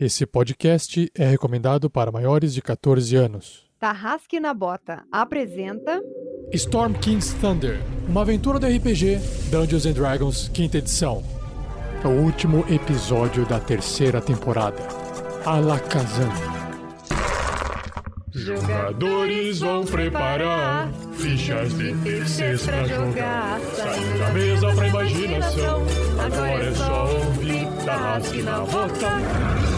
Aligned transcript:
Esse 0.00 0.24
podcast 0.24 1.10
é 1.12 1.26
recomendado 1.26 1.90
para 1.90 2.12
maiores 2.12 2.54
de 2.54 2.62
14 2.62 3.16
anos. 3.16 3.66
Tarrasque 3.80 4.38
na 4.38 4.54
Bota 4.54 5.02
apresenta 5.10 6.00
Storm 6.52 6.92
King's 6.92 7.34
Thunder, 7.40 7.80
uma 8.08 8.20
aventura 8.20 8.60
do 8.60 8.66
RPG 8.68 9.18
Dungeons 9.50 9.86
and 9.86 9.94
Dragons, 9.94 10.48
quinta 10.54 10.78
edição. 10.78 11.20
É 12.04 12.06
o 12.06 12.12
último 12.12 12.64
episódio 12.72 13.44
da 13.44 13.58
terceira 13.58 14.20
temporada. 14.20 14.80
Alakazam. 15.44 16.30
Jogadores 18.30 19.58
vão 19.58 19.84
preparar 19.84 20.92
fichas 21.14 21.76
de 21.76 21.92
terceiros 22.04 22.64
pra 22.64 22.84
jogar. 22.86 23.60
Saindo 23.74 24.18
da 24.20 24.30
mesa 24.30 24.74
pra 24.76 24.86
imaginação. 24.86 25.82
Agora 26.24 26.64
é 26.64 26.74
só 26.74 27.16
ouvir 27.16 27.66
Tarrasque 27.84 28.42
na 28.42 28.60
Bota. 28.60 29.77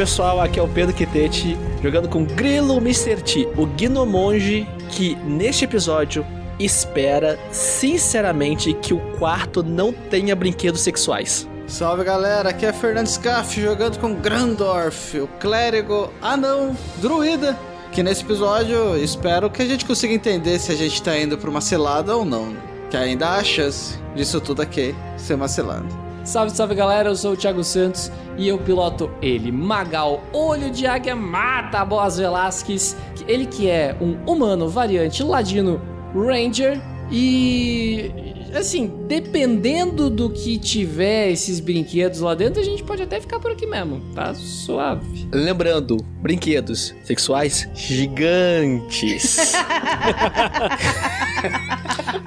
Pessoal, 0.00 0.40
aqui 0.40 0.58
é 0.58 0.62
o 0.62 0.66
Pedro 0.66 0.96
Quitete, 0.96 1.58
jogando 1.82 2.08
com 2.08 2.24
Grilo 2.24 2.78
Mr. 2.78 3.16
T, 3.16 3.46
o 3.54 3.66
Gnomonge 3.66 4.66
que 4.88 5.14
neste 5.16 5.66
episódio 5.66 6.26
espera 6.58 7.38
sinceramente 7.52 8.72
que 8.72 8.94
o 8.94 8.98
quarto 9.18 9.62
não 9.62 9.92
tenha 9.92 10.34
brinquedos 10.34 10.80
sexuais. 10.80 11.46
Salve 11.66 12.02
galera, 12.02 12.48
aqui 12.48 12.64
é 12.64 12.72
Fernando 12.72 13.08
Scaff 13.08 13.60
jogando 13.60 13.98
com 13.98 14.14
Grandorf, 14.14 15.20
o 15.20 15.28
clérigo 15.38 16.10
anão 16.22 16.74
druida. 16.96 17.54
Que 17.92 18.02
nesse 18.02 18.22
episódio 18.22 18.96
espero 18.96 19.50
que 19.50 19.60
a 19.60 19.66
gente 19.66 19.84
consiga 19.84 20.14
entender 20.14 20.58
se 20.60 20.72
a 20.72 20.76
gente 20.76 21.02
tá 21.02 21.14
indo 21.18 21.36
pra 21.36 21.50
uma 21.50 21.60
selada 21.60 22.16
ou 22.16 22.24
não. 22.24 22.56
Que 22.88 22.96
ainda 22.96 23.32
há 23.32 23.44
chance 23.44 23.98
disso 24.14 24.40
tudo 24.40 24.62
aqui 24.62 24.94
ser 25.18 25.34
uma 25.34 25.46
selada. 25.46 26.09
Salve, 26.24 26.54
salve 26.54 26.74
galera, 26.74 27.08
eu 27.08 27.16
sou 27.16 27.32
o 27.32 27.36
Thiago 27.36 27.64
Santos 27.64 28.12
e 28.36 28.46
eu 28.46 28.58
piloto 28.58 29.10
ele, 29.22 29.50
Magal, 29.50 30.22
olho 30.32 30.70
de 30.70 30.86
águia 30.86 31.16
mata 31.16 31.84
Boas 31.84 32.18
Velasquez, 32.18 32.96
ele 33.26 33.46
que 33.46 33.68
é 33.68 33.96
um 34.00 34.16
humano 34.30 34.68
variante 34.68 35.22
ladino 35.22 35.80
Ranger 36.14 36.80
e 37.10 38.12
assim, 38.54 38.90
dependendo 39.06 40.10
do 40.10 40.30
que 40.30 40.58
tiver 40.58 41.30
esses 41.30 41.58
brinquedos 41.58 42.20
lá 42.20 42.34
dentro, 42.34 42.60
a 42.60 42.64
gente 42.64 42.82
pode 42.82 43.02
até 43.02 43.20
ficar 43.20 43.40
por 43.40 43.50
aqui 43.50 43.66
mesmo, 43.66 44.00
tá 44.14 44.34
suave. 44.34 45.28
Lembrando, 45.32 45.96
brinquedos 46.20 46.94
sexuais 47.04 47.68
gigantes. 47.74 49.54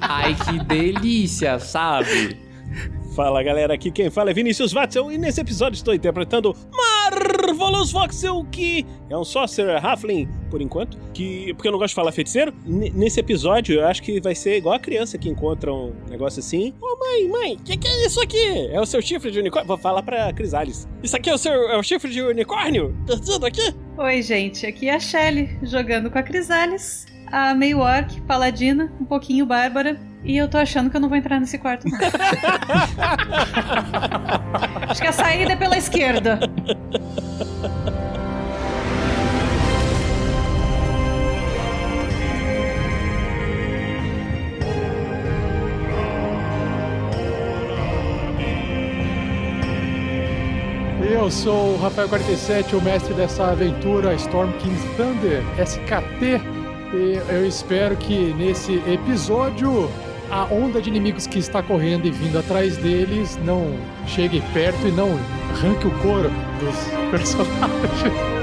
Ai, 0.01 0.35
que 0.35 0.63
delícia, 0.63 1.59
sabe? 1.59 2.42
Fala 3.15 3.43
galera, 3.43 3.75
aqui 3.75 3.91
quem 3.91 4.09
fala 4.09 4.31
é 4.31 4.33
Vinícius 4.33 4.73
Watson 4.73 5.11
e 5.11 5.19
nesse 5.19 5.39
episódio 5.39 5.75
estou 5.75 5.93
interpretando 5.93 6.55
Marvelous 6.75 7.91
Voxel, 7.91 8.43
que 8.51 8.87
é 9.07 9.15
um 9.15 9.23
sorcerer 9.23 9.85
halfling, 9.85 10.27
por 10.49 10.59
enquanto, 10.63 10.97
que 11.13 11.53
porque 11.53 11.67
eu 11.67 11.71
não 11.71 11.77
gosto 11.77 11.89
de 11.89 11.95
falar 11.95 12.11
feiticeiro. 12.11 12.51
N 12.65 12.89
nesse 12.89 13.19
episódio 13.19 13.75
eu 13.75 13.85
acho 13.85 14.01
que 14.01 14.19
vai 14.19 14.33
ser 14.33 14.57
igual 14.57 14.73
a 14.73 14.79
criança 14.79 15.15
que 15.19 15.29
encontra 15.29 15.71
um 15.71 15.93
negócio 16.09 16.39
assim. 16.39 16.73
Ô 16.81 16.87
oh, 16.87 16.99
mãe, 16.99 17.27
mãe, 17.27 17.53
o 17.53 17.59
que, 17.59 17.77
que, 17.77 17.87
é 17.87 18.07
isso 18.07 18.19
aqui? 18.19 18.67
É 18.71 18.81
o 18.81 18.85
seu 18.85 18.99
chifre 18.99 19.29
de 19.29 19.39
unicórnio? 19.39 19.67
Vou 19.67 19.77
falar 19.77 20.01
pra 20.01 20.33
Crisales. 20.33 20.87
Isso 21.03 21.15
aqui 21.15 21.29
é 21.29 21.35
o 21.35 21.37
seu 21.37 21.53
é 21.53 21.77
o 21.77 21.83
chifre 21.83 22.09
de 22.09 22.19
unicórnio? 22.19 22.97
Tá 23.05 23.15
tudo 23.15 23.45
aqui? 23.45 23.75
Oi 23.95 24.23
gente, 24.23 24.65
aqui 24.65 24.89
é 24.89 24.95
a 24.95 24.99
Shelly 24.99 25.55
jogando 25.61 26.09
com 26.09 26.17
a 26.17 26.23
Crisales 26.23 27.05
a 27.33 27.53
meio 27.55 27.79
orc, 27.79 28.21
paladina, 28.21 28.91
um 28.99 29.05
pouquinho 29.05 29.45
bárbara. 29.45 29.99
E 30.23 30.37
eu 30.37 30.47
tô 30.47 30.57
achando 30.57 30.89
que 30.89 30.95
eu 30.95 31.01
não 31.01 31.09
vou 31.09 31.17
entrar 31.17 31.39
nesse 31.39 31.57
quarto, 31.57 31.85
não. 31.89 31.97
Acho 34.89 35.01
que 35.01 35.07
a 35.07 35.11
saída 35.11 35.51
é 35.51 35.55
pela 35.55 35.77
esquerda. 35.77 36.39
Eu 51.23 51.29
sou 51.29 51.75
o 51.75 51.77
Rafael 51.77 52.07
47, 52.09 52.75
o 52.75 52.81
mestre 52.81 53.13
dessa 53.13 53.51
aventura 53.51 54.13
Storm 54.15 54.51
King's 54.53 54.83
Thunder, 54.97 55.41
SKT. 55.61 56.41
E 56.93 57.19
eu 57.29 57.45
espero 57.45 57.95
que 57.97 58.33
nesse 58.33 58.75
episódio 58.87 59.89
a 60.29 60.45
onda 60.45 60.81
de 60.81 60.89
inimigos 60.89 61.27
que 61.27 61.39
está 61.39 61.61
correndo 61.61 62.05
e 62.05 62.11
vindo 62.11 62.37
atrás 62.37 62.77
deles 62.77 63.39
não 63.43 63.75
chegue 64.07 64.41
perto 64.53 64.87
e 64.87 64.91
não 64.91 65.19
arranque 65.51 65.87
o 65.87 65.91
couro 65.99 66.29
dos 66.59 66.75
personagens. 67.11 68.42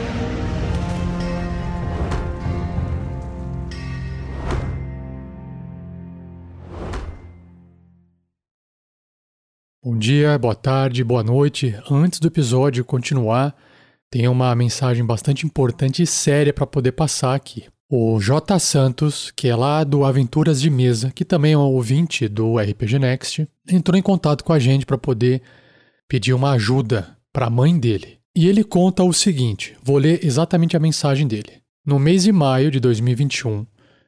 Bom 9.83 9.97
dia, 9.97 10.37
boa 10.37 10.53
tarde, 10.53 11.03
boa 11.03 11.23
noite. 11.23 11.75
Antes 11.89 12.19
do 12.19 12.27
episódio 12.27 12.85
continuar, 12.85 13.55
tem 14.11 14.27
uma 14.27 14.53
mensagem 14.53 15.03
bastante 15.03 15.43
importante 15.43 16.03
e 16.03 16.05
séria 16.05 16.53
para 16.53 16.67
poder 16.67 16.91
passar 16.91 17.33
aqui. 17.33 17.65
O 17.89 18.19
J 18.19 18.59
Santos, 18.59 19.31
que 19.35 19.47
é 19.47 19.55
lá 19.55 19.83
do 19.83 20.05
Aventuras 20.05 20.61
de 20.61 20.69
Mesa, 20.69 21.09
que 21.09 21.25
também 21.25 21.53
é 21.53 21.57
um 21.57 21.61
ouvinte 21.61 22.27
do 22.27 22.59
RPG 22.59 22.99
Next, 22.99 23.49
entrou 23.67 23.97
em 23.97 24.03
contato 24.03 24.43
com 24.43 24.53
a 24.53 24.59
gente 24.59 24.85
para 24.85 24.99
poder 24.99 25.41
pedir 26.07 26.35
uma 26.35 26.51
ajuda 26.51 27.17
para 27.33 27.47
a 27.47 27.49
mãe 27.49 27.79
dele. 27.79 28.19
E 28.35 28.47
ele 28.47 28.63
conta 28.63 29.03
o 29.03 29.11
seguinte: 29.11 29.75
vou 29.81 29.97
ler 29.97 30.23
exatamente 30.23 30.77
a 30.77 30.79
mensagem 30.79 31.27
dele. 31.27 31.59
No 31.83 31.97
mês 31.97 32.21
de 32.21 32.31
maio 32.31 32.69
de 32.69 32.79
2021, 32.79 33.65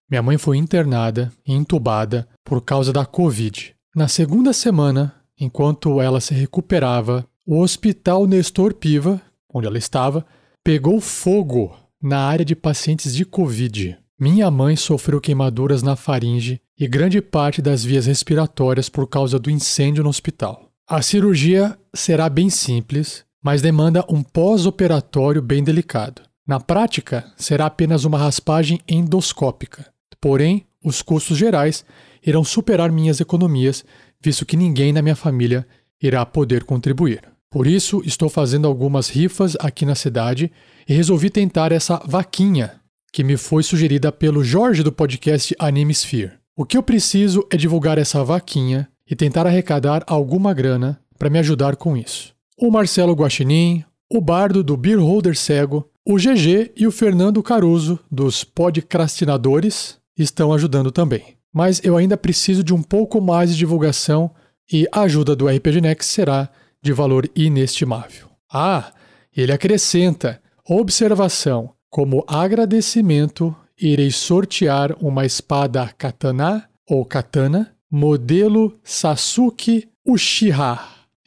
minha 0.07 0.21
mãe 0.21 0.38
foi 0.38 0.57
internada 0.57 1.33
e 1.44 1.51
entubada 1.51 2.27
por 2.45 2.62
causa 2.62 2.94
da 2.94 3.07
Covid. 3.07 3.74
Na 3.95 4.07
segunda 4.07 4.53
semana, 4.53 5.23
enquanto 5.39 6.01
ela 6.01 6.19
se 6.19 6.33
recuperava, 6.33 7.25
o 7.45 7.59
Hospital 7.59 8.25
Nestor 8.25 8.74
Piva, 8.74 9.21
onde 9.53 9.68
ela 9.68 9.77
estava, 9.77 10.25
pegou 10.63 11.00
fogo 11.01 11.75
na 12.01 12.19
área 12.19 12.45
de 12.45 12.56
pacientes 12.56 13.13
de 13.13 13.25
Covid. 13.25 13.97
Minha 14.19 14.50
mãe 14.50 14.75
sofreu 14.75 15.19
queimaduras 15.19 15.83
na 15.83 15.95
faringe 15.95 16.62
e 16.80 16.88
grande 16.88 17.21
parte 17.21 17.62
das 17.62 17.83
vias 17.83 18.06
respiratórias 18.06 18.89
por 18.89 19.07
causa 19.07 19.38
do 19.38 19.50
incêndio 19.50 20.03
no 20.03 20.09
hospital. 20.09 20.69
A 20.88 21.01
cirurgia 21.01 21.77
será 21.94 22.29
bem 22.29 22.50
simples, 22.50 23.25
mas 23.41 23.62
demanda 23.62 24.06
um 24.09 24.24
pós-operatório 24.24 25.41
bem 25.41 25.63
delicado. 25.63 26.21
Na 26.45 26.59
prática, 26.59 27.31
será 27.38 27.65
apenas 27.65 28.03
uma 28.06 28.18
raspagem 28.18 28.79
endoscópica. 28.88 29.88
Porém, 30.19 30.65
os 30.83 31.01
custos 31.01 31.38
gerais 31.38 31.86
irão 32.25 32.44
superar 32.44 32.91
minhas 32.91 33.19
economias, 33.19 33.83
visto 34.24 34.46
que 34.46 34.56
ninguém 34.56 34.94
na 34.94 35.02
minha 35.02 35.16
família 35.16 35.68
irá 36.02 36.25
poder 36.25 36.64
contribuir. 36.64 37.22
Por 37.52 37.68
isso, 37.68 38.02
estou 38.06 38.30
fazendo 38.30 38.68
algumas 38.68 39.10
rifas 39.10 39.56
aqui 39.60 39.86
na 39.86 39.94
cidade 39.94 40.52
e 40.88 40.94
resolvi 40.94 41.30
tentar 41.30 41.72
essa 41.72 42.02
vaquinha 42.06 42.81
que 43.12 43.24
me 43.24 43.38
foi 43.38 43.62
sugerida 43.62 44.12
pelo 44.12 44.44
Jorge 44.44 44.81
do 44.81 44.92
podcast 44.92 45.56
Anime 45.60 45.94
Sphere. 45.94 46.31
O 46.58 46.66
que 46.66 46.78
eu 46.78 46.81
preciso 46.81 47.46
é 47.52 47.58
divulgar 47.58 47.98
essa 47.98 48.24
vaquinha 48.24 48.88
e 49.08 49.16
tentar 49.16 49.46
arrecadar 49.46 50.04
alguma 50.08 50.54
grana 50.54 51.00
para 51.20 51.30
me 51.30 51.38
ajudar 51.38 51.75
com 51.75 51.96
isso. 51.96 52.34
O 52.58 52.72
Marcelo 52.72 53.14
Guaxinim, 53.14 53.84
o 54.12 54.20
Bardo 54.20 54.64
do 54.64 54.75
Beer 54.75 55.00
Holder 55.00 55.38
Cego, 55.38 55.88
o 56.06 56.16
GG 56.16 56.72
e 56.75 56.88
o 56.88 56.92
Fernando 56.92 57.42
Caruso 57.44 58.00
dos 58.12 58.44
Podcrastinadores 58.44 59.98
estão 60.18 60.52
ajudando 60.54 60.92
também. 60.92 61.38
Mas 61.53 61.79
eu 61.83 61.95
ainda 61.95 62.17
preciso 62.17 62.63
de 62.63 62.73
um 62.73 62.81
pouco 62.81 63.21
mais 63.21 63.51
de 63.51 63.57
divulgação 63.57 64.31
e 64.71 64.88
a 64.91 65.01
ajuda 65.01 65.35
do 65.35 65.47
RPG 65.47 65.81
Next 65.81 66.11
será 66.11 66.50
de 66.81 66.91
valor 66.91 67.29
inestimável. 67.35 68.27
Ah, 68.51 68.91
ele 69.35 69.51
acrescenta: 69.51 70.41
observação, 70.67 71.71
como 71.89 72.25
agradecimento, 72.27 73.55
irei 73.79 74.09
sortear 74.09 74.95
uma 75.00 75.25
espada 75.25 75.88
katana 75.97 76.67
ou 76.89 77.05
katana, 77.05 77.73
modelo 77.89 78.79
Sasuke 78.83 79.88
Uchiha. 80.05 80.79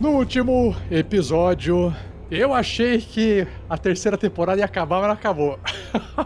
No 0.00 0.12
último 0.12 0.74
episódio, 0.90 1.94
eu 2.30 2.54
achei 2.54 2.96
que 3.02 3.46
a 3.68 3.76
terceira 3.76 4.16
temporada 4.16 4.58
ia 4.58 4.64
acabar, 4.64 4.98
mas 4.98 5.08
não 5.08 5.14
acabou. 5.14 5.58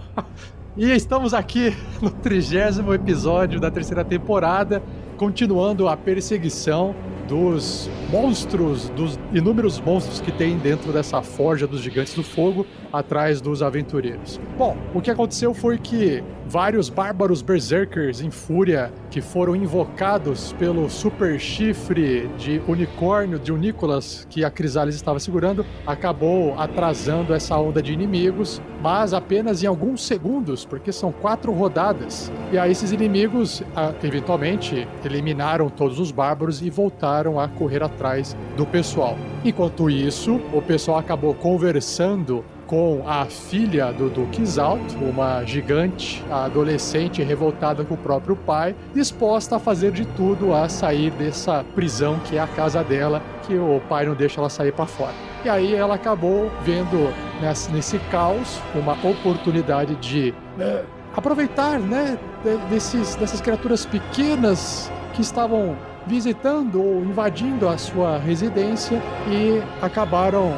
e 0.79 0.93
estamos 0.93 1.35
aqui 1.35 1.77
no 2.01 2.09
trigésimo 2.09 2.95
episódio 2.95 3.59
da 3.59 3.73
terceira 3.73 4.05
temporada, 4.05 4.81
continuando 5.17 5.89
a 5.89 5.97
perseguição 5.97 6.95
dos 7.29 7.91
monstros, 8.11 8.89
dos 8.91 9.19
inúmeros 9.33 9.81
monstros 9.81 10.21
que 10.21 10.33
tem 10.33 10.57
dentro 10.59 10.93
dessa 10.93 11.23
forja 11.23 11.67
dos 11.67 11.81
gigantes 11.81 12.15
do 12.15 12.23
fogo, 12.23 12.67
atrás 12.93 13.41
dos 13.41 13.63
aventureiros. 13.63 14.41
Bom, 14.57 14.77
o 14.95 15.01
que 15.01 15.11
aconteceu 15.11 15.53
foi 15.53 15.79
que 15.79 16.23
vários 16.47 16.89
bárbaros 16.89 17.43
berserkers 17.43 18.21
em 18.21 18.31
fúria 18.31 18.93
que 19.11 19.21
foram 19.21 19.57
invocados 19.57 20.53
pelo 20.59 20.89
super 20.91 21.41
chifre 21.41 22.29
de 22.37 22.61
unicórnio 22.69 23.39
de 23.39 23.53
Unicolas 23.53 24.27
que 24.29 24.45
a 24.45 24.51
Crisales 24.51 24.95
estava 24.95 25.19
segurando, 25.19 25.65
acabou 25.87 26.55
atrasando 26.59 27.33
essa 27.35 27.57
onda 27.57 27.83
de 27.83 27.93
inimigos, 27.93 28.61
mas 28.83 29.15
apenas 29.15 29.63
em 29.63 29.67
alguns 29.67 30.07
segundos, 30.07 30.65
porque 30.65 30.93
são 30.93 31.11
quatro 31.11 31.53
rodadas. 31.53 32.31
E 32.53 32.59
aí 32.59 32.71
esses 32.71 32.93
inimigos, 32.93 33.63
eventualmente, 34.03 34.87
eliminaram 35.05 35.69
todos 35.69 35.99
os 35.99 36.11
bárbaros 36.11 36.61
e 36.61 36.69
voltaram 36.69 37.14
a 37.23 37.49
correr 37.49 37.83
atrás 37.83 38.37
do 38.57 38.67
pessoal. 38.67 39.17
Enquanto 39.45 39.89
isso, 39.89 40.41
o 40.53 40.61
pessoal 40.61 40.99
acabou 40.99 41.35
conversando 41.35 42.45
com 42.67 43.03
a 43.07 43.27
filha 43.27 43.93
do 43.93 44.09
Duque 44.09 44.45
Zalto, 44.45 44.97
uma 44.97 45.45
gigante 45.45 46.25
adolescente 46.31 47.23
revoltada 47.23 47.85
com 47.85 47.95
o 47.95 47.99
próprio 47.99 48.35
pai, 48.35 48.75
disposta 48.95 49.57
a 49.57 49.59
fazer 49.59 49.93
de 49.93 50.05
tudo 50.05 50.55
a 50.55 50.69
sair 50.69 51.11
dessa 51.13 51.65
prisão 51.75 52.19
que 52.21 52.37
é 52.37 52.41
a 52.41 52.47
casa 52.47 52.83
dela, 52.83 53.23
que 53.47 53.55
o 53.55 53.81
pai 53.89 54.07
não 54.07 54.15
deixa 54.15 54.41
ela 54.41 54.49
sair 54.49 54.73
para 54.73 54.87
fora. 54.87 55.15
E 55.45 55.49
aí 55.49 55.75
ela 55.75 55.95
acabou 55.95 56.51
vendo 56.63 57.13
nesse, 57.71 57.99
caos 58.11 58.61
uma 58.75 58.95
oportunidade 59.09 59.95
de 59.97 60.35
uh, 60.59 60.85
aproveitar, 61.15 61.79
né, 61.79 62.19
desses, 62.71 63.15
dessas 63.17 63.41
criaturas 63.41 63.85
pequenas 63.85 64.91
que 65.13 65.21
estavam 65.21 65.77
visitando 66.07 66.83
ou 66.83 67.05
invadindo 67.05 67.69
a 67.69 67.79
sua 67.79 68.19
residência 68.19 69.03
e 69.29 69.63
acabaram 69.85 70.57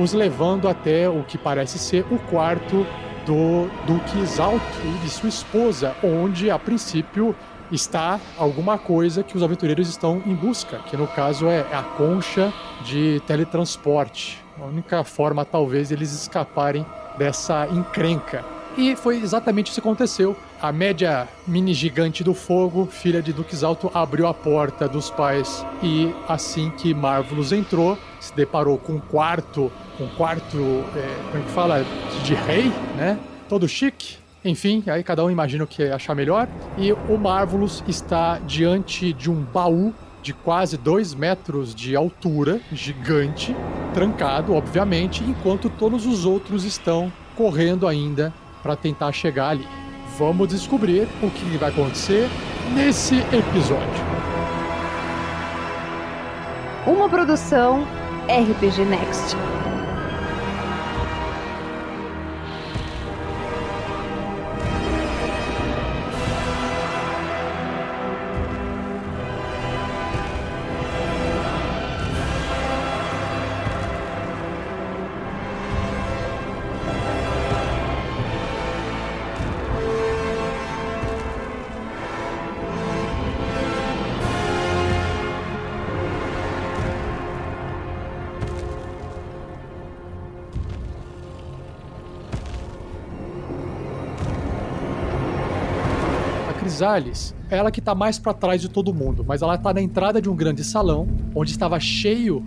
os 0.00 0.12
levando 0.12 0.68
até 0.68 1.08
o 1.08 1.22
que 1.22 1.38
parece 1.38 1.78
ser 1.78 2.04
o 2.10 2.18
quarto 2.18 2.86
do 3.26 3.68
Duque 3.86 4.18
Exalto 4.18 4.64
e 4.84 4.98
de 5.04 5.10
sua 5.10 5.28
esposa, 5.28 5.94
onde 6.02 6.50
a 6.50 6.58
princípio 6.58 7.34
está 7.70 8.18
alguma 8.36 8.76
coisa 8.76 9.22
que 9.22 9.36
os 9.36 9.42
aventureiros 9.42 9.88
estão 9.88 10.20
em 10.26 10.34
busca, 10.34 10.78
que 10.86 10.96
no 10.96 11.06
caso 11.06 11.46
é 11.46 11.60
a 11.72 11.82
concha 11.82 12.52
de 12.84 13.22
teletransporte. 13.26 14.42
A 14.60 14.64
única 14.64 15.04
forma, 15.04 15.44
talvez, 15.44 15.90
eles 15.90 16.12
escaparem 16.12 16.84
dessa 17.16 17.66
encrenca. 17.68 18.44
E 18.76 18.96
foi 18.96 19.16
exatamente 19.18 19.70
isso 19.70 19.80
que 19.80 19.86
aconteceu. 19.86 20.36
A 20.62 20.70
média 20.72 21.26
mini 21.46 21.72
gigante 21.72 22.22
do 22.22 22.34
fogo, 22.34 22.84
filha 22.84 23.22
de 23.22 23.32
Duque 23.32 23.56
Alto, 23.64 23.90
abriu 23.94 24.26
a 24.26 24.34
porta 24.34 24.86
dos 24.86 25.08
pais 25.08 25.64
e 25.82 26.14
assim 26.28 26.68
que 26.68 26.92
Marvelous 26.92 27.50
entrou, 27.50 27.96
se 28.20 28.34
deparou 28.36 28.76
com 28.76 28.92
um 28.92 29.00
quarto, 29.00 29.72
um 29.98 30.06
quarto, 30.08 30.58
é, 30.94 31.30
como 31.30 31.42
é 31.42 31.46
que 31.46 31.52
fala, 31.52 31.84
de 32.24 32.34
rei, 32.34 32.70
né? 32.94 33.18
Todo 33.48 33.66
chique. 33.66 34.18
Enfim, 34.44 34.84
aí 34.88 35.02
cada 35.02 35.24
um 35.24 35.30
imagina 35.30 35.64
o 35.64 35.66
que 35.66 35.84
achar 35.84 36.14
melhor. 36.14 36.46
E 36.76 36.92
o 36.92 37.16
Marvelous 37.16 37.82
está 37.88 38.38
diante 38.40 39.14
de 39.14 39.30
um 39.30 39.42
baú 39.42 39.94
de 40.22 40.34
quase 40.34 40.76
dois 40.76 41.14
metros 41.14 41.74
de 41.74 41.96
altura, 41.96 42.60
gigante, 42.70 43.56
trancado, 43.94 44.54
obviamente, 44.54 45.24
enquanto 45.24 45.70
todos 45.70 46.04
os 46.04 46.26
outros 46.26 46.64
estão 46.64 47.10
correndo 47.34 47.88
ainda 47.88 48.30
para 48.62 48.76
tentar 48.76 49.10
chegar 49.12 49.48
ali. 49.48 49.79
Vamos 50.18 50.48
descobrir 50.48 51.08
o 51.22 51.30
que 51.30 51.56
vai 51.56 51.70
acontecer 51.70 52.28
nesse 52.74 53.16
episódio. 53.16 54.04
Uma 56.86 57.08
produção 57.08 57.86
RPG 58.28 58.84
Next. 58.84 59.36
É 97.50 97.56
ela 97.56 97.70
que 97.70 97.80
tá 97.80 97.94
mais 97.94 98.18
para 98.18 98.32
trás 98.32 98.60
de 98.60 98.68
todo 98.68 98.92
mundo, 98.94 99.24
mas 99.26 99.42
ela 99.42 99.58
tá 99.58 99.72
na 99.72 99.80
entrada 99.80 100.20
de 100.20 100.28
um 100.28 100.36
grande 100.36 100.64
salão, 100.64 101.08
onde 101.34 101.50
estava 101.50 101.78
cheio 101.78 102.44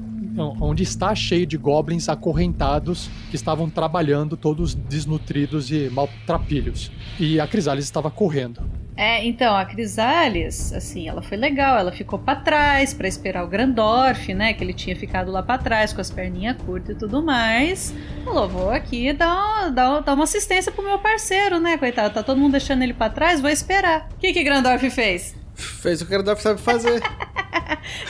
onde 0.59 0.83
está 0.83 1.13
cheio 1.13 1.45
de 1.45 1.57
goblins 1.57 2.09
acorrentados 2.09 3.09
que 3.29 3.35
estavam 3.35 3.69
trabalhando, 3.69 4.35
todos 4.35 4.73
desnutridos 4.73 5.71
e 5.71 5.89
maltrapilhos. 5.89 6.91
E 7.19 7.39
a 7.39 7.47
Crisales 7.47 7.85
estava 7.85 8.09
correndo. 8.09 8.61
É, 8.95 9.25
então, 9.25 9.55
a 9.55 9.65
Crisales, 9.65 10.71
assim, 10.71 11.07
ela 11.07 11.21
foi 11.21 11.35
legal, 11.35 11.77
ela 11.79 11.91
ficou 11.91 12.19
para 12.19 12.39
trás 12.39 12.93
para 12.93 13.07
esperar 13.07 13.43
o 13.43 13.47
Grandorf, 13.47 14.33
né, 14.33 14.53
que 14.53 14.63
ele 14.63 14.73
tinha 14.73 14.95
ficado 14.95 15.31
lá 15.31 15.41
para 15.41 15.61
trás 15.61 15.91
com 15.91 15.99
as 15.99 16.11
perninhas 16.11 16.57
curtas 16.57 16.95
e 16.95 16.99
tudo 16.99 17.23
mais. 17.23 17.93
Falou, 18.23 18.47
vou 18.47 18.69
aqui 18.69 19.11
dar 19.11 19.33
uma, 19.33 19.69
dar, 19.69 19.99
dar 20.01 20.13
uma 20.13 20.25
assistência 20.25 20.71
pro 20.71 20.83
meu 20.83 20.99
parceiro, 20.99 21.59
né, 21.59 21.77
coitado, 21.77 22.13
tá 22.13 22.21
todo 22.21 22.37
mundo 22.37 22.51
deixando 22.51 22.83
ele 22.83 22.93
para 22.93 23.11
trás, 23.11 23.41
vou 23.41 23.49
esperar. 23.49 24.09
O 24.15 24.19
que 24.19 24.31
que 24.31 24.43
Grandorf 24.43 24.87
fez? 24.91 25.35
Fez 25.55 26.01
o 26.01 26.05
que 26.05 26.13
o 26.13 26.17
Grandorf 26.17 26.41
sabe 26.41 26.61
fazer. 26.61 27.01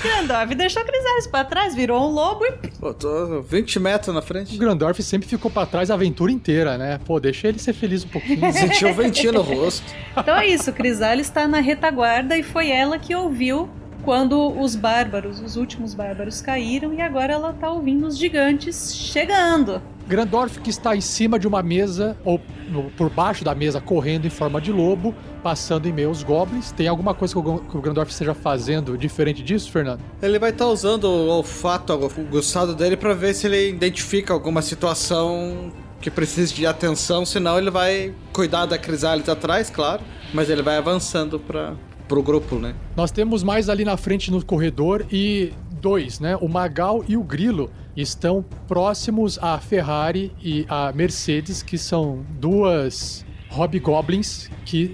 Grandorf 0.02 0.56
deixou 0.56 0.84
Crisales 0.84 1.28
pra 1.28 1.44
trás, 1.44 1.76
virou 1.76 2.10
um 2.10 2.12
lobo 2.12 2.46
e. 2.46 2.52
Pô, 2.80 2.94
tô 2.94 3.42
20 3.42 3.80
metros 3.80 4.14
na 4.14 4.22
frente. 4.22 4.56
O 4.56 4.60
Grandorf 4.60 5.02
sempre 5.02 5.28
ficou 5.28 5.50
para 5.50 5.66
trás 5.66 5.90
a 5.90 5.94
aventura 5.94 6.32
inteira, 6.32 6.78
né? 6.78 7.00
Pô, 7.06 7.20
deixa 7.20 7.48
ele 7.48 7.60
ser 7.60 7.74
feliz 7.74 8.04
um 8.04 8.10
pouquinho. 8.10 8.52
Sentiu 8.54 8.90
o 8.90 8.94
ventinho 8.94 9.34
no 9.34 9.42
rosto. 9.42 9.86
Então 10.18 10.36
é 10.36 10.48
isso, 10.48 10.72
Crisales 10.74 11.28
está 11.28 11.48
na 11.48 11.60
retaguarda 11.60 12.38
e 12.38 12.44
foi 12.44 12.70
ela 12.70 12.98
que 12.98 13.16
ouviu 13.16 13.70
quando 14.04 14.60
os 14.60 14.76
bárbaros, 14.76 15.40
os 15.40 15.56
últimos 15.56 15.94
bárbaros 15.94 16.42
caíram 16.42 16.94
e 16.94 17.02
agora 17.02 17.34
ela 17.34 17.54
tá 17.54 17.72
ouvindo 17.72 18.06
os 18.06 18.18
gigantes 18.18 18.96
chegando. 18.96 19.82
Grandorf 20.06 20.60
que 20.60 20.70
está 20.70 20.96
em 20.96 21.02
cima 21.02 21.40
de 21.40 21.48
uma 21.48 21.64
mesa, 21.64 22.18
ou 22.26 22.40
no, 22.68 22.92
por 22.92 23.10
baixo 23.10 23.44
da 23.44 23.56
mesa, 23.56 23.80
correndo 23.80 24.28
em 24.28 24.30
forma 24.30 24.60
de 24.60 24.72
lobo, 24.72 25.16
passando 25.42 25.88
em 25.88 25.94
meio 25.94 26.10
aos 26.10 26.24
goblins. 26.24 26.72
Tem 26.72 26.88
alguma 26.88 27.14
coisa 27.14 27.34
que 27.34 27.40
o, 27.40 27.60
que 27.60 27.78
o 27.78 27.82
Grandorf 27.82 28.12
esteja 28.12 28.34
fazendo 28.34 28.98
diferente 28.98 29.42
disso, 29.42 29.72
Fernando? 29.72 30.02
Ele 30.22 30.38
vai 30.38 30.50
estar 30.50 30.66
tá 30.66 30.72
usando 30.72 31.06
o 31.06 31.30
olfato 31.30 31.94
aguçado 31.94 32.76
dele 32.76 32.98
para 32.98 33.14
ver 33.14 33.34
se 33.34 33.48
ele 33.48 33.70
identifica 33.70 34.34
alguma 34.34 34.62
situação 34.62 35.72
que 36.02 36.12
precise 36.12 36.54
de 36.54 36.68
atenção, 36.68 37.26
senão 37.26 37.58
ele 37.58 37.72
vai 37.72 38.14
cuidar 38.34 38.66
da 38.66 38.78
Crisálida 38.78 39.32
atrás, 39.32 39.70
claro, 39.70 40.04
mas 40.34 40.50
ele 40.50 40.62
vai 40.62 40.76
avançando 40.76 41.40
para 41.40 41.76
pro 42.08 42.22
grupo, 42.22 42.56
né? 42.56 42.76
Nós 42.96 43.12
temos 43.12 43.44
mais 43.44 43.70
ali 43.70 43.86
na 43.86 43.98
frente 43.98 44.32
no 44.32 44.44
corredor 44.44 45.06
e 45.12 45.54
dois, 45.82 46.20
né? 46.20 46.38
O 46.38 46.48
Magal 46.48 47.04
e 47.08 47.18
o 47.18 47.24
Grilo 47.24 47.70
estão 47.96 48.44
próximos 48.68 49.38
à 49.42 49.60
Ferrari 49.60 50.32
e 50.42 50.66
à 50.70 50.92
Mercedes, 50.94 51.62
que 51.62 51.78
são 51.78 52.24
duas 52.40 53.26
hobgoblins 53.50 54.50
que, 54.66 54.94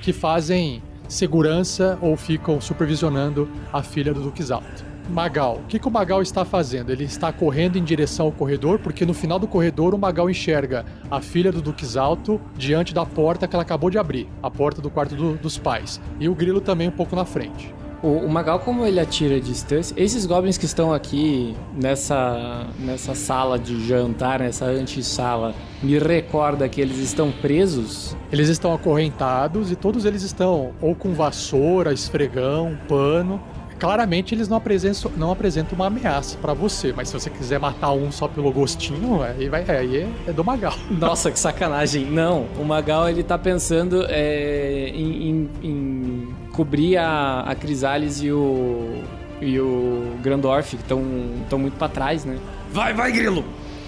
que 0.00 0.12
fazem 0.12 0.82
segurança 1.08 1.98
ou 2.00 2.16
ficam 2.16 2.60
supervisionando 2.60 3.48
a 3.72 3.82
filha 3.82 4.12
do 4.12 4.20
Duque 4.20 4.50
Alto. 4.52 4.95
Magal. 5.08 5.60
O 5.64 5.66
que, 5.68 5.78
que 5.78 5.88
o 5.88 5.90
Magal 5.90 6.20
está 6.20 6.44
fazendo? 6.44 6.90
Ele 6.90 7.04
está 7.04 7.32
correndo 7.32 7.78
em 7.78 7.84
direção 7.84 8.26
ao 8.26 8.32
corredor, 8.32 8.78
porque 8.78 9.06
no 9.06 9.14
final 9.14 9.38
do 9.38 9.46
corredor 9.46 9.94
o 9.94 9.98
Magal 9.98 10.28
enxerga 10.28 10.84
a 11.10 11.20
filha 11.20 11.52
do 11.52 11.62
Duque 11.62 11.86
Alto 11.96 12.40
diante 12.56 12.92
da 12.92 13.06
porta 13.06 13.46
que 13.46 13.54
ela 13.54 13.62
acabou 13.62 13.90
de 13.90 13.98
abrir, 13.98 14.28
a 14.42 14.50
porta 14.50 14.82
do 14.82 14.90
quarto 14.90 15.14
do, 15.14 15.34
dos 15.34 15.56
pais. 15.56 16.00
E 16.18 16.28
o 16.28 16.34
Grilo 16.34 16.60
também 16.60 16.88
um 16.88 16.92
pouco 16.92 17.14
na 17.14 17.24
frente. 17.24 17.72
O, 18.02 18.08
o, 18.08 18.28
Magal, 18.28 18.60
como 18.60 18.84
ele 18.84 19.00
atira 19.00 19.36
a 19.36 19.40
distância, 19.40 19.94
esses 19.96 20.26
goblins 20.26 20.58
que 20.58 20.66
estão 20.66 20.92
aqui 20.92 21.56
nessa, 21.74 22.66
nessa 22.78 23.14
sala 23.14 23.58
de 23.58 23.86
jantar, 23.86 24.40
nessa 24.40 24.66
antessala, 24.66 25.54
me 25.82 25.98
recorda 25.98 26.68
que 26.68 26.80
eles 26.80 26.98
estão 26.98 27.32
presos? 27.32 28.14
Eles 28.30 28.48
estão 28.48 28.74
acorrentados 28.74 29.72
e 29.72 29.76
todos 29.76 30.04
eles 30.04 30.22
estão 30.22 30.72
ou 30.80 30.94
com 30.94 31.14
vassoura, 31.14 31.92
esfregão, 31.92 32.76
pano 32.86 33.40
claramente 33.78 34.34
eles 34.34 34.48
não 34.48 34.56
apresentam, 34.56 35.10
não 35.16 35.30
apresentam 35.30 35.74
uma 35.74 35.86
ameaça 35.86 36.36
para 36.38 36.52
você, 36.54 36.92
mas 36.92 37.08
se 37.08 37.14
você 37.14 37.30
quiser 37.30 37.58
matar 37.58 37.92
um 37.92 38.10
só 38.10 38.28
pelo 38.28 38.50
gostinho, 38.50 39.22
aí, 39.22 39.48
vai, 39.48 39.64
aí 39.68 39.96
é, 39.98 40.08
é, 40.28 40.32
do 40.32 40.44
Magal. 40.44 40.74
Nossa, 40.90 41.30
que 41.30 41.38
sacanagem. 41.38 42.04
Não, 42.04 42.46
o 42.58 42.64
Magal 42.64 43.08
ele 43.08 43.22
tá 43.22 43.38
pensando 43.38 44.04
é, 44.08 44.90
em, 44.94 45.28
em, 45.28 45.50
em, 45.62 46.28
cobrir 46.52 46.96
a, 46.96 47.40
a 47.40 47.54
Crisales 47.54 48.22
e 48.22 48.30
o, 48.30 49.02
e 49.40 49.58
o 49.60 50.14
Grandorf, 50.22 50.76
que 50.76 50.82
estão 50.82 51.58
muito 51.58 51.76
para 51.76 51.88
trás, 51.88 52.24
né? 52.24 52.38
Vai, 52.72 52.92
vai, 52.92 53.12
Grilo! 53.12 53.44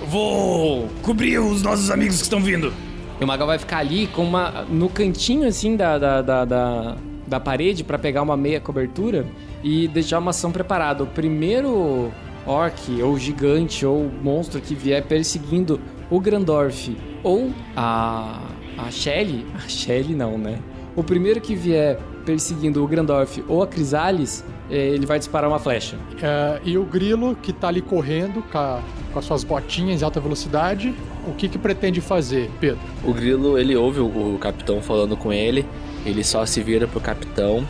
Vou 0.06 0.88
cobrir 1.02 1.38
os 1.38 1.62
nossos 1.62 1.90
amigos 1.90 2.16
que 2.16 2.22
estão 2.22 2.40
vindo. 2.40 2.72
E 3.20 3.24
o 3.24 3.26
Magal 3.26 3.48
vai 3.48 3.58
ficar 3.58 3.78
ali 3.78 4.06
com 4.06 4.22
uma. 4.22 4.64
no 4.68 4.88
cantinho 4.88 5.46
assim 5.46 5.76
da, 5.76 5.98
da, 5.98 6.22
da, 6.22 6.44
da, 6.44 6.96
da 7.28 7.38
parede 7.38 7.84
para 7.84 7.98
pegar 7.98 8.22
uma 8.22 8.36
meia 8.36 8.60
cobertura 8.60 9.26
e 9.62 9.86
deixar 9.88 10.18
uma 10.18 10.30
ação 10.30 10.50
preparada. 10.50 11.04
O 11.04 11.06
primeiro 11.06 12.10
orc, 12.46 13.02
ou 13.02 13.18
gigante, 13.18 13.84
ou 13.84 14.10
monstro 14.22 14.60
que 14.60 14.74
vier 14.74 15.04
perseguindo 15.04 15.80
o 16.10 16.18
Grandorf 16.18 16.96
ou 17.22 17.50
a, 17.76 18.40
a 18.76 18.90
Shelly, 18.90 19.46
a 19.54 19.68
Shelly 19.68 20.14
não, 20.14 20.38
né? 20.38 20.58
O 20.96 21.04
primeiro 21.04 21.40
que 21.40 21.54
vier 21.54 21.98
perseguindo 22.24 22.82
o 22.82 22.86
Grandorf 22.86 23.42
ou 23.48 23.62
a 23.62 23.66
Crisales, 23.66 24.44
eh, 24.70 24.88
ele 24.88 25.06
vai 25.06 25.18
disparar 25.18 25.48
uma 25.48 25.58
flecha. 25.58 25.96
É, 26.20 26.60
e 26.62 26.76
o 26.76 26.84
Grilo, 26.84 27.36
que 27.36 27.52
tá 27.52 27.68
ali 27.68 27.80
correndo 27.80 28.42
com, 28.50 28.58
a, 28.58 28.82
com, 29.12 29.18
as 29.18 29.24
suas 29.24 29.44
botinhas 29.44 30.02
em 30.02 30.04
alta 30.04 30.20
velocidade, 30.20 30.94
o 31.26 31.32
que 31.32 31.48
que 31.48 31.56
pretende 31.56 32.00
fazer, 32.00 32.50
Pedro? 32.60 32.80
O 33.02 33.14
Grilo, 33.14 33.58
ele 33.58 33.74
ouve 33.76 34.00
o, 34.00 34.34
o 34.34 34.38
capitão 34.38 34.82
falando 34.82 35.16
com 35.16 35.32
ele, 35.32 35.64
ele 36.04 36.22
só 36.24 36.44
se 36.46 36.62
vira 36.62 36.86
pro 36.86 37.00
capitão. 37.00 37.66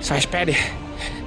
Só 0.00 0.16
espere, 0.16 0.56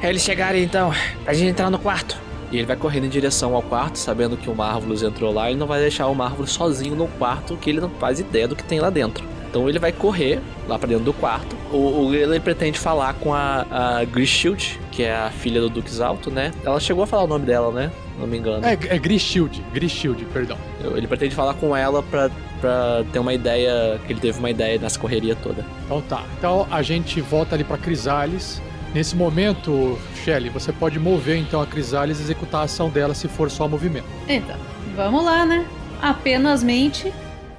é 0.01 0.09
eles 0.09 0.23
chegarem 0.23 0.63
então, 0.63 0.93
pra 1.23 1.33
gente 1.33 1.49
entrar 1.49 1.69
no 1.69 1.79
quarto. 1.79 2.17
E 2.51 2.57
ele 2.57 2.65
vai 2.65 2.75
correndo 2.75 3.05
em 3.05 3.09
direção 3.09 3.55
ao 3.55 3.61
quarto, 3.61 3.97
sabendo 3.97 4.35
que 4.35 4.49
o 4.49 4.55
Marvelous 4.55 5.03
entrou 5.03 5.33
lá, 5.33 5.49
ele 5.49 5.59
não 5.59 5.67
vai 5.67 5.79
deixar 5.79 6.07
o 6.07 6.15
Marvelous 6.15 6.51
sozinho 6.51 6.95
no 6.95 7.07
quarto, 7.07 7.55
que 7.55 7.69
ele 7.69 7.79
não 7.79 7.89
faz 7.89 8.19
ideia 8.19 8.47
do 8.47 8.55
que 8.55 8.63
tem 8.63 8.79
lá 8.79 8.89
dentro. 8.89 9.25
Então 9.49 9.67
ele 9.67 9.79
vai 9.79 9.91
correr 9.91 10.39
lá 10.67 10.79
para 10.79 10.87
dentro 10.87 11.03
do 11.03 11.13
quarto. 11.13 11.55
O, 11.71 12.07
o 12.07 12.15
ele 12.15 12.39
pretende 12.39 12.79
falar 12.79 13.13
com 13.15 13.33
a, 13.33 13.65
a 13.69 14.05
Grishield, 14.05 14.79
que 14.91 15.03
é 15.03 15.13
a 15.13 15.29
filha 15.29 15.59
do 15.59 15.69
Duque 15.69 16.01
Alto, 16.01 16.31
né? 16.31 16.51
Ela 16.63 16.79
chegou 16.79 17.03
a 17.03 17.07
falar 17.07 17.23
o 17.23 17.27
nome 17.27 17.45
dela, 17.45 17.71
né? 17.71 17.91
Não 18.17 18.25
me 18.25 18.37
engano. 18.37 18.65
É, 18.65 18.73
é 18.73 18.97
Grishield, 18.97 19.61
Grishield, 19.73 20.23
perdão. 20.25 20.57
Ele 20.95 21.07
pretende 21.07 21.35
falar 21.35 21.53
com 21.53 21.75
ela 21.75 22.01
pra, 22.03 22.29
pra 22.59 23.03
ter 23.11 23.19
uma 23.19 23.33
ideia, 23.33 23.99
que 24.05 24.13
ele 24.13 24.19
teve 24.19 24.39
uma 24.39 24.49
ideia 24.49 24.79
nessa 24.79 24.99
correria 24.99 25.35
toda. 25.35 25.65
Então 25.85 26.01
tá. 26.01 26.23
Então 26.37 26.67
a 26.69 26.81
gente 26.81 27.21
volta 27.21 27.55
ali 27.55 27.63
pra 27.63 27.77
Crisales 27.77 28.61
Nesse 28.93 29.15
momento, 29.15 29.97
Shelly, 30.15 30.49
você 30.49 30.73
pode 30.73 30.99
mover 30.99 31.37
então 31.37 31.61
a 31.61 31.65
Crisales 31.65 32.19
e 32.19 32.23
executar 32.23 32.61
a 32.61 32.63
ação 32.65 32.89
dela 32.89 33.13
se 33.13 33.29
for 33.29 33.49
só 33.49 33.65
movimento. 33.65 34.05
Então, 34.27 34.57
vamos 34.97 35.23
lá, 35.23 35.45
né? 35.45 35.65
Apenas 36.01 36.61
mente, 36.61 37.13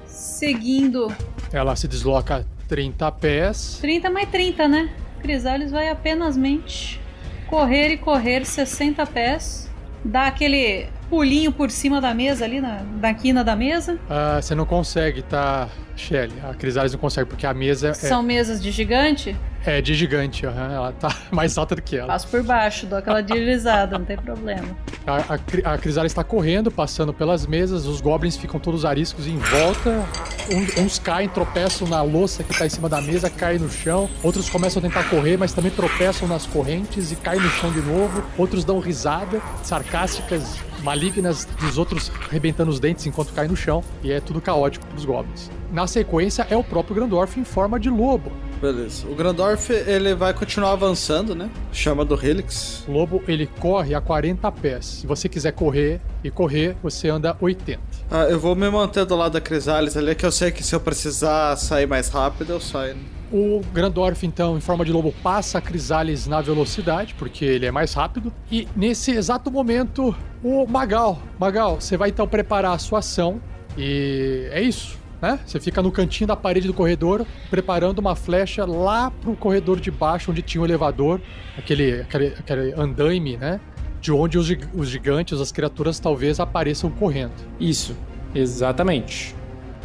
seguindo. 0.05 1.11
Ela 1.51 1.75
se 1.75 1.87
desloca 1.87 2.45
30 2.67 3.11
pés. 3.13 3.79
30 3.81 4.11
mais 4.11 4.29
30, 4.29 4.67
né? 4.67 4.89
Crisales 5.23 5.71
vai 5.71 5.89
apenas 5.89 6.37
mente 6.37 7.01
correr 7.47 7.89
e 7.89 7.97
correr 7.97 8.45
60 8.45 9.05
pés, 9.07 9.69
dar 10.03 10.27
aquele 10.27 10.87
pulinho 11.13 11.51
por 11.51 11.69
cima 11.69 12.01
da 12.01 12.11
mesa 12.11 12.43
ali, 12.43 12.59
na, 12.59 12.81
na 12.99 13.13
quina 13.13 13.43
da 13.43 13.55
mesa. 13.55 13.99
Ah, 14.09 14.39
você 14.41 14.55
não 14.55 14.65
consegue, 14.65 15.21
tá, 15.21 15.69
Shelly? 15.95 16.33
A 16.43 16.55
Crisales 16.55 16.91
não 16.91 16.99
consegue, 16.99 17.29
porque 17.29 17.45
a 17.45 17.53
mesa 17.53 17.89
é... 17.89 17.93
São 17.93 18.23
mesas 18.23 18.59
de 18.59 18.71
gigante? 18.71 19.37
É, 19.65 19.81
de 19.81 19.93
gigante, 19.93 20.45
uhum. 20.45 20.53
ela 20.53 20.91
tá 20.91 21.15
mais 21.31 21.57
alta 21.57 21.75
do 21.75 21.81
que 21.81 21.95
ela. 21.95 22.07
Passo 22.07 22.27
por 22.27 22.43
baixo, 22.43 22.85
dou 22.85 22.97
aquela 22.99 23.21
deslizada, 23.21 23.97
não 23.97 24.05
tem 24.05 24.17
problema. 24.17 24.67
A, 25.07 25.35
a, 25.35 25.73
a 25.73 25.77
Crisales 25.77 26.11
está 26.11 26.23
correndo, 26.23 26.69
passando 26.69 27.13
pelas 27.13 27.45
mesas, 27.45 27.85
os 27.85 28.01
goblins 28.01 28.35
ficam 28.35 28.59
todos 28.59 28.83
ariscos 28.83 29.25
em 29.25 29.37
volta, 29.37 30.05
um, 30.51 30.83
uns 30.83 30.99
caem, 30.99 31.29
tropeçam 31.29 31.87
na 31.87 32.01
louça 32.01 32.43
que 32.43 32.51
está 32.51 32.65
em 32.65 32.69
cima 32.69 32.89
da 32.89 33.01
mesa, 33.01 33.29
caem 33.29 33.59
no 33.59 33.69
chão, 33.69 34.09
outros 34.21 34.49
começam 34.49 34.79
a 34.79 34.83
tentar 34.83 35.09
correr, 35.09 35.37
mas 35.37 35.53
também 35.53 35.71
tropeçam 35.71 36.27
nas 36.27 36.45
correntes 36.45 37.11
e 37.11 37.15
caem 37.15 37.41
no 37.41 37.49
chão 37.49 37.71
de 37.71 37.81
novo, 37.81 38.23
outros 38.37 38.65
dão 38.65 38.79
risada, 38.79 39.41
sarcásticas, 39.63 40.57
malignas 40.81 41.45
dos 41.59 41.77
outros 41.77 42.11
arrebentando 42.29 42.69
os 42.69 42.79
dentes 42.79 43.05
enquanto 43.05 43.33
caem 43.33 43.49
no 43.49 43.55
chão, 43.55 43.83
e 44.01 44.11
é 44.11 44.19
tudo 44.19 44.41
caótico 44.41 44.85
para 44.85 44.97
os 44.97 45.05
goblins. 45.05 45.49
Na 45.73 45.87
sequência 45.87 46.45
é 46.51 46.55
o 46.55 46.63
próprio 46.63 46.95
Grandorf 46.95 47.39
em 47.39 47.43
forma 47.43 47.79
de 47.79 47.89
lobo. 47.89 48.31
Beleza. 48.61 49.07
O 49.07 49.15
Grandorf, 49.15 49.73
ele 49.73 50.13
vai 50.13 50.31
continuar 50.31 50.73
avançando, 50.73 51.33
né? 51.33 51.49
Chama 51.71 52.05
do 52.05 52.13
Helix. 52.13 52.83
O 52.87 52.91
lobo, 52.91 53.23
ele 53.27 53.47
corre 53.59 53.95
a 53.95 53.99
40 53.99 54.51
pés. 54.51 54.85
Se 54.85 55.07
você 55.07 55.27
quiser 55.27 55.51
correr 55.51 55.99
e 56.23 56.29
correr, 56.29 56.77
você 56.83 57.09
anda 57.09 57.35
80. 57.41 57.81
Ah, 58.11 58.25
eu 58.25 58.39
vou 58.39 58.55
me 58.55 58.69
manter 58.69 59.03
do 59.03 59.15
lado 59.15 59.31
da 59.31 59.41
Crisales 59.41 59.97
ali, 59.97 60.13
que 60.13 60.23
eu 60.23 60.31
sei 60.31 60.51
que 60.51 60.63
se 60.63 60.75
eu 60.75 60.79
precisar 60.79 61.55
sair 61.55 61.87
mais 61.87 62.07
rápido, 62.07 62.53
eu 62.53 62.61
saio. 62.61 62.93
Né? 62.93 63.01
O 63.31 63.59
Grandorf, 63.73 64.23
então, 64.27 64.55
em 64.55 64.61
forma 64.61 64.85
de 64.85 64.91
lobo, 64.91 65.11
passa 65.23 65.57
a 65.57 65.61
Crisales 65.61 66.27
na 66.27 66.39
velocidade, 66.39 67.15
porque 67.17 67.43
ele 67.43 67.65
é 67.65 67.71
mais 67.71 67.95
rápido. 67.95 68.31
E 68.51 68.67
nesse 68.75 69.09
exato 69.09 69.49
momento, 69.49 70.15
o 70.43 70.67
Magal. 70.67 71.19
Magal, 71.39 71.81
você 71.81 71.97
vai 71.97 72.09
então 72.09 72.27
preparar 72.27 72.73
a 72.73 72.77
sua 72.77 72.99
ação. 72.99 73.41
E 73.75 74.47
é 74.51 74.61
isso. 74.61 75.01
Né? 75.23 75.39
Você 75.45 75.57
fica 75.57 75.81
no 75.81 75.89
cantinho 75.89 76.27
da 76.27 76.35
parede 76.35 76.67
do 76.67 76.73
corredor, 76.73 77.25
preparando 77.49 77.99
uma 77.99 78.13
flecha 78.13 78.65
lá 78.65 79.09
pro 79.09 79.33
corredor 79.37 79.79
de 79.79 79.89
baixo, 79.89 80.31
onde 80.31 80.41
tinha 80.41 80.61
o 80.61 80.65
elevador, 80.65 81.21
aquele, 81.57 82.01
aquele, 82.01 82.27
aquele 82.37 82.73
andaime, 82.73 83.37
né? 83.37 83.61
De 84.01 84.11
onde 84.11 84.37
os, 84.37 84.53
os 84.73 84.89
gigantes, 84.89 85.39
as 85.39 85.49
criaturas 85.49 85.97
talvez 85.97 86.41
apareçam 86.41 86.91
correndo. 86.91 87.31
Isso, 87.57 87.95
exatamente. 88.35 89.33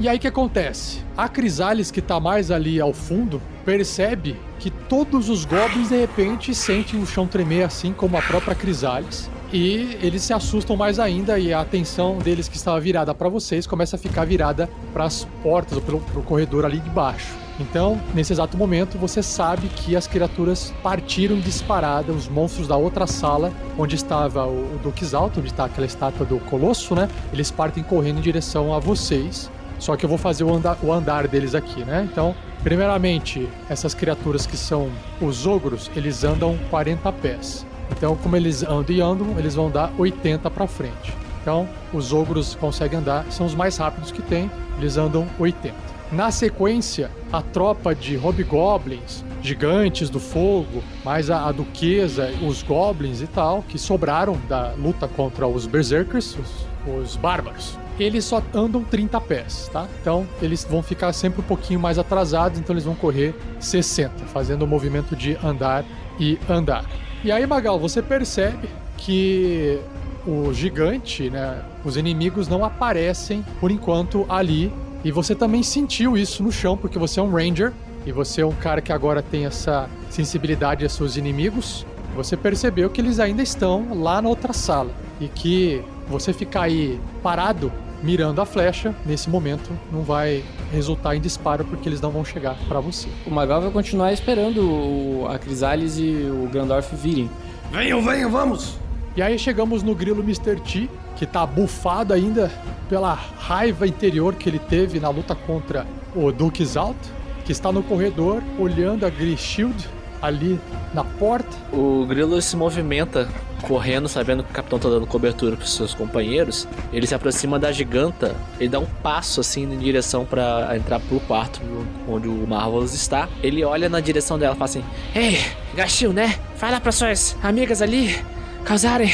E 0.00 0.08
aí 0.08 0.16
o 0.16 0.20
que 0.20 0.26
acontece? 0.26 1.04
A 1.16 1.28
Crisales, 1.28 1.92
que 1.92 2.02
tá 2.02 2.18
mais 2.18 2.50
ali 2.50 2.80
ao 2.80 2.92
fundo, 2.92 3.40
percebe 3.64 4.34
que 4.58 4.70
todos 4.70 5.28
os 5.28 5.44
goblins 5.44 5.88
de 5.88 6.00
repente 6.00 6.52
sentem 6.52 7.00
o 7.00 7.06
chão 7.06 7.28
tremer 7.28 7.62
assim 7.62 7.92
como 7.92 8.16
a 8.16 8.22
própria 8.22 8.56
Crisales. 8.56 9.30
E 9.52 9.98
eles 10.02 10.22
se 10.22 10.32
assustam 10.32 10.76
mais 10.76 10.98
ainda 10.98 11.38
e 11.38 11.52
a 11.52 11.60
atenção 11.60 12.18
deles 12.18 12.48
que 12.48 12.56
estava 12.56 12.78
virada 12.78 13.14
para 13.14 13.28
vocês 13.30 13.66
começa 13.66 13.96
a 13.96 13.98
ficar 13.98 14.26
virada 14.26 14.68
para 14.92 15.04
as 15.04 15.26
portas 15.42 15.78
ou 15.78 15.82
pelo 15.82 16.00
pro 16.00 16.22
corredor 16.22 16.66
ali 16.66 16.78
de 16.78 16.90
baixo. 16.90 17.34
Então, 17.58 18.00
nesse 18.14 18.32
exato 18.32 18.56
momento, 18.56 18.96
você 18.98 19.22
sabe 19.22 19.68
que 19.68 19.96
as 19.96 20.06
criaturas 20.06 20.72
partiram 20.82 21.40
disparada, 21.40 22.12
os 22.12 22.28
monstros 22.28 22.68
da 22.68 22.76
outra 22.76 23.06
sala, 23.06 23.52
onde 23.76 23.96
estava 23.96 24.46
o, 24.46 24.76
o 24.76 24.80
Duque 24.82 25.04
Alto, 25.14 25.40
onde 25.40 25.48
está 25.48 25.64
aquela 25.64 25.86
estátua 25.86 26.24
do 26.24 26.38
Colosso, 26.38 26.94
né? 26.94 27.08
Eles 27.32 27.50
partem 27.50 27.82
correndo 27.82 28.18
em 28.18 28.22
direção 28.22 28.72
a 28.72 28.78
vocês. 28.78 29.50
Só 29.78 29.96
que 29.96 30.04
eu 30.04 30.08
vou 30.08 30.18
fazer 30.18 30.44
o 30.44 30.60
o 30.82 30.92
andar 30.92 31.26
deles 31.26 31.54
aqui, 31.54 31.84
né? 31.84 32.06
Então, 32.10 32.34
primeiramente, 32.62 33.48
essas 33.68 33.94
criaturas 33.94 34.46
que 34.46 34.56
são 34.56 34.90
os 35.20 35.46
ogros, 35.46 35.90
eles 35.96 36.22
andam 36.22 36.56
40 36.70 37.12
pés. 37.12 37.66
Então, 37.90 38.16
como 38.16 38.36
eles 38.36 38.62
andam 38.62 38.94
e 38.94 39.00
andam, 39.00 39.38
eles 39.38 39.54
vão 39.54 39.70
dar 39.70 39.92
80 39.98 40.50
para 40.50 40.66
frente. 40.66 41.14
Então, 41.40 41.68
os 41.92 42.12
ogros 42.12 42.54
conseguem 42.54 42.98
andar, 42.98 43.24
são 43.30 43.46
os 43.46 43.54
mais 43.54 43.76
rápidos 43.76 44.12
que 44.12 44.22
tem, 44.22 44.50
eles 44.78 44.96
andam 44.96 45.26
80. 45.38 45.74
Na 46.10 46.30
sequência, 46.30 47.10
a 47.32 47.42
tropa 47.42 47.94
de 47.94 48.16
hobgoblins, 48.16 49.22
gigantes 49.42 50.08
do 50.08 50.18
fogo, 50.18 50.82
mais 51.04 51.30
a, 51.30 51.46
a 51.46 51.52
duquesa, 51.52 52.30
os 52.42 52.62
goblins 52.62 53.20
e 53.20 53.26
tal, 53.26 53.62
que 53.62 53.78
sobraram 53.78 54.38
da 54.48 54.72
luta 54.72 55.06
contra 55.06 55.46
os 55.46 55.66
berserkers, 55.66 56.36
os, 56.36 57.02
os 57.02 57.16
bárbaros. 57.16 57.78
Eles 57.98 58.24
só 58.24 58.42
andam 58.54 58.82
30 58.84 59.20
pés, 59.20 59.68
tá? 59.72 59.86
Então 60.00 60.26
eles 60.40 60.64
vão 60.64 60.82
ficar 60.82 61.12
sempre 61.12 61.40
um 61.40 61.44
pouquinho 61.44 61.80
mais 61.80 61.98
atrasados, 61.98 62.58
então 62.58 62.72
eles 62.72 62.84
vão 62.84 62.94
correr 62.94 63.34
60, 63.58 64.26
fazendo 64.26 64.62
o 64.62 64.66
movimento 64.66 65.16
de 65.16 65.36
andar 65.44 65.84
e 66.18 66.38
andar. 66.48 66.84
E 67.24 67.32
aí, 67.32 67.44
Magal, 67.46 67.78
você 67.78 68.00
percebe 68.00 68.68
que 68.96 69.80
o 70.26 70.52
gigante, 70.52 71.30
né, 71.30 71.62
os 71.84 71.96
inimigos 71.96 72.48
não 72.48 72.64
aparecem 72.64 73.44
por 73.58 73.70
enquanto 73.70 74.24
ali. 74.28 74.72
E 75.04 75.10
você 75.10 75.34
também 75.34 75.62
sentiu 75.62 76.16
isso 76.16 76.42
no 76.42 76.52
chão, 76.52 76.76
porque 76.76 76.98
você 76.98 77.18
é 77.18 77.22
um 77.22 77.32
ranger 77.32 77.72
e 78.04 78.12
você 78.12 78.42
é 78.42 78.46
um 78.46 78.52
cara 78.52 78.80
que 78.80 78.92
agora 78.92 79.22
tem 79.22 79.46
essa 79.46 79.88
sensibilidade 80.10 80.84
a 80.84 80.88
seus 80.88 81.16
inimigos. 81.16 81.86
Você 82.14 82.36
percebeu 82.36 82.90
que 82.90 83.00
eles 83.00 83.20
ainda 83.20 83.42
estão 83.42 84.00
lá 84.02 84.20
na 84.20 84.28
outra 84.28 84.52
sala 84.52 84.90
e 85.20 85.28
que 85.28 85.82
você 86.08 86.32
ficar 86.32 86.62
aí 86.62 87.00
parado 87.22 87.72
mirando 88.02 88.40
a 88.40 88.46
flecha 88.46 88.94
nesse 89.04 89.28
momento 89.28 89.70
não 89.92 90.02
vai 90.02 90.44
resultar 90.72 91.16
em 91.16 91.20
disparo 91.20 91.64
porque 91.64 91.88
eles 91.88 92.00
não 92.00 92.10
vão 92.10 92.24
chegar 92.24 92.56
para 92.68 92.80
você. 92.80 93.08
O 93.26 93.30
Magal 93.30 93.60
vai 93.60 93.70
continuar 93.70 94.12
esperando 94.12 94.58
o- 94.62 95.26
a 95.28 95.38
Crisales 95.38 95.98
e 95.98 96.04
o 96.30 96.48
Grandorf 96.52 96.94
virem. 96.94 97.30
Venham, 97.72 98.00
venham, 98.02 98.30
vamos! 98.30 98.76
E 99.16 99.22
aí 99.22 99.38
chegamos 99.38 99.82
no 99.82 99.94
grilo 99.94 100.22
Mr. 100.22 100.60
T, 100.60 100.88
que 101.16 101.26
tá 101.26 101.44
bufado 101.44 102.14
ainda 102.14 102.50
pela 102.88 103.12
raiva 103.14 103.86
interior 103.86 104.34
que 104.36 104.48
ele 104.48 104.60
teve 104.60 105.00
na 105.00 105.08
luta 105.08 105.34
contra 105.34 105.84
o 106.14 106.30
Duke 106.30 106.64
Zalt, 106.64 106.96
que 107.44 107.50
está 107.50 107.72
no 107.72 107.82
corredor 107.82 108.42
olhando 108.58 109.04
a 109.04 109.10
Grishield 109.10 109.88
ali 110.22 110.60
na 110.94 111.02
porta. 111.02 111.48
O 111.72 112.06
grilo 112.06 112.40
se 112.40 112.56
movimenta, 112.56 113.28
correndo, 113.62 114.08
sabendo 114.08 114.42
que 114.42 114.50
o 114.50 114.52
capitão 114.54 114.78
tá 114.78 114.88
dando 114.88 115.06
cobertura 115.06 115.56
pros 115.56 115.74
seus 115.74 115.94
companheiros. 115.94 116.66
Ele 116.92 117.06
se 117.06 117.14
aproxima 117.14 117.58
da 117.58 117.72
giganta, 117.72 118.34
ele 118.58 118.68
dá 118.68 118.78
um 118.78 118.86
passo 118.86 119.40
assim 119.40 119.64
em 119.64 119.78
direção 119.78 120.24
para 120.24 120.76
entrar 120.76 121.00
pro 121.00 121.20
quarto 121.20 121.60
onde 122.08 122.28
o 122.28 122.46
Marvelous 122.46 122.94
está. 122.94 123.28
Ele 123.42 123.64
olha 123.64 123.88
na 123.88 124.00
direção 124.00 124.38
dela 124.38 124.54
e 124.54 124.58
fala 124.58 124.70
assim: 124.70 124.84
Ei, 125.14 125.38
Gachil, 125.74 126.12
né? 126.12 126.38
Fala 126.56 126.80
para 126.80 126.92
suas 126.92 127.36
amigas 127.42 127.82
ali 127.82 128.16
causarem 128.64 129.10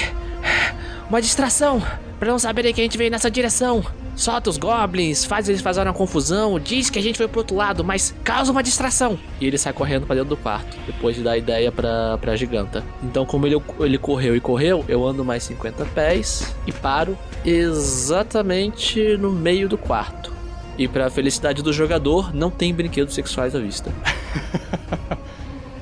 uma 1.08 1.20
distração 1.20 1.82
para 2.18 2.30
não 2.30 2.38
saberem 2.38 2.72
que 2.72 2.80
a 2.80 2.84
gente 2.84 2.98
veio 2.98 3.10
nessa 3.10 3.30
direção. 3.30 3.84
Solta 4.16 4.48
os 4.48 4.56
goblins, 4.56 5.24
faz 5.24 5.48
eles 5.48 5.60
fazerem 5.60 5.88
uma 5.90 5.96
confusão, 5.96 6.58
diz 6.58 6.88
que 6.88 6.98
a 6.98 7.02
gente 7.02 7.16
foi 7.16 7.26
pro 7.26 7.40
outro 7.40 7.56
lado, 7.56 7.82
mas 7.82 8.14
causa 8.22 8.52
uma 8.52 8.62
distração. 8.62 9.18
E 9.40 9.46
ele 9.46 9.58
sai 9.58 9.72
correndo 9.72 10.06
pra 10.06 10.14
dentro 10.14 10.30
do 10.30 10.36
quarto, 10.36 10.76
depois 10.86 11.16
de 11.16 11.22
dar 11.22 11.36
ideia 11.36 11.72
pra, 11.72 12.16
pra 12.18 12.36
giganta. 12.36 12.84
Então, 13.02 13.26
como 13.26 13.46
ele, 13.46 13.60
ele 13.80 13.98
correu 13.98 14.36
e 14.36 14.40
correu, 14.40 14.84
eu 14.88 15.04
ando 15.04 15.24
mais 15.24 15.42
50 15.44 15.84
pés 15.86 16.54
e 16.66 16.72
paro 16.72 17.18
exatamente 17.44 19.16
no 19.16 19.32
meio 19.32 19.68
do 19.68 19.76
quarto. 19.76 20.32
E 20.78 20.88
pra 20.88 21.10
felicidade 21.10 21.62
do 21.62 21.72
jogador, 21.72 22.34
não 22.34 22.50
tem 22.50 22.74
brinquedos 22.74 23.14
sexuais 23.14 23.54
à 23.54 23.58
vista. 23.58 23.92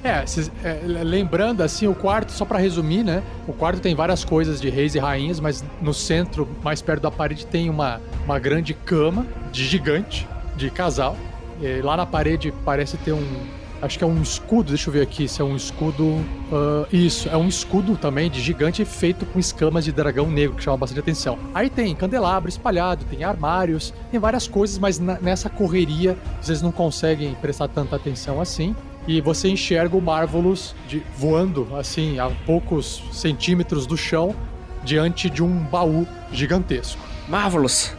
É, 0.04 0.24
é, 0.64 0.80
lembrando 0.84 1.62
assim, 1.62 1.86
o 1.86 1.94
quarto, 1.94 2.32
só 2.32 2.44
pra 2.44 2.58
resumir, 2.58 3.04
né? 3.04 3.22
O 3.46 3.52
quarto 3.52 3.80
tem 3.80 3.94
várias 3.94 4.24
coisas 4.24 4.60
de 4.60 4.68
reis 4.68 4.94
e 4.94 4.98
rainhas, 4.98 5.38
mas 5.38 5.64
no 5.80 5.94
centro, 5.94 6.48
mais 6.62 6.82
perto 6.82 7.02
da 7.02 7.10
parede, 7.10 7.46
tem 7.46 7.70
uma, 7.70 8.00
uma 8.24 8.38
grande 8.38 8.74
cama 8.74 9.24
de 9.52 9.64
gigante, 9.64 10.26
de 10.56 10.70
casal. 10.70 11.16
E 11.60 11.80
lá 11.80 11.96
na 11.96 12.04
parede 12.04 12.52
parece 12.64 12.96
ter 12.96 13.12
um. 13.12 13.24
Acho 13.80 13.98
que 13.98 14.04
é 14.04 14.06
um 14.06 14.22
escudo, 14.22 14.68
deixa 14.68 14.88
eu 14.88 14.92
ver 14.92 15.02
aqui 15.02 15.26
se 15.26 15.40
é 15.40 15.44
um 15.44 15.54
escudo. 15.56 16.18
ah, 16.52 16.86
isso, 16.92 17.28
é 17.28 17.36
um 17.36 17.46
escudo 17.46 17.96
também 17.96 18.28
de 18.28 18.40
gigante 18.40 18.84
feito 18.84 19.24
com 19.26 19.38
escamas 19.38 19.84
de 19.84 19.92
dragão 19.92 20.28
negro, 20.28 20.56
que 20.56 20.64
chama 20.64 20.78
bastante 20.78 21.00
atenção. 21.00 21.38
Aí 21.54 21.70
tem 21.70 21.94
candelabro 21.94 22.48
espalhado, 22.48 23.04
tem 23.04 23.22
armários, 23.22 23.94
tem 24.10 24.18
várias 24.18 24.48
coisas, 24.48 24.78
mas 24.78 24.98
nessa 24.98 25.48
correria 25.48 26.16
vocês 26.40 26.60
não 26.60 26.72
conseguem 26.72 27.34
prestar 27.34 27.68
tanta 27.68 27.94
atenção 27.94 28.40
assim 28.40 28.74
e 29.06 29.20
você 29.20 29.48
enxerga 29.48 29.96
o 29.96 30.00
Marvelous 30.00 30.74
de- 30.88 31.02
voando 31.16 31.68
assim 31.76 32.18
a 32.18 32.30
poucos 32.46 33.02
centímetros 33.12 33.86
do 33.86 33.96
chão 33.96 34.34
diante 34.84 35.28
de 35.30 35.42
um 35.42 35.58
baú 35.58 36.06
gigantesco. 36.32 37.00
Marvelous. 37.28 37.94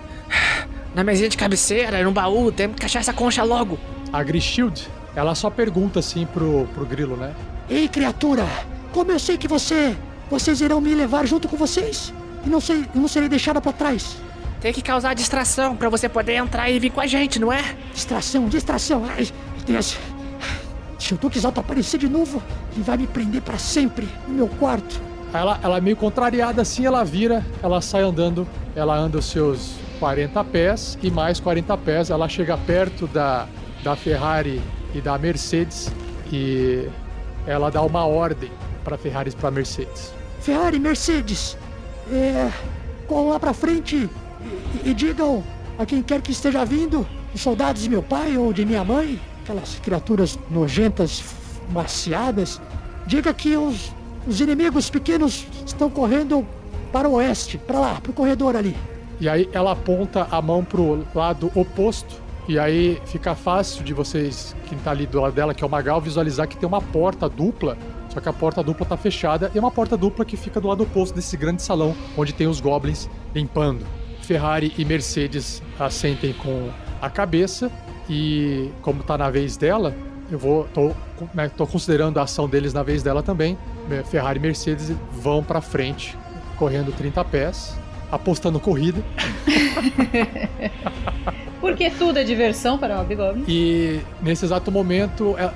Na 0.96 1.04
mesinha 1.04 1.30
de 1.30 1.38
cabeceira, 1.38 2.04
no 2.04 2.12
baú, 2.12 2.52
temos 2.52 2.78
que 2.78 2.86
achar 2.86 3.00
essa 3.00 3.14
concha 3.14 3.44
logo. 3.44 3.80
A 4.12 4.22
Grishield, 4.22 4.88
ela 5.16 5.34
só 5.34 5.50
pergunta 5.50 6.00
assim 6.00 6.26
pro, 6.26 6.68
pro 6.74 6.86
grilo, 6.86 7.18
né? 7.18 7.34
Ei, 7.70 7.88
criatura! 7.88 8.46
Como 8.92 9.12
eu 9.12 9.18
sei 9.20 9.38
que 9.38 9.48
você. 9.48 9.96
Vocês 10.30 10.62
irão 10.62 10.80
me 10.80 10.94
levar 10.94 11.26
junto 11.26 11.48
com 11.48 11.58
vocês? 11.58 12.14
E 12.46 12.50
não 12.50 12.62
sei, 12.62 12.86
não 12.94 13.08
serei 13.08 13.28
deixada 13.28 13.60
pra 13.60 13.72
trás. 13.72 14.18
Tem 14.62 14.72
que 14.72 14.82
causar 14.82 15.14
distração 15.14 15.76
para 15.76 15.90
você 15.90 16.08
poder 16.08 16.36
entrar 16.36 16.70
e 16.70 16.78
vir 16.80 16.92
com 16.92 17.02
a 17.02 17.08
gente, 17.08 17.40
não 17.40 17.52
é? 17.52 17.76
Distração, 17.94 18.48
distração. 18.48 19.04
Ai, 19.06 19.28
Deus. 19.66 19.98
Se 21.20 21.26
o 21.26 21.32
Exalta 21.34 21.62
aparecer 21.62 21.98
de 21.98 22.10
novo, 22.10 22.42
ele 22.74 22.84
vai 22.84 22.98
me 22.98 23.08
prender 23.08 23.42
pra 23.42 23.58
sempre 23.58 24.08
no 24.28 24.34
meu 24.34 24.48
quarto. 24.48 25.00
Ela, 25.34 25.60
ela 25.64 25.82
meio 25.82 25.96
contrariada 25.96 26.62
assim, 26.62 26.86
ela 26.86 27.04
vira, 27.04 27.44
ela 27.62 27.82
sai 27.82 28.04
andando, 28.04 28.48
ela 28.76 28.96
anda 28.96 29.18
os 29.18 29.26
seus 29.26 29.76
40 30.00 30.44
pés 30.46 30.98
e 31.02 31.10
mais 31.10 31.40
40 31.40 31.78
pés, 31.78 32.10
ela 32.10 32.28
chega 32.30 32.58
perto 32.58 33.08
da, 33.08 33.48
da 33.84 33.96
Ferrari 33.96 34.62
e 34.94 35.02
da 35.02 35.18
Mercedes 35.18 35.92
e 36.32 36.88
ela 37.48 37.72
dá 37.72 37.82
uma 37.82 38.06
ordem 38.06 38.52
para 38.84 38.98
Ferrari 38.98 39.30
e 39.30 39.36
para 39.36 39.50
Mercedes. 39.50 40.14
Ferrari, 40.40 40.78
Mercedes, 40.78 41.58
é. 42.12 42.52
corram 43.08 43.30
lá 43.30 43.40
pra 43.40 43.54
frente 43.54 44.10
e, 44.84 44.90
e 44.90 44.94
digam 44.94 45.44
a 45.80 45.86
quem 45.86 46.04
quer 46.04 46.22
que 46.22 46.32
esteja 46.32 46.64
vindo, 46.64 47.08
os 47.34 47.42
soldados 47.42 47.82
de 47.82 47.90
meu 47.90 48.04
pai 48.04 48.38
ou 48.38 48.54
de 48.54 48.66
minha 48.66 48.84
mãe, 48.84 49.20
aquelas 49.44 49.76
criaturas 49.80 50.40
nojentas, 50.50 51.24
maciadas, 51.72 52.62
diga 53.06 53.34
que 53.34 53.56
os, 53.58 53.92
os 54.26 54.40
inimigos 54.40 54.90
pequenos 54.90 55.46
estão 55.66 55.90
correndo 55.90 56.46
para 56.92 57.08
o 57.10 57.14
oeste, 57.14 57.58
para 57.58 57.80
lá, 57.80 58.02
pro 58.02 58.14
corredor 58.14 58.56
ali. 58.56 58.76
E 59.20 59.28
aí 59.28 59.50
ela 59.54 59.74
aponta 59.74 60.28
a 60.32 60.42
mão 60.42 60.64
pro 60.64 61.06
lado 61.14 61.52
oposto. 61.54 62.24
E 62.48 62.60
aí 62.60 63.02
fica 63.06 63.36
fácil 63.36 63.84
de 63.84 63.94
vocês, 63.94 64.56
quem 64.68 64.78
tá 64.78 64.92
ali 64.92 65.06
do 65.06 65.22
lado 65.22 65.34
dela, 65.34 65.54
que 65.54 65.64
é 65.64 65.68
o 65.68 65.70
Magal, 65.70 66.02
visualizar 66.02 66.48
que 66.48 66.58
tem 66.58 66.68
uma 66.68 66.82
porta 66.82 67.30
dupla. 67.30 67.78
Só 68.10 68.20
que 68.20 68.30
a 68.30 68.34
porta 68.34 68.62
dupla 68.62 68.86
tá 68.86 68.98
fechada 68.98 69.50
e 69.54 69.58
é 69.58 69.62
uma 69.62 69.72
porta 69.72 69.98
dupla 69.98 70.26
que 70.26 70.38
fica 70.38 70.60
do 70.60 70.68
lado 70.68 70.84
oposto 70.84 71.16
desse 71.16 71.36
grande 71.36 71.62
salão 71.62 71.96
onde 72.18 72.34
tem 72.34 72.48
os 72.48 72.60
goblins 72.60 73.10
limpando. 73.34 73.86
Ferrari 74.22 74.74
e 74.78 74.86
Mercedes 74.86 75.62
assentem 75.80 76.34
com 76.34 76.70
a 77.02 77.10
cabeça 77.10 77.72
e 78.10 78.70
como 78.82 79.04
tá 79.04 79.18
na 79.18 79.30
vez 79.30 79.58
dela, 79.58 79.94
eu 80.32 80.40
vou 80.40 80.66
tô, 80.74 80.92
né, 81.34 81.52
tô 81.56 81.68
considerando 81.68 82.20
a 82.20 82.24
ação 82.24 82.48
deles 82.48 82.74
na 82.74 82.84
vez 82.84 83.04
dela 83.04 83.22
também. 83.22 83.58
né, 83.88 84.04
Ferrari 84.04 84.40
e 84.40 84.42
Mercedes 84.42 84.92
vão 85.12 85.44
pra 85.44 85.62
frente, 85.62 86.18
correndo 86.58 86.92
30 86.92 87.24
pés, 87.26 87.78
apostando 88.12 88.60
corrida. 88.60 89.02
Por 91.64 91.78
que 91.78 91.84
Porque 91.84 91.98
tudo 91.98 92.20
é 92.20 92.26
diversão 92.26 92.78
para 92.78 92.98
o 92.98 93.00
Hobgoblin. 93.00 93.46
E 93.48 94.02
nesse 94.22 94.44
exato 94.44 94.70
momento, 94.70 95.34
é, 95.38 95.50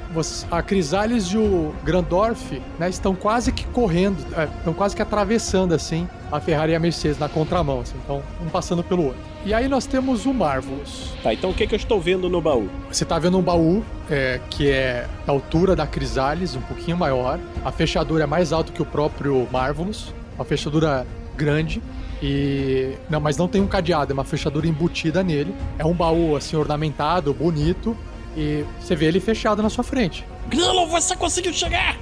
a 0.49 0.61
Crisales 0.61 1.25
e 1.25 1.37
o 1.37 1.75
Grandorf 1.83 2.61
né, 2.79 2.89
estão 2.89 3.13
quase 3.13 3.51
que 3.51 3.65
correndo, 3.65 4.17
é, 4.33 4.45
estão 4.45 4.73
quase 4.73 4.95
que 4.95 5.01
atravessando 5.01 5.73
assim 5.73 6.07
a 6.31 6.39
Ferrari 6.39 6.71
e 6.71 6.75
a 6.75 6.79
Mercedes 6.79 7.19
na 7.19 7.27
contramão, 7.27 7.81
assim, 7.81 7.95
então 8.03 8.23
um 8.41 8.49
passando 8.49 8.83
pelo 8.83 9.07
outro. 9.07 9.19
E 9.45 9.53
aí 9.53 9.67
nós 9.67 9.85
temos 9.85 10.25
o 10.25 10.33
Marvelous. 10.33 11.13
Tá, 11.21 11.33
então 11.33 11.49
o 11.49 11.53
que, 11.53 11.67
que 11.67 11.75
eu 11.75 11.77
estou 11.77 11.99
vendo 11.99 12.29
no 12.29 12.39
baú? 12.39 12.69
Você 12.89 13.03
tá 13.03 13.19
vendo 13.19 13.37
um 13.37 13.41
baú 13.41 13.83
é, 14.09 14.39
que 14.49 14.69
é 14.69 15.07
da 15.25 15.33
altura 15.33 15.75
da 15.75 15.85
Crisales, 15.85 16.55
um 16.55 16.61
pouquinho 16.61 16.95
maior. 16.95 17.37
A 17.65 17.71
fechadura 17.71 18.23
é 18.23 18.27
mais 18.27 18.53
alta 18.53 18.71
que 18.71 18.81
o 18.81 18.85
próprio 18.85 19.45
Marvelous, 19.51 20.13
uma 20.37 20.45
fechadura 20.45 21.05
grande. 21.35 21.81
E 22.21 22.93
não, 23.09 23.19
mas 23.19 23.37
não 23.37 23.47
tem 23.47 23.61
um 23.61 23.67
cadeado, 23.67 24.11
é 24.11 24.13
uma 24.13 24.23
fechadura 24.23 24.67
embutida 24.67 25.23
nele. 25.23 25.53
É 25.77 25.85
um 25.85 25.93
baú 25.93 26.35
assim 26.35 26.55
ornamentado, 26.55 27.33
bonito, 27.33 27.95
e 28.35 28.65
você 28.79 28.95
vê 28.95 29.05
ele 29.05 29.19
fechado 29.19 29.61
na 29.61 29.69
sua 29.69 29.83
frente. 29.83 30.25
Grilo, 30.47 30.87
você 30.87 31.15
conseguiu 31.15 31.53
chegar! 31.53 31.97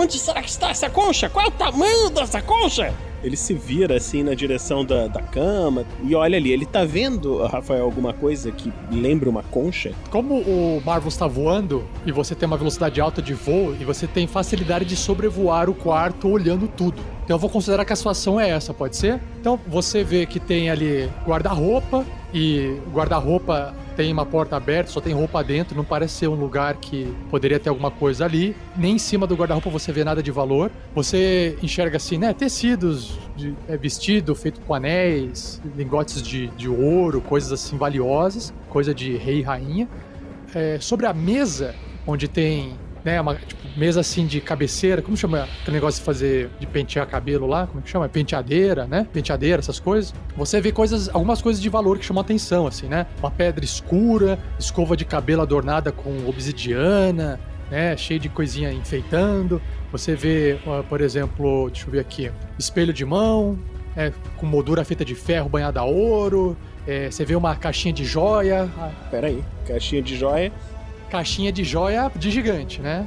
Onde 0.00 0.16
será 0.16 0.40
que 0.40 0.48
está 0.48 0.70
essa 0.70 0.88
concha? 0.88 1.28
Qual 1.28 1.44
é 1.44 1.48
o 1.48 1.50
tamanho 1.50 2.08
dessa 2.08 2.40
concha? 2.40 2.94
Ele 3.20 3.36
se 3.36 3.52
vira 3.52 3.96
assim 3.96 4.22
na 4.22 4.32
direção 4.32 4.84
da, 4.84 5.08
da 5.08 5.20
cama 5.20 5.84
e 6.04 6.14
olha 6.14 6.36
ali. 6.36 6.52
Ele 6.52 6.64
tá 6.64 6.84
vendo, 6.84 7.44
Rafael, 7.44 7.82
alguma 7.82 8.12
coisa 8.12 8.52
que 8.52 8.72
lembra 8.92 9.28
uma 9.28 9.42
concha? 9.42 9.92
Como 10.08 10.36
o 10.38 10.80
Marvel 10.86 11.08
está 11.08 11.26
voando 11.26 11.84
e 12.06 12.12
você 12.12 12.36
tem 12.36 12.46
uma 12.46 12.56
velocidade 12.56 13.00
alta 13.00 13.20
de 13.20 13.34
voo 13.34 13.74
e 13.80 13.84
você 13.84 14.06
tem 14.06 14.28
facilidade 14.28 14.84
de 14.84 14.94
sobrevoar 14.94 15.68
o 15.68 15.74
quarto 15.74 16.28
olhando 16.28 16.68
tudo. 16.68 17.02
Então 17.24 17.34
eu 17.34 17.40
vou 17.40 17.50
considerar 17.50 17.84
que 17.84 17.92
a 17.92 17.96
sua 17.96 18.12
ação 18.12 18.38
é 18.38 18.50
essa, 18.50 18.72
pode 18.72 18.96
ser? 18.96 19.20
Então 19.40 19.58
você 19.66 20.04
vê 20.04 20.26
que 20.26 20.38
tem 20.38 20.70
ali 20.70 21.10
guarda-roupa 21.26 22.06
e 22.32 22.78
guarda-roupa 22.92 23.74
tem 23.98 24.12
uma 24.12 24.24
porta 24.24 24.56
aberta, 24.56 24.92
só 24.92 25.00
tem 25.00 25.12
roupa 25.12 25.42
dentro, 25.42 25.76
não 25.76 25.84
parece 25.84 26.14
ser 26.14 26.28
um 26.28 26.36
lugar 26.36 26.76
que 26.76 27.12
poderia 27.28 27.58
ter 27.58 27.68
alguma 27.68 27.90
coisa 27.90 28.24
ali. 28.24 28.54
Nem 28.76 28.94
em 28.94 28.98
cima 28.98 29.26
do 29.26 29.34
guarda-roupa 29.34 29.68
você 29.68 29.90
vê 29.90 30.04
nada 30.04 30.22
de 30.22 30.30
valor. 30.30 30.70
Você 30.94 31.58
enxerga 31.60 31.96
assim, 31.96 32.16
né, 32.16 32.32
tecidos 32.32 33.18
de 33.34 33.56
é, 33.68 33.76
vestido 33.76 34.36
feito 34.36 34.60
com 34.60 34.72
anéis, 34.72 35.60
lingotes 35.76 36.22
de, 36.22 36.46
de 36.50 36.68
ouro, 36.68 37.20
coisas 37.20 37.50
assim 37.50 37.76
valiosas, 37.76 38.54
coisa 38.68 38.94
de 38.94 39.16
rei 39.16 39.40
e 39.40 39.42
rainha 39.42 39.88
é, 40.54 40.78
sobre 40.78 41.04
a 41.04 41.12
mesa, 41.12 41.74
onde 42.06 42.28
tem 42.28 42.78
né, 43.08 43.18
uma 43.22 43.36
tipo, 43.36 43.62
mesa 43.74 44.00
assim 44.00 44.26
de 44.26 44.38
cabeceira, 44.38 45.00
como 45.00 45.16
chama 45.16 45.48
aquele 45.62 45.76
negócio 45.76 45.98
de 45.98 46.04
fazer, 46.04 46.50
de 46.60 46.66
pentear 46.66 47.06
cabelo 47.06 47.46
lá? 47.46 47.66
Como 47.66 47.80
é 47.80 47.82
que 47.82 47.88
chama? 47.88 48.06
Penteadeira, 48.06 48.86
né? 48.86 49.06
Penteadeira, 49.10 49.60
essas 49.60 49.80
coisas. 49.80 50.12
Você 50.36 50.60
vê 50.60 50.70
coisas, 50.70 51.08
algumas 51.08 51.40
coisas 51.40 51.62
de 51.62 51.70
valor 51.70 51.98
que 51.98 52.04
chamam 52.04 52.20
atenção, 52.20 52.66
assim, 52.66 52.86
né? 52.86 53.06
Uma 53.18 53.30
pedra 53.30 53.64
escura, 53.64 54.38
escova 54.58 54.94
de 54.94 55.06
cabelo 55.06 55.40
adornada 55.40 55.90
com 55.90 56.28
obsidiana, 56.28 57.40
né? 57.70 57.96
Cheio 57.96 58.20
de 58.20 58.28
coisinha 58.28 58.70
enfeitando. 58.72 59.60
Você 59.90 60.14
vê, 60.14 60.58
por 60.86 61.00
exemplo, 61.00 61.70
deixa 61.70 61.86
eu 61.86 61.92
ver 61.92 62.00
aqui, 62.00 62.30
espelho 62.58 62.92
de 62.92 63.06
mão, 63.06 63.58
é, 63.96 64.12
com 64.36 64.44
moldura 64.44 64.84
feita 64.84 65.02
de 65.02 65.14
ferro 65.14 65.48
banhada 65.48 65.80
a 65.80 65.84
ouro. 65.84 66.54
É, 66.86 67.10
você 67.10 67.24
vê 67.24 67.34
uma 67.34 67.56
caixinha 67.56 67.94
de 67.94 68.04
joia, 68.04 68.68
a 68.78 68.90
Pera 69.10 69.28
aí, 69.28 69.42
caixinha 69.66 70.02
de 70.02 70.14
joia. 70.14 70.52
Caixinha 71.10 71.50
de 71.50 71.64
joia 71.64 72.10
de 72.14 72.30
gigante, 72.30 72.80
né? 72.80 73.06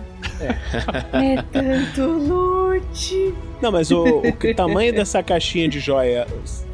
É 1.14 1.42
tanto 1.52 2.02
loot. 2.02 3.36
Não, 3.62 3.72
mas 3.72 3.92
o, 3.92 4.22
o 4.22 4.56
tamanho 4.56 4.92
dessa 4.94 5.22
caixinha 5.22 5.68
de 5.68 5.80
joia 5.80 6.26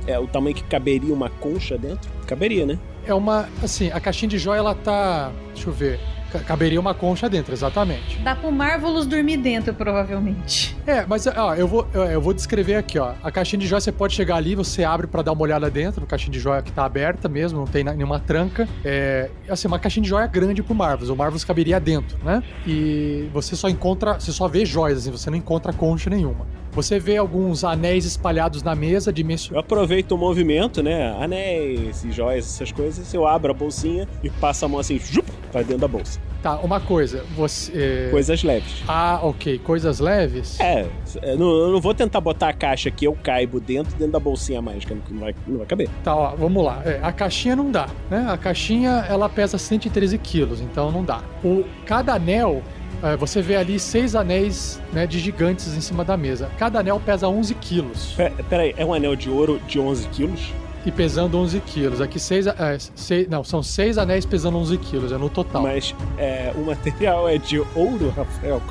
é 0.05 0.17
o 0.17 0.27
tamanho 0.27 0.55
que 0.55 0.63
caberia 0.63 1.13
uma 1.13 1.29
concha 1.29 1.77
dentro? 1.77 2.09
Caberia, 2.25 2.65
né? 2.65 2.79
É 3.05 3.13
uma, 3.13 3.47
assim, 3.61 3.91
a 3.91 3.99
caixinha 3.99 4.29
de 4.29 4.37
joia 4.37 4.59
ela 4.59 4.75
tá, 4.75 5.31
deixa 5.53 5.69
eu 5.69 5.73
ver, 5.73 5.99
caberia 6.45 6.79
uma 6.79 6.93
concha 6.93 7.29
dentro, 7.29 7.53
exatamente. 7.53 8.19
Dá 8.19 8.35
pro 8.35 8.51
Marvelous 8.51 9.05
dormir 9.05 9.37
dentro, 9.37 9.73
provavelmente. 9.73 10.75
É, 10.85 11.05
mas 11.05 11.27
ó, 11.27 11.55
eu 11.55 11.67
vou, 11.67 11.87
eu, 11.93 12.03
eu 12.03 12.21
vou 12.21 12.33
descrever 12.33 12.75
aqui, 12.75 12.97
ó. 12.99 13.13
A 13.23 13.31
caixinha 13.31 13.59
de 13.59 13.67
joia 13.67 13.81
você 13.81 13.91
pode 13.91 14.13
chegar 14.13 14.35
ali, 14.35 14.55
você 14.55 14.83
abre 14.83 15.07
pra 15.07 15.21
dar 15.21 15.31
uma 15.33 15.41
olhada 15.41 15.69
dentro, 15.69 16.01
no 16.01 16.07
caixinha 16.07 16.31
de 16.31 16.39
joia 16.39 16.61
que 16.61 16.71
tá 16.71 16.85
aberta 16.85 17.27
mesmo, 17.27 17.59
não 17.59 17.67
tem 17.67 17.83
nenhuma 17.83 18.19
tranca. 18.19 18.67
É, 18.83 19.29
assim, 19.49 19.67
uma 19.67 19.79
caixinha 19.79 20.03
de 20.03 20.09
joia 20.09 20.27
grande 20.27 20.61
pro 20.63 20.73
Marvels, 20.75 21.09
o 21.09 21.15
Marvels 21.15 21.43
caberia 21.43 21.79
dentro, 21.79 22.17
né? 22.23 22.41
E 22.65 23.29
você 23.33 23.55
só 23.55 23.69
encontra, 23.69 24.19
você 24.19 24.31
só 24.31 24.47
vê 24.47 24.65
joias, 24.65 24.99
assim, 24.99 25.11
você 25.11 25.29
não 25.29 25.37
encontra 25.37 25.73
concha 25.73 26.09
nenhuma. 26.09 26.45
Você 26.71 26.99
vê 26.99 27.17
alguns 27.17 27.63
anéis 27.63 28.05
espalhados 28.05 28.61
na 28.61 28.75
mesa, 28.75 29.09
Eu 29.09 29.13
dimensionais. 29.13 29.65
aproveito 29.65 30.11
o 30.11 30.17
movimento, 30.17 30.83
né? 30.83 31.15
Anéis 31.19 32.03
e 32.03 32.11
joias, 32.11 32.45
essas 32.45 32.71
coisas. 32.71 33.11
Eu 33.13 33.25
abro 33.27 33.49
a 33.49 33.53
bolsinha 33.53 34.07
e 34.23 34.29
passo 34.29 34.65
a 34.65 34.67
mão 34.67 34.79
assim, 34.79 34.99
jup, 34.99 35.27
pra 35.51 35.61
dentro 35.61 35.79
da 35.79 35.87
bolsa. 35.87 36.19
Tá, 36.41 36.55
uma 36.59 36.79
coisa, 36.79 37.23
você. 37.35 37.71
é, 38.07 38.11
Coisas 38.11 38.43
leves. 38.43 38.83
Ah, 38.87 39.19
ok, 39.23 39.57
coisas 39.59 39.99
leves. 39.99 40.59
É, 40.59 40.85
eu 41.23 41.37
não, 41.37 41.49
eu 41.49 41.71
não 41.71 41.81
vou 41.81 41.93
tentar 41.93 42.21
botar 42.21 42.49
a 42.49 42.53
caixa 42.53 42.91
que 42.91 43.05
eu 43.05 43.17
caibo 43.23 43.59
dentro, 43.59 43.91
dentro 43.97 44.13
da 44.13 44.19
bolsinha 44.19 44.61
mágica, 44.61 44.95
não 45.09 45.19
vai, 45.19 45.35
não 45.47 45.57
vai 45.57 45.65
caber. 45.65 45.89
Tá, 46.03 46.15
ó, 46.15 46.35
vamos 46.35 46.63
lá. 46.63 46.81
É, 46.85 46.99
a 47.01 47.11
caixinha 47.11 47.55
não 47.55 47.71
dá, 47.71 47.87
né? 48.09 48.25
A 48.29 48.37
caixinha, 48.37 49.05
ela 49.09 49.27
pesa 49.27 49.57
113 49.57 50.17
quilos, 50.19 50.61
então 50.61 50.91
não 50.91 51.03
dá. 51.03 51.21
O, 51.43 51.63
cada 51.85 52.13
anel, 52.13 52.61
é, 53.01 53.15
você 53.17 53.41
vê 53.41 53.55
ali 53.55 53.79
seis 53.79 54.15
anéis 54.15 54.79
né, 54.93 55.07
de 55.07 55.17
gigantes 55.19 55.75
em 55.75 55.81
cima 55.81 56.05
da 56.05 56.15
mesa. 56.15 56.49
Cada 56.57 56.79
anel 56.79 57.01
pesa 57.03 57.27
11 57.27 57.55
quilos. 57.55 58.13
Pera, 58.15 58.33
pera 58.47 58.63
aí, 58.63 58.75
é 58.77 58.85
um 58.85 58.93
anel 58.93 59.15
de 59.15 59.29
ouro 59.29 59.59
de 59.67 59.79
11 59.79 60.07
quilos? 60.09 60.53
E 60.87 60.91
pesando 60.91 61.37
11 61.37 61.59
quilos. 61.59 61.99
Aqui 61.99 62.17
seis, 62.17 62.47
é, 62.47 62.77
seis... 62.95 63.27
Não, 63.27 63.43
são 63.43 63.61
seis 63.61 63.97
anéis 63.97 64.25
pesando 64.25 64.57
11 64.57 64.77
quilos, 64.77 65.11
é 65.11 65.17
no 65.17 65.29
total. 65.29 65.61
Mas 65.61 65.93
é, 66.17 66.53
o 66.55 66.61
material 66.65 67.27
é 67.27 67.37
de 67.37 67.59
ouro, 67.75 68.13
Rafael? 68.15 68.61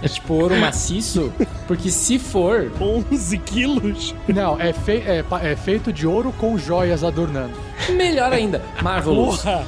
É 0.00 0.06
tipo 0.06 0.34
ouro 0.34 0.56
maciço? 0.56 1.32
Porque 1.66 1.90
se 1.90 2.16
for, 2.16 2.70
11 2.80 3.38
quilos? 3.38 4.14
Não, 4.28 4.60
é, 4.60 4.72
fei- 4.72 5.02
é 5.04 5.24
é 5.42 5.56
feito 5.56 5.92
de 5.92 6.06
ouro 6.06 6.32
com 6.38 6.56
joias 6.56 7.02
adornando. 7.02 7.54
melhor 7.90 8.32
ainda. 8.32 8.62
Marvelous. 8.80 9.42
Porra! 9.42 9.64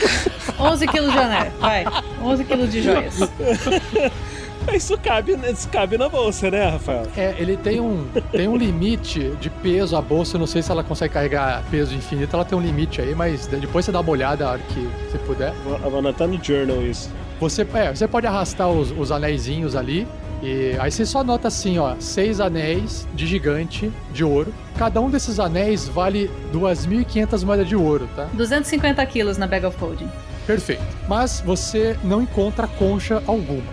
11 0.58 0.86
quilos 0.88 1.12
de 1.12 1.18
anéis, 1.18 1.52
vai. 1.60 1.84
11 2.22 2.44
quilos 2.44 2.72
de 2.72 2.82
joias. 2.82 3.14
Isso 4.74 4.98
cabe, 4.98 5.36
isso 5.50 5.68
cabe 5.68 5.96
na 5.96 6.08
bolsa, 6.08 6.50
né, 6.50 6.68
Rafael? 6.68 7.06
É, 7.16 7.34
ele 7.38 7.56
tem 7.56 7.80
um, 7.80 8.06
tem 8.30 8.48
um 8.48 8.56
limite 8.56 9.30
de 9.40 9.48
peso, 9.48 9.96
a 9.96 10.02
bolsa, 10.02 10.36
eu 10.36 10.40
não 10.40 10.46
sei 10.46 10.60
se 10.60 10.70
ela 10.70 10.84
consegue 10.84 11.14
carregar 11.14 11.64
peso 11.70 11.94
infinito, 11.94 12.34
ela 12.34 12.44
tem 12.44 12.58
um 12.58 12.60
limite 12.60 13.00
aí, 13.00 13.14
mas 13.14 13.46
depois 13.46 13.84
você 13.84 13.92
dá 13.92 14.00
uma 14.00 14.10
olhada 14.10 14.46
a 14.46 14.50
hora 14.52 14.60
que 14.68 14.88
você 15.10 15.18
puder. 15.18 15.52
Vou, 15.64 15.78
vou 15.78 15.98
anotar 15.98 16.28
no 16.28 16.42
journal 16.42 16.82
isso. 16.82 17.10
Você, 17.40 17.66
é, 17.74 17.94
você 17.94 18.08
pode 18.08 18.26
arrastar 18.26 18.68
os, 18.68 18.90
os 18.90 19.10
anéisinhos 19.12 19.76
ali, 19.76 20.06
e 20.42 20.76
aí 20.78 20.90
você 20.90 21.06
só 21.06 21.20
anota 21.20 21.48
assim, 21.48 21.78
ó, 21.78 21.94
seis 21.98 22.40
anéis 22.40 23.06
de 23.14 23.26
gigante 23.26 23.90
de 24.12 24.24
ouro. 24.24 24.52
Cada 24.76 25.00
um 25.00 25.08
desses 25.08 25.40
anéis 25.40 25.88
vale 25.88 26.30
2.500 26.52 27.44
moedas 27.44 27.68
de 27.68 27.76
ouro, 27.76 28.08
tá? 28.14 28.28
250 28.34 29.04
quilos 29.06 29.38
na 29.38 29.46
Bag 29.46 29.64
of 29.64 29.78
Holding. 29.78 30.08
Perfeito. 30.46 30.82
Mas 31.08 31.42
você 31.44 31.96
não 32.04 32.22
encontra 32.22 32.66
concha 32.66 33.22
alguma, 33.26 33.64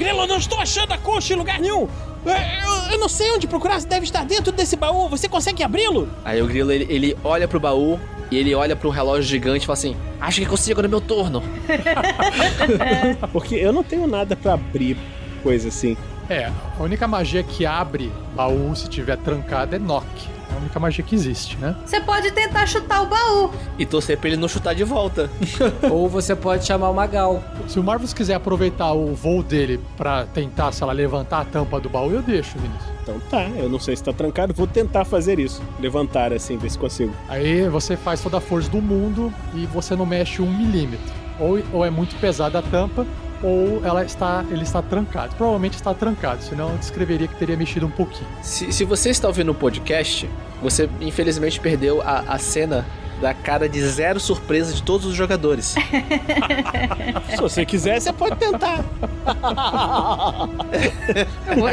Grilo, 0.00 0.20
eu 0.22 0.26
não 0.26 0.38
estou 0.38 0.58
achando 0.58 0.92
a 0.92 0.98
concha 0.98 1.34
em 1.34 1.36
lugar 1.36 1.60
nenhum! 1.60 1.86
É, 2.24 2.64
Eu, 2.64 2.92
eu 2.92 2.98
não 2.98 3.08
sei 3.08 3.30
onde 3.32 3.46
procurar, 3.46 3.78
deve 3.82 4.04
estar 4.04 4.24
dentro 4.24 4.50
desse 4.50 4.74
baú. 4.76 5.08
Você 5.10 5.28
consegue 5.28 5.62
abri-lo? 5.62 6.08
Aí 6.24 6.40
o 6.40 6.46
grilo 6.46 6.72
ele, 6.72 6.86
ele 6.88 7.16
olha 7.22 7.46
pro 7.46 7.60
baú 7.60 8.00
e 8.30 8.38
ele 8.38 8.54
olha 8.54 8.74
pro 8.74 8.88
relógio 8.88 9.24
gigante 9.24 9.64
e 9.64 9.66
fala 9.66 9.78
assim: 9.78 9.94
Acho 10.18 10.40
que 10.40 10.46
consigo 10.46 10.80
no 10.80 10.88
meu 10.88 11.02
turno. 11.02 11.42
Porque 13.30 13.56
eu 13.56 13.72
não 13.74 13.82
tenho 13.82 14.06
nada 14.06 14.34
pra 14.34 14.54
abrir 14.54 14.96
coisa 15.42 15.68
assim. 15.68 15.96
É, 16.30 16.46
a 16.78 16.82
única 16.82 17.06
magia 17.06 17.42
que 17.42 17.66
abre 17.66 18.10
baú 18.34 18.74
se 18.74 18.88
tiver 18.88 19.18
trancado 19.18 19.76
é 19.76 19.78
knock. 19.78 20.06
É 20.50 20.54
a 20.54 20.58
única 20.58 20.80
magia 20.80 21.04
que 21.04 21.14
existe, 21.14 21.56
né? 21.58 21.76
Você 21.84 22.00
pode 22.00 22.30
tentar 22.32 22.66
chutar 22.66 23.02
o 23.02 23.06
baú. 23.06 23.50
E 23.78 23.86
torcer 23.86 24.18
pra 24.18 24.28
ele 24.28 24.36
não 24.36 24.48
chutar 24.48 24.74
de 24.74 24.84
volta. 24.84 25.30
Ou 25.90 26.08
você 26.08 26.34
pode 26.34 26.66
chamar 26.66 26.90
o 26.90 26.94
Magal. 26.94 27.42
Se 27.68 27.78
o 27.78 27.82
Marvels 27.84 28.12
quiser 28.12 28.34
aproveitar 28.34 28.92
o 28.92 29.14
voo 29.14 29.42
dele 29.42 29.80
pra 29.96 30.24
tentar, 30.26 30.72
sei 30.72 30.86
lá, 30.86 30.92
levantar 30.92 31.40
a 31.40 31.44
tampa 31.44 31.80
do 31.80 31.88
baú, 31.88 32.10
eu 32.10 32.22
deixo, 32.22 32.58
Vinícius. 32.58 32.90
Então 33.02 33.20
tá, 33.30 33.42
eu 33.56 33.68
não 33.68 33.78
sei 33.78 33.96
se 33.96 34.02
tá 34.04 34.12
trancado, 34.12 34.52
vou 34.52 34.66
tentar 34.66 35.04
fazer 35.04 35.38
isso. 35.38 35.62
Levantar 35.78 36.32
assim, 36.32 36.56
ver 36.56 36.70
se 36.70 36.78
consigo. 36.78 37.14
Aí 37.28 37.68
você 37.68 37.96
faz 37.96 38.20
toda 38.20 38.38
a 38.38 38.40
força 38.40 38.68
do 38.70 38.80
mundo 38.80 39.32
e 39.54 39.66
você 39.66 39.96
não 39.96 40.06
mexe 40.06 40.42
um 40.42 40.52
milímetro. 40.52 41.20
Ou, 41.38 41.58
ou 41.72 41.84
é 41.84 41.90
muito 41.90 42.14
pesada 42.20 42.58
a 42.58 42.62
tampa, 42.62 43.06
ou 43.42 43.84
ela 43.84 44.04
está, 44.04 44.44
ele 44.50 44.62
está 44.62 44.82
trancado. 44.82 45.34
Provavelmente 45.36 45.74
está 45.74 45.94
trancado, 45.94 46.42
senão 46.42 46.70
eu 46.70 46.78
descreveria 46.78 47.26
que 47.26 47.34
teria 47.36 47.56
mexido 47.56 47.86
um 47.86 47.90
pouquinho. 47.90 48.28
Se, 48.42 48.72
se 48.72 48.84
você 48.84 49.10
está 49.10 49.28
ouvindo 49.28 49.52
o 49.52 49.54
podcast, 49.54 50.28
você 50.62 50.88
infelizmente 51.00 51.58
perdeu 51.58 52.02
a, 52.02 52.24
a 52.28 52.38
cena 52.38 52.84
da 53.20 53.34
cara 53.34 53.68
de 53.68 53.80
zero 53.82 54.18
surpresa 54.18 54.72
de 54.72 54.82
todos 54.82 55.06
os 55.06 55.14
jogadores. 55.14 55.74
Se 57.28 57.36
você 57.36 57.66
quiser, 57.66 58.00
você 58.00 58.12
pode 58.12 58.36
tentar. 58.36 58.82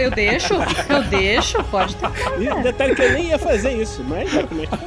Eu, 0.02 0.12
deixo, 0.12 0.54
eu 0.90 1.04
deixo, 1.04 1.64
pode 1.66 1.96
tentar. 1.96 2.14
E 2.38 2.64
detalhe 2.64 2.96
que 2.96 3.02
eu 3.02 3.14
nem 3.14 3.28
ia 3.28 3.40
fazer 3.40 3.72
isso, 3.82 4.04
mas 4.04 4.30
já 4.30 4.46
começou. 4.46 4.78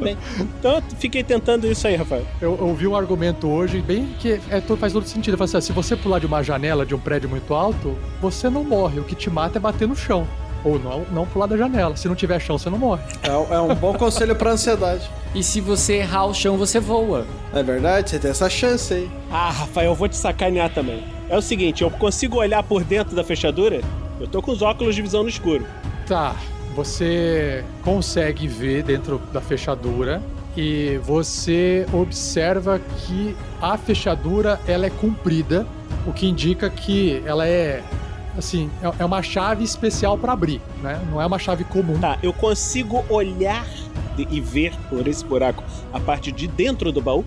Bem. 0.00 0.16
Então 0.58 0.76
eu 0.76 0.82
fiquei 0.98 1.22
tentando 1.22 1.66
isso 1.66 1.86
aí, 1.86 1.94
Rafael. 1.94 2.26
Eu 2.40 2.58
ouvi 2.60 2.86
um 2.86 2.96
argumento 2.96 3.48
hoje 3.48 3.80
bem 3.80 4.14
que 4.18 4.40
é, 4.50 4.60
faz 4.60 4.92
todo 4.92 5.06
sentido. 5.06 5.34
Eu 5.34 5.38
falei 5.38 5.56
assim, 5.56 5.66
se 5.66 5.72
você 5.72 5.96
pular 5.96 6.18
de 6.18 6.26
uma 6.26 6.42
janela 6.42 6.84
de 6.84 6.94
um 6.94 6.98
prédio 6.98 7.28
muito 7.28 7.54
alto, 7.54 7.96
você 8.20 8.50
não 8.50 8.64
morre. 8.64 9.00
O 9.00 9.04
que 9.04 9.14
te 9.14 9.30
mata 9.30 9.58
é 9.58 9.60
bater 9.60 9.86
no 9.86 9.96
chão. 9.96 10.26
Ou 10.64 10.78
não, 10.78 11.04
não 11.12 11.26
pular 11.26 11.46
da 11.46 11.56
janela. 11.56 11.94
Se 11.96 12.08
não 12.08 12.14
tiver 12.14 12.40
chão, 12.40 12.56
você 12.56 12.70
não 12.70 12.78
morre. 12.78 13.02
É, 13.22 13.54
é 13.54 13.60
um 13.60 13.74
bom 13.74 13.92
conselho 13.94 14.34
pra 14.34 14.52
ansiedade. 14.52 15.08
E 15.34 15.42
se 15.42 15.60
você 15.60 15.96
errar 15.96 16.26
o 16.26 16.34
chão, 16.34 16.56
você 16.56 16.80
voa. 16.80 17.26
É 17.52 17.62
verdade, 17.62 18.10
você 18.10 18.18
tem 18.18 18.30
essa 18.30 18.48
chance 18.48 18.94
aí. 18.94 19.10
Ah, 19.30 19.50
Rafael, 19.50 19.90
eu 19.90 19.94
vou 19.94 20.08
te 20.08 20.16
sacanear 20.16 20.72
também. 20.72 21.04
É 21.28 21.36
o 21.36 21.42
seguinte, 21.42 21.82
eu 21.82 21.90
consigo 21.90 22.38
olhar 22.38 22.62
por 22.62 22.82
dentro 22.82 23.14
da 23.14 23.22
fechadura? 23.22 23.80
Eu 24.20 24.26
tô 24.26 24.40
com 24.40 24.52
os 24.52 24.62
óculos 24.62 24.94
de 24.94 25.02
visão 25.02 25.22
no 25.22 25.28
escuro. 25.28 25.66
Tá, 26.06 26.34
você 26.74 27.64
consegue 27.82 28.46
ver 28.48 28.82
dentro 28.82 29.18
da 29.32 29.40
fechadura 29.40 30.22
e 30.56 30.98
você 31.02 31.86
observa 31.92 32.78
que 32.78 33.36
a 33.60 33.76
fechadura 33.76 34.60
ela 34.66 34.86
é 34.86 34.90
comprida, 34.90 35.66
o 36.06 36.12
que 36.12 36.26
indica 36.26 36.68
que 36.68 37.22
ela 37.24 37.46
é 37.46 37.82
assim, 38.36 38.68
é- 38.82 39.02
é 39.02 39.04
uma 39.04 39.22
chave 39.22 39.62
especial 39.64 40.18
para 40.18 40.32
abrir, 40.32 40.60
né? 40.82 41.00
Não 41.10 41.20
é 41.20 41.26
uma 41.26 41.38
chave 41.38 41.62
comum. 41.64 41.98
Tá, 41.98 42.18
eu 42.22 42.32
consigo 42.32 43.04
olhar 43.08 43.64
e 44.18 44.40
ver 44.40 44.72
por 44.88 45.06
esse 45.06 45.24
buraco 45.24 45.62
a 45.92 46.00
parte 46.00 46.30
de 46.32 46.46
dentro 46.46 46.90
do 46.92 47.00
baú? 47.00 47.24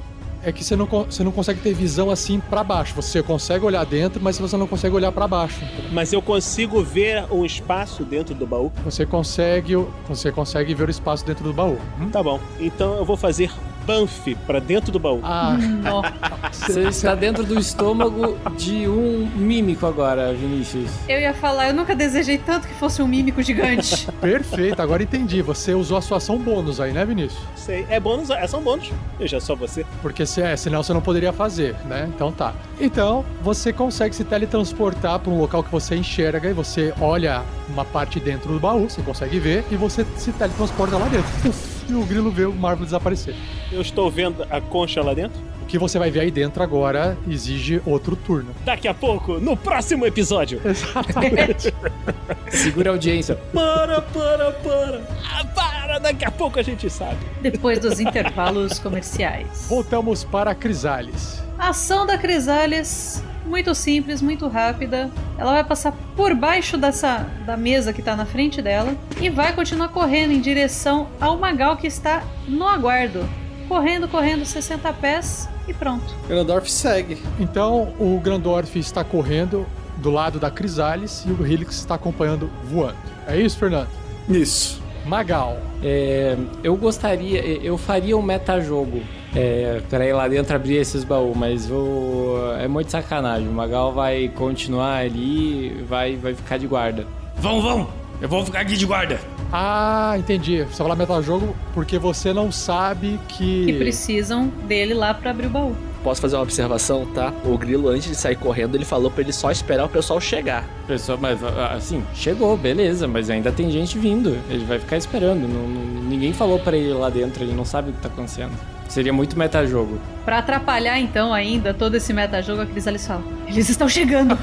É 0.48 0.52
que 0.54 0.64
você 0.64 0.78
não, 0.78 0.86
você 0.86 1.26
não 1.26 1.32
consegue 1.34 1.60
ter 1.60 1.74
visão 1.74 2.10
assim 2.10 2.40
para 2.40 2.64
baixo. 2.64 2.96
Você 2.96 3.22
consegue 3.22 3.66
olhar 3.66 3.86
dentro, 3.86 4.22
mas 4.24 4.40
você 4.40 4.56
não 4.56 4.66
consegue 4.66 4.96
olhar 4.96 5.12
para 5.12 5.28
baixo. 5.28 5.60
Mas 5.92 6.14
eu 6.14 6.22
consigo 6.22 6.82
ver 6.82 7.26
um 7.30 7.44
espaço 7.44 8.06
dentro 8.06 8.34
do 8.34 8.48
baú? 8.48 8.72
Você 8.86 9.06
consegue, 9.06 9.76
você 10.08 10.32
consegue 10.32 10.74
ver 10.74 10.88
o 10.88 10.90
espaço 10.90 11.26
dentro 11.26 11.44
do 11.44 11.52
baú. 11.52 11.78
Hum? 12.00 12.10
Tá 12.10 12.24
bom. 12.24 12.40
Então 12.62 12.96
eu 12.96 13.04
vou 13.04 13.18
fazer 13.18 13.52
Banff 13.88 14.36
pra 14.45 14.60
dentro 14.60 14.91
do 14.91 15.00
baú. 15.00 15.21
Ah, 15.23 15.58
Você 16.52 16.89
está 16.89 17.15
dentro 17.15 17.45
do 17.45 17.58
estômago 17.58 18.38
de 18.58 18.86
um 18.86 19.26
mímico 19.34 19.86
agora, 19.86 20.34
Vinícius. 20.34 20.91
Eu 21.08 21.21
ia 21.21 21.34
falar, 21.34 21.69
eu 21.69 21.73
nunca 21.73 21.95
desejei 21.95 22.38
tanto 22.38 22.67
que 22.67 22.73
fosse 22.73 23.02
um 23.02 23.08
mímico 23.08 23.41
gigante. 23.41 24.12
perfeito. 24.19 24.82
Agora 24.82 25.02
entendi. 25.02 25.41
Você 25.41 25.73
usou 25.73 25.97
a 25.97 26.02
sua 26.02 26.17
ação 26.17 26.38
bônus 26.38 26.82
aí, 26.82 26.91
né, 26.91 27.06
Vinícius? 27.06 27.41
Sei. 27.56 27.86
É 27.89 27.97
bônus, 27.97 28.30
é 28.30 28.45
só 28.45 28.58
um 28.60 28.63
bônus. 28.63 28.91
Veja 29.17 29.39
só 29.39 29.56
você. 29.56 29.86
Porque 30.02 30.26
se, 30.26 30.41
é, 30.41 30.58
senão 30.58 30.84
você 30.84 30.93
não 30.93 31.02
poderia 31.02 31.32
fazer, 31.32 31.73
né? 31.86 32.10
Então 32.13 32.30
tá. 32.30 32.54
Então, 32.82 33.23
você 33.41 33.71
consegue 33.71 34.13
se 34.13 34.26
teletransportar 34.26 35.19
para 35.19 35.32
um 35.32 35.39
local 35.39 35.63
que 35.63 35.71
você 35.71 35.95
enxerga 35.95 36.50
e 36.50 36.54
você 36.54 36.93
olha 37.00 37.43
uma 37.69 37.86
parte 37.86 38.19
dentro 38.19 38.52
do 38.52 38.60
baú, 38.60 38.89
você 38.89 39.02
consegue 39.02 39.39
ver, 39.39 39.63
e 39.71 39.78
você 39.78 40.06
se 40.17 40.34
teletransporta 40.34 40.97
lá 40.97 41.08
dentro. 41.08 41.28
Puf, 41.41 41.77
e 41.89 41.93
o 41.93 42.04
grilo 42.06 42.32
vê 42.32 42.45
o 42.45 42.54
Marvel 42.54 42.86
desaparecer. 42.86 43.36
Eu 43.71 43.82
estou 43.82 44.10
vendo 44.10 44.45
a 44.50 44.60
concha 44.60 45.02
lá 45.02 45.13
dentro. 45.13 45.39
O 45.62 45.65
que 45.65 45.78
você 45.78 46.00
vai 46.00 46.10
ver 46.10 46.21
aí 46.21 46.32
dentro 46.32 46.63
agora 46.63 47.17
exige 47.28 47.82
outro 47.86 48.15
turno. 48.15 48.56
Daqui 48.63 48.88
a 48.88 48.93
pouco, 48.93 49.34
no 49.39 49.58
próximo 49.58 50.06
episódio. 50.06 50.62
Exatamente. 50.63 51.73
Segura 52.50 52.91
a 52.91 52.93
audiência. 52.93 53.36
Para, 53.54 54.02
para, 54.02 54.52
para. 54.54 55.02
Ah, 55.30 55.43
para, 55.45 56.00
daqui 56.00 56.23
a 56.23 56.32
pouco 56.32 56.58
a 56.58 56.63
gente 56.63 56.89
sabe. 56.89 57.17
Depois 57.41 57.80
dos 57.80 58.00
intervalos 58.00 58.80
comerciais. 58.80 59.65
Voltamos 59.67 60.23
para 60.23 60.52
a 60.52 60.56
Crisales. 60.56 61.43
A 61.58 61.69
ação 61.69 62.06
da 62.06 62.17
Crisales, 62.17 63.21
muito 63.48 63.74
simples, 63.74 64.22
muito 64.22 64.48
rápida. 64.48 65.10
Ela 65.38 65.54
vai 65.54 65.64
passar 65.64 65.94
por 66.16 66.34
baixo 66.36 66.78
dessa 66.78 67.26
da 67.46 67.56
mesa 67.56 67.94
que 67.94 68.02
tá 68.02 68.16
na 68.16 68.26
frente 68.26 68.62
dela 68.62 68.96
e 69.20 69.30
vai 69.30 69.54
continuar 69.54 69.90
correndo 69.90 70.32
em 70.32 70.42
direção 70.42 71.08
ao 71.20 71.38
Magal 71.38 71.78
que 71.78 71.88
está 71.88 72.24
no 72.48 72.68
aguardo. 72.68 73.28
Correndo, 73.68 74.08
correndo 74.08 74.46
60 74.46 74.94
pés 74.94 75.50
e 75.68 75.74
pronto. 75.74 76.16
Grandorf 76.28 76.72
segue. 76.72 77.18
Então, 77.40 77.94
o 78.00 78.20
Grandorf 78.20 78.78
está 78.78 79.04
correndo 79.04 79.66
do 79.98 80.10
lado 80.10 80.40
da 80.40 80.50
Crisales 80.50 81.26
e 81.26 81.32
o 81.32 81.46
Helix 81.46 81.76
está 81.76 81.96
acompanhando 81.96 82.50
voando. 82.64 82.98
É 83.28 83.38
isso, 83.38 83.58
Fernando? 83.58 83.90
Isso. 84.30 84.82
Magal. 85.06 85.58
É, 85.84 86.38
eu 86.64 86.76
gostaria, 86.76 87.40
eu 87.40 87.78
faria 87.78 88.18
um 88.18 88.22
metajogo 88.22 89.02
é, 89.38 89.82
pra 89.89 90.06
ir 90.06 90.13
lá 90.13 90.28
dentro 90.28 90.56
abrir 90.56 90.76
esses 90.78 91.04
baús, 91.04 91.36
mas 91.38 91.67
vou, 91.67 92.54
é 92.56 92.67
muito 92.67 92.89
sacanagem. 92.91 93.47
O 93.47 93.52
Magal 93.52 93.93
vai 93.93 94.30
continuar 94.30 94.97
ali, 94.97 95.84
vai, 95.88 96.15
vai 96.15 96.34
ficar 96.34 96.58
de 96.58 96.65
guarda. 96.67 97.06
Vão, 97.38 97.62
vão! 97.62 97.88
Eu 98.19 98.28
vou 98.28 98.43
ficar 98.43 98.62
aqui 98.62 98.76
de 98.76 98.86
guarda. 98.86 99.19
Ah, 99.54 100.15
entendi. 100.17 100.63
Você 100.63 100.78
fala 100.82 100.95
metajogo 100.95 101.56
porque 101.73 102.00
você 102.00 102.34
não 102.34 102.52
sabe 102.52 103.19
que. 103.28 103.65
Que 103.67 103.73
precisam 103.73 104.47
dele 104.67 104.95
lá 104.95 105.13
pra 105.13 105.30
abrir 105.30 105.45
o 105.45 105.50
baú. 105.52 105.76
Posso 106.04 106.19
fazer 106.21 106.36
uma 106.36 106.41
observação, 106.43 107.06
tá? 107.13 107.32
O 107.45 107.56
Grilo, 107.58 107.89
antes 107.89 108.08
de 108.08 108.15
sair 108.15 108.36
correndo, 108.36 108.73
ele 108.76 108.86
falou 108.86 109.12
pra 109.12 109.21
ele 109.21 109.32
só 109.34 109.52
esperar 109.52 109.86
o 109.86 109.89
pessoal 109.89 110.19
chegar. 110.19 110.63
Pessoal, 110.88 111.17
mas 111.21 111.39
assim, 111.76 112.04
chegou, 112.15 112.56
beleza, 112.58 113.08
mas 113.08 113.30
ainda 113.30 113.52
tem 113.52 113.69
gente 113.69 114.00
vindo. 114.00 114.38
Ele 114.50 114.65
vai 114.65 114.80
ficar 114.80 114.97
esperando. 114.97 115.47
não- 115.47 115.67
não- 115.67 116.04
ninguém 116.10 116.34
falou 116.34 116.58
pra 116.60 116.76
ele 116.76 116.93
lá 116.93 117.10
dentro, 117.10 117.43
ele 117.43 117.54
não 117.54 117.65
sabe 117.65 117.89
o 117.91 117.93
que 117.93 118.00
tá 118.00 118.08
acontecendo. 118.08 118.52
Seria 118.98 119.14
muito 119.14 119.38
metajogo. 119.38 120.00
Pra 120.26 120.40
atrapalhar 120.40 121.00
então 121.00 121.32
ainda 121.32 121.72
todo 121.72 121.94
esse 121.94 122.12
metajogo, 122.12 122.64
a 122.64 122.66
Crisales 122.66 123.06
fala: 123.06 123.24
Eles 123.48 123.70
estão 123.70 123.88
chegando! 123.88 124.36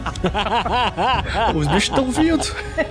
Os 1.56 1.66
bichos 1.66 1.82
estão 1.82 2.08
vindo. 2.12 2.44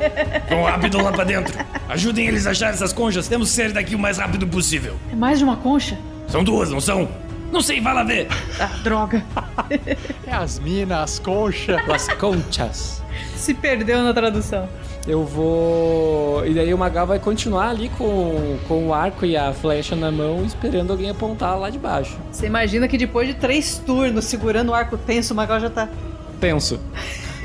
Vão 0.50 0.64
rápido 0.64 1.02
lá 1.02 1.14
pra 1.14 1.24
dentro. 1.24 1.58
Ajudem 1.88 2.28
eles 2.28 2.46
a 2.46 2.52
achar 2.52 2.74
essas 2.74 2.92
conchas. 2.92 3.30
Temos 3.30 3.50
que 3.50 3.56
sair 3.56 3.72
daqui 3.72 3.96
o 3.96 3.98
mais 3.98 4.18
rápido 4.18 4.46
possível. 4.46 4.98
É 5.10 5.16
mais 5.16 5.38
de 5.38 5.46
uma 5.46 5.56
concha? 5.56 5.98
São 6.28 6.44
duas, 6.44 6.70
não 6.70 6.82
são? 6.82 7.08
Não 7.50 7.62
sei, 7.62 7.80
vai 7.80 7.94
lá 7.94 8.04
ver. 8.04 8.28
Ah, 8.60 8.70
droga. 8.84 9.24
É 10.28 10.34
as 10.34 10.60
minas, 10.60 11.00
as 11.14 11.20
conchas. 11.20 11.88
Las 11.88 12.10
conchas. 12.16 13.02
Se 13.38 13.54
perdeu 13.54 14.04
na 14.04 14.14
tradução. 14.14 14.68
Eu 15.06 15.26
vou. 15.26 16.46
E 16.46 16.54
daí 16.54 16.74
o 16.74 16.78
Magal 16.78 17.06
vai 17.06 17.20
continuar 17.20 17.70
ali 17.70 17.90
com, 17.90 18.58
com 18.68 18.88
o 18.88 18.94
arco 18.94 19.26
e 19.26 19.36
a 19.36 19.52
flecha 19.54 19.96
na 19.96 20.12
mão, 20.12 20.46
esperando 20.46 20.92
alguém 20.92 21.10
apontar 21.10 21.60
lá 21.60 21.70
de 21.70 21.78
baixo. 21.78 22.18
Você 22.32 22.46
imagina 22.46 22.88
que 22.88 22.98
depois 22.98 23.28
de 23.28 23.34
três 23.34 23.78
turnos 23.80 24.26
segurando 24.26 24.70
o 24.70 24.74
arco 24.74 24.98
tenso, 24.98 25.34
o 25.34 25.38
Magal 25.38 25.60
já 25.60 25.70
tá. 25.70 25.90
Tenso. 26.40 26.80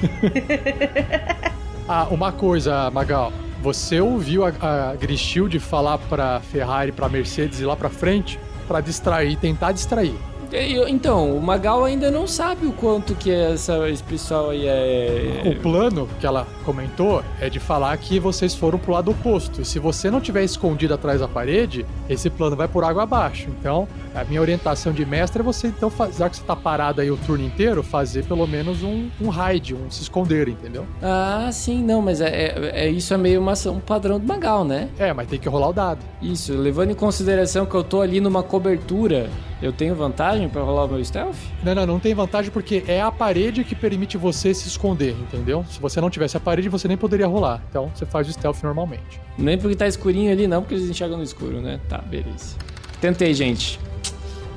Ah, 1.91 2.07
uma 2.11 2.31
coisa, 2.31 2.91
Magal. 2.91 3.33
Você 3.63 3.99
ouviu 3.99 4.45
a, 4.45 4.51
a 4.91 4.95
Grishild 4.95 5.59
falar 5.59 5.97
pra 5.97 6.39
Ferrari, 6.39 6.93
pra 6.93 7.09
Mercedes 7.09 7.61
ir 7.61 7.65
lá 7.65 7.75
pra 7.75 7.89
frente 7.89 8.39
pra 8.69 8.83
distrair, 8.83 9.37
tentar 9.39 9.73
distrair. 9.73 10.15
Eu- 10.53 10.89
Então, 10.89 11.37
o 11.37 11.43
Magal 11.43 11.85
ainda 11.85 12.11
não 12.11 12.27
sabe 12.27 12.67
o 12.67 12.73
quanto 12.73 13.15
que 13.15 13.31
essa, 13.31 13.89
esse 13.89 14.03
pessoal 14.03 14.51
aí 14.51 14.67
é. 14.67 15.43
O 15.45 15.57
plano 15.61 16.09
que 16.19 16.27
ela 16.27 16.47
comentou 16.65 17.23
é 17.41 17.49
de 17.51 17.61
falar 17.61 17.97
que 17.99 18.19
vocês 18.19 18.55
foram 18.55 18.79
pro 18.79 18.93
lado 18.93 19.11
oposto. 19.11 19.61
E 19.61 19.65
se 19.65 19.79
você 19.79 20.11
não 20.11 20.21
tiver 20.21 20.43
escondido 20.45 20.95
atrás 20.95 21.21
da 21.21 21.29
parede, 21.29 21.85
esse 22.09 22.31
plano 22.31 22.57
vai 22.57 22.67
por 22.67 22.83
água 22.85 23.03
abaixo. 23.03 23.49
Então, 23.61 23.87
a 24.15 24.25
minha 24.25 24.41
orientação 24.41 24.93
de 24.93 25.05
mestre 25.05 25.41
é 25.41 25.45
você, 25.45 25.69
então, 25.69 25.91
faz- 25.91 26.17
já 26.17 26.29
que 26.31 26.37
você 26.37 26.43
tá 26.43 26.57
parado 26.57 27.01
aí 27.01 27.11
o 27.11 27.17
turno 27.17 27.45
inteiro, 27.45 27.83
fazer 27.83 28.25
pelo 28.25 28.47
menos 28.47 28.83
um, 28.83 29.09
um 29.21 29.29
raid, 29.29 29.75
um 29.75 29.91
se 29.91 30.03
esconder, 30.03 30.49
entendeu? 30.49 30.87
Ah, 31.03 31.51
sim, 31.53 31.83
não, 31.83 32.01
mas 32.01 32.21
é, 32.21 32.29
é- 32.29 32.87
é- 32.87 32.91
isso 32.91 33.13
é 33.13 33.17
meio 33.19 33.41
uma 33.41 33.53
um 33.67 33.81
padrão 33.81 34.19
do 34.19 34.27
Magal, 34.27 34.65
né? 34.65 34.89
É, 34.99 35.13
mas 35.13 35.29
tem 35.29 35.39
que 35.39 35.49
rolar 35.49 35.69
o 35.69 35.73
dado. 35.73 35.99
Isso, 36.23 36.55
levando 36.55 36.91
em 36.91 36.95
consideração 36.95 37.67
que 37.67 37.75
eu 37.75 37.85
tô 37.85 38.01
ali 38.01 38.21
numa 38.21 38.43
cobertura, 38.43 39.29
eu 39.61 39.73
tenho 39.73 39.95
vantagem 39.95 40.49
pra 40.49 40.63
rolar 40.63 40.85
o 40.85 40.89
meu 40.89 41.05
stealth? 41.05 41.37
Não, 41.65 41.75
não, 41.75 41.87
não 41.87 41.99
tem 41.99 42.15
vantagem 42.15 42.51
porque 42.51 42.85
é 42.87 43.01
a 43.01 43.11
parede 43.11 43.65
que 43.65 43.75
permite 43.75 44.17
você 44.17 44.55
se 44.55 44.69
esconder, 44.69 45.17
entendeu? 45.21 45.65
Se 45.69 45.81
você 45.81 46.01
não 46.01 46.11
tivesse 46.11 46.37
a 46.37 46.41
parede, 46.41 46.69
você 46.69 46.87
nem 46.87 46.97
poderia 46.97 47.27
rolar. 47.27 47.63
Então, 47.69 47.91
você 47.95 48.07
faz 48.07 48.29
o 48.29 48.33
stealth 48.33 48.63
normalmente. 48.63 49.21
Nem 49.37 49.59
porque 49.59 49.77
tá 49.77 49.87
escurinho 49.87 50.31
ali, 50.31 50.47
não, 50.47 50.63
porque 50.63 50.75
eles 50.75 50.89
enxergam 50.89 51.19
no 51.19 51.25
escuro, 51.25 51.61
né? 51.61 51.81
Tá, 51.89 51.99
beleza. 51.99 52.57
Tentei, 53.01 53.35
gente. 53.35 53.81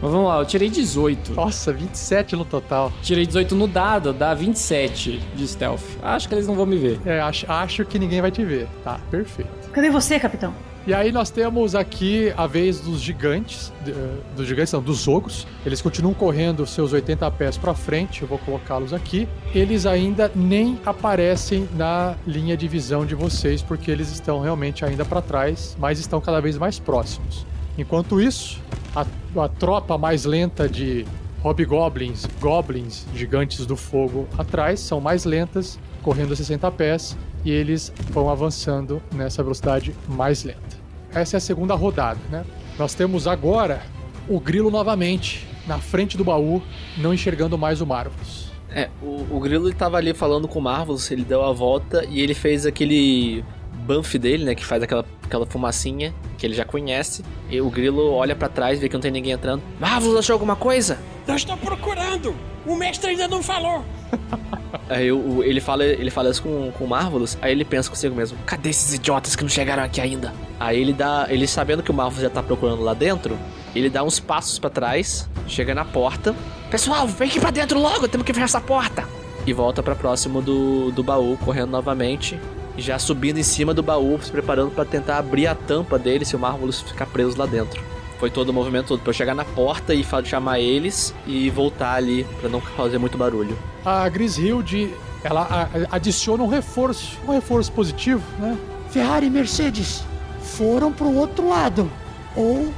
Mas 0.02 0.12
vamos 0.12 0.28
lá, 0.28 0.40
eu 0.40 0.46
tirei 0.46 0.68
18. 0.68 1.34
Nossa, 1.34 1.72
27 1.72 2.36
no 2.36 2.44
total. 2.44 2.92
Tirei 3.04 3.26
18 3.26 3.56
no 3.56 3.68
dado, 3.68 4.12
dá 4.12 4.34
27 4.34 5.20
de 5.36 5.48
stealth. 5.48 5.84
Acho 6.02 6.28
que 6.28 6.34
eles 6.34 6.48
não 6.48 6.56
vão 6.56 6.66
me 6.66 6.76
ver. 6.76 7.00
É, 7.06 7.22
acho, 7.22 7.46
acho 7.52 7.86
que 7.86 8.00
ninguém 8.00 8.20
vai 8.20 8.32
te 8.32 8.44
ver. 8.44 8.68
Tá, 8.84 9.00
perfeito. 9.12 9.70
Cadê 9.72 9.92
você, 9.92 10.20
capitão? 10.20 10.54
E 10.88 10.96
aí 10.96 11.12
nós 11.12 11.30
temos 11.30 11.76
aqui 11.76 12.34
a 12.36 12.48
vez 12.48 12.80
dos 12.80 13.00
gigantes, 13.00 13.72
eh, 13.86 13.94
dos 14.36 14.48
gigantes 14.48 14.74
não, 14.74 14.82
dos 14.82 15.08
ogros. 15.08 15.46
Eles 15.64 15.80
continuam 15.80 16.12
correndo 16.12 16.66
seus 16.66 16.92
80 16.92 17.30
pés 17.32 17.56
pra 17.56 17.76
frente, 17.76 18.24
eu 18.24 18.28
vou 18.28 18.40
colocá-los 18.40 18.92
aqui. 18.92 19.28
Eles 19.54 19.86
ainda 19.86 20.32
nem 20.34 20.80
aparecem 20.84 21.70
na 21.76 22.16
linha 22.26 22.58
de 22.58 22.68
visão 22.68 23.06
de 23.06 23.14
vocês, 23.14 23.62
porque 23.62 23.92
eles 23.92 24.12
estão 24.12 24.40
realmente 24.40 24.84
ainda 24.84 25.06
pra 25.06 25.22
trás, 25.22 25.78
mas 25.80 26.00
estão 26.00 26.20
cada 26.20 26.42
vez 26.42 26.58
mais 26.58 26.80
próximos. 26.80 27.46
Enquanto 27.78 28.20
isso, 28.20 28.60
a, 28.96 29.06
a 29.40 29.48
tropa 29.48 30.00
mais 30.00 30.26
lenta 30.26 30.68
de 30.68 31.06
hobgoblins, 31.44 32.26
goblins, 32.40 33.06
gigantes 33.16 33.68
do 33.68 33.76
fogo 33.76 34.28
atrás, 34.36 34.80
são 34.80 35.00
mais 35.00 35.26
lentas, 35.26 35.80
correndo 36.02 36.34
a 36.34 36.36
60 36.36 36.72
pés, 36.72 37.16
e 37.44 37.52
eles 37.52 37.92
vão 38.10 38.30
avançando 38.30 39.02
nessa 39.14 39.42
velocidade 39.42 39.96
mais 40.08 40.44
lenta. 40.44 40.82
Essa 41.14 41.36
é 41.36 41.40
a 41.40 41.42
segunda 41.42 41.76
rodada, 41.76 42.20
né? 42.30 42.46
nós 42.78 42.94
temos 42.94 43.28
agora 43.28 43.82
o 44.28 44.40
grilo 44.40 44.72
novamente 44.72 45.48
na 45.68 45.78
frente 45.80 46.18
do 46.18 46.24
baú, 46.24 46.62
não 46.98 47.14
enxergando 47.14 47.58
mais 47.58 47.82
o 47.82 47.86
Marvelous. 47.86 48.52
É, 48.74 48.90
o, 49.02 49.28
o 49.30 49.40
Grilo 49.40 49.68
ele 49.68 49.76
tava 49.76 49.98
ali 49.98 50.14
falando 50.14 50.48
com 50.48 50.60
o 50.60 50.62
Marvelous, 50.62 51.12
ele 51.12 51.24
deu 51.24 51.44
a 51.44 51.52
volta 51.52 52.06
e 52.06 52.22
ele 52.22 52.34
fez 52.34 52.66
aquele 52.66 53.44
buff 53.82 54.18
dele, 54.18 54.46
né, 54.46 54.56
que 54.56 54.66
faz 54.66 54.82
aquela, 54.84 55.04
aquela 55.24 55.46
fumacinha 55.46 56.14
que 56.38 56.46
ele 56.46 56.54
já 56.54 56.64
conhece. 56.66 57.24
E 57.50 57.60
o 57.60 57.70
Grilo 57.70 58.12
olha 58.14 58.36
pra 58.36 58.48
trás, 58.48 58.80
vê 58.80 58.88
que 58.88 58.94
não 58.94 59.02
tem 59.02 59.12
ninguém 59.12 59.32
entrando. 59.34 59.62
Marvelous 59.80 60.20
achou 60.20 60.34
alguma 60.34 60.56
coisa? 60.56 60.98
Eu 61.28 61.36
estou 61.36 61.58
procurando. 61.58 62.34
O 62.66 62.76
mestre 62.76 63.12
ainda 63.12 63.28
não 63.28 63.42
falou. 63.44 63.84
Aí 64.90 65.12
o- 65.12 65.38
o- 65.38 65.44
ele 65.44 65.60
fala, 65.62 65.84
ele 65.86 66.10
fala 66.12 66.30
isso 66.30 66.44
com, 66.44 66.72
com 66.78 66.84
o 66.84 66.88
Marvelous, 66.88 67.38
aí 67.42 67.52
ele 67.54 67.64
pensa 67.64 67.90
consigo 67.90 68.14
mesmo, 68.14 68.38
cadê 68.46 68.70
esses 68.70 68.94
idiotas 68.94 69.36
que 69.38 69.44
não 69.44 69.50
chegaram 69.50 69.84
aqui 69.84 70.02
ainda? 70.02 70.34
Aí 70.60 70.80
ele 70.82 70.92
dá, 70.92 71.28
ele 71.30 71.48
sabendo 71.48 71.82
que 71.82 71.92
o 71.92 71.94
Marvelous 71.94 72.24
já 72.24 72.30
tá 72.30 72.44
procurando 72.44 72.82
lá 72.82 72.94
dentro, 72.94 73.38
ele 73.74 73.90
dá 73.90 74.04
uns 74.04 74.20
passos 74.20 74.60
pra 74.60 74.70
trás, 74.70 75.30
chega 75.48 75.74
na 75.74 75.86
porta, 75.86 76.36
Pessoal, 76.70 77.06
vem 77.08 77.28
aqui 77.30 77.40
pra 77.40 77.52
dentro 77.52 77.80
logo, 77.80 78.08
temos 78.08 78.26
que 78.26 78.34
fechar 78.34 78.46
essa 78.46 78.62
porta. 78.62 79.06
e 79.46 79.54
volta 79.54 79.82
pra 79.82 79.96
próximo 79.96 80.42
do, 80.42 80.92
do 80.92 81.04
baú, 81.04 81.38
correndo 81.44 81.70
novamente, 81.72 82.38
já 82.78 82.98
subindo 83.00 83.38
em 83.38 83.44
cima 83.44 83.74
do 83.74 83.84
baú, 83.84 84.20
se 84.22 84.32
preparando 84.32 84.72
pra 84.72 84.86
tentar 84.86 85.18
abrir 85.18 85.48
a 85.48 85.56
tampa 85.56 85.98
dele 86.00 86.26
se 86.26 86.36
o 86.36 86.40
Marvelous 86.40 86.82
ficar 86.82 87.06
preso 87.06 87.38
lá 87.38 87.46
dentro. 87.46 87.82
Foi 88.20 88.30
todo 88.30 88.50
o 88.50 88.54
movimento 88.54 88.88
todo, 88.90 89.00
pra 89.02 89.10
eu 89.10 89.14
chegar 89.14 89.34
na 89.34 89.44
porta 89.44 89.94
e 89.94 90.06
chamar 90.24 90.60
eles 90.60 91.14
e 91.26 91.50
voltar 91.50 91.94
ali 91.96 92.24
pra 92.40 92.50
não 92.50 92.62
fazer 92.62 92.98
muito 93.00 93.18
barulho. 93.18 93.58
A 93.84 94.08
Grishild, 94.10 94.94
ela 95.24 95.42
a- 95.42 95.64
a- 95.64 95.96
adiciona 95.96 96.44
um 96.44 96.48
reforço, 96.48 97.18
um 97.28 97.32
reforço 97.32 97.72
positivo, 97.72 98.22
né? 98.40 98.58
Ferrari 98.92 99.26
e 99.26 99.30
Mercedes 99.30 100.04
foram 100.44 100.92
pro 100.94 101.12
outro 101.16 101.50
lado. 101.50 101.90
Ou 102.36 102.72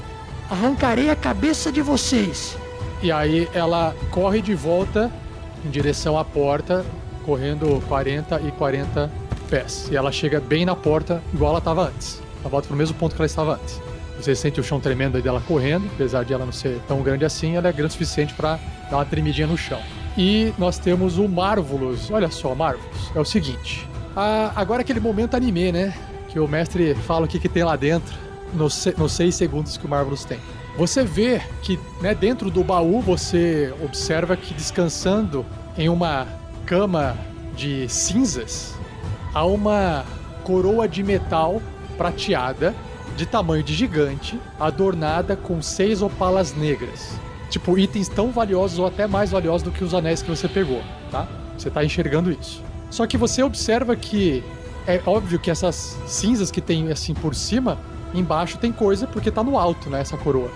arrancarei 0.50 1.10
a 1.10 1.16
cabeça 1.16 1.72
de 1.72 1.82
vocês. 1.82 2.58
E 3.02 3.12
aí 3.12 3.50
ela 3.54 3.94
corre 4.12 4.42
de 4.42 4.56
volta 4.56 5.12
em 5.66 5.70
direção 5.70 6.18
à 6.18 6.24
porta, 6.24 6.86
correndo 7.26 7.84
40 7.88 8.40
e 8.42 8.52
40 8.52 9.12
pés. 9.44 9.88
E 9.92 9.96
ela 9.96 10.12
chega 10.12 10.40
bem 10.40 10.66
na 10.66 10.76
porta, 10.76 11.22
igual 11.34 11.52
ela 11.52 11.60
estava 11.60 11.88
antes. 11.88 12.22
Ela 12.42 12.50
volta 12.50 12.68
pro 12.68 12.76
mesmo 12.78 12.96
ponto 12.98 13.16
que 13.16 13.22
ela 13.22 13.26
estava 13.26 13.54
antes. 13.56 13.82
Você 14.20 14.36
sente 14.36 14.60
o 14.60 14.64
chão 14.64 14.80
tremendo 14.80 15.22
dela 15.22 15.42
correndo, 15.48 15.90
apesar 15.94 16.24
de 16.24 16.34
ela 16.34 16.46
não 16.46 16.52
ser 16.52 16.80
tão 16.88 17.02
grande 17.02 17.26
assim, 17.26 17.56
ela 17.56 17.68
é 17.68 17.72
grande 17.72 17.90
o 17.90 17.94
suficiente 17.94 18.34
para 18.34 18.60
dar 18.90 18.98
uma 18.98 19.06
tremidinha 19.06 19.48
no 19.48 19.58
chão. 19.58 19.80
E 20.18 20.54
nós 20.58 20.78
temos 20.78 21.18
o 21.18 21.28
Marvelous. 21.28 22.12
Olha 22.12 22.30
só, 22.30 22.54
Marvelous. 22.54 23.12
É 23.16 23.20
o 23.20 23.26
seguinte. 23.26 23.88
a- 24.16 24.52
agora 24.56 24.82
é 24.82 24.84
aquele 24.84 25.00
momento 25.00 25.36
anime, 25.36 25.72
né? 25.72 25.94
Que 26.30 26.40
o 26.40 26.48
mestre 26.48 26.94
fala 26.94 27.26
o 27.26 27.28
que, 27.28 27.40
que 27.40 27.50
tem 27.50 27.64
lá 27.64 27.76
dentro 27.76 28.14
nos, 28.54 28.86
nos 28.98 29.12
seis 29.14 29.34
segundos 29.36 29.76
que 29.78 29.86
o 29.86 29.90
Marvelous 29.90 30.24
tem. 30.24 30.38
Você 30.78 31.04
vê 31.04 31.42
que 31.64 31.80
né, 32.02 32.14
dentro 32.16 32.50
do 32.52 32.64
baú 32.64 33.02
você 33.02 33.74
observa 33.84 34.36
que 34.38 34.54
descansando 34.54 35.44
em 35.78 35.90
uma 35.90 36.28
cama 36.66 37.16
de 37.56 37.88
cinzas 37.90 38.73
há 39.34 39.46
uma 39.46 40.06
coroa 40.44 40.88
de 40.88 41.04
metal 41.04 41.62
prateada 41.98 42.76
de 43.16 43.26
tamanho 43.26 43.64
de 43.64 43.74
gigante, 43.74 44.40
adornada 44.60 45.36
com 45.36 45.62
seis 45.62 46.02
opalas 46.02 46.54
negras. 46.56 47.20
Tipo, 47.50 47.78
itens 47.78 48.10
tão 48.10 48.32
valiosos 48.32 48.80
ou 48.80 48.88
até 48.88 49.06
mais 49.06 49.32
valiosos 49.32 49.64
do 49.64 49.72
que 49.72 49.84
os 49.84 49.94
anéis 49.94 50.22
que 50.22 50.30
você 50.30 50.48
pegou, 50.48 50.82
tá? 51.12 51.28
Você 51.58 51.70
tá 51.70 51.84
enxergando 51.86 52.32
isso. 52.32 52.64
Só 52.90 53.06
que 53.06 53.18
você 53.18 53.44
observa 53.44 53.96
que 53.96 54.44
é 54.88 55.00
óbvio 55.06 55.40
que 55.40 55.52
essas 55.52 55.98
cinzas 56.08 56.50
que 56.50 56.62
tem 56.62 56.92
assim 56.92 57.14
por 57.14 57.36
cima, 57.36 57.78
embaixo 58.14 58.58
tem 58.58 58.72
coisa 58.72 59.06
porque 59.08 59.32
tá 59.32 59.44
no 59.44 59.58
alto, 59.58 59.90
né, 59.90 60.02
essa 60.02 60.18
coroa. 60.18 60.52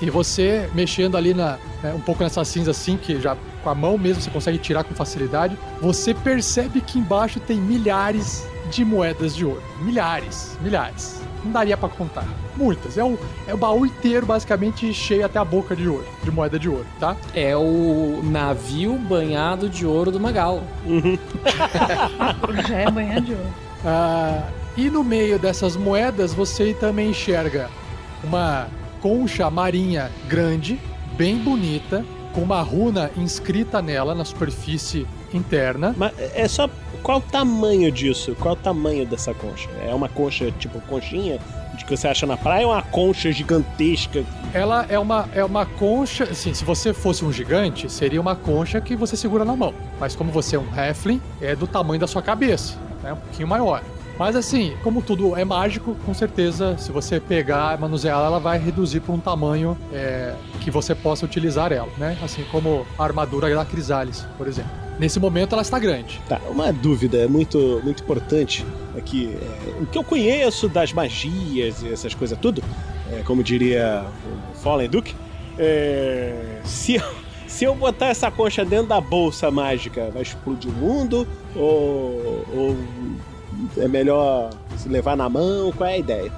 E 0.00 0.10
você 0.10 0.68
mexendo 0.74 1.16
ali 1.16 1.32
na, 1.32 1.58
né, 1.82 1.92
um 1.94 2.00
pouco 2.00 2.22
nessa 2.22 2.44
cinza 2.44 2.70
assim, 2.70 2.96
que 2.96 3.20
já 3.20 3.36
com 3.62 3.70
a 3.70 3.74
mão 3.74 3.96
mesmo 3.96 4.22
você 4.22 4.30
consegue 4.30 4.58
tirar 4.58 4.84
com 4.84 4.94
facilidade, 4.94 5.56
você 5.80 6.12
percebe 6.14 6.80
que 6.80 6.98
embaixo 6.98 7.40
tem 7.40 7.58
milhares 7.58 8.46
de 8.70 8.84
moedas 8.84 9.34
de 9.34 9.44
ouro. 9.44 9.62
Milhares, 9.80 10.56
milhares. 10.60 11.20
Não 11.44 11.52
daria 11.52 11.76
pra 11.76 11.88
contar. 11.88 12.26
Muitas. 12.56 12.98
É 12.98 13.04
o, 13.04 13.18
é 13.46 13.54
o 13.54 13.56
baú 13.56 13.86
inteiro 13.86 14.26
basicamente 14.26 14.92
cheio 14.92 15.24
até 15.24 15.38
a 15.38 15.44
boca 15.44 15.76
de 15.76 15.88
ouro, 15.88 16.06
de 16.22 16.30
moeda 16.30 16.58
de 16.58 16.68
ouro, 16.68 16.86
tá? 16.98 17.16
É 17.34 17.56
o 17.56 18.20
navio 18.24 18.94
banhado 18.94 19.68
de 19.68 19.86
ouro 19.86 20.10
do 20.10 20.18
Magal. 20.18 20.62
Já 22.68 22.78
é 22.78 22.90
manhã 22.90 23.22
de 23.22 23.32
ouro. 23.32 23.46
Ah, 23.84 24.48
e 24.76 24.90
no 24.90 25.04
meio 25.04 25.38
dessas 25.38 25.76
moedas 25.76 26.34
você 26.34 26.74
também 26.74 27.10
enxerga 27.10 27.70
uma 28.24 28.68
concha 29.06 29.48
marinha 29.48 30.10
grande, 30.26 30.80
bem 31.16 31.38
bonita, 31.38 32.04
com 32.32 32.40
uma 32.40 32.60
runa 32.60 33.08
inscrita 33.16 33.80
nela 33.80 34.16
na 34.16 34.24
superfície 34.24 35.06
interna. 35.32 35.94
Mas 35.96 36.12
é 36.18 36.48
só. 36.48 36.68
Qual 37.04 37.18
o 37.18 37.20
tamanho 37.20 37.92
disso? 37.92 38.34
Qual 38.40 38.54
o 38.54 38.56
tamanho 38.56 39.06
dessa 39.06 39.32
concha? 39.32 39.70
É 39.86 39.94
uma 39.94 40.08
concha, 40.08 40.50
tipo, 40.50 40.80
conchinha? 40.80 41.38
De 41.78 41.84
que 41.84 41.96
você 41.96 42.08
acha 42.08 42.26
na 42.26 42.36
praia 42.36 42.66
ou 42.66 42.72
uma 42.72 42.82
concha 42.82 43.30
gigantesca? 43.30 44.24
Ela 44.52 44.84
é 44.88 44.98
uma, 44.98 45.28
é 45.32 45.44
uma 45.44 45.64
concha, 45.64 46.24
assim, 46.24 46.52
se 46.52 46.64
você 46.64 46.92
fosse 46.92 47.24
um 47.24 47.32
gigante, 47.32 47.88
seria 47.88 48.20
uma 48.20 48.34
concha 48.34 48.80
que 48.80 48.96
você 48.96 49.16
segura 49.16 49.44
na 49.44 49.54
mão. 49.54 49.72
Mas 50.00 50.16
como 50.16 50.32
você 50.32 50.56
é 50.56 50.58
um 50.58 50.66
halfling, 50.74 51.22
é 51.40 51.54
do 51.54 51.68
tamanho 51.68 52.00
da 52.00 52.08
sua 52.08 52.22
cabeça, 52.22 52.76
né? 53.04 53.12
Um 53.12 53.16
pouquinho 53.16 53.46
maior. 53.46 53.84
Mas 54.18 54.34
assim, 54.34 54.74
como 54.82 55.02
tudo 55.02 55.36
é 55.36 55.44
mágico, 55.44 55.94
com 56.06 56.14
certeza, 56.14 56.76
se 56.78 56.90
você 56.90 57.20
pegar 57.20 57.78
manusear 57.78 58.16
ela, 58.16 58.26
ela 58.26 58.40
vai 58.40 58.58
reduzir 58.58 59.00
para 59.00 59.12
um 59.12 59.20
tamanho 59.20 59.76
é, 59.92 60.34
que 60.60 60.70
você 60.70 60.94
possa 60.94 61.24
utilizar 61.24 61.70
ela, 61.70 61.90
né? 61.98 62.16
Assim 62.22 62.42
como 62.50 62.86
a 62.98 63.04
armadura 63.04 63.54
da 63.54 63.64
Crisalis, 63.64 64.26
por 64.38 64.48
exemplo. 64.48 64.70
Nesse 64.98 65.20
momento 65.20 65.52
ela 65.52 65.60
está 65.60 65.78
grande. 65.78 66.20
Tá, 66.26 66.40
uma 66.48 66.72
dúvida 66.72 67.28
muito, 67.28 67.80
muito 67.84 68.02
importante 68.02 68.64
aqui. 68.96 69.36
É, 69.40 69.82
o 69.82 69.86
que 69.86 69.98
eu 69.98 70.02
conheço 70.02 70.68
das 70.68 70.92
magias 70.92 71.82
e 71.82 71.92
essas 71.92 72.14
coisas 72.14 72.38
tudo, 72.38 72.62
é, 73.12 73.22
como 73.22 73.42
diria 73.42 74.04
o 74.52 74.56
Fallen 74.58 74.88
Duke, 74.88 75.14
é, 75.58 76.60
se, 76.64 76.94
eu, 76.94 77.02
se 77.46 77.64
eu 77.64 77.74
botar 77.74 78.06
essa 78.06 78.30
concha 78.30 78.64
dentro 78.64 78.86
da 78.86 79.00
bolsa 79.00 79.50
mágica, 79.50 80.10
vai 80.10 80.22
explodir 80.22 80.70
o 80.70 80.74
mundo? 80.74 81.28
Ou, 81.54 82.46
ou 82.54 82.76
é 83.76 83.88
melhor 83.88 84.50
se 84.76 84.88
levar 84.88 85.16
na 85.16 85.28
mão? 85.28 85.72
Qual 85.76 85.88
é 85.88 85.94
a 85.94 85.98
ideia? 85.98 86.32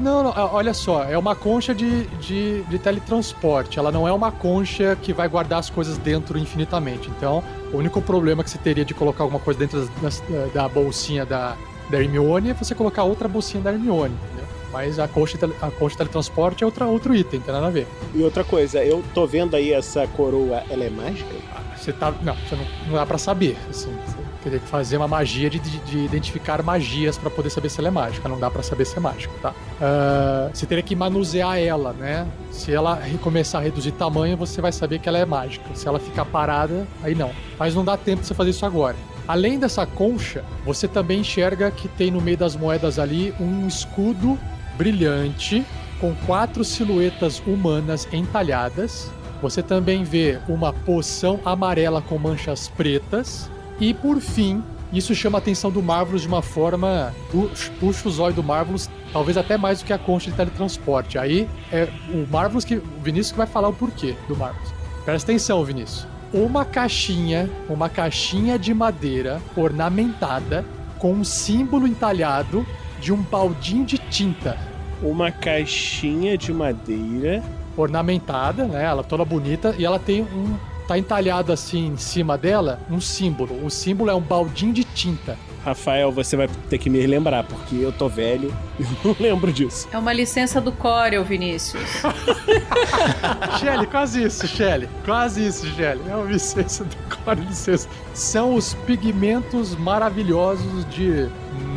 Não, 0.00 0.24
não, 0.24 0.32
ah, 0.34 0.50
olha 0.52 0.74
só, 0.74 1.04
é 1.04 1.16
uma 1.16 1.36
concha 1.36 1.72
de, 1.72 2.04
de, 2.18 2.62
de 2.64 2.78
teletransporte. 2.80 3.78
Ela 3.78 3.92
não 3.92 4.08
é 4.08 4.12
uma 4.12 4.32
concha 4.32 4.96
que 5.00 5.12
vai 5.12 5.28
guardar 5.28 5.60
as 5.60 5.70
coisas 5.70 5.96
dentro 5.98 6.36
infinitamente. 6.36 7.08
Então, 7.16 7.44
o 7.72 7.76
único 7.76 8.02
problema 8.02 8.42
que 8.42 8.50
você 8.50 8.58
teria 8.58 8.84
de 8.84 8.92
colocar 8.92 9.22
alguma 9.22 9.38
coisa 9.38 9.60
dentro 9.60 9.78
das- 10.00 10.18
das- 10.20 10.52
da, 10.52 10.68
bolsinha 10.68 11.24
da, 11.24 11.56
da 11.88 12.00
Hermione 12.02 12.50
é 12.50 12.54
você 12.54 12.74
colocar 12.74 13.04
outra 13.04 13.28
bolsinha 13.28 13.62
da 13.62 13.72
Hermione, 13.72 14.14
entendeu? 14.24 14.44
Mas 14.72 14.98
a 14.98 15.06
concha, 15.06 15.38
a 15.62 15.70
concha 15.70 15.92
de 15.92 15.98
teletransporte 15.98 16.64
é 16.64 16.66
outra, 16.66 16.86
outro 16.86 17.14
item, 17.14 17.38
não 17.38 17.46
tem 17.46 17.54
nada 17.54 17.68
a 17.68 17.70
ver. 17.70 17.86
E 18.12 18.20
outra 18.24 18.42
coisa, 18.42 18.84
eu 18.84 19.04
tô 19.14 19.24
vendo 19.24 19.54
aí 19.54 19.72
essa 19.72 20.04
coroa, 20.08 20.64
ela 20.68 20.82
é 20.82 20.90
mágica? 20.90 21.30
Você 21.76 21.92
tá. 21.92 22.12
Não, 22.22 22.34
você 22.34 22.56
não, 22.56 22.64
não 22.88 22.94
dá 22.94 23.06
pra 23.06 23.16
saber. 23.18 23.56
Assim, 23.70 23.92
teria 24.44 24.58
que 24.60 24.66
fazer 24.68 24.96
uma 24.98 25.08
magia 25.08 25.50
de, 25.50 25.58
de- 25.58 25.78
de 25.80 25.98
identificar 26.04 26.62
magias 26.62 27.18
pra 27.18 27.28
poder 27.30 27.50
saber 27.50 27.68
se 27.68 27.80
ela 27.80 27.88
é 27.88 27.90
mágica. 27.90 28.28
Não 28.28 28.38
dá 28.38 28.50
pra 28.50 28.62
saber 28.62 28.84
se 28.84 28.96
é 28.96 29.00
mágica, 29.00 29.32
tá? 29.42 29.52
Ah, 29.80 30.50
você 30.52 30.66
teria 30.66 30.82
que 30.82 30.94
manusear 30.94 31.58
ela, 31.58 31.92
né? 31.92 32.26
Se 32.52 32.72
ela 32.72 33.00
começar 33.22 33.58
a 33.58 33.62
reduzir 33.62 33.92
tamanho, 33.92 34.36
você 34.36 34.60
vai 34.60 34.70
saber 34.70 34.98
que 35.00 35.08
ela 35.08 35.18
é 35.18 35.24
mágica. 35.24 35.64
Se 35.74 35.88
ela 35.88 35.98
ficar 35.98 36.24
parada, 36.26 36.86
aí 37.02 37.14
não. 37.14 37.32
Mas 37.58 37.74
não 37.74 37.84
dá 37.84 37.96
tempo 37.96 38.20
de 38.20 38.26
você 38.28 38.34
fazer 38.34 38.50
isso 38.50 38.64
agora. 38.64 38.96
Além 39.26 39.58
dessa 39.58 39.86
concha, 39.86 40.44
você 40.66 40.86
também 40.86 41.20
enxerga 41.20 41.70
que 41.70 41.88
tem 41.88 42.10
no 42.10 42.20
meio 42.20 42.36
das 42.36 42.54
moedas 42.54 42.98
ali 42.98 43.34
um 43.40 43.66
escudo 43.66 44.38
brilhante 44.76 45.64
com 46.00 46.14
quatro 46.26 46.62
silhuetas 46.62 47.42
humanas 47.46 48.06
entalhadas. 48.12 49.10
Você 49.40 49.62
também 49.62 50.04
vê 50.04 50.38
uma 50.48 50.72
poção 50.72 51.40
amarela 51.44 52.02
com 52.02 52.18
manchas 52.18 52.68
pretas. 52.68 53.50
E 53.80 53.92
por 53.92 54.20
fim, 54.20 54.62
isso 54.92 55.14
chama 55.14 55.38
a 55.38 55.40
atenção 55.40 55.70
do 55.70 55.82
Marvelous 55.82 56.22
de 56.22 56.28
uma 56.28 56.42
forma. 56.42 57.12
pu- 57.30 57.50
Puxa 57.80 58.08
os 58.08 58.18
olhos 58.18 58.36
do 58.36 58.42
Marvelous, 58.42 58.88
talvez 59.12 59.36
até 59.36 59.56
mais 59.56 59.80
do 59.80 59.84
que 59.86 59.92
a 59.92 59.98
concha 59.98 60.30
de 60.30 60.36
teletransporte. 60.36 61.18
Aí 61.18 61.48
é 61.72 61.88
o 62.12 62.26
Marvelous 62.30 62.64
que. 62.64 62.76
O 62.76 62.82
Vinícius 63.02 63.32
que 63.32 63.38
vai 63.38 63.46
falar 63.46 63.68
o 63.68 63.72
porquê 63.72 64.14
do 64.28 64.36
Marvelous. 64.36 64.72
Presta 65.04 65.30
atenção, 65.32 65.64
Vinícius. 65.64 66.06
Uma 66.32 66.64
caixinha, 66.64 67.48
uma 67.68 67.88
caixinha 67.88 68.58
de 68.58 68.72
madeira 68.74 69.40
ornamentada 69.56 70.64
com 70.98 71.12
um 71.12 71.24
símbolo 71.24 71.86
entalhado 71.86 72.66
de 73.00 73.12
um 73.12 73.16
baldinho 73.18 73.84
de 73.84 73.98
tinta. 73.98 74.56
Uma 75.02 75.30
caixinha 75.30 76.38
de 76.38 76.52
madeira. 76.52 77.42
Ornamentada, 77.76 78.64
né? 78.66 78.84
Ela 78.84 79.02
toda 79.02 79.24
bonita 79.24 79.74
e 79.76 79.84
ela 79.84 79.98
tem 79.98 80.22
um, 80.22 80.56
tá 80.86 80.98
entalhado 80.98 81.52
assim 81.52 81.88
em 81.88 81.96
cima 81.96 82.36
dela 82.36 82.80
um 82.90 83.00
símbolo. 83.00 83.64
O 83.64 83.70
símbolo 83.70 84.10
é 84.10 84.14
um 84.14 84.20
baldinho 84.20 84.72
de 84.72 84.84
tinta. 84.84 85.36
Rafael, 85.64 86.12
você 86.12 86.36
vai 86.36 86.46
ter 86.68 86.76
que 86.76 86.90
me 86.90 87.06
lembrar, 87.06 87.42
porque 87.44 87.76
eu 87.76 87.90
tô 87.90 88.06
velho 88.06 88.54
e 88.78 88.84
não 89.02 89.16
lembro 89.18 89.50
disso. 89.50 89.88
É 89.90 89.96
uma 89.96 90.12
licença 90.12 90.60
do 90.60 90.70
Corel, 90.70 91.24
Vinícius. 91.24 91.82
Shelly, 93.58 93.86
quase 93.86 94.22
isso, 94.22 94.46
Shelly. 94.46 94.88
Quase 95.06 95.46
isso, 95.46 95.66
Shelly. 95.68 96.02
É 96.06 96.14
uma 96.14 96.30
licença 96.30 96.84
do 96.84 96.96
Core, 97.16 97.40
licença. 97.40 97.88
São 98.12 98.54
os 98.54 98.74
pigmentos 98.74 99.74
maravilhosos 99.74 100.84
de 100.90 101.28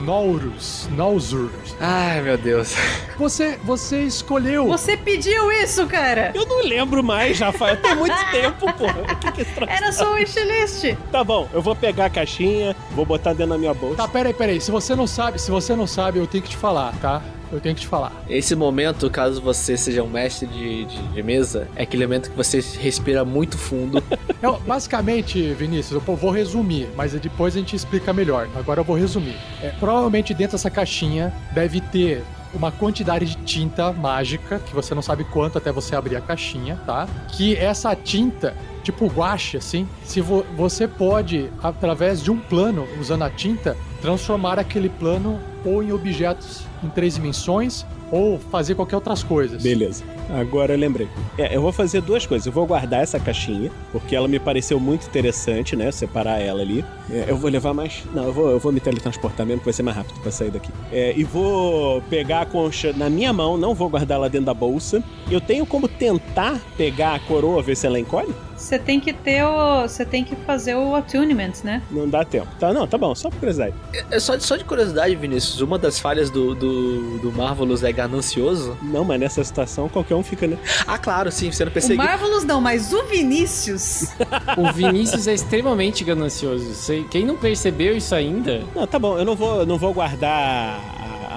Naurus. 0.08 0.88
Nausur. 0.96 1.50
Ai, 1.82 2.22
meu 2.22 2.38
Deus. 2.38 2.74
Você, 3.18 3.60
você 3.62 4.04
escolheu. 4.04 4.66
Você 4.68 4.96
pediu 4.96 5.52
isso, 5.52 5.86
cara! 5.86 6.32
Eu 6.34 6.46
não 6.46 6.64
lembro 6.64 7.04
mais, 7.04 7.38
Rafael. 7.38 7.76
Tem 7.76 7.94
muito 7.94 8.16
tempo, 8.32 8.72
porra. 8.72 9.16
Que 9.16 9.32
que 9.34 9.42
é? 9.42 9.46
Era 9.68 9.92
só 9.92 10.14
o 10.14 10.14
wishlist. 10.14 10.96
Tá 11.12 11.26
bom, 11.26 11.50
eu 11.54 11.62
vou 11.62 11.76
pegar 11.76 12.06
a 12.06 12.10
caixinha, 12.10 12.74
vou 12.92 13.06
botar 13.06 13.34
dentro 13.34 13.50
da 13.50 13.58
minha 13.58 13.74
bolsa. 13.74 13.98
Tá, 13.98 14.08
peraí, 14.08 14.34
peraí. 14.34 14.62
Se 14.62 14.72
você 14.72 14.96
não 14.96 15.06
sabe, 15.06 15.42
se 15.42 15.52
você 15.52 15.76
não 15.76 15.86
sabe, 15.86 16.20
eu 16.20 16.26
tenho 16.26 16.42
que 16.42 16.52
te 16.52 16.58
falar, 16.58 16.94
tá? 17.02 17.22
Eu 17.52 17.60
tenho 17.60 17.76
que 17.76 17.82
te 17.82 17.88
falar. 17.88 18.12
Esse 18.30 18.56
momento, 18.56 19.10
caso 19.10 19.42
você 19.42 19.78
seja 19.78 20.04
um 20.04 20.10
mestre 20.10 20.48
de, 20.48 20.86
de, 20.86 21.08
de 21.08 21.24
mesa, 21.24 21.68
é 21.76 21.84
aquele 21.84 22.06
momento 22.06 22.30
que 22.30 22.36
você 22.36 22.60
respira 22.80 23.24
muito 23.24 23.58
fundo. 23.58 24.04
Não, 24.42 24.60
basicamente, 24.60 25.54
Vinícius, 25.54 26.02
eu 26.08 26.16
vou 26.16 26.32
resumir, 26.32 26.90
mas 26.96 27.14
depois 27.14 27.56
a 27.56 27.60
gente 27.60 27.76
explica 27.76 28.14
melhor. 28.14 28.48
Agora 28.56 28.82
eu 28.82 28.84
vou 28.84 28.96
resumir. 28.96 29.36
É, 29.62 29.70
provavelmente 29.80 30.34
dentro 30.34 30.58
dessa 30.58 30.70
caixinha 30.70 31.34
deve 31.54 31.82
ter 31.82 32.24
uma 32.54 32.72
quantidade 32.72 33.26
de 33.26 33.36
tinta 33.44 33.92
mágica, 33.92 34.60
que 34.60 34.74
você 34.74 34.96
não 34.96 35.02
sabe 35.02 35.24
quanto 35.26 35.58
até 35.58 35.72
você 35.72 35.96
abrir 35.96 36.16
a 36.16 36.22
caixinha, 36.22 36.80
tá? 36.86 37.08
Que 37.30 37.56
essa 37.56 37.96
tinta, 37.96 38.56
tipo 38.84 39.08
guache, 39.08 39.58
assim, 39.58 39.88
se 40.04 40.22
vo 40.22 40.46
você 40.56 40.88
pode, 40.88 41.50
através 41.62 42.22
de 42.22 42.32
um 42.32 42.40
plano, 42.40 42.88
usando 43.00 43.24
a 43.24 43.30
tinta, 43.30 43.78
transformar 44.02 44.60
aquele 44.60 44.90
plano 44.90 45.40
ou 45.66 45.84
em 45.84 45.92
objetos 45.92 46.64
em 46.84 46.90
três 46.90 47.16
dimensões 47.16 47.86
ou 48.12 48.40
fazer 48.40 48.76
qualquer 48.76 48.96
outras 48.96 49.22
coisas. 49.24 49.62
Beleza. 49.62 50.04
Agora 50.30 50.74
eu 50.74 50.78
lembrei. 50.78 51.08
É, 51.38 51.56
eu 51.56 51.62
vou 51.62 51.72
fazer 51.72 52.02
duas 52.02 52.26
coisas. 52.26 52.46
Eu 52.46 52.52
vou 52.52 52.66
guardar 52.66 53.02
essa 53.02 53.20
caixinha, 53.20 53.72
porque 53.92 54.16
ela 54.16 54.28
me 54.28 54.40
pareceu 54.40 54.80
muito 54.80 55.08
interessante, 55.08 55.76
né? 55.76 55.92
Separar 55.92 56.40
ela 56.40 56.62
ali. 56.62 56.84
É, 57.10 57.26
eu 57.28 57.38
vou 57.38 57.50
levar 57.50 57.74
mais. 57.74 58.04
Não, 58.14 58.26
eu 58.26 58.34
vou, 58.34 58.50
eu 58.50 58.60
vou 58.60 58.72
me 58.72 58.80
teletransportar 58.80 59.46
mesmo, 59.46 59.60
que 59.60 59.66
vai 59.66 59.74
ser 59.74 59.84
mais 59.84 59.98
rápido 59.98 60.20
pra 60.22 60.32
sair 60.32 60.52
daqui. 60.52 60.72
É, 60.92 61.14
e 61.16 61.24
vou 61.24 62.02
pegar 62.04 62.42
a 62.42 62.46
concha 62.46 62.94
na 62.94 63.10
minha 63.10 63.32
mão, 63.34 63.58
não 63.58 63.74
vou 63.74 63.90
guardar 63.90 64.18
ela 64.18 64.30
dentro 64.30 64.46
da 64.46 64.54
bolsa. 64.54 65.04
Eu 65.30 65.42
tenho 65.42 65.66
como 65.66 65.88
tentar 65.88 66.62
pegar 66.78 67.16
a 67.16 67.20
coroa, 67.20 67.62
ver 67.62 67.76
se 67.76 67.86
ela 67.86 68.00
encolhe? 68.00 68.34
Você 68.58 68.80
tem 68.80 69.00
que 69.00 69.14
ter 69.14 69.44
o. 69.44 69.84
Você 69.84 70.04
tem 70.06 70.24
que 70.24 70.36
fazer 70.36 70.76
o 70.76 70.96
attunement, 70.96 71.54
né? 71.64 71.82
Não 71.92 72.10
dá 72.10 72.26
tempo. 72.26 72.48
Tá, 72.60 72.74
não, 72.74 72.88
tá 72.88 72.98
bom, 72.98 73.14
só 73.14 73.30
por 73.30 73.38
curiosidade. 73.40 73.74
É 74.10 74.20
só, 74.20 74.38
só 74.40 74.56
de 74.56 74.64
curiosidade, 74.64 75.16
Vinícius, 75.16 75.62
uma 75.62 75.78
das 75.78 76.00
falhas 76.00 76.30
do, 76.30 76.56
do, 76.56 77.20
do 77.20 77.32
Marvelous 77.32 77.84
é 77.84 77.92
ganancioso? 77.92 78.76
Não, 78.82 79.04
mas 79.04 79.20
nessa 79.20 79.44
situação 79.44 79.88
qualquer 79.88 80.16
um 80.16 80.24
fica, 80.24 80.48
né? 80.48 80.58
Ah, 80.86 80.98
claro, 80.98 81.32
sim, 81.32 81.52
você 81.52 81.64
não 81.64 81.70
O 81.70 81.74
perseguiu. 81.74 82.04
Marvelous 82.04 82.44
não, 82.44 82.60
mas 82.60 82.92
o 82.92 83.04
Vinícius. 83.04 84.08
O 84.58 84.74
Vinícius 84.74 85.28
é 85.28 85.34
extremamente 85.34 86.04
ganancioso. 86.04 86.74
Quem 87.12 87.26
não 87.26 87.36
percebeu 87.38 87.96
isso 87.96 88.16
ainda? 88.16 88.64
Não, 88.76 88.88
tá 88.88 88.98
bom, 88.98 89.18
eu 89.18 89.26
não 89.26 89.36
vou, 89.36 89.66
não 89.66 89.78
vou 89.78 89.94
guardar 89.94 90.80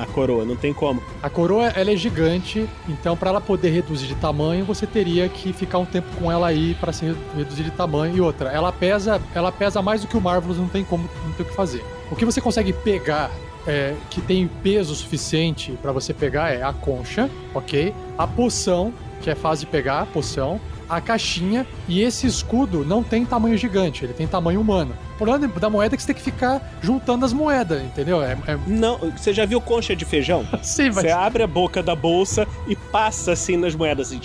a, 0.03 0.07
coroa, 0.07 0.45
não 0.45 0.57
tem 0.57 0.73
como. 0.73 1.03
A 1.23 1.29
coroa 1.31 1.69
ela 1.69 1.91
é 1.91 1.97
gigante, 1.97 2.69
então 2.89 3.17
para 3.17 3.31
ela 3.31 3.41
poder 3.41 3.71
reduzir 3.71 4.07
de 4.07 4.15
tamanho, 4.15 4.65
você 4.65 4.87
teria 4.87 5.29
que 5.29 5.53
ficar 5.53 5.79
um 5.79 5.85
tempo 5.85 6.09
com 6.19 6.31
ela 6.31 6.49
aí 6.49 6.75
para 6.81 6.93
se 6.93 7.05
re- 7.05 7.17
reduzir 7.37 7.65
de 7.65 7.71
tamanho 7.71 8.17
e 8.17 8.21
outra. 8.21 8.51
Ela 8.51 8.73
pesa, 8.73 9.21
ela 9.35 9.51
pesa 9.53 9.81
mais 9.83 10.01
do 10.03 10.07
que 10.09 10.17
o 10.17 10.21
Marvelous, 10.21 10.59
não 10.59 10.69
tem 10.69 10.85
como, 10.85 11.09
não 11.25 11.33
tem 11.33 11.45
o 11.45 11.49
que 11.49 11.55
fazer. 11.55 11.85
O 12.11 12.17
que 12.17 12.25
você 12.25 12.41
consegue 12.41 12.73
pegar 12.73 13.31
é, 13.67 13.95
que 14.09 14.21
tem 14.21 14.49
peso 14.63 14.95
suficiente 14.95 15.73
para 15.83 15.93
você 15.93 16.15
pegar 16.15 16.51
é 16.51 16.63
a 16.63 16.73
concha, 16.73 17.29
ok? 17.55 17.95
A 18.17 18.27
poção, 18.27 18.93
que 19.21 19.29
é 19.31 19.35
fácil 19.35 19.67
de 19.67 19.73
pegar, 19.73 20.01
a 20.01 20.07
poção. 20.07 20.61
A 20.91 21.01
caixinha 21.01 21.65
e 21.87 22.03
esse 22.03 22.27
escudo 22.27 22.85
não 22.85 23.01
tem 23.01 23.25
tamanho 23.25 23.57
gigante, 23.57 24.05
ele 24.05 24.13
tem 24.13 24.27
tamanho 24.27 24.61
humano. 24.61 24.93
O 25.15 25.19
problema 25.19 25.47
da 25.61 25.71
moeda 25.71 25.95
é 25.95 25.97
que 25.97 26.03
você 26.03 26.09
tem 26.09 26.17
que 26.17 26.23
ficar 26.23 26.77
juntando 26.83 27.25
as 27.25 27.33
moedas, 27.33 27.81
entendeu? 27.81 28.21
É, 28.23 28.37
é... 28.47 28.59
Não, 28.67 28.99
você 28.99 29.33
já 29.33 29.45
viu 29.45 29.61
concha 29.61 29.95
de 29.95 30.05
feijão? 30.05 30.45
Sim, 30.63 30.87
mas 30.87 31.05
Você 31.05 31.11
abre 31.11 31.45
a 31.45 31.47
boca 31.47 31.81
da 31.81 31.95
bolsa 31.95 32.49
e 32.67 32.75
passa 32.75 33.33
assim 33.33 33.57
nas 33.57 33.75
moedas, 33.75 34.09
assim. 34.09 34.19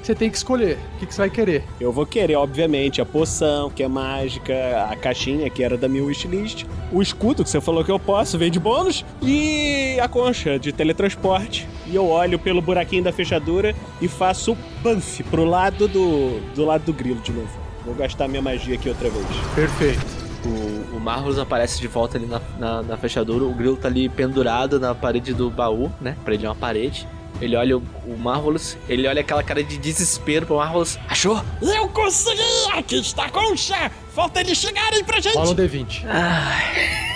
você 0.00 0.14
tem 0.14 0.30
que 0.30 0.36
escolher 0.36 0.78
o 0.94 0.98
que, 1.00 1.06
que 1.06 1.14
você 1.14 1.22
vai 1.22 1.30
querer. 1.30 1.64
Eu 1.80 1.90
vou 1.90 2.06
querer, 2.06 2.36
obviamente, 2.36 3.00
a 3.00 3.06
poção, 3.06 3.68
que 3.68 3.82
é 3.82 3.88
mágica, 3.88 4.54
a 4.88 4.94
caixinha, 4.94 5.50
que 5.50 5.64
era 5.64 5.76
da 5.76 5.88
minha 5.88 6.04
wishlist, 6.04 6.66
o 6.92 7.02
escudo, 7.02 7.42
que 7.42 7.50
você 7.50 7.60
falou 7.60 7.82
que 7.82 7.90
eu 7.90 7.98
posso, 7.98 8.38
veio 8.38 8.50
de 8.50 8.60
bônus, 8.60 9.04
e 9.22 9.98
a 10.00 10.06
concha 10.06 10.56
de 10.58 10.72
teletransporte. 10.72 11.66
E 11.86 11.96
eu 11.96 12.06
olho 12.06 12.38
pelo 12.38 12.60
buraquinho 12.62 13.02
da 13.02 13.12
fechadura 13.12 13.74
e 14.00 14.08
faço 14.08 14.56
buff 14.82 15.22
pro 15.24 15.44
lado 15.44 15.63
do, 15.70 16.40
do 16.54 16.64
lado 16.64 16.84
do 16.84 16.92
grilo 16.92 17.20
de 17.20 17.32
novo. 17.32 17.48
Vou 17.84 17.94
gastar 17.94 18.28
minha 18.28 18.42
magia 18.42 18.74
aqui 18.74 18.88
outra 18.88 19.10
vez. 19.10 19.26
Perfeito. 19.54 20.24
O, 20.44 20.96
o 20.96 21.00
Marvelous 21.00 21.38
aparece 21.38 21.80
de 21.80 21.88
volta 21.88 22.18
ali 22.18 22.26
na, 22.26 22.40
na, 22.58 22.82
na 22.82 22.96
fechadura. 22.96 23.44
O 23.44 23.54
grilo 23.54 23.76
tá 23.76 23.88
ali 23.88 24.08
pendurado 24.08 24.78
na 24.80 24.94
parede 24.94 25.32
do 25.34 25.50
baú, 25.50 25.90
né? 26.00 26.16
Parede 26.24 26.46
é 26.46 26.48
uma 26.48 26.54
parede. 26.54 27.06
Ele 27.40 27.56
olha 27.56 27.76
o, 27.76 27.82
o 28.06 28.16
Marvelous, 28.16 28.76
ele 28.88 29.08
olha 29.08 29.20
aquela 29.20 29.42
cara 29.42 29.62
de 29.62 29.76
desespero 29.76 30.46
pro 30.46 30.56
Marvelous. 30.56 30.98
Achou? 31.08 31.42
Eu 31.60 31.88
consegui! 31.88 32.70
Aqui 32.72 33.00
está 33.00 33.24
a 33.24 33.30
concha! 33.30 33.90
Falta 34.14 34.40
eles 34.40 34.56
chegarem 34.56 35.02
pra 35.02 35.20
gente! 35.20 35.36
Rola 35.36 35.50
um 35.50 35.54
D20. 35.54 36.04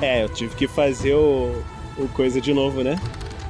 É, 0.00 0.24
eu 0.24 0.28
tive 0.28 0.54
que 0.54 0.68
fazer 0.68 1.14
o, 1.14 1.62
o 1.96 2.08
coisa 2.08 2.40
de 2.40 2.52
novo, 2.52 2.82
né? 2.82 3.00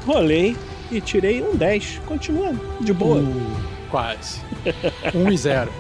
Rolei 0.07 0.57
e 0.93 1.01
tirei 1.01 1.43
um 1.43 1.57
10. 1.57 2.01
Continuando, 2.07 2.61
de 2.80 2.93
boa. 2.93 3.18
Uh, 3.20 3.57
quase. 3.90 4.40
1 5.14 5.30
e 5.32 5.36
0. 5.36 5.70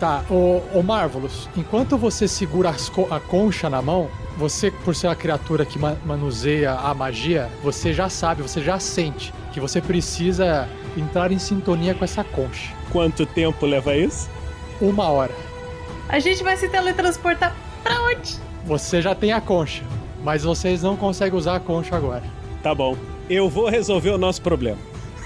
tá, 0.00 0.24
o, 0.30 0.62
o 0.74 0.82
Marvelous, 0.82 1.48
enquanto 1.56 1.96
você 1.96 2.26
segura 2.26 2.70
as 2.70 2.88
co- 2.88 3.08
a 3.10 3.20
concha 3.20 3.70
na 3.70 3.80
mão, 3.80 4.08
você, 4.36 4.70
por 4.70 4.94
ser 4.94 5.06
uma 5.08 5.14
criatura 5.16 5.64
que 5.64 5.78
ma- 5.78 5.96
manuseia 6.04 6.72
a 6.72 6.92
magia, 6.94 7.48
você 7.62 7.92
já 7.92 8.08
sabe, 8.08 8.42
você 8.42 8.60
já 8.60 8.78
sente 8.78 9.32
que 9.52 9.60
você 9.60 9.80
precisa 9.80 10.68
entrar 10.96 11.30
em 11.30 11.38
sintonia 11.38 11.94
com 11.94 12.04
essa 12.04 12.24
concha. 12.24 12.72
Quanto 12.90 13.24
tempo 13.26 13.64
leva 13.66 13.94
isso? 13.94 14.28
Uma 14.80 15.04
hora. 15.08 15.32
A 16.08 16.18
gente 16.18 16.42
vai 16.42 16.56
se 16.56 16.68
teletransportar 16.68 17.54
pra 17.84 18.02
onde? 18.02 18.36
Você 18.64 19.00
já 19.02 19.14
tem 19.14 19.32
a 19.32 19.40
concha, 19.40 19.82
mas 20.24 20.42
vocês 20.44 20.82
não 20.82 20.96
conseguem 20.96 21.38
usar 21.38 21.56
a 21.56 21.60
concha 21.60 21.94
agora. 21.96 22.22
Tá 22.62 22.74
bom. 22.74 22.96
Eu 23.28 23.48
vou 23.48 23.68
resolver 23.68 24.10
o 24.10 24.18
nosso 24.18 24.40
problema. 24.42 24.78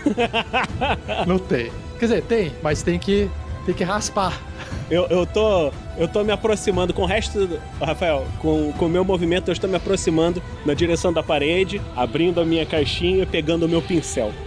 Não 1.27 1.39
tem. 1.39 1.71
Quer 1.99 2.07
dizer, 2.07 2.23
tem, 2.23 2.53
mas 2.63 2.83
tem 2.83 2.99
que, 2.99 3.29
tem 3.65 3.75
que 3.75 3.85
raspar. 3.85 4.41
Eu, 4.91 5.07
eu 5.07 5.27
tô. 5.27 5.71
Eu 5.99 6.07
tô 6.07 6.23
me 6.23 6.31
aproximando 6.33 6.93
com 6.93 7.03
o 7.03 7.07
resto. 7.07 7.47
do- 7.47 7.59
Rafael, 7.81 8.27
com 8.39 8.73
com 8.73 8.87
o 8.87 8.89
meu 8.89 9.05
movimento, 9.05 9.49
eu 9.49 9.53
estou 9.53 9.69
me 9.69 9.77
aproximando 9.77 10.43
na 10.65 10.75
direção 10.75 11.13
da 11.13 11.23
parede, 11.23 11.81
abrindo 11.97 12.41
a 12.41 12.45
minha 12.45 12.67
caixinha 12.67 13.23
e 13.23 13.27
pegando 13.27 13.65
o 13.65 13.69
meu 13.69 13.83
pincel. 13.83 14.33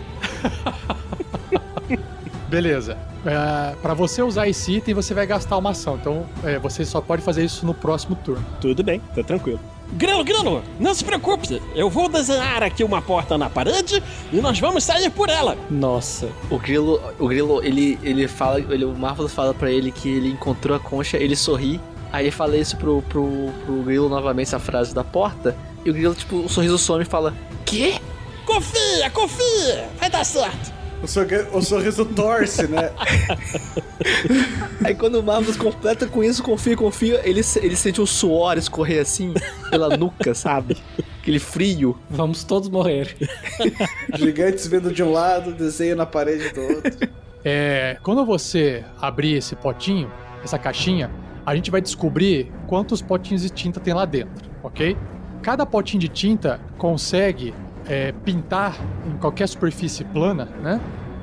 Beleza. 2.48 2.98
É, 3.26 3.76
para 3.82 3.94
você 3.94 4.22
usar 4.24 4.48
esse 4.48 4.78
item, 4.78 4.94
você 4.94 5.14
vai 5.14 5.26
gastar 5.28 5.58
uma 5.58 5.72
ação. 5.72 5.98
Então, 6.00 6.26
é, 6.44 6.58
você 6.58 6.86
só 6.86 7.02
pode 7.02 7.22
fazer 7.22 7.44
isso 7.44 7.66
no 7.66 7.74
próximo 7.74 8.16
turno. 8.16 8.46
Tudo 8.62 8.84
bem, 8.84 9.02
tá 9.14 9.22
tranquilo. 9.24 9.60
Grilo, 9.94 10.24
Grilo, 10.24 10.64
não 10.80 10.94
se 10.94 11.04
preocupe. 11.04 11.62
Eu 11.76 11.90
vou 11.90 12.08
desenhar 12.08 12.62
aqui 12.62 12.84
uma 12.84 13.02
porta 13.02 13.38
na 13.38 13.50
parede 13.50 14.04
e 14.32 14.38
nós 14.38 14.60
vamos 14.60 14.84
sair 14.84 15.10
por 15.10 15.30
ela. 15.30 15.58
Nossa. 15.70 16.30
O 16.50 16.60
grilo, 16.60 17.02
o 17.18 17.28
grilo, 17.28 17.64
ele, 17.64 17.98
ele 18.04 18.28
fala, 18.28 18.60
ele, 18.60 18.86
o 18.86 18.94
Marvelous 18.94 19.34
fala 19.34 19.54
pra 19.54 19.72
ele 19.72 19.92
que 19.92 20.08
ele 20.08 20.30
encontrou 20.30 20.76
a 20.78 20.80
concha, 20.80 21.18
ele 21.18 21.36
sorri. 21.36 21.82
Aí 22.12 22.26
ele 22.26 22.32
fala 22.32 22.58
isso 22.58 22.78
pro, 22.78 23.02
pro, 23.04 23.52
pro 23.66 23.84
grilo 23.84 24.10
novamente, 24.10 24.48
essa 24.48 24.60
frase 24.60 24.94
da 24.94 25.04
porta. 25.04 25.56
E 25.86 25.90
o 25.90 25.94
grilo, 25.94 26.14
tipo, 26.14 26.38
o 26.38 26.50
sorriso 26.50 26.78
some 26.78 27.04
e 27.04 27.06
fala: 27.06 27.34
Quê? 27.66 28.00
Confia, 28.46 29.10
confia, 29.12 29.90
vai 30.00 30.10
dar 30.10 30.24
certo. 30.24 30.79
O, 31.02 31.08
sorri- 31.08 31.48
o 31.54 31.62
sorriso 31.62 32.06
torce, 32.06 32.68
né? 32.68 32.92
Aí 34.84 34.94
quando 34.96 35.20
o 35.20 35.24
Marvelous 35.24 35.58
completa 35.58 36.06
com 36.08 36.24
isso, 36.24 36.44
confia, 36.44 36.76
confia, 36.76 37.22
ele, 37.24 37.42
ele 37.62 37.76
sente 37.76 38.02
um 38.02 38.06
suor 38.06 38.58
escorrer 38.58 39.02
assim 39.02 39.34
pela 39.70 39.96
nuca, 39.96 40.34
sabe? 40.34 40.78
Aquele 41.22 41.40
frio. 41.40 41.98
Vamos 42.10 42.44
todos 42.44 42.70
morrer. 42.70 43.16
Gigantes 44.18 44.68
vendo 44.68 44.92
de 44.92 45.02
um 45.04 45.12
lado, 45.12 45.54
desenho 45.54 45.96
na 45.96 46.06
parede 46.06 46.50
do 46.50 46.62
outro. 46.62 47.10
É, 47.46 47.98
quando 48.04 48.26
você 48.26 48.84
abrir 49.02 49.36
esse 49.36 49.56
potinho, 49.56 50.12
essa 50.44 50.58
caixinha, 50.60 51.10
a 51.46 51.56
gente 51.56 51.72
vai 51.72 51.82
descobrir 51.82 52.52
quantos 52.68 53.02
potinhos 53.02 53.42
de 53.42 53.50
tinta 53.50 53.80
tem 53.80 53.94
lá 53.94 54.06
dentro, 54.06 54.50
ok? 54.62 54.98
Cada 55.42 55.66
potinho 55.66 56.02
de 56.02 56.10
tinta 56.10 56.60
consegue 56.78 57.54
é, 57.90 58.14
pintar 58.24 58.78
em 59.06 59.18
qualquer 59.18 59.48
superfície 59.48 60.06
plana, 60.06 60.46
né? 60.62 60.80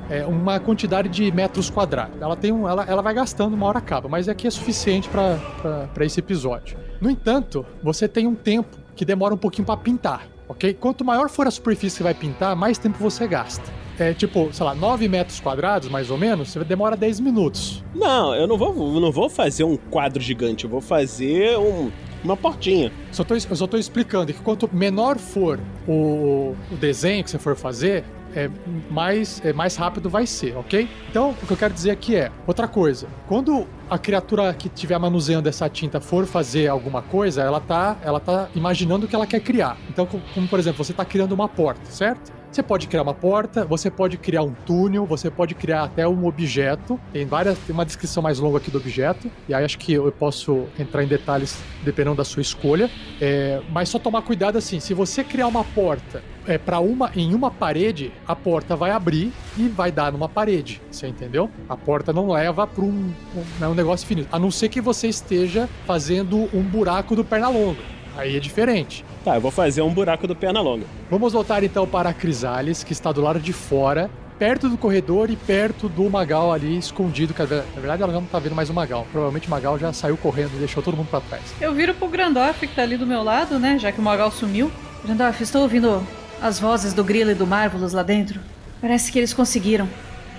é, 0.09 0.25
uma 0.25 0.59
quantidade 0.59 1.09
de 1.09 1.31
metros 1.31 1.69
quadrados. 1.69 2.19
Ela 2.21 2.35
tem 2.35 2.51
um, 2.51 2.67
ela, 2.67 2.85
ela 2.87 3.01
vai 3.01 3.13
gastando, 3.13 3.53
uma 3.53 3.65
hora 3.65 3.79
acaba, 3.79 4.07
mas 4.07 4.29
aqui 4.29 4.47
é 4.47 4.51
suficiente 4.51 5.09
para 5.09 6.05
esse 6.05 6.19
episódio. 6.19 6.77
No 7.01 7.09
entanto, 7.09 7.65
você 7.83 8.07
tem 8.07 8.27
um 8.27 8.35
tempo 8.35 8.77
que 8.95 9.05
demora 9.05 9.33
um 9.33 9.37
pouquinho 9.37 9.65
para 9.65 9.77
pintar, 9.77 10.27
ok? 10.47 10.73
Quanto 10.73 11.05
maior 11.05 11.29
for 11.29 11.47
a 11.47 11.51
superfície 11.51 11.97
que 11.97 12.03
vai 12.03 12.13
pintar, 12.13 12.55
mais 12.55 12.77
tempo 12.77 12.97
você 12.99 13.27
gasta. 13.27 13.63
É 13.99 14.13
tipo, 14.13 14.49
sei 14.53 14.63
lá, 14.63 14.75
9 14.75 15.07
metros 15.07 15.39
quadrados, 15.39 15.89
mais 15.89 16.11
ou 16.11 16.17
menos, 16.17 16.51
você 16.51 16.63
demora 16.63 16.95
10 16.95 17.19
minutos. 17.19 17.83
Não, 17.95 18.33
eu 18.35 18.47
não 18.47 18.57
vou, 18.57 18.99
não 18.99 19.11
vou 19.11 19.27
fazer 19.27 19.63
um 19.63 19.75
quadro 19.75 20.21
gigante, 20.21 20.65
eu 20.65 20.69
vou 20.69 20.81
fazer 20.81 21.57
um, 21.57 21.91
uma 22.27 22.37
portinha. 22.37 22.91
Só 23.11 23.23
tô, 23.23 23.33
eu 23.33 23.55
só 23.55 23.67
tô 23.67 23.77
explicando 23.77 24.33
que 24.33 24.39
quanto 24.39 24.69
menor 24.73 25.17
for 25.17 25.59
o, 25.87 26.55
o 26.71 26.75
desenho 26.75 27.23
que 27.23 27.31
você 27.31 27.39
for 27.39 27.55
fazer, 27.55 28.03
é, 28.35 28.49
mais, 28.89 29.43
é, 29.43 29.53
mais 29.53 29.75
rápido 29.75 30.09
vai 30.09 30.27
ser, 30.27 30.55
ok? 30.55 30.87
Então, 31.09 31.31
o 31.31 31.45
que 31.45 31.51
eu 31.51 31.57
quero 31.57 31.73
dizer 31.73 31.91
aqui 31.91 32.15
é, 32.15 32.31
outra 32.45 32.67
coisa, 32.67 33.07
quando 33.25 33.67
a 33.89 33.97
criatura 33.97 34.53
que 34.53 34.67
estiver 34.67 34.97
manuseando 34.99 35.49
essa 35.49 35.67
tinta 35.69 35.99
for 35.99 36.25
fazer 36.25 36.67
alguma 36.67 37.01
coisa, 37.01 37.41
ela 37.41 37.59
tá, 37.59 37.97
ela 38.03 38.19
tá 38.19 38.49
imaginando 38.53 39.05
o 39.05 39.09
que 39.09 39.15
ela 39.15 39.25
quer 39.25 39.39
criar. 39.39 39.77
Então, 39.89 40.05
como, 40.05 40.21
como 40.33 40.47
por 40.47 40.59
exemplo, 40.59 40.83
você 40.83 40.91
está 40.91 41.05
criando 41.05 41.31
uma 41.31 41.47
porta, 41.47 41.89
certo? 41.89 42.36
Você 42.51 42.63
pode 42.63 42.87
criar 42.87 43.03
uma 43.03 43.13
porta, 43.13 43.65
você 43.65 43.91
pode 43.91 44.17
criar 44.17 44.41
um 44.41 44.53
túnel, 44.65 45.05
você 45.05 45.29
pode 45.29 45.53
criar 45.53 45.83
até 45.83 46.07
um 46.07 46.25
objeto. 46.25 46.99
Tem 47.13 47.25
várias, 47.25 47.57
tem 47.59 47.73
uma 47.73 47.85
descrição 47.85 48.23
mais 48.23 48.39
longa 48.39 48.57
aqui 48.57 48.71
do 48.71 48.77
objeto. 48.77 49.29
E 49.47 49.53
aí 49.53 49.63
acho 49.63 49.77
que 49.77 49.93
eu 49.93 50.11
posso 50.11 50.65
entrar 50.79 51.03
em 51.03 51.07
detalhes 51.07 51.61
dependendo 51.83 52.15
da 52.15 52.23
sua 52.23 52.41
escolha. 52.41 52.89
É, 53.21 53.61
mas 53.71 53.89
só 53.89 53.99
tomar 53.99 54.21
cuidado 54.21 54.57
assim, 54.57 54.79
se 54.79 54.93
você 54.93 55.23
criar 55.23 55.47
uma 55.47 55.63
porta 55.63 56.23
é, 56.47 56.57
para 56.57 56.79
uma 56.79 57.11
em 57.15 57.35
uma 57.35 57.51
parede, 57.51 58.11
a 58.25 58.35
porta 58.35 58.75
vai 58.75 58.91
abrir 58.91 59.31
e 59.57 59.67
vai 59.67 59.91
dar 59.91 60.11
numa 60.11 60.29
parede. 60.29 60.81
Você 60.89 61.07
entendeu? 61.07 61.51
A 61.67 61.75
porta 61.75 62.13
não 62.13 62.31
leva 62.31 62.65
para 62.65 62.83
um, 62.83 63.13
um, 63.35 63.43
é 63.61 63.67
um 63.67 63.75
negócio 63.75 64.07
finito. 64.07 64.29
A 64.31 64.39
não 64.39 64.49
ser 64.49 64.69
que 64.69 64.81
você 64.81 65.07
esteja 65.07 65.69
fazendo 65.85 66.49
um 66.53 66.63
buraco 66.63 67.15
do 67.15 67.23
perna 67.23 67.49
longa. 67.49 67.81
Aí 68.15 68.35
é 68.35 68.39
diferente. 68.39 69.05
Tá, 69.27 69.35
eu 69.35 69.41
vou 69.41 69.51
fazer 69.51 69.81
um 69.81 69.93
buraco 69.93 70.25
do 70.25 70.33
perna 70.33 70.61
longa. 70.61 70.85
Vamos 71.11 71.33
voltar 71.33 71.61
então 71.61 71.85
para 71.85 72.11
a 72.11 72.13
Crisales, 72.13 72.81
que 72.81 72.93
está 72.93 73.11
do 73.11 73.19
lado 73.19 73.41
de 73.41 73.51
fora, 73.51 74.09
perto 74.39 74.69
do 74.69 74.77
corredor 74.77 75.29
e 75.29 75.35
perto 75.35 75.89
do 75.89 76.09
Magal 76.09 76.53
ali 76.53 76.77
escondido. 76.77 77.35
Na 77.37 77.81
verdade, 77.81 78.03
ela 78.03 78.13
não 78.13 78.23
tá 78.23 78.39
vendo 78.39 78.55
mais 78.55 78.69
o 78.69 78.73
Magal. 78.73 79.05
Provavelmente 79.11 79.49
o 79.49 79.51
Magal 79.51 79.77
já 79.77 79.91
saiu 79.91 80.15
correndo 80.15 80.51
e 80.55 80.59
deixou 80.59 80.81
todo 80.81 80.95
mundo 80.95 81.09
para 81.09 81.19
trás. 81.19 81.43
Eu 81.59 81.73
viro 81.73 81.93
pro 81.93 82.07
Grandorf 82.07 82.65
que 82.65 82.73
tá 82.73 82.83
ali 82.83 82.95
do 82.95 83.05
meu 83.05 83.21
lado, 83.21 83.59
né? 83.59 83.77
Já 83.77 83.91
que 83.91 83.99
o 83.99 84.01
Magal 84.01 84.31
sumiu. 84.31 84.71
Grandorf, 85.03 85.43
estou 85.43 85.63
ouvindo 85.63 86.01
as 86.41 86.57
vozes 86.57 86.93
do 86.93 87.03
Grilo 87.03 87.31
e 87.31 87.35
do 87.35 87.45
Marvelous 87.45 87.91
lá 87.91 88.03
dentro. 88.03 88.39
Parece 88.79 89.11
que 89.11 89.19
eles 89.19 89.33
conseguiram. 89.33 89.89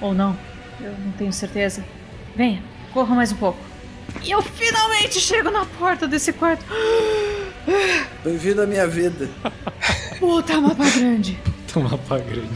Ou 0.00 0.14
não. 0.14 0.34
Eu 0.80 0.92
não 0.92 1.12
tenho 1.12 1.30
certeza. 1.30 1.84
Venha, 2.34 2.62
corra 2.94 3.14
mais 3.14 3.32
um 3.32 3.36
pouco. 3.36 3.67
E 4.22 4.30
eu 4.30 4.42
finalmente 4.42 5.20
chego 5.20 5.50
na 5.50 5.64
porta 5.64 6.06
desse 6.08 6.32
quarto. 6.32 6.64
Bem-vindo 8.24 8.62
à 8.62 8.66
minha 8.66 8.86
vida. 8.86 9.28
Puta, 10.18 10.60
mapa 10.60 10.88
grande. 10.90 11.38
Puta, 11.44 11.80
mapa 11.80 12.18
grande. 12.18 12.48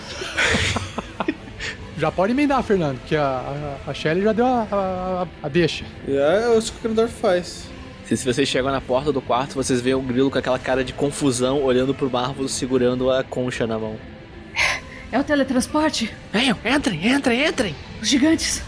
já 1.99 2.11
pode 2.11 2.33
emendar, 2.33 2.63
Fernando, 2.63 2.99
que 3.07 3.15
a, 3.15 3.79
a, 3.87 3.91
a 3.91 3.95
Shelly 3.95 4.23
já 4.23 4.33
deu 4.33 4.47
a, 4.47 4.67
a, 4.73 5.27
a 5.43 5.49
deixa. 5.49 5.85
É, 6.09 6.53
é 6.53 6.59
isso 6.59 6.73
que 6.73 6.79
o 6.79 6.83
Grandor 6.83 7.09
faz. 7.09 7.67
Se, 8.07 8.17
se 8.17 8.25
vocês 8.25 8.49
chegam 8.49 8.73
na 8.73 8.81
porta 8.81 9.13
do 9.13 9.21
quarto, 9.21 9.55
vocês 9.55 9.81
veem 9.81 9.95
o 9.95 10.03
grilo 10.03 10.31
com 10.31 10.39
aquela 10.39 10.59
cara 10.59 10.83
de 10.83 10.93
confusão, 10.93 11.63
olhando 11.63 11.95
pro 11.95 12.11
Marvel, 12.11 12.49
segurando 12.49 13.11
a 13.11 13.23
concha 13.23 13.67
na 13.67 13.79
mão. 13.79 13.97
É 15.13 15.21
o 15.21 15.25
teletransporte? 15.25 16.13
Venham, 16.33 16.59
entrem, 16.65 17.07
entrem, 17.07 17.47
entrem. 17.47 17.77
Os 18.01 18.09
gigantes. 18.09 18.63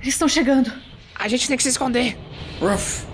Eles 0.00 0.14
estão 0.14 0.26
chegando. 0.26 0.72
A 1.22 1.28
gente 1.28 1.46
tem 1.46 1.56
que 1.56 1.62
se 1.62 1.68
esconder. 1.68 2.18
Ruff. 2.60 3.06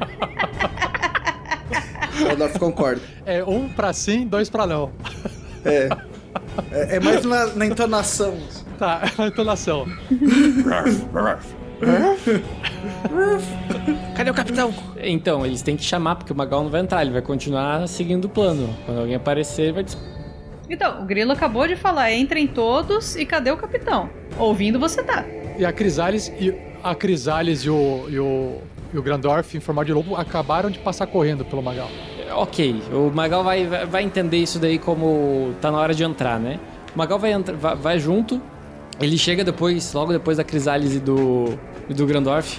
Rodolfo 2.26 2.58
concorda. 2.58 3.02
É 3.26 3.44
um 3.44 3.68
pra 3.68 3.92
sim, 3.92 4.26
dois 4.26 4.48
pra 4.48 4.66
não. 4.66 4.90
É. 5.64 5.88
É, 6.70 6.96
é 6.96 7.00
mais 7.00 7.24
na, 7.24 7.46
na, 7.46 7.66
entonação. 7.66 8.38
Tá, 8.78 9.02
na 9.18 9.26
entonação. 9.26 9.86
Cadê 14.16 14.30
o 14.30 14.34
capitão? 14.34 14.74
Então, 14.96 15.44
eles 15.44 15.60
têm 15.60 15.76
que 15.76 15.84
chamar, 15.84 16.16
porque 16.16 16.32
o 16.32 16.36
Magal 16.36 16.62
não 16.62 16.70
vai 16.70 16.80
entrar, 16.80 17.02
ele 17.02 17.10
vai 17.10 17.20
continuar 17.20 17.86
seguindo 17.86 18.24
o 18.24 18.28
plano. 18.30 18.74
Quando 18.86 19.00
alguém 19.00 19.14
aparecer, 19.14 19.62
ele 19.62 19.72
vai. 19.72 19.84
Então, 20.70 21.02
o 21.02 21.06
Grilo 21.06 21.32
acabou 21.32 21.68
de 21.68 21.76
falar: 21.76 22.12
entrem 22.12 22.46
todos 22.46 23.14
e 23.14 23.26
cadê 23.26 23.50
o 23.50 23.58
capitão? 23.58 24.08
Ouvindo 24.38 24.78
você 24.78 25.02
tá. 25.02 25.26
E 25.58 25.66
a 25.66 25.72
Crisales 25.72 26.32
e 26.40 26.71
a 26.82 26.94
Crisales 26.94 27.60
e 27.60 27.70
o, 27.70 28.06
e 28.08 28.18
o, 28.18 28.58
e 28.92 28.98
o 28.98 29.02
Grandorf 29.02 29.56
em 29.56 29.60
formato 29.60 29.86
de 29.86 29.92
lobo 29.92 30.16
acabaram 30.16 30.70
de 30.70 30.78
passar 30.78 31.06
correndo 31.06 31.44
pelo 31.44 31.62
Magal. 31.62 31.88
Ok, 32.34 32.82
o 32.92 33.10
Magal 33.14 33.44
vai, 33.44 33.66
vai 33.66 34.02
entender 34.02 34.38
isso 34.38 34.58
daí 34.58 34.78
como 34.78 35.54
tá 35.60 35.70
na 35.70 35.78
hora 35.78 35.94
de 35.94 36.02
entrar, 36.02 36.40
né? 36.40 36.58
O 36.94 36.98
Magal 36.98 37.18
vai, 37.18 37.38
vai, 37.38 37.76
vai 37.76 37.98
junto, 37.98 38.40
ele 39.00 39.18
chega 39.18 39.44
depois, 39.44 39.92
logo 39.92 40.12
depois 40.12 40.36
da 40.36 40.44
Crisales 40.44 40.94
e 40.94 41.00
do, 41.00 41.58
e 41.88 41.94
do 41.94 42.06
Grandorf. 42.06 42.58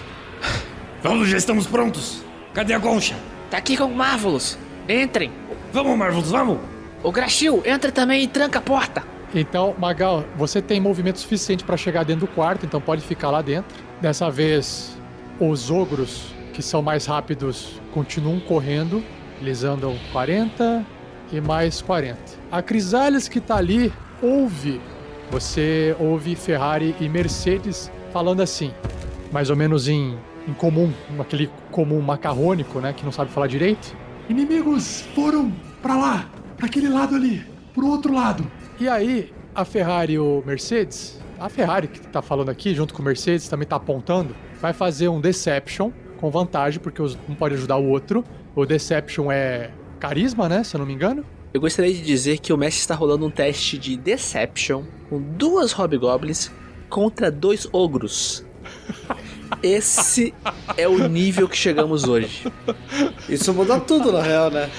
Vamos, 1.02 1.28
já 1.28 1.38
estamos 1.38 1.68
prontos. 1.68 2.24
Cadê 2.54 2.74
a 2.74 2.80
concha? 2.80 3.16
Tá 3.50 3.58
aqui 3.58 3.76
com 3.76 3.86
o 3.86 3.96
Marvelous. 3.96 4.58
Entrem. 4.88 5.32
Vamos, 5.72 5.98
Marvelous, 5.98 6.32
vamos. 6.32 6.60
O 7.04 7.12
Grachil, 7.12 7.62
entra 7.66 7.92
também 7.92 8.24
e 8.24 8.28
tranca 8.28 8.60
a 8.60 8.62
porta. 8.62 9.04
Então, 9.36 9.76
Magal, 9.78 10.24
você 10.36 10.62
tem 10.62 10.80
movimento 10.80 11.20
suficiente 11.20 11.64
para 11.64 11.76
chegar 11.76 12.04
dentro 12.04 12.28
do 12.28 12.32
quarto, 12.32 12.66
então 12.66 12.80
pode 12.80 13.02
ficar 13.02 13.32
lá 13.32 13.42
dentro. 13.42 13.76
Dessa 14.04 14.30
vez, 14.30 14.98
os 15.40 15.72
ogros, 15.72 16.34
que 16.52 16.62
são 16.62 16.82
mais 16.82 17.06
rápidos, 17.06 17.80
continuam 17.94 18.38
correndo. 18.38 19.02
Eles 19.40 19.64
andam 19.64 19.98
40 20.12 20.86
e 21.32 21.40
mais 21.40 21.82
40. 21.82 22.20
A 22.52 22.62
Crisales 22.62 23.30
que 23.30 23.40
tá 23.40 23.56
ali 23.56 23.94
ouve. 24.22 24.82
Você 25.32 25.96
ouve 25.98 26.36
Ferrari 26.36 26.94
e 27.00 27.08
Mercedes 27.08 27.90
falando 28.12 28.42
assim, 28.42 28.74
mais 29.32 29.50
ou 29.50 29.56
menos 29.56 29.88
em, 29.88 30.18
em 30.50 30.54
comum, 30.54 30.92
aquele 31.18 31.50
comum 31.72 32.02
macarrônico, 32.02 32.82
né, 32.82 32.92
que 32.92 33.06
não 33.06 33.12
sabe 33.14 33.32
falar 33.32 33.48
direito. 33.48 33.96
Inimigos 34.28 35.06
foram 35.16 35.50
para 35.82 35.96
lá, 35.96 36.30
para 36.58 36.66
aquele 36.66 36.90
lado 36.90 37.16
ali, 37.16 37.42
pro 37.74 37.88
outro 37.88 38.14
lado. 38.14 38.46
E 38.82 38.90
aí, 38.90 39.32
a 39.56 39.64
Ferrari 39.64 40.16
e 40.16 40.20
o 40.20 40.44
Mercedes, 40.46 41.23
a 41.40 41.50
Ferrari 41.50 41.88
que 41.88 42.00
tá 42.08 42.22
falando 42.22 42.50
aqui, 42.50 42.74
junto 42.74 42.94
com 42.94 43.02
o 43.02 43.06
Mercedes, 43.06 43.48
também 43.48 43.68
tá 43.68 43.76
apontando, 43.76 44.36
vai 44.62 44.74
fazer 44.74 45.08
um 45.08 45.20
Deception 45.20 45.92
com 46.18 46.30
vantagem, 46.30 46.80
porque 46.80 47.02
um 47.02 47.36
pode 47.36 47.56
ajudar 47.56 47.78
o 47.78 47.88
outro. 47.88 48.24
O 48.56 48.66
Deception 48.66 49.32
é 49.32 49.72
carisma, 50.00 50.48
né? 50.48 50.64
Se 50.64 50.76
eu 50.76 50.80
não 50.80 50.86
me 50.86 50.94
engano. 50.94 51.26
Eu 51.54 51.62
gostaria 51.62 51.94
de 51.94 52.02
dizer 52.02 52.40
que 52.40 52.52
o 52.52 52.58
Messi 52.58 52.80
está 52.80 52.96
rolando 52.96 53.26
um 53.26 53.30
teste 53.30 53.78
de 53.78 53.96
Deception 53.96 54.84
com 55.10 55.22
duas 55.22 55.72
Hobgoblins 55.72 56.52
contra 56.90 57.30
dois 57.30 57.68
ogros. 57.72 58.46
Esse 59.62 60.34
é 60.78 60.88
o 60.88 61.08
nível 61.08 61.48
que 61.48 61.56
chegamos 61.58 62.06
hoje. 62.06 62.52
Isso 63.30 63.54
muda 63.54 63.80
tudo, 63.80 64.12
na 64.12 64.22
real, 64.22 64.50
né? 64.50 64.70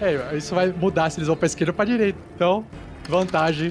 É, 0.00 0.36
isso 0.36 0.54
vai 0.54 0.68
mudar 0.68 1.10
se 1.10 1.18
eles 1.18 1.26
vão 1.26 1.36
pra 1.36 1.46
esquerda 1.46 1.72
ou 1.72 1.74
pra 1.74 1.84
direita. 1.84 2.18
Então, 2.34 2.64
vantagem. 3.08 3.70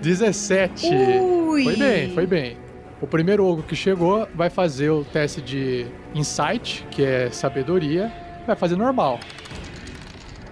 17. 0.00 0.86
Ui. 0.86 1.64
Foi 1.64 1.76
bem, 1.76 2.14
foi 2.14 2.26
bem. 2.26 2.56
O 3.00 3.06
primeiro 3.06 3.46
ogro 3.46 3.62
que 3.62 3.74
chegou 3.74 4.28
vai 4.34 4.50
fazer 4.50 4.90
o 4.90 5.04
teste 5.04 5.40
de 5.40 5.86
Insight, 6.14 6.86
que 6.90 7.02
é 7.02 7.30
sabedoria, 7.30 8.12
vai 8.46 8.54
fazer 8.54 8.76
normal. 8.76 9.18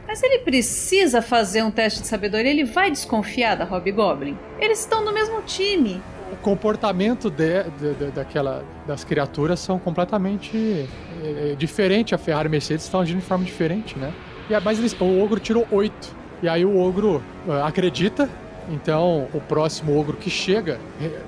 Mas 0.07 0.23
ele 0.23 0.39
precisa 0.39 1.21
fazer 1.21 1.63
um 1.63 1.71
teste 1.71 2.01
de 2.01 2.07
sabedoria, 2.07 2.51
ele 2.51 2.65
vai 2.65 2.91
desconfiar 2.91 3.55
da 3.57 3.65
Hobgoblin. 3.65 4.39
Eles 4.59 4.81
estão 4.81 5.05
no 5.05 5.13
mesmo 5.13 5.43
time. 5.43 6.01
O 6.33 6.37
comportamento 6.37 7.31
de, 7.31 7.65
de, 7.79 7.95
de, 7.95 8.11
daquela, 8.11 8.65
das 8.87 9.05
criaturas 9.05 9.61
são 9.61 9.79
completamente 9.79 10.87
é, 11.23 11.53
é, 11.53 11.55
diferente. 11.55 12.15
A 12.15 12.19
Ferrari 12.19 12.47
e 12.47 12.49
a 12.49 12.51
Mercedes 12.51 12.85
estão 12.85 13.01
agindo 13.01 13.21
de 13.21 13.27
forma 13.27 13.45
diferente, 13.45 13.99
né? 13.99 14.13
E, 14.49 14.59
mas 14.61 14.79
eles, 14.79 14.99
o 14.99 15.23
ogro 15.23 15.39
tirou 15.39 15.67
8. 15.71 16.17
E 16.43 16.49
aí 16.49 16.65
o 16.65 16.79
ogro 16.79 17.23
uh, 17.47 17.53
acredita, 17.65 18.31
então 18.69 19.29
o 19.33 19.41
próximo 19.41 19.99
ogro 19.99 20.17
que 20.17 20.31
chega 20.31 20.79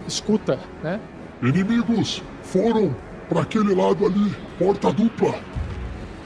escuta, 0.07 0.59
né? 0.83 1.01
Inimigos 1.43 2.23
foram 2.43 2.95
para 3.29 3.43
aquele 3.43 3.75
lado 3.75 4.05
ali, 4.07 4.35
porta 4.59 4.93
dupla. 4.93 5.35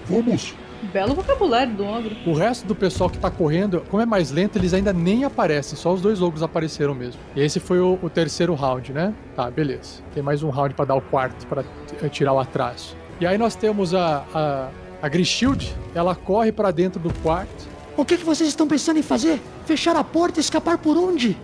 Vamos. 0.07 0.55
Belo 0.93 1.15
vocabulário 1.15 1.75
do 1.75 1.85
ogro. 1.85 2.15
O 2.27 2.35
resto 2.35 2.67
do 2.67 2.75
pessoal 2.75 3.09
que 3.09 3.19
tá 3.19 3.31
correndo, 3.31 3.83
como 3.91 4.03
é 4.03 4.07
mais 4.07 4.31
lento, 4.31 4.59
eles 4.59 4.75
ainda 4.75 4.93
nem 4.93 5.25
aparecem, 5.25 5.79
só 5.79 5.93
os 5.93 6.03
dois 6.03 6.21
ogros 6.21 6.43
apareceram 6.43 6.95
mesmo. 6.95 7.21
E 7.35 7.41
esse 7.41 7.59
foi 7.59 7.81
o, 7.81 7.99
o 8.03 8.11
terceiro 8.11 8.55
round, 8.55 8.93
né? 8.93 9.15
Tá, 9.35 9.51
beleza. 9.51 10.03
Tem 10.13 10.23
mais 10.23 10.43
um 10.43 10.51
round 10.51 10.75
para 10.75 10.85
dar 10.87 10.95
o 10.95 11.01
quarto, 11.01 11.47
para 11.47 11.65
tirar 12.11 12.33
o 12.33 12.39
atraso. 12.39 12.97
E 13.21 13.27
aí 13.27 13.39
nós 13.39 13.55
temos 13.55 13.95
a, 13.95 14.25
a, 14.35 14.69
a 15.01 15.09
Grishield, 15.09 15.75
ela 15.95 16.15
corre 16.15 16.53
para 16.53 16.71
dentro 16.71 17.01
do 17.01 17.13
quarto. 17.23 17.74
O 17.97 18.05
que, 18.05 18.17
que 18.17 18.25
vocês 18.25 18.49
estão 18.49 18.67
pensando 18.67 18.99
em 18.99 19.03
fazer? 19.03 19.41
Fechar 19.67 19.95
a 19.97 20.03
porta 20.03 20.41
e 20.41 20.43
escapar 20.43 20.79
por 20.79 20.97
onde? 20.97 21.37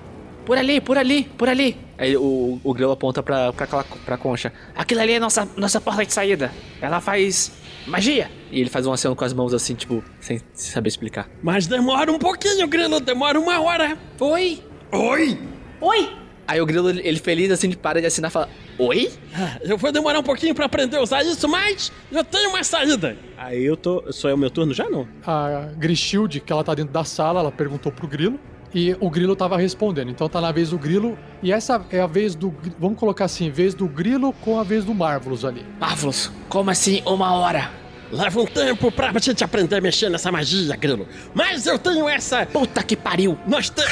Por 0.45 0.59
ali, 0.59 0.81
por 0.81 0.99
ali, 0.99 1.25
por 1.25 1.49
ali. 1.49 1.77
Aí 1.97 2.17
o, 2.17 2.61
o 2.65 2.75
grilo 2.75 2.91
aponta 2.91 3.23
pra, 3.23 3.53
pra, 3.53 3.65
aquela, 3.65 3.85
pra 3.85 4.17
concha. 4.17 4.53
Aquilo 4.75 5.01
ali 5.01 5.13
é 5.13 5.21
nossa, 5.21 5.49
nossa 5.57 5.81
porta 5.81 6.05
de 6.05 6.13
saída. 6.13 6.51
Ela 6.81 7.01
faz 7.01 7.53
magia. 7.87 8.31
E 8.51 8.61
ele 8.61 8.71
faz 8.71 8.87
um 8.87 8.93
aceno 8.93 9.15
com 9.15 9.25
as 9.25 9.33
mãos 9.33 9.55
assim, 9.55 9.75
tipo, 9.75 10.03
sem 10.19 10.41
saber 10.55 10.89
explicar. 10.89 11.29
Mas 11.43 11.67
demora 11.67 12.11
um 12.11 12.19
pouquinho, 12.19 12.67
Grilo, 12.67 12.99
demora 12.99 13.39
uma 13.39 13.61
hora. 13.61 13.97
Oi? 14.19 14.63
Oi? 14.91 15.39
Oi! 15.81 16.17
Aí 16.49 16.61
o 16.61 16.67
grilo, 16.67 16.91
ele 16.91 17.01
ele 17.05 17.19
feliz 17.21 17.53
assim, 17.53 17.71
para 17.73 18.01
de 18.01 18.07
assinar 18.09 18.29
e 18.29 18.33
fala: 18.33 18.49
Oi? 18.83 19.11
Ah, 19.35 19.59
Eu 19.63 19.77
vou 19.77 19.93
demorar 19.93 20.19
um 20.19 20.23
pouquinho 20.23 20.55
pra 20.55 20.65
aprender 20.65 20.97
a 20.97 21.03
usar 21.03 21.23
isso, 21.23 21.47
mas 21.47 21.93
eu 22.11 22.25
tenho 22.25 22.49
uma 22.49 22.65
saída. 22.65 23.15
Aí 23.37 23.63
eu 23.63 23.77
tô. 23.77 24.11
Só 24.11 24.31
é 24.31 24.35
o 24.35 24.39
meu 24.39 24.51
turno 24.51 24.73
já 24.73 24.89
não? 24.89 25.07
A 25.27 25.69
Grishild, 25.77 26.41
que 26.41 26.51
ela 26.51 26.65
tá 26.65 26.75
dentro 26.75 26.91
da 26.93 27.05
sala, 27.05 27.41
ela 27.41 27.53
perguntou 27.53 27.93
pro 27.93 28.09
Grilo. 28.09 28.41
E 28.75 28.97
o 29.01 29.11
Grilo 29.11 29.37
tava 29.37 29.59
respondendo. 29.59 30.11
Então 30.11 30.29
tá 30.29 30.41
na 30.41 30.51
vez 30.51 30.71
do 30.71 30.79
Grilo. 30.79 31.19
E 31.43 31.53
essa 31.53 31.85
é 31.91 32.01
a 32.01 32.07
vez 32.07 32.35
do. 32.35 32.55
Vamos 32.79 32.99
colocar 32.99 33.27
assim: 33.27 33.51
vez 33.51 33.75
do 33.75 33.87
Grilo 33.87 34.33
com 34.33 34.59
a 34.59 34.63
vez 34.63 34.83
do 34.85 34.95
Marvelous 34.95 35.45
ali. 35.45 35.67
Marvelous, 35.79 36.33
como 36.49 36.71
assim 36.71 37.03
uma 37.05 37.35
hora? 37.35 37.71
Leva 38.11 38.41
um 38.41 38.47
tempo 38.47 38.91
pra 38.91 39.13
gente 39.21 39.45
aprender 39.45 39.77
a 39.77 39.81
mexer 39.81 40.09
nessa 40.09 40.33
magia, 40.33 40.75
Grilo. 40.77 41.07
Mas 41.35 41.67
eu 41.67 41.79
tenho 41.79 42.09
essa. 42.09 42.47
Puta 42.47 42.83
que 42.83 42.97
pariu! 42.97 43.39
Nós 43.47 43.69
te... 43.71 43.83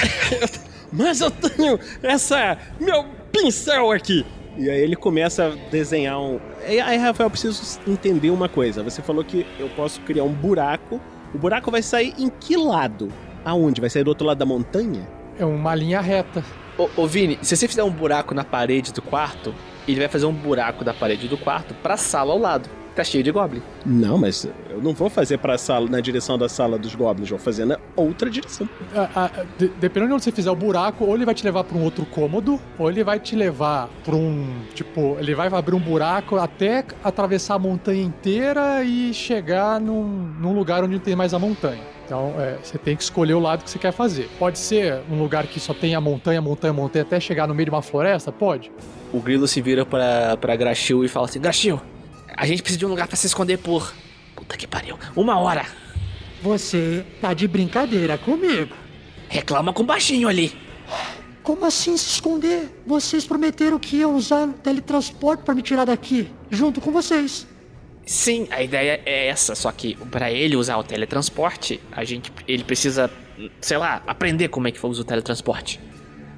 Mas 0.91 1.21
eu 1.21 1.31
tenho 1.31 1.79
essa. 2.03 2.57
Meu 2.81 3.05
pincel 3.31 3.93
aqui. 3.93 4.25
E 4.59 4.69
aí 4.69 4.81
ele 4.81 4.97
começa 4.97 5.47
a 5.47 5.71
desenhar 5.71 6.21
um. 6.21 6.41
E 6.69 6.81
aí, 6.81 6.97
Rafael, 6.97 7.27
eu 7.27 7.31
preciso 7.31 7.81
entender 7.87 8.31
uma 8.31 8.49
coisa. 8.49 8.83
Você 8.83 9.01
falou 9.01 9.25
que 9.25 9.47
eu 9.57 9.69
posso 9.71 10.01
criar 10.01 10.25
um 10.25 10.33
buraco. 10.33 11.01
O 11.33 11.39
buraco 11.39 11.71
vai 11.71 11.81
sair 11.81 12.13
em 12.19 12.29
que 12.29 12.57
lado? 12.57 13.09
Aonde? 13.45 13.81
Vai 13.81 13.89
sair 13.89 14.03
do 14.03 14.09
outro 14.09 14.27
lado 14.27 14.39
da 14.39 14.45
montanha? 14.45 15.09
É 15.39 15.45
uma 15.45 15.77
linha 15.77 16.01
reta. 16.01 16.45
Ô, 16.77 16.89
ô 16.97 17.07
Vini, 17.07 17.39
se 17.41 17.57
você 17.57 17.69
fizer 17.69 17.85
um 17.85 17.91
buraco 17.91 18.35
na 18.35 18.43
parede 18.43 18.93
do 18.93 19.01
quarto, 19.01 19.55
ele 19.87 20.01
vai 20.01 20.09
fazer 20.09 20.27
um 20.27 20.33
buraco 20.33 20.85
da 20.85 20.93
parede 20.93 21.29
do 21.29 21.39
quarto 21.39 21.73
pra 21.75 21.97
sala 21.97 22.33
ao 22.33 22.39
lado. 22.39 22.69
Tá 22.99 23.05
cheio 23.05 23.23
de 23.23 23.31
goblin. 23.31 23.63
Não, 23.87 24.19
mas 24.19 24.45
eu 24.69 24.83
não 24.83 24.93
vou 24.93 25.09
fazer 25.09 25.39
pra 25.39 25.57
sala, 25.57 25.89
na 25.89 26.01
direção 26.01 26.37
da 26.37 26.49
sala 26.49 26.77
dos 26.77 26.97
goblins, 26.97 27.31
vou 27.31 27.39
fazer 27.39 27.65
na 27.65 27.79
outra 27.95 28.29
direção. 28.29 28.69
Ah, 28.93 29.09
ah, 29.15 29.31
de- 29.57 29.69
dependendo 29.69 30.09
de 30.09 30.15
onde 30.15 30.25
você 30.25 30.33
fizer 30.33 30.51
o 30.51 30.57
buraco, 30.57 31.05
ou 31.05 31.15
ele 31.15 31.25
vai 31.25 31.33
te 31.33 31.45
levar 31.45 31.63
pra 31.63 31.79
um 31.79 31.85
outro 31.85 32.05
cômodo, 32.07 32.59
ou 32.77 32.91
ele 32.91 33.05
vai 33.05 33.21
te 33.21 33.37
levar 33.37 33.89
pra 34.05 34.17
um. 34.17 34.49
Tipo, 34.75 35.17
ele 35.21 35.33
vai 35.33 35.47
abrir 35.47 35.77
um 35.77 35.79
buraco 35.79 36.39
até 36.39 36.85
atravessar 37.05 37.55
a 37.55 37.59
montanha 37.61 38.03
inteira 38.03 38.83
e 38.83 39.15
chegar 39.15 39.81
num, 39.81 40.03
num 40.41 40.53
lugar 40.53 40.83
onde 40.83 40.95
não 40.95 41.01
tem 41.01 41.15
mais 41.15 41.33
a 41.33 41.39
montanha. 41.39 41.79
Então, 42.05 42.35
é, 42.37 42.57
você 42.61 42.79
tem 42.79 42.97
que 42.97 43.03
escolher 43.05 43.35
o 43.35 43.39
lado 43.41 43.63
que 43.63 43.71
você 43.71 43.79
quer 43.79 43.93
fazer. 43.93 44.29
Pode 44.41 44.59
ser 44.59 45.03
um 45.09 45.21
lugar 45.23 45.47
que 45.47 45.61
só 45.61 45.73
tem 45.73 45.95
a 45.95 46.01
montanha, 46.01 46.43
montanha, 46.43 46.73
montanha, 46.73 47.05
até 47.05 47.21
chegar 47.21 47.47
no 47.47 47.55
meio 47.55 47.67
de 47.67 47.71
uma 47.71 47.81
floresta? 47.83 48.33
Pode. 48.33 48.73
O 49.13 49.21
grilo 49.21 49.47
se 49.47 49.61
vira 49.61 49.87
pra, 49.87 50.37
pra 50.37 50.57
Grachil 50.57 51.05
e 51.05 51.09
fala 51.09 51.27
assim: 51.27 51.39
Grachil, 51.41 51.81
a 52.39 52.47
gente 52.47 52.63
precisa 52.63 52.79
de 52.79 52.87
um 52.87 52.89
lugar 52.89 53.09
pra 53.09 53.17
se 53.17 53.27
esconder 53.27 53.59
por. 53.59 53.93
Puta 54.37 54.57
que 54.57 54.67
pariu. 54.67 54.97
Uma 55.17 55.41
hora. 55.41 55.67
Você 56.41 57.05
tá 57.21 57.35
de 57.35 57.49
brincadeira 57.49 58.17
comigo. 58.17 58.77
Reclama 59.29 59.73
com 59.73 59.83
o 59.83 59.87
baixinho 59.87 60.29
ali. 60.29 60.57
Como 61.43 61.65
assim 61.65 61.97
se 61.97 62.11
esconder? 62.11 62.81
Vocês 62.87 63.27
prometeram 63.27 63.77
que 63.79 63.97
iam 63.97 64.15
usar 64.15 64.47
teletransporte 64.63 65.43
pra 65.43 65.53
me 65.53 65.63
tirar 65.63 65.85
daqui, 65.85 66.31
junto 66.49 66.81
com 66.81 66.93
vocês. 66.93 67.45
Sim, 68.07 68.47
a 68.51 68.63
ideia 68.63 69.03
é 69.05 69.27
essa, 69.27 69.57
só 69.57 69.73
que 69.73 69.97
pra 70.11 70.31
ele 70.31 70.55
usar 70.55 70.77
o 70.77 70.85
teletransporte, 70.85 71.81
a 71.91 72.05
gente 72.05 72.33
ele 72.47 72.63
precisa, 72.63 73.11
sei 73.61 73.79
lá, 73.79 74.01
aprender 74.07 74.49
como 74.49 74.69
é 74.69 74.71
que 74.71 74.87
usa 74.87 75.03
o 75.03 75.05
teletransporte. 75.05 75.81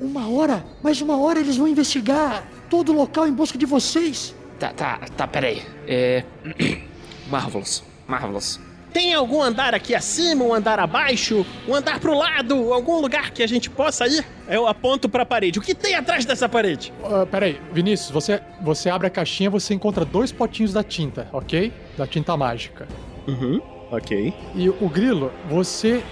Uma 0.01 0.29
hora? 0.31 0.65
Mais 0.83 1.03
uma 1.03 1.21
hora 1.21 1.41
eles 1.41 1.59
vão 1.59 1.69
investigar 1.69 2.43
todo 2.71 2.91
o 2.91 2.95
local 2.95 3.29
em 3.29 3.33
busca 3.33 3.59
de 3.59 3.67
vocês. 3.67 4.35
Tá, 4.61 4.75
tá, 4.75 5.01
tá, 5.17 5.27
peraí. 5.27 5.63
É. 5.89 6.23
Marvelous, 7.31 7.83
Marvelous. 8.07 8.61
Tem 8.93 9.15
algum 9.15 9.41
andar 9.41 9.73
aqui 9.75 9.95
acima, 9.95 10.45
um 10.45 10.53
andar 10.53 10.79
abaixo, 10.79 11.47
um 11.67 11.75
andar 11.75 11.99
pro 11.99 12.13
lado, 12.13 12.75
algum 12.75 13.01
lugar 13.01 13.31
que 13.31 13.43
a 13.43 13.47
gente 13.47 13.71
possa 13.71 14.07
ir? 14.07 14.27
Eu 14.49 14.67
aponto 14.67 15.09
pra 15.09 15.25
parede. 15.25 15.59
O 15.59 15.63
que 15.63 15.75
tem 15.75 15.95
atrás 15.95 16.27
dessa 16.27 16.49
parede? 16.49 16.93
Ah, 17.05 17.25
peraí, 17.25 17.59
Vinícius, 17.73 18.11
você, 18.11 18.43
você 18.61 18.91
abre 18.91 19.07
a 19.07 19.11
caixinha 19.11 19.49
você 19.49 19.73
encontra 19.73 20.05
dois 20.05 20.31
potinhos 20.31 20.73
da 20.73 20.83
tinta, 20.83 21.29
ok? 21.33 21.73
Da 21.97 22.07
tinta 22.07 22.37
mágica. 22.37 22.87
Uhum, 23.29 23.63
ok. 23.93 24.35
E 24.57 24.69
o 24.69 24.89
grilo, 24.89 25.33
você 25.49 26.03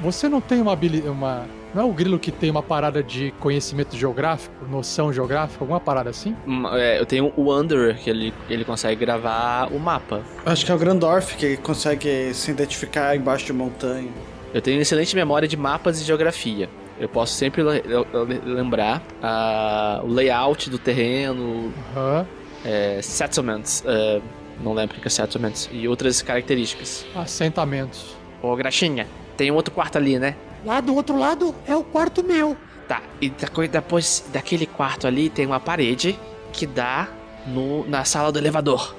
você 0.00 0.28
não 0.28 0.40
tem 0.40 0.60
uma 0.60 0.72
habilidade, 0.72 1.10
uma 1.10 1.46
não 1.74 1.82
é 1.82 1.84
o 1.84 1.92
grilo 1.92 2.18
que 2.18 2.30
tem 2.30 2.50
uma 2.50 2.62
parada 2.62 3.02
de 3.02 3.32
conhecimento 3.40 3.96
geográfico, 3.96 4.54
noção 4.70 5.12
geográfica, 5.12 5.62
alguma 5.64 5.80
parada 5.80 6.10
assim? 6.10 6.36
É, 6.74 7.00
eu 7.00 7.06
tenho 7.06 7.32
o 7.36 7.44
Wanderer, 7.50 7.98
que 7.98 8.10
ele, 8.10 8.32
ele 8.48 8.64
consegue 8.64 9.00
gravar 9.04 9.68
o 9.72 9.78
mapa. 9.78 10.20
Acho 10.44 10.64
que 10.66 10.72
é 10.72 10.74
o 10.74 10.78
Grandorf 10.78 11.36
que 11.36 11.56
consegue 11.58 12.32
se 12.34 12.50
identificar 12.50 13.16
embaixo 13.16 13.46
de 13.46 13.52
montanha. 13.52 14.08
Eu 14.52 14.60
tenho 14.60 14.80
excelente 14.80 15.14
memória 15.16 15.48
de 15.48 15.56
mapas 15.56 16.00
e 16.00 16.04
geografia. 16.04 16.68
Eu 17.00 17.08
posso 17.08 17.32
sempre 17.34 17.62
le- 17.62 17.82
le- 17.82 18.24
le- 18.26 18.54
lembrar 18.54 19.02
ah, 19.22 20.00
o 20.04 20.08
layout 20.08 20.68
do 20.68 20.78
terreno, 20.78 21.72
Aham. 21.96 22.26
é, 22.64 23.00
settlements, 23.02 23.82
é, 23.86 24.20
não 24.62 24.74
lembro 24.74 24.98
o 24.98 25.00
que 25.00 25.08
é 25.08 25.10
settlements, 25.10 25.68
e 25.72 25.88
outras 25.88 26.20
características. 26.20 27.04
Assentamentos. 27.16 28.14
Ô, 28.42 28.54
Graxinha, 28.54 29.06
tem 29.36 29.50
um 29.50 29.54
outro 29.54 29.72
quarto 29.74 29.96
ali, 29.96 30.18
né? 30.18 30.36
Lá 30.64 30.80
do 30.80 30.94
outro 30.94 31.18
lado 31.18 31.54
é 31.66 31.74
o 31.74 31.82
quarto 31.82 32.22
meu. 32.22 32.56
Tá, 32.88 33.02
e 33.20 33.30
depois, 33.70 34.24
daquele 34.32 34.66
quarto 34.66 35.06
ali 35.06 35.30
tem 35.30 35.46
uma 35.46 35.60
parede 35.60 36.18
que 36.52 36.66
dá 36.66 37.08
no, 37.46 37.88
na 37.88 38.04
sala 38.04 38.30
do 38.30 38.38
elevador. 38.38 38.94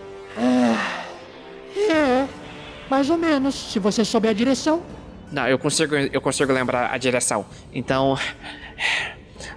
É, 1.75 2.27
mais 2.89 3.09
ou 3.09 3.17
menos, 3.17 3.55
se 3.55 3.79
você 3.79 4.03
souber 4.03 4.31
a 4.31 4.33
direção. 4.33 4.81
Não, 5.31 5.47
eu 5.47 5.57
consigo, 5.57 5.95
eu 5.95 6.21
consigo 6.21 6.51
lembrar 6.51 6.93
a 6.93 6.97
direção. 6.97 7.45
Então. 7.73 8.17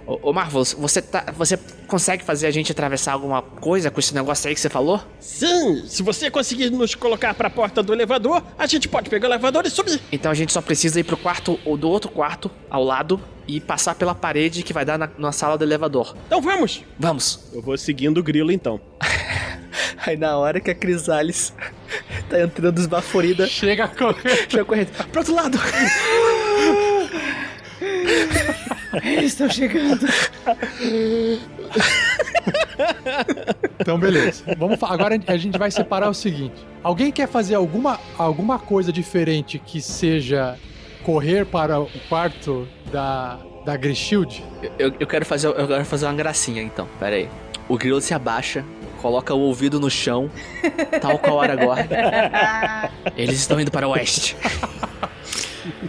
Ô, 0.07 0.31
ô 0.31 0.33
Marvelous, 0.33 0.73
você, 0.79 1.03
tá, 1.03 1.33
você 1.37 1.59
consegue 1.89 2.23
fazer 2.23 2.47
a 2.47 2.51
gente 2.51 2.71
atravessar 2.71 3.13
alguma 3.13 3.43
coisa 3.43 3.91
com 3.91 3.99
esse 3.99 4.15
negócio 4.15 4.49
aí 4.49 4.55
que 4.55 4.61
você 4.61 4.71
falou? 4.71 5.03
Sim, 5.19 5.85
se 5.87 6.03
você 6.03 6.31
conseguir 6.31 6.71
nos 6.71 6.95
colocar 6.95 7.35
pra 7.35 7.51
porta 7.51 7.83
do 7.83 7.93
elevador, 7.93 8.43
a 8.57 8.67
gente 8.67 8.89
pode 8.89 9.11
pegar 9.11 9.29
o 9.29 9.33
elevador 9.33 9.67
e 9.67 9.71
subir. 9.71 10.01
Então 10.13 10.31
a 10.31 10.35
gente 10.35 10.53
só 10.53 10.63
precisa 10.63 11.01
ir 11.01 11.05
pro 11.05 11.17
quarto 11.17 11.59
ou 11.65 11.77
do 11.77 11.89
outro 11.89 12.11
quarto 12.11 12.49
ao 12.71 12.85
lado 12.85 13.21
e 13.49 13.61
passar 13.61 13.97
pela 13.97 14.15
parede 14.15 14.63
que 14.63 14.73
vai 14.73 14.85
dar 14.85 14.97
na, 14.97 15.11
na 15.19 15.33
sala 15.33 15.59
do 15.59 15.65
elevador. 15.65 16.17
Então 16.27 16.41
vamos. 16.41 16.85
Vamos. 16.99 17.41
Eu 17.53 17.61
vou 17.61 17.77
seguindo 17.77 18.19
o 18.19 18.23
grilo 18.23 18.53
então. 18.53 18.81
Aí 20.07 20.17
na 20.17 20.39
hora 20.39 20.61
que 20.61 20.71
a 20.71 20.75
Crisales 20.75 21.53
tá 22.31 22.41
entrando 22.41 22.79
esbaforida, 22.79 23.47
Chega 23.49 23.89
correndo. 23.89 24.37
chega 24.49 24.65
correndo. 24.65 24.89
Pro 25.11 25.21
outro 25.21 25.35
lado! 25.35 25.59
Eles 29.03 29.33
estão 29.33 29.49
chegando. 29.51 30.07
Então, 33.79 33.99
beleza. 33.99 34.45
Vamos 34.59 34.83
agora 34.83 35.19
a 35.27 35.37
gente 35.37 35.59
vai 35.59 35.71
separar 35.71 36.09
o 36.09 36.15
seguinte. 36.15 36.67
Alguém 36.83 37.11
quer 37.11 37.29
fazer 37.29 37.55
alguma, 37.55 37.99
alguma 38.19 38.59
coisa 38.59 38.93
diferente 38.93 39.59
que 39.59 39.81
seja 39.81 40.59
correr 41.05 41.47
para 41.47 41.81
o 41.81 41.89
quarto 42.09 42.67
da, 42.91 43.39
da 43.65 43.77
Grishield? 43.77 44.43
Eu, 44.79 44.93
eu 44.99 45.07
quero 45.07 45.25
fazer, 45.25 45.49
eu 45.49 45.69
quero 45.69 45.85
fazer 45.85 46.07
uma 46.07 46.15
gracinha 46.15 46.63
então, 46.63 46.89
pera 46.99 47.17
aí. 47.17 47.29
O 47.69 47.77
grilo 47.77 48.01
se 48.01 48.15
abaixa, 48.15 48.65
coloca 49.01 49.35
o 49.35 49.41
ouvido 49.41 49.79
no 49.79 49.91
chão, 49.91 50.31
tal 51.01 51.19
qual 51.19 51.41
Aragorn. 51.41 51.89
Eles 53.17 53.39
estão 53.39 53.61
indo 53.61 53.71
para 53.71 53.87
o 53.87 53.93
oeste. 53.93 54.37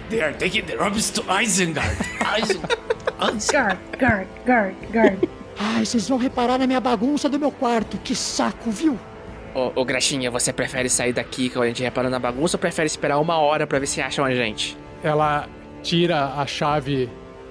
They 0.09 0.21
are 0.21 0.33
taking 0.33 0.65
the 0.65 0.75
robes 0.75 1.09
to 1.11 1.21
Isengard. 1.23 1.97
Guard, 3.19 3.79
guard, 3.99 4.27
guard, 4.45 4.75
guard. 4.91 5.29
Ai, 5.59 5.85
vocês 5.85 6.07
vão 6.07 6.17
reparar 6.17 6.57
na 6.59 6.67
minha 6.67 6.79
bagunça 6.79 7.27
do 7.27 7.39
meu 7.39 7.51
quarto. 7.51 7.97
Que 7.97 8.15
saco, 8.15 8.69
viu? 8.69 8.97
Ô, 9.55 9.81
ô 9.81 9.85
Graxinha, 9.85 10.29
você 10.29 10.53
prefere 10.53 10.89
sair 10.89 11.13
daqui 11.13 11.49
quando 11.49 11.63
a 11.63 11.67
gente 11.67 11.81
repara 11.81 12.09
na 12.09 12.19
bagunça 12.19 12.57
ou 12.57 12.59
prefere 12.59 12.85
esperar 12.85 13.19
uma 13.19 13.37
hora 13.37 13.65
pra 13.65 13.79
ver 13.79 13.87
se 13.87 13.99
acham 14.01 14.23
a 14.23 14.33
gente? 14.33 14.77
Ela 15.03 15.47
tira 15.81 16.33
a 16.35 16.45
chave 16.45 17.09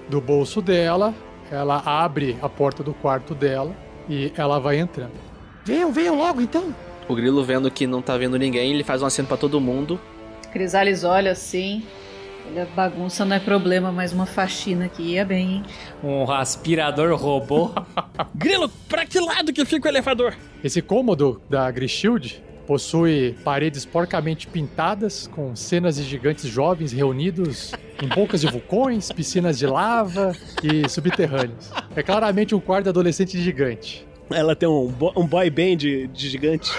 do 0.09 0.21
bolso 0.21 0.63
dela, 0.63 1.13
ela 1.51 1.83
abre 1.85 2.37
a 2.41 2.49
porta 2.49 2.83
do 2.83 2.95
quarto 2.95 3.35
dela 3.35 3.75
e 4.09 4.33
ela 4.37 4.61
vai 4.61 4.79
entrando. 4.79 5.15
Venham, 5.65 5.91
venham 5.91 6.17
logo 6.17 6.41
então. 6.41 6.73
O 7.09 7.15
grilo 7.15 7.43
vendo 7.45 7.69
que 7.71 7.87
não 7.87 8.01
tá 8.01 8.17
vendo 8.17 8.39
ninguém, 8.39 8.73
ele 8.73 8.85
faz 8.85 9.03
um 9.03 9.07
aceno 9.07 9.27
pra 9.27 9.37
todo 9.37 9.61
mundo. 9.61 9.99
Crisales 10.53 11.03
olha 11.03 11.33
assim. 11.33 11.85
Olha, 12.49 12.67
bagunça 12.75 13.25
não 13.25 13.37
é 13.37 13.41
problema, 13.41 13.91
mas 13.91 14.13
uma 14.13 14.27
faxina 14.27 14.87
aqui 14.87 15.03
ia 15.13 15.25
bem, 15.25 15.57
hein? 15.57 15.63
Um 16.03 16.31
aspirador 16.31 17.15
robô. 17.17 17.71
Grilo, 18.35 18.69
pra 18.89 19.05
que 19.05 19.19
lado 19.19 19.53
que 19.53 19.65
fica 19.65 19.89
o 19.89 19.91
elevador? 19.91 20.35
Esse 20.63 20.81
cômodo 20.81 21.41
da 21.51 21.71
Grishield, 21.71 22.43
possui 22.67 23.37
paredes 23.45 23.85
porcamente 23.85 24.47
pintadas, 24.47 25.27
com 25.29 25.55
cenas 25.55 25.97
de 25.97 26.03
gigantes 26.03 26.45
jovens 26.51 26.93
reunidos 26.93 27.73
em 28.03 28.09
bocas 28.09 28.41
de 28.41 28.49
vulcões, 28.49 29.11
piscinas 29.13 29.59
de 29.59 29.67
lava 29.67 30.33
e 30.63 30.89
subterrâneos. 30.89 31.71
É 31.95 32.03
claramente 32.03 32.55
um 32.55 32.61
quarto 32.61 32.89
adolescente 32.89 33.41
gigante. 33.41 34.07
Ela 34.31 34.57
tem 34.57 34.69
um, 34.69 34.89
bo- 34.89 35.13
um 35.17 35.27
boy 35.27 35.49
band 35.51 35.77
de, 35.77 36.07
de 36.09 36.29
gigante. 36.29 36.71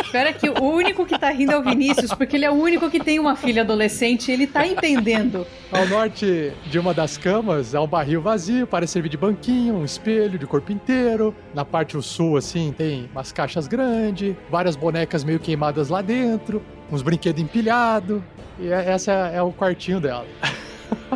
Espera 0.00 0.32
que 0.32 0.48
o 0.48 0.62
único 0.62 1.04
que 1.04 1.18
tá 1.18 1.28
rindo 1.30 1.50
é 1.50 1.58
o 1.58 1.62
Vinícius, 1.62 2.12
porque 2.14 2.36
ele 2.36 2.44
é 2.44 2.50
o 2.50 2.54
único 2.54 2.88
que 2.88 3.00
tem 3.00 3.18
uma 3.18 3.34
filha 3.34 3.62
adolescente 3.62 4.28
e 4.28 4.32
ele 4.32 4.46
tá 4.46 4.64
entendendo. 4.64 5.44
Ao 5.72 5.84
norte 5.88 6.52
de 6.70 6.78
uma 6.78 6.94
das 6.94 7.18
camas 7.18 7.74
há 7.74 7.80
um 7.82 7.86
barril 7.88 8.22
vazio 8.22 8.64
para 8.64 8.86
servir 8.86 9.08
de 9.08 9.16
banquinho, 9.16 9.74
um 9.74 9.84
espelho 9.84 10.38
de 10.38 10.46
corpo 10.46 10.70
inteiro. 10.70 11.34
Na 11.52 11.64
parte 11.64 12.00
sul, 12.00 12.36
assim, 12.36 12.72
tem 12.76 13.08
umas 13.10 13.32
caixas 13.32 13.66
grandes, 13.66 14.36
várias 14.48 14.76
bonecas 14.76 15.24
meio 15.24 15.40
queimadas 15.40 15.88
lá 15.88 16.00
dentro, 16.00 16.62
uns 16.92 17.02
brinquedos 17.02 17.42
empilhados. 17.42 18.22
E 18.60 18.68
é- 18.68 18.90
essa 18.92 19.10
é, 19.32 19.38
é 19.38 19.42
o 19.42 19.50
quartinho 19.52 19.98
dela. 19.98 20.26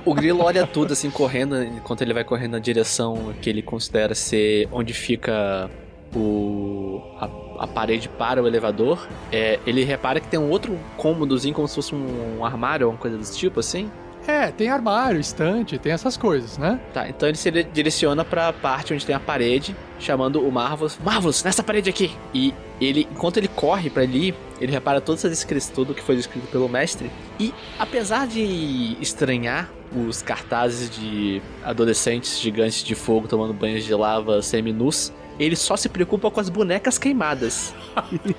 O 0.05 0.15
grilo 0.15 0.43
olha 0.43 0.67
tudo 0.67 0.93
assim, 0.93 1.11
correndo, 1.11 1.63
enquanto 1.63 2.03
ele 2.03 2.15
vai 2.15 2.25
correndo 2.25 2.53
na 2.53 2.59
direção 2.59 3.35
que 3.41 3.49
ele 3.49 3.63
considera 3.63 4.15
ser 4.15 4.69
onde 4.73 4.93
fica 4.93 5.71
o. 6.15 7.01
a, 7.19 7.65
a 7.65 7.67
parede 7.67 8.09
para 8.09 8.43
o 8.43 8.47
elevador. 8.47 9.07
É, 9.33 9.59
ele 9.67 9.85
repara 9.85 10.21
que 10.21 10.29
tem 10.29 10.39
um 10.39 10.51
outro 10.51 10.79
cômodozinho, 10.97 11.55
como 11.55 11.67
se 11.69 11.75
fosse 11.75 11.95
um 11.95 12.45
armário 12.45 12.87
ou 12.87 12.93
uma 12.93 12.99
coisa 12.99 13.17
desse 13.17 13.37
tipo, 13.37 13.61
assim. 13.61 13.91
É, 14.29 14.53
tem 14.53 14.69
armário, 14.69 15.19
estante, 15.19 15.79
tem 15.79 15.91
essas 15.91 16.15
coisas, 16.15 16.59
né? 16.59 16.79
Tá, 16.93 17.09
então 17.09 17.27
ele 17.27 17.39
se 17.39 17.51
direciona 17.51 18.27
pra 18.27 18.53
parte 18.53 18.93
onde 18.93 19.07
tem 19.07 19.15
a 19.15 19.21
parede, 19.21 19.75
chamando 19.99 20.47
o 20.47 20.53
Marvelous. 20.53 20.99
Marvelous, 21.03 21.43
nessa 21.43 21.63
parede 21.63 21.89
aqui! 21.89 22.15
E 22.35 22.53
ele, 22.79 23.09
enquanto 23.11 23.39
ele 23.39 23.49
corre 23.49 23.89
pra 23.89 24.03
ali, 24.03 24.35
ele 24.61 24.71
repara 24.71 25.01
todas 25.01 25.25
as 25.25 25.33
escritas, 25.33 25.71
tudo 25.71 25.95
que 25.95 26.03
foi 26.03 26.17
escrito 26.17 26.47
pelo 26.49 26.69
mestre. 26.69 27.11
E 27.41 27.55
apesar 27.79 28.27
de 28.27 28.99
estranhar 29.01 29.71
os 29.97 30.21
cartazes 30.21 30.91
de 30.91 31.41
adolescentes 31.65 32.39
gigantes 32.39 32.85
de 32.85 32.95
fogo 32.95 33.27
tomando 33.27 33.55
banhos 33.55 33.83
de 33.83 33.95
lava 33.95 34.43
semi-nus, 34.43 35.11
ele 35.41 35.57
só 35.57 35.75
se 35.75 35.89
preocupa 35.89 36.31
com 36.31 36.39
as 36.39 36.51
bonecas 36.51 36.99
queimadas. 36.99 37.75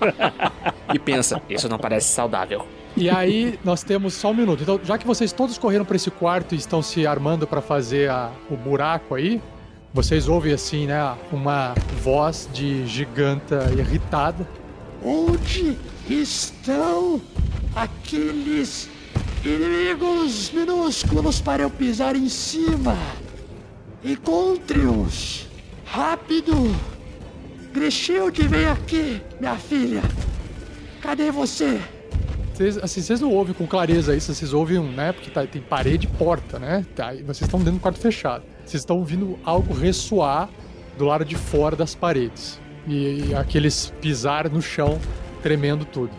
e 0.93 0.99
pensa, 0.99 1.41
isso 1.49 1.67
não 1.67 1.79
parece 1.79 2.09
saudável. 2.09 2.63
E 2.95 3.09
aí 3.09 3.57
nós 3.63 3.83
temos 3.83 4.13
só 4.13 4.31
um 4.31 4.33
minuto. 4.33 4.61
Então, 4.63 4.79
já 4.83 4.97
que 4.97 5.07
vocês 5.07 5.31
todos 5.31 5.57
correram 5.57 5.85
para 5.85 5.95
esse 5.95 6.11
quarto 6.11 6.53
e 6.53 6.57
estão 6.57 6.81
se 6.81 7.05
armando 7.07 7.47
para 7.47 7.61
fazer 7.61 8.09
a- 8.09 8.31
o 8.49 8.57
buraco 8.57 9.15
aí, 9.15 9.41
vocês 9.93 10.27
ouvem 10.27 10.53
assim, 10.53 10.85
né, 10.87 11.15
uma 11.31 11.73
voz 12.03 12.49
de 12.53 12.85
giganta 12.85 13.71
irritada. 13.77 14.47
Onde 15.03 15.77
estão 16.09 17.21
aqueles 17.75 18.89
inimigos 19.45 20.51
minúsculos 20.51 21.39
para 21.41 21.63
eu 21.63 21.69
pisar 21.69 22.15
em 22.15 22.27
cima? 22.27 22.97
Encontre-os! 24.03 25.47
Rápido! 25.85 26.75
Grishild, 27.73 28.45
vem 28.47 28.65
aqui, 28.65 29.21
minha 29.39 29.55
filha! 29.55 30.01
Cadê 31.01 31.31
você? 31.31 31.79
Vocês, 32.59 32.77
assim, 32.77 33.01
vocês 33.01 33.21
não 33.21 33.31
ouvem 33.31 33.53
com 33.53 33.65
clareza 33.65 34.13
isso, 34.13 34.33
vocês 34.33 34.51
ouvem, 34.51 34.81
né, 34.81 35.13
porque 35.13 35.31
tá- 35.31 35.47
tem 35.47 35.61
parede 35.61 36.07
e 36.07 36.17
porta, 36.17 36.59
né? 36.59 36.85
Tá, 36.93 37.13
e 37.15 37.23
vocês 37.23 37.43
estão 37.43 37.57
dentro 37.59 37.75
do 37.75 37.79
quarto 37.79 37.97
fechado. 38.01 38.43
Vocês 38.65 38.81
estão 38.81 38.97
ouvindo 38.97 39.39
algo 39.45 39.73
ressoar 39.73 40.49
do 40.97 41.05
lado 41.05 41.23
de 41.23 41.37
fora 41.37 41.73
das 41.77 41.95
paredes. 41.95 42.59
E, 42.85 43.29
e 43.29 43.33
aqueles 43.33 43.93
pisar 44.01 44.49
no 44.49 44.61
chão, 44.61 44.99
tremendo 45.41 45.85
tudo. 45.85 46.11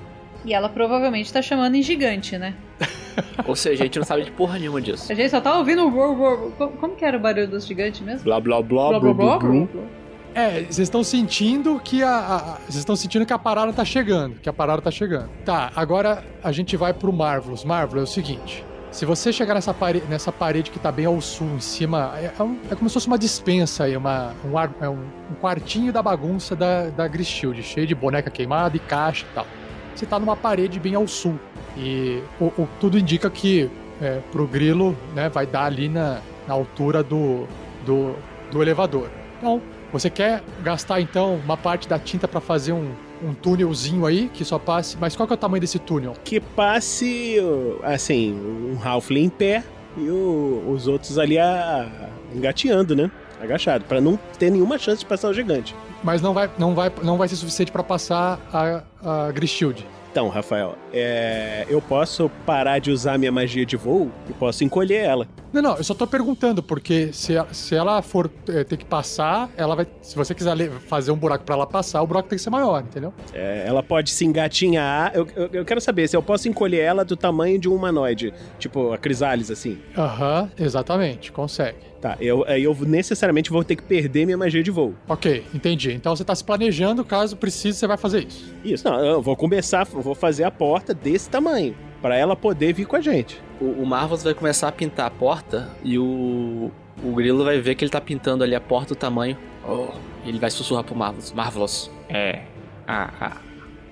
E 0.43 0.55
ela 0.55 0.71
provavelmente 0.71 1.31
tá 1.31 1.43
chamando 1.43 1.75
em 1.75 1.83
gigante, 1.83 2.39
né? 2.39 2.55
Ou 3.47 3.55
seja, 3.55 3.83
a 3.83 3.85
gente 3.85 3.99
não 3.99 4.07
sabe 4.07 4.25
de 4.25 4.31
porra 4.31 4.59
nenhuma 4.59 4.81
disso. 4.81 5.13
A 5.13 5.15
gente 5.15 5.29
só 5.29 5.43
tá 5.43 5.59
ouvindo 5.59 5.87
o 5.87 6.53
como, 6.81 6.97
que 6.97 7.05
era 7.05 7.19
o 7.19 7.21
barulho 7.21 7.49
dos 7.49 7.67
gigantes 7.67 8.01
mesmo? 8.01 8.25
Blá 8.25 8.41
blá 8.41 8.63
blá 8.63 8.89
Blá, 8.89 8.99
blá, 8.99 9.13
blá, 9.13 9.39
blá, 9.39 9.67
blá. 9.67 10.00
É, 10.35 10.61
vocês 10.61 10.79
estão 10.81 11.03
sentindo 11.03 11.81
que 11.81 12.03
a, 12.03 12.59
Vocês 12.63 12.77
estão 12.77 12.95
sentindo 12.97 13.27
que 13.27 13.33
a 13.33 13.39
parada 13.39 13.73
tá 13.73 13.85
chegando. 13.85 14.37
Que 14.37 14.49
a 14.49 14.53
parada 14.53 14.81
tá 14.81 14.91
chegando. 14.91 15.29
Tá, 15.45 15.73
agora 15.75 16.25
a 16.43 16.53
gente 16.53 16.77
vai 16.77 16.93
pro 16.95 17.13
Marvelous. 17.13 17.65
Marvelous 17.65 18.09
é 18.09 18.11
o 18.11 18.15
seguinte. 18.15 18.65
Se 18.93 19.05
você 19.05 19.33
chegar 19.33 19.55
nessa, 19.55 19.73
pare, 19.73 20.03
nessa 20.09 20.33
parede 20.33 20.71
que 20.71 20.79
tá 20.79 20.91
bem 20.91 21.07
ao 21.07 21.21
sul, 21.21 21.49
em 21.57 21.61
cima, 21.61 22.13
é, 22.17 22.33
é 22.39 22.43
um- 22.43 22.59
é 22.71 22.75
como 22.75 22.89
se 22.91 22.95
fosse 22.95 23.07
uma 23.07 23.19
dispensa 23.19 23.85
aí, 23.85 23.97
uma, 23.97 24.33
um, 24.45 24.59
ar- 24.59 24.73
é 24.81 24.89
um, 24.89 24.99
um 25.31 25.35
quartinho 25.41 25.93
da 25.93 26.03
bagunça 26.03 26.57
da, 26.57 26.89
da 26.91 27.07
Grishield, 27.07 27.63
cheio 27.63 27.87
de 27.87 27.95
boneca 27.95 28.31
queimada 28.31 28.77
e 28.77 28.81
caixa 28.81 29.25
e 29.31 29.35
tal. 29.35 29.47
Você 29.95 30.07
tá 30.07 30.19
numa 30.19 30.37
parede 30.37 30.81
bem 30.81 30.95
ao 30.97 31.07
sul. 31.07 31.39
E 31.77 32.21
o, 32.41 32.47
o- 32.47 32.69
tudo 32.81 32.99
indica 32.99 33.31
que 33.31 33.71
é, 34.03 34.19
pro 34.33 34.45
grilo, 34.47 34.97
né, 35.15 35.29
vai 35.29 35.47
dar 35.47 35.65
ali 35.67 35.89
na, 35.89 36.19
na 36.49 36.55
altura 36.55 37.01
do, 37.03 37.47
do, 37.87 38.17
do 38.51 38.61
elevador. 38.63 39.09
Então, 39.39 39.61
você 39.93 40.09
quer 40.11 40.43
gastar 40.63 41.01
então 41.01 41.35
uma 41.37 41.57
parte 41.57 41.89
da 41.89 41.99
tinta 41.99 42.27
pra 42.29 42.41
fazer 42.41 42.73
um, 42.73 42.91
um 43.23 43.35
túnelzinho 43.35 44.07
aí 44.07 44.31
que 44.33 44.45
só 44.45 44.59
passe. 44.59 44.97
Mas 45.01 45.17
qual 45.17 45.27
que 45.27 45.33
é 45.33 45.37
o 45.37 45.39
tamanho 45.39 45.61
desse 45.61 45.79
túnel? 45.79 46.15
Que 46.25 46.41
passe, 46.41 47.37
assim, 47.83 48.33
um 48.35 48.79
Halfling 48.83 49.25
em 49.25 49.29
pé 49.29 49.65
e 49.97 50.09
o- 50.09 50.65
os 50.69 50.87
outros 50.87 51.19
ali 51.19 51.39
a, 51.39 51.89
engateando, 52.35 52.95
né? 52.95 53.11
Agachado, 53.43 53.85
pra 53.85 54.01
não 54.01 54.19
ter 54.39 54.51
nenhuma 54.51 54.79
chance 54.79 55.01
de 55.01 55.07
passar 55.07 55.29
o 55.29 55.35
gigante. 55.35 55.75
Mas 56.05 56.21
não 56.23 56.33
vai, 56.35 56.51
não 56.59 56.75
vai, 56.75 56.93
não 57.03 57.17
vai 57.19 57.27
ser 57.29 57.37
suficiente 57.37 57.73
pra 57.73 57.83
passar 57.83 58.39
a, 58.53 58.83
a 59.29 59.33
Grishield. 59.33 59.87
Então, 60.11 60.29
Rafael, 60.29 60.75
é, 60.93 61.65
eu 61.69 61.81
posso 61.81 62.29
parar 62.45 62.81
de 62.81 62.91
usar 62.91 63.17
minha 63.17 63.31
magia 63.31 63.65
de 63.65 63.77
voo 63.77 64.11
e 64.29 64.33
posso 64.33 64.65
encolher 64.65 65.05
ela. 65.05 65.29
Não, 65.53 65.63
não, 65.63 65.77
eu 65.77 65.85
só 65.85 65.95
tô 65.95 66.05
perguntando, 66.07 66.63
porque 66.63 67.13
se, 67.13 67.35
ela- 67.35 67.53
se 67.55 67.75
ela 67.77 68.03
for 68.03 68.29
é, 68.49 68.65
ter 68.65 68.77
que 68.77 68.85
passar, 68.85 69.49
ela 69.57 69.75
vai. 69.77 69.87
Se 70.03 70.17
você 70.17 70.35
quiser 70.35 70.57
fazer 70.89 71.13
um 71.13 71.17
buraco 71.17 71.45
pra 71.45 71.55
ela 71.55 71.67
passar, 71.67 72.03
o 72.03 72.07
buraco 72.09 72.29
tem 72.29 72.37
que 72.37 72.43
ser 72.43 72.51
maior, 72.51 72.83
entendeu? 72.83 73.15
É, 73.33 73.65
ela 73.67 73.83
pode 73.85 74.11
se 74.11 74.25
engatinhar. 74.25 75.13
Eu, 75.15 75.29
eu, 75.37 75.49
eu 75.53 75.65
quero 75.65 75.81
saber 75.81 76.09
se 76.09 76.17
eu 76.17 76.23
posso 76.23 76.49
encolher 76.49 76.81
ela 76.81 77.05
do 77.05 77.17
tamanho 77.17 77.59
de 77.59 77.69
um 77.69 77.75
humanoide, 77.75 78.33
tipo 78.59 78.93
a 78.93 78.99
Crisalis, 78.99 79.51
assim. 79.51 79.79
Aham, 79.97 80.51
exatamente, 80.59 81.31
consegue. 81.31 81.90
Tá, 82.01 82.17
eu, 82.19 82.45
aí 82.49 82.65
eu 82.65 82.75
necessariamente 82.81 83.51
vou 83.51 83.63
ter 83.63 83.77
que 83.77 83.83
perder 83.83 84.25
minha 84.25 84.37
magia 84.39 84.63
de 84.63 84.71
voo. 84.71 84.95
Ok, 85.07 85.45
entendi. 85.55 85.93
Então 85.93 86.17
você 86.17 86.25
tá 86.25 86.35
se 86.35 86.43
planejando, 86.43 87.05
caso 87.05 87.37
precise, 87.37 87.79
você 87.79 87.87
vai 87.87 87.99
fazer 87.99 88.27
isso. 88.27 88.55
Isso, 88.65 88.89
não, 88.89 88.99
eu 89.05 89.21
vou 89.21 89.37
começar, 89.37 89.85
vou 89.85 90.15
fazer 90.15 90.45
a 90.45 90.51
porta 90.51 90.95
desse 90.95 91.29
tamanho, 91.29 91.77
pra 92.01 92.17
ela 92.17 92.35
poder 92.35 92.73
vir 92.73 92.87
com 92.87 92.97
a 92.97 93.01
gente. 93.03 93.41
O, 93.61 93.83
o 93.83 93.87
Marvelous 93.87 94.23
vai 94.23 94.33
começar 94.33 94.69
a 94.69 94.73
pintar 94.73 95.07
a 95.07 95.11
porta 95.11 95.69
e 95.85 95.99
o, 95.99 96.71
o 97.05 97.13
Grilo 97.13 97.45
vai 97.45 97.61
ver 97.61 97.75
que 97.75 97.85
ele 97.85 97.91
tá 97.93 98.01
pintando 98.01 98.43
ali 98.43 98.55
a 98.55 98.61
porta 98.61 98.95
do 98.95 98.99
tamanho. 98.99 99.37
Oh, 99.69 99.89
ele 100.25 100.39
vai 100.39 100.51
sussurrar 100.51 100.83
pro 100.85 100.97
Marvelous. 100.97 101.33
Marvelous, 101.33 101.91
É. 102.09 102.45
A, 102.87 103.11
a, 103.21 103.37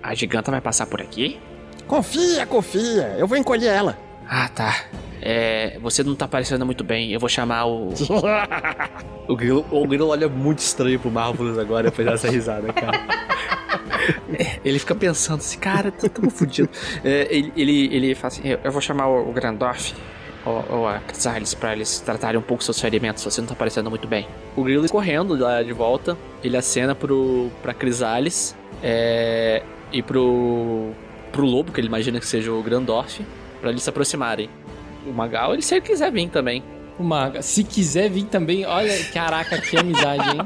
a 0.03 0.15
giganta 0.15 0.51
vai 0.51 0.63
passar 0.63 0.87
por 0.87 1.01
aqui? 1.01 1.39
Confia, 1.87 2.47
confia. 2.47 3.15
Eu 3.19 3.27
vou 3.27 3.37
encolher 3.37 3.67
ela. 3.69 3.99
Ah, 4.27 4.49
tá. 4.49 4.85
É. 5.23 5.79
Você 5.81 6.03
não 6.03 6.15
tá 6.15 6.27
parecendo 6.27 6.65
muito 6.65 6.85
bem. 6.85 7.13
Eu 7.13 7.21
vou 7.21 7.29
chamar 7.29 7.67
o. 7.67 7.93
o 9.29 9.37
Grilo, 9.37 9.67
o 9.71 9.87
Grilo 9.87 10.09
olha 10.09 10.29
muito 10.29 10.59
estranho 10.59 10.99
pro 10.99 11.11
Marvelous 11.11 11.59
agora 11.59 11.85
depois 11.85 12.07
dessa 12.07 12.31
risada, 12.31 12.73
cara. 12.73 12.99
É, 14.39 14.59
ele 14.65 14.79
fica 14.79 14.95
pensando 14.95 15.41
assim, 15.41 15.59
cara, 15.59 15.91
tô 15.91 16.09
tão 16.09 16.31
fudido. 16.31 16.69
É, 17.05 17.29
ele, 17.31 17.53
ele, 17.57 17.95
ele 17.95 18.15
fala 18.15 18.29
assim, 18.29 18.49
Eu, 18.49 18.61
eu 18.65 18.73
vou 18.73 18.81
chamar 18.81 19.09
o, 19.09 19.29
o 19.29 19.33
Grandorf 19.33 19.95
ou, 20.45 20.65
ou 20.71 20.89
a 20.89 20.99
Crisales 21.01 21.55
pra 21.55 21.73
eles 21.73 22.01
tratarem 22.01 22.39
um 22.39 22.43
pouco 22.43 22.65
seus 22.65 22.81
ferimentos. 22.81 23.23
Você 23.23 23.41
não 23.41 23.49
tá 23.49 23.55
parecendo 23.55 23.91
muito 23.91 24.09
bem. 24.09 24.27
O 24.57 24.63
Grilo 24.63 24.89
correndo 24.89 25.37
lá 25.37 25.63
de 25.63 25.73
volta, 25.73 26.17
ele 26.43 26.57
acena 26.57 26.95
pro, 26.95 27.51
pra 27.63 27.75
Crisales 27.75 28.57
é, 28.83 29.63
e 29.93 30.03
pro, 30.03 30.91
pro 31.33 31.45
Lobo, 31.45 31.73
que 31.73 31.81
ele 31.81 31.89
imagina 31.89 32.19
que 32.19 32.27
seja 32.27 32.53
o 32.53 32.63
Grandorf, 32.63 33.25
pra 33.61 33.71
eles 33.71 33.83
se 33.83 33.91
aproximarem. 33.91 34.49
O 35.09 35.13
Magal, 35.13 35.55
ele 35.55 35.63
se 35.63 35.75
ele 35.75 35.81
quiser 35.83 36.13
vir 36.13 36.29
também. 36.29 36.63
O 36.99 37.05
Maga, 37.05 37.43
se 37.43 37.63
quiser 37.63 38.11
vir 38.11 38.25
também, 38.25 38.67
olha, 38.67 38.93
caraca, 39.13 39.57
que 39.61 39.77
amizade, 39.77 40.31
hein? 40.31 40.41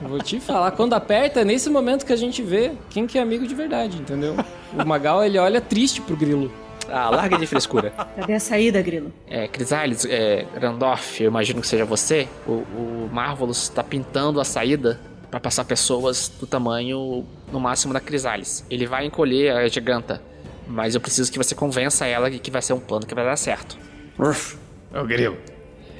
Vou 0.00 0.18
te 0.18 0.40
falar, 0.40 0.70
quando 0.70 0.94
aperta, 0.94 1.42
é 1.42 1.44
nesse 1.44 1.68
momento 1.68 2.06
que 2.06 2.12
a 2.12 2.16
gente 2.16 2.42
vê 2.42 2.72
quem 2.88 3.06
que 3.06 3.18
é 3.18 3.22
amigo 3.22 3.46
de 3.46 3.54
verdade, 3.54 3.98
entendeu? 3.98 4.34
O 4.72 4.86
Magal, 4.86 5.22
ele 5.22 5.38
olha 5.38 5.60
triste 5.60 6.00
pro 6.00 6.16
grilo. 6.16 6.50
Ah, 6.88 7.10
larga 7.10 7.36
de 7.36 7.46
frescura. 7.46 7.90
Cadê 7.90 8.34
a 8.34 8.40
saída, 8.40 8.82
Grilo? 8.82 9.12
É, 9.28 9.46
Crisales, 9.46 10.04
é, 10.06 10.44
Grandorf, 10.54 11.22
eu 11.22 11.28
imagino 11.28 11.60
que 11.60 11.66
seja 11.68 11.84
você. 11.84 12.26
O, 12.46 12.52
o 12.52 13.10
Marvelous 13.12 13.68
tá 13.68 13.84
pintando 13.84 14.40
a 14.40 14.44
saída 14.44 14.98
pra 15.30 15.38
passar 15.38 15.64
pessoas 15.64 16.32
do 16.40 16.46
tamanho 16.46 17.24
no 17.52 17.60
máximo 17.60 17.92
da 17.92 18.00
Crisales. 18.00 18.64
Ele 18.68 18.86
vai 18.86 19.06
encolher 19.06 19.52
a 19.52 19.68
giganta, 19.68 20.20
mas 20.66 20.94
eu 20.94 21.00
preciso 21.00 21.30
que 21.30 21.38
você 21.38 21.54
convença 21.54 22.06
ela 22.06 22.28
de 22.30 22.40
que 22.40 22.50
vai 22.50 22.62
ser 22.62 22.72
um 22.72 22.80
plano 22.80 23.06
que 23.06 23.14
vai 23.14 23.24
dar 23.24 23.36
certo. 23.36 23.78
Uf, 24.20 24.56
ô 24.94 25.04
Grilo, 25.04 25.36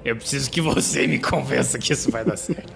eu 0.05 0.15
preciso 0.17 0.51
que 0.51 0.61
você 0.61 1.07
me 1.07 1.19
convença 1.19 1.79
que 1.79 1.93
isso 1.93 2.11
vai 2.11 2.25
dar 2.25 2.37
certo. 2.37 2.73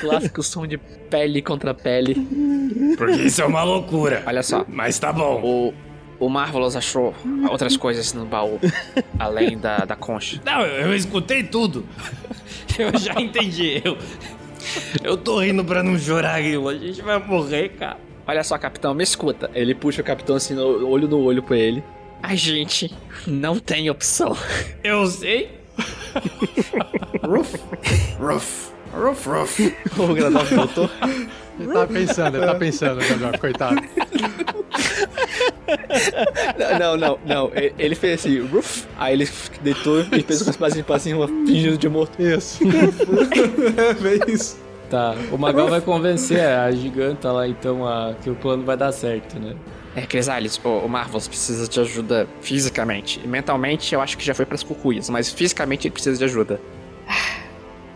Clássico 0.00 0.42
som 0.42 0.66
de 0.66 0.78
pele 0.78 1.42
contra 1.42 1.74
pele. 1.74 2.14
Porque 2.96 3.22
isso 3.22 3.42
é 3.42 3.44
uma 3.46 3.62
loucura. 3.62 4.22
Olha 4.26 4.42
só, 4.42 4.64
Mas 4.68 4.98
tá 4.98 5.12
bom. 5.12 5.40
o, 5.42 5.74
o 6.26 6.28
Marvelous 6.28 6.76
achou 6.76 7.14
outras 7.48 7.76
coisas 7.76 8.12
no 8.12 8.24
baú, 8.24 8.58
além 9.18 9.58
da, 9.58 9.78
da 9.78 9.96
concha. 9.96 10.40
Não, 10.44 10.62
eu, 10.62 10.88
eu 10.88 10.94
escutei 10.96 11.42
tudo. 11.42 11.86
Eu 12.78 12.98
já 12.98 13.20
entendi. 13.20 13.82
Eu, 13.84 13.98
eu 15.02 15.16
tô 15.16 15.40
rindo 15.40 15.64
pra 15.64 15.82
não 15.82 15.98
chorar, 15.98 16.40
Grilo. 16.40 16.68
A 16.68 16.74
gente 16.76 17.00
vai 17.02 17.18
morrer, 17.18 17.70
cara. 17.70 17.98
Olha 18.26 18.44
só, 18.44 18.56
capitão, 18.58 18.94
me 18.94 19.02
escuta. 19.02 19.50
Ele 19.54 19.74
puxa 19.74 20.00
o 20.00 20.04
capitão 20.04 20.36
assim, 20.36 20.54
no- 20.54 20.88
olho 20.88 21.08
no 21.08 21.18
olho 21.20 21.42
pra 21.42 21.56
ele. 21.56 21.82
A 22.22 22.34
gente 22.36 22.92
não 23.26 23.58
tem 23.58 23.90
opção. 23.90 24.36
Eu 24.84 25.04
sei. 25.06 25.50
Ruf, 27.24 27.56
ruf, 28.20 28.70
ruf, 28.94 29.28
ruf. 29.28 29.74
O 29.98 30.14
Grandorf 30.14 30.54
voltou. 30.54 30.90
Ele 31.58 31.72
tá 31.72 31.86
pensando, 31.86 32.36
ele 32.36 32.46
tá 32.46 32.54
pensando, 32.54 33.00
Gandalf, 33.08 33.38
coitado. 33.38 33.82
Não, 36.78 36.96
não, 36.96 37.18
não. 37.24 37.50
Ele- 37.78 37.94
fez 37.94 38.20
assim, 38.20 38.40
ruf. 38.46 38.84
Aí 38.98 39.14
ele 39.14 39.28
deitou 39.60 40.00
e 40.00 40.22
fez 40.22 40.42
com 40.42 40.50
as 40.50 40.56
pasinhas 40.56 40.86
pra 40.86 40.98
cima, 40.98 41.26
fingindo 41.28 41.76
de 41.76 41.88
morto. 41.88 42.20
Isso. 42.20 42.60
É 44.26 44.30
isso. 44.30 44.58
Tá, 44.90 45.14
o 45.30 45.38
Magal 45.38 45.68
vai 45.68 45.80
convencer 45.80 46.40
a 46.40 46.70
giganta 46.70 47.32
lá 47.32 47.48
então 47.48 47.86
a, 47.88 48.14
que 48.22 48.28
o 48.28 48.34
plano 48.34 48.62
vai 48.62 48.76
dar 48.76 48.92
certo, 48.92 49.38
né? 49.38 49.54
É, 49.96 50.02
Crisales, 50.02 50.60
o, 50.62 50.68
o 50.68 50.88
Marvelous 50.88 51.26
precisa 51.28 51.66
de 51.66 51.80
ajuda 51.80 52.28
fisicamente. 52.42 53.18
E 53.24 53.26
mentalmente 53.26 53.94
eu 53.94 54.00
acho 54.02 54.18
que 54.18 54.24
já 54.24 54.34
foi 54.34 54.44
pras 54.44 54.62
cucuias, 54.62 55.08
mas 55.08 55.30
fisicamente 55.32 55.86
ele 55.86 55.92
precisa 55.92 56.18
de 56.18 56.24
ajuda. 56.24 56.60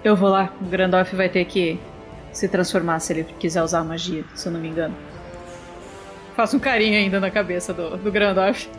Eu 0.03 0.17
vou 0.17 0.31
lá. 0.31 0.55
O 0.61 0.65
Grandorf 0.65 1.15
vai 1.15 1.29
ter 1.29 1.45
que 1.45 1.79
se 2.33 2.49
transformar 2.49 2.99
se 3.01 3.13
ele 3.13 3.25
quiser 3.39 3.63
usar 3.63 3.81
a 3.81 3.85
magia, 3.85 4.25
se 4.35 4.47
eu 4.49 4.53
não 4.53 4.61
me 4.61 4.69
engano. 4.69 4.95
Faço 6.37 6.59
um 6.59 6.61
carinho 6.61 6.99
ainda 6.99 7.19
na 7.19 7.31
cabeça 7.31 7.73
do, 7.73 7.97
do 7.97 8.13
Grandorf. 8.13 8.69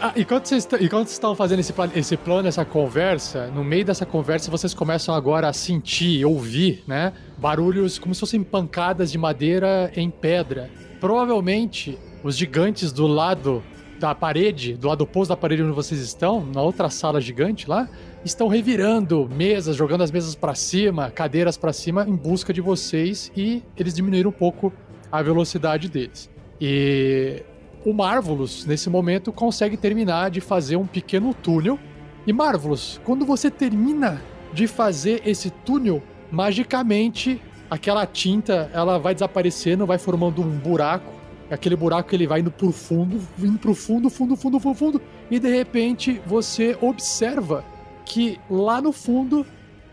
Ah, 0.00 0.12
enquanto 0.16 0.46
vocês 0.46 0.66
estão 1.10 1.34
fazendo 1.34 1.60
esse, 1.60 1.74
esse 1.94 2.16
plano, 2.16 2.48
essa 2.48 2.64
conversa, 2.64 3.48
no 3.48 3.62
meio 3.62 3.84
dessa 3.84 4.06
conversa 4.06 4.50
vocês 4.50 4.72
começam 4.72 5.14
agora 5.14 5.48
a 5.48 5.52
sentir, 5.52 6.24
ouvir, 6.24 6.82
né? 6.86 7.12
Barulhos 7.36 7.98
como 7.98 8.14
se 8.14 8.20
fossem 8.20 8.42
pancadas 8.42 9.12
de 9.12 9.18
madeira 9.18 9.92
em 9.94 10.08
pedra. 10.08 10.70
Provavelmente 11.00 11.98
os 12.22 12.36
gigantes 12.36 12.92
do 12.92 13.06
lado 13.06 13.62
da 13.98 14.14
parede, 14.14 14.74
do 14.74 14.88
lado 14.88 15.02
oposto 15.02 15.28
da 15.30 15.36
parede 15.36 15.62
onde 15.62 15.72
vocês 15.72 16.00
estão, 16.00 16.44
na 16.44 16.62
outra 16.62 16.88
sala 16.88 17.20
gigante 17.20 17.68
lá, 17.68 17.88
estão 18.24 18.48
revirando 18.48 19.28
mesas, 19.28 19.76
jogando 19.76 20.02
as 20.02 20.10
mesas 20.10 20.34
pra 20.34 20.54
cima, 20.54 21.10
cadeiras 21.10 21.56
pra 21.56 21.72
cima 21.72 22.06
em 22.08 22.16
busca 22.16 22.52
de 22.52 22.60
vocês 22.60 23.30
e 23.36 23.62
eles 23.76 23.92
diminuíram 23.92 24.30
um 24.30 24.32
pouco 24.32 24.72
a 25.10 25.22
velocidade 25.22 25.88
deles. 25.88 26.30
E 26.60 27.42
o 27.84 27.92
Marvelous, 27.92 28.66
nesse 28.66 28.90
momento, 28.90 29.32
consegue 29.32 29.76
terminar 29.76 30.30
de 30.30 30.40
fazer 30.40 30.76
um 30.76 30.86
pequeno 30.86 31.32
túnel. 31.32 31.78
E 32.26 32.32
Marvelous, 32.32 33.00
quando 33.04 33.24
você 33.24 33.50
termina 33.50 34.22
de 34.52 34.66
fazer 34.66 35.22
esse 35.24 35.50
túnel, 35.50 36.02
magicamente 36.30 37.40
aquela 37.70 38.04
tinta 38.04 38.70
ela 38.74 38.98
vai 38.98 39.14
desaparecendo, 39.14 39.86
vai 39.86 39.98
formando 39.98 40.42
um 40.42 40.58
buraco. 40.58 41.20
Aquele 41.50 41.74
buraco 41.74 42.14
ele 42.14 42.26
vai 42.26 42.40
indo 42.40 42.50
pro 42.50 42.70
fundo, 42.70 43.20
indo 43.38 43.58
pro 43.58 43.74
fundo, 43.74 44.10
fundo, 44.10 44.36
fundo, 44.36 44.60
fundo, 44.60 44.74
fundo. 44.74 45.02
E 45.30 45.38
de 45.38 45.50
repente 45.50 46.20
você 46.26 46.76
observa 46.80 47.64
que 48.04 48.38
lá 48.48 48.80
no 48.80 48.92
fundo 48.92 49.46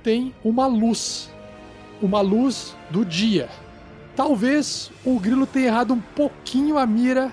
tem 0.04 0.34
uma 0.44 0.68
luz. 0.68 1.32
Uma 2.02 2.22
luz 2.22 2.76
do 2.92 3.04
dia. 3.04 3.50
Talvez 4.18 4.92
o 5.06 5.20
grilo 5.20 5.46
tenha 5.46 5.68
errado 5.68 5.94
um 5.94 6.00
pouquinho 6.00 6.80
a 6.80 6.88
mira 6.88 7.32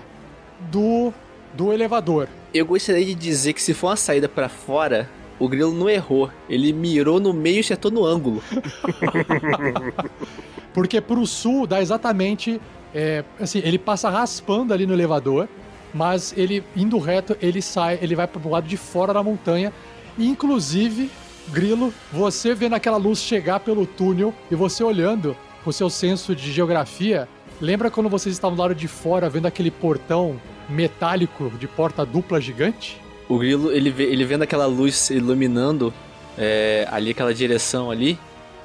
do, 0.71 1.11
do 1.55 1.73
elevador. 1.73 2.29
Eu 2.53 2.63
gostaria 2.63 3.03
de 3.03 3.15
dizer 3.15 3.53
que 3.53 3.61
se 3.61 3.73
for 3.73 3.87
uma 3.87 3.95
saída 3.95 4.29
pra 4.29 4.47
fora, 4.47 5.09
o 5.39 5.49
grilo 5.49 5.73
não 5.73 5.89
errou. 5.89 6.29
Ele 6.47 6.71
mirou 6.71 7.19
no 7.19 7.33
meio 7.33 7.57
e 7.57 7.59
acertou 7.61 7.89
no 7.89 8.05
ângulo. 8.05 8.43
Porque 10.75 11.01
pro 11.01 11.25
sul 11.25 11.65
dá 11.65 11.81
exatamente. 11.81 12.61
é, 12.93 13.23
assim, 13.39 13.63
ele 13.65 13.79
passa 13.79 14.07
raspando 14.07 14.71
ali 14.71 14.85
no 14.85 14.93
elevador, 14.93 15.49
mas 15.91 16.35
ele 16.37 16.63
indo 16.75 16.99
reto, 16.99 17.35
ele 17.41 17.63
sai, 17.63 17.97
ele 17.99 18.15
vai 18.15 18.27
pro 18.27 18.47
lado 18.47 18.67
de 18.67 18.77
fora 18.77 19.11
da 19.11 19.23
montanha. 19.23 19.73
E, 20.19 20.27
inclusive, 20.27 21.09
Grilo, 21.49 21.91
você 22.13 22.53
vendo 22.53 22.75
aquela 22.75 22.97
luz 22.97 23.19
chegar 23.19 23.59
pelo 23.59 23.87
túnel 23.87 24.31
e 24.51 24.55
você 24.55 24.83
olhando 24.83 25.35
com 25.65 25.71
o 25.71 25.73
seu 25.73 25.89
senso 25.89 26.33
de 26.35 26.51
geografia, 26.53 27.27
lembra 27.59 27.89
quando 27.91 28.07
vocês 28.07 28.33
estavam 28.33 28.55
do 28.55 28.61
lado 28.61 28.75
de 28.75 28.87
fora 28.87 29.27
vendo 29.29 29.47
aquele 29.47 29.71
portão 29.71 30.39
metálico 30.69 31.51
de 31.59 31.67
porta 31.67 32.05
dupla 32.05 32.39
gigante? 32.39 33.01
O 33.27 33.39
grilo, 33.39 33.71
ele, 33.71 33.89
vê- 33.89 34.03
ele 34.05 34.23
vendo 34.23 34.43
aquela 34.43 34.67
luz 34.67 35.09
iluminando 35.09 35.91
é, 36.37 36.87
ali, 36.91 37.09
aquela 37.11 37.33
direção 37.33 37.89
ali, 37.89 38.17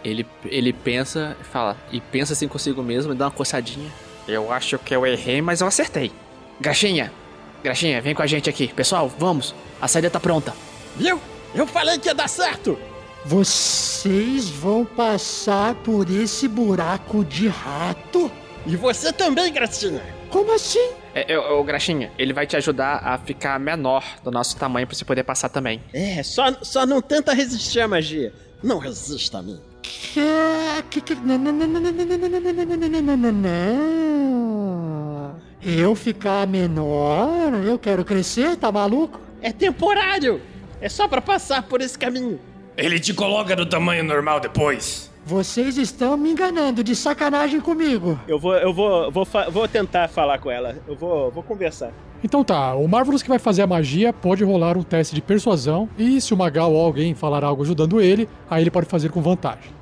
ele, 0.04 0.26
ele 0.44 0.72
pensa, 0.74 1.34
fala, 1.50 1.74
e 1.90 2.00
pensa 2.00 2.34
assim 2.34 2.46
consigo 2.46 2.82
mesmo, 2.82 3.12
e 3.12 3.16
dá 3.16 3.24
uma 3.24 3.30
coçadinha. 3.30 3.90
Eu 4.28 4.52
acho 4.52 4.78
que 4.78 4.94
eu 4.94 5.06
errei, 5.06 5.40
mas 5.40 5.60
eu 5.62 5.66
acertei. 5.66 6.12
Graxinha, 6.60 7.10
Graxinha, 7.64 8.00
vem 8.02 8.14
com 8.14 8.22
a 8.22 8.26
gente 8.26 8.48
aqui. 8.50 8.68
Pessoal, 8.68 9.10
vamos. 9.18 9.54
A 9.80 9.88
saída 9.88 10.10
tá 10.10 10.20
pronta. 10.20 10.54
Viu? 10.96 11.18
Eu 11.54 11.66
falei 11.66 11.98
que 11.98 12.08
ia 12.08 12.14
dar 12.14 12.28
certo! 12.28 12.78
Vocês 13.24 14.48
vão 14.48 14.84
passar 14.84 15.74
por 15.76 16.10
esse 16.10 16.48
buraco 16.48 17.24
de 17.24 17.48
rato? 17.48 18.30
E 18.66 18.76
você 18.76 19.12
também, 19.12 19.52
Gracinha! 19.52 20.02
Como 20.30 20.54
assim? 20.54 20.90
É, 21.14 21.32
é, 21.32 21.38
o 21.38 21.62
Graxinha, 21.64 22.10
ele 22.16 22.32
vai 22.32 22.46
te 22.46 22.56
ajudar 22.56 23.02
a 23.04 23.18
ficar 23.18 23.58
menor 23.58 24.04
do 24.22 24.30
nosso 24.30 24.56
tamanho 24.56 24.86
pra 24.86 24.96
você 24.96 25.04
poder 25.04 25.24
passar 25.24 25.48
também. 25.48 25.82
É, 25.92 26.22
só, 26.22 26.54
só 26.62 26.86
não 26.86 27.02
tenta 27.02 27.34
resistir 27.34 27.80
à 27.80 27.88
magia. 27.88 28.32
Não 28.62 28.78
resista 28.78 29.38
a 29.38 29.42
mim. 29.42 29.60
Eu 35.62 35.94
ficar 35.94 36.46
menor? 36.46 37.52
Eu 37.64 37.78
quero 37.78 38.04
crescer, 38.04 38.56
tá 38.56 38.70
maluco? 38.70 39.20
É 39.42 39.52
temporário! 39.52 40.40
É 40.80 40.88
só 40.88 41.06
pra 41.08 41.20
passar 41.20 41.64
por 41.64 41.80
esse 41.80 41.98
caminho. 41.98 42.40
Ele 42.80 42.98
te 42.98 43.12
coloca 43.12 43.54
no 43.54 43.66
tamanho 43.66 44.02
normal 44.02 44.40
depois. 44.40 45.10
Vocês 45.26 45.76
estão 45.76 46.16
me 46.16 46.30
enganando, 46.30 46.82
de 46.82 46.96
sacanagem 46.96 47.60
comigo. 47.60 48.18
Eu 48.26 48.38
vou, 48.38 48.54
eu 48.54 48.72
vou, 48.72 49.12
vou, 49.12 49.26
vou 49.50 49.68
tentar 49.68 50.08
falar 50.08 50.38
com 50.38 50.50
ela. 50.50 50.78
Eu 50.88 50.96
vou, 50.96 51.30
vou 51.30 51.42
conversar. 51.42 51.92
Então 52.24 52.42
tá, 52.42 52.74
o 52.74 52.88
Marvelous 52.88 53.22
que 53.22 53.28
vai 53.28 53.38
fazer 53.38 53.60
a 53.60 53.66
magia 53.66 54.14
pode 54.14 54.42
rolar 54.44 54.78
um 54.78 54.82
teste 54.82 55.14
de 55.14 55.20
persuasão 55.20 55.90
e 55.98 56.20
se 56.22 56.32
o 56.32 56.36
Magal 56.38 56.72
ou 56.72 56.82
alguém 56.82 57.14
falar 57.14 57.44
algo 57.44 57.62
ajudando 57.62 58.00
ele, 58.00 58.26
aí 58.48 58.62
ele 58.62 58.70
pode 58.70 58.86
fazer 58.86 59.10
com 59.10 59.20
vantagem. 59.20 59.72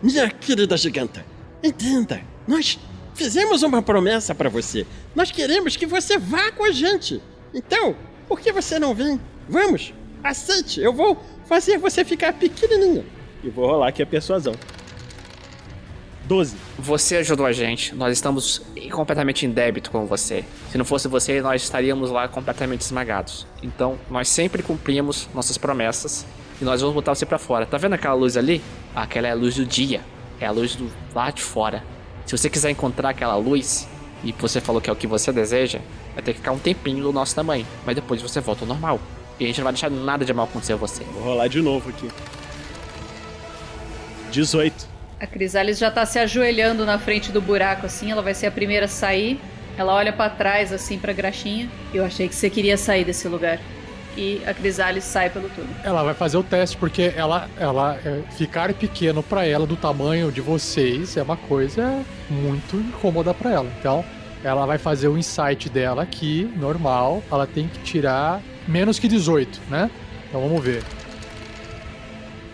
Minha 0.00 0.30
querida 0.30 0.76
giganta, 0.76 1.26
entenda. 1.62 2.20
Nós 2.46 2.78
fizemos 3.14 3.64
uma 3.64 3.82
promessa 3.82 4.34
pra 4.36 4.48
você. 4.48 4.86
Nós 5.16 5.32
queremos 5.32 5.76
que 5.76 5.86
você 5.86 6.16
vá 6.16 6.52
com 6.52 6.64
a 6.64 6.70
gente. 6.70 7.20
Então, 7.52 7.96
por 8.28 8.40
que 8.40 8.52
você 8.52 8.78
não 8.78 8.94
vem? 8.94 9.20
Vamos, 9.48 9.92
aceite. 10.22 10.80
Eu 10.80 10.92
vou 10.92 11.16
fazer 11.52 11.76
você 11.76 12.02
ficar 12.02 12.32
pequenininha. 12.32 13.04
E 13.44 13.50
vou 13.50 13.66
rolar 13.66 13.88
aqui 13.88 14.02
a 14.02 14.06
persuasão. 14.06 14.54
12. 16.24 16.56
Você 16.78 17.16
ajudou 17.16 17.44
a 17.44 17.52
gente, 17.52 17.94
nós 17.94 18.10
estamos 18.14 18.62
completamente 18.90 19.44
em 19.44 19.50
débito 19.50 19.90
com 19.90 20.06
você. 20.06 20.46
Se 20.70 20.78
não 20.78 20.84
fosse 20.86 21.08
você, 21.08 21.42
nós 21.42 21.62
estaríamos 21.62 22.10
lá 22.10 22.26
completamente 22.26 22.80
esmagados. 22.80 23.46
Então, 23.62 23.98
nós 24.10 24.30
sempre 24.30 24.62
cumprimos 24.62 25.28
nossas 25.34 25.58
promessas 25.58 26.24
e 26.58 26.64
nós 26.64 26.80
vamos 26.80 26.94
botar 26.94 27.14
você 27.14 27.26
pra 27.26 27.38
fora. 27.38 27.66
Tá 27.66 27.76
vendo 27.76 27.92
aquela 27.92 28.14
luz 28.14 28.38
ali? 28.38 28.62
Aquela 28.94 29.28
é 29.28 29.32
a 29.32 29.34
luz 29.34 29.56
do 29.56 29.66
dia, 29.66 30.00
é 30.40 30.46
a 30.46 30.50
luz 30.50 30.74
do 30.74 30.90
lá 31.14 31.30
de 31.30 31.42
fora. 31.42 31.84
Se 32.24 32.34
você 32.34 32.48
quiser 32.48 32.70
encontrar 32.70 33.10
aquela 33.10 33.36
luz 33.36 33.86
e 34.24 34.32
você 34.32 34.58
falou 34.58 34.80
que 34.80 34.88
é 34.88 34.92
o 34.92 34.96
que 34.96 35.06
você 35.06 35.30
deseja, 35.30 35.80
vai 36.14 36.22
ter 36.22 36.32
que 36.32 36.38
ficar 36.38 36.52
um 36.52 36.58
tempinho 36.58 37.02
do 37.02 37.12
nosso 37.12 37.34
tamanho, 37.34 37.66
mas 37.84 37.94
depois 37.94 38.22
você 38.22 38.40
volta 38.40 38.62
ao 38.64 38.68
normal. 38.68 38.98
E 39.42 39.44
a 39.44 39.48
gente 39.48 39.58
não 39.58 39.64
vai 39.64 39.72
deixar 39.72 39.90
nada 39.90 40.24
de 40.24 40.32
mal 40.32 40.44
acontecer 40.44 40.74
a 40.74 40.76
você. 40.76 41.02
Vou 41.02 41.24
rolar 41.24 41.48
de 41.48 41.60
novo 41.60 41.90
aqui. 41.90 42.08
18. 44.30 44.86
A 45.18 45.26
Crisalis 45.26 45.78
já 45.78 45.90
tá 45.90 46.06
se 46.06 46.16
ajoelhando 46.20 46.86
na 46.86 46.96
frente 46.96 47.32
do 47.32 47.40
buraco, 47.40 47.86
assim. 47.86 48.12
Ela 48.12 48.22
vai 48.22 48.34
ser 48.34 48.46
a 48.46 48.52
primeira 48.52 48.86
a 48.86 48.88
sair. 48.88 49.40
Ela 49.76 49.94
olha 49.94 50.12
pra 50.12 50.30
trás, 50.30 50.72
assim, 50.72 50.96
pra 50.96 51.12
graxinha. 51.12 51.68
Eu 51.92 52.04
achei 52.04 52.28
que 52.28 52.36
você 52.36 52.48
queria 52.48 52.76
sair 52.76 53.04
desse 53.04 53.26
lugar. 53.26 53.58
E 54.16 54.40
a 54.46 54.54
Crisalis 54.54 55.02
sai 55.02 55.28
pelo 55.28 55.48
túnel. 55.48 55.74
Ela 55.82 56.04
vai 56.04 56.14
fazer 56.14 56.36
o 56.36 56.42
teste 56.44 56.76
porque 56.76 57.12
ela, 57.16 57.48
ela 57.58 57.98
é, 58.04 58.20
ficar 58.36 58.72
pequeno 58.74 59.24
pra 59.24 59.44
ela 59.44 59.66
do 59.66 59.74
tamanho 59.74 60.30
de 60.30 60.40
vocês 60.40 61.16
é 61.16 61.22
uma 61.22 61.36
coisa 61.36 62.04
muito 62.30 62.76
incômoda 62.76 63.34
pra 63.34 63.50
ela. 63.50 63.72
Então, 63.80 64.04
ela 64.44 64.66
vai 64.66 64.78
fazer 64.78 65.08
o 65.08 65.18
insight 65.18 65.68
dela 65.68 66.04
aqui, 66.04 66.48
normal. 66.56 67.24
Ela 67.30 67.44
tem 67.44 67.66
que 67.66 67.80
tirar 67.80 68.40
menos 68.68 68.98
que 68.98 69.08
18, 69.08 69.60
né? 69.70 69.90
Então 70.28 70.40
vamos 70.40 70.62
ver. 70.64 70.82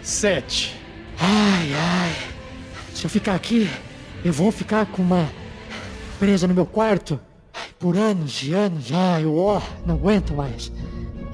7. 0.03 0.75
Ah, 1.21 1.25
Ai, 1.61 1.73
ai. 1.75 2.13
Se 2.95 3.05
eu 3.05 3.11
ficar 3.11 3.35
aqui, 3.35 3.69
eu 4.25 4.33
vou 4.33 4.51
ficar 4.51 4.87
com 4.87 5.03
uma 5.03 5.29
presa 6.19 6.47
no 6.49 6.55
meu 6.55 6.67
quarto 6.67 7.19
por 7.79 7.97
anos 7.97 8.43
e 8.43 8.53
anos. 8.55 8.91
Ai, 8.93 9.25
o 9.25 9.37
ó, 9.37 9.61
não 9.87 9.95
aguento 9.97 10.35
mais. 10.35 10.73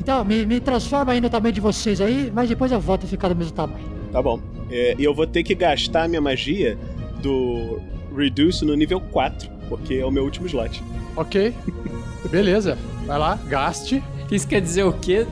Então, 0.00 0.24
me, 0.24 0.44
me 0.44 0.60
transforma 0.60 1.12
aí 1.12 1.20
no 1.20 1.30
tamanho 1.30 1.52
de 1.54 1.60
vocês 1.60 2.00
aí, 2.00 2.30
mas 2.34 2.48
depois 2.48 2.70
eu 2.72 2.80
volto 2.80 3.04
a 3.04 3.06
ficar 3.08 3.28
do 3.28 3.36
mesmo 3.36 3.52
tamanho. 3.52 3.84
Tá 4.12 4.20
bom. 4.20 4.40
É, 4.70 4.94
E 4.98 5.04
eu 5.04 5.14
vou 5.14 5.26
ter 5.26 5.42
que 5.42 5.54
gastar 5.54 6.04
a 6.04 6.08
minha 6.08 6.20
magia 6.20 6.76
do 7.22 7.80
Reduce 8.14 8.64
no 8.64 8.74
nível 8.74 9.00
4, 9.00 9.48
porque 9.68 9.94
é 9.94 10.04
o 10.04 10.10
meu 10.10 10.24
último 10.24 10.46
slot. 10.46 10.82
Ok. 11.16 11.54
Beleza. 12.30 12.76
Vai 13.06 13.18
lá, 13.18 13.36
gaste. 13.46 14.02
Isso 14.30 14.48
quer 14.48 14.60
dizer 14.60 14.84
o 14.84 14.92
quê? 14.92 15.26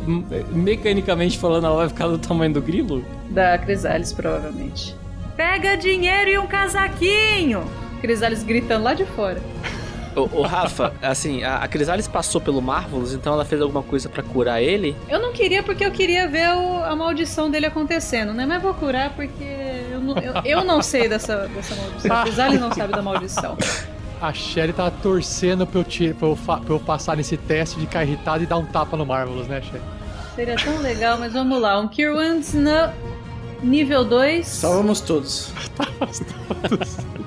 Mecanicamente 0.51 1.39
falando, 1.39 1.67
ela 1.67 1.77
vai 1.77 1.89
ficar 1.89 2.09
do 2.09 2.19
tamanho 2.19 2.53
do 2.53 2.61
grilo? 2.63 3.05
Da 3.31 3.57
Crisales, 3.59 4.13
provavelmente. 4.13 4.95
Pega 5.37 5.77
dinheiro 5.77 6.31
e 6.31 6.39
um 6.39 6.47
casaquinho! 6.47 7.65
Crisales 8.01 8.43
gritando 8.43 8.85
lá 8.85 8.95
de 8.95 9.05
fora. 9.05 9.41
Ô, 10.15 10.29
ô, 10.31 10.43
Rafa, 10.43 10.93
assim, 11.01 11.43
a, 11.43 11.57
a 11.57 11.69
Crisales 11.69 12.07
passou 12.07 12.39
pelo 12.39 12.61
Marvelous, 12.61 13.15
então 13.15 13.33
ela 13.33 13.47
fez 13.47 13.63
alguma 13.63 13.83
coisa 13.83 14.11
pra 14.11 14.23
curar 14.23 14.61
ele? 14.63 14.95
Eu 15.09 15.19
não 15.19 15.33
queria 15.33 15.63
porque 15.63 15.83
eu 15.83 15.91
queria 15.91 16.29
ver 16.29 16.49
o- 16.55 16.85
a 16.85 16.95
maldição 16.95 17.51
dele 17.51 17.65
acontecendo, 17.65 18.35
né? 18.35 18.45
Mas 18.45 18.61
vou 18.61 18.75
curar 18.75 19.09
porque 19.17 19.43
eu 19.91 20.01
não, 20.01 20.19
eu, 20.19 20.35
eu 20.45 20.65
não 20.65 20.83
sei 20.83 21.09
dessa, 21.09 21.49
dessa 21.49 21.75
maldição. 21.77 22.15
A 22.15 22.23
Crisales 22.25 22.61
não 22.61 22.71
sabe 22.71 22.93
da 22.93 23.01
maldição. 23.01 23.57
A 24.23 24.33
Sherry 24.33 24.73
tava 24.73 24.91
torcendo 25.03 25.67
pra 25.67 25.81
eu, 25.81 25.85
ti- 25.85 26.15
pra 26.15 26.29
eu, 26.29 26.37
fa- 26.37 26.59
pra 26.59 26.73
eu 26.75 26.79
passar 26.81 27.17
nesse 27.17 27.37
teste 27.37 27.75
de 27.81 27.87
ficar 27.87 28.05
irritado 28.05 28.43
e 28.45 28.47
dar 28.47 28.57
um 28.57 28.65
tapa 28.65 28.97
no 28.97 29.05
Marvelous, 29.05 29.49
né, 29.49 29.61
Sherry? 29.61 29.83
Seria 30.37 30.57
tão 30.57 30.79
legal, 30.79 31.19
mas 31.19 31.33
vamos 31.33 31.61
lá. 31.61 31.79
Um 31.81 31.89
Cure 31.89 32.11
Wounds 32.11 32.55
no 32.55 32.93
nível 33.63 34.05
2. 34.05 34.47
Salvamos 34.47 35.01
todos. 35.01 35.51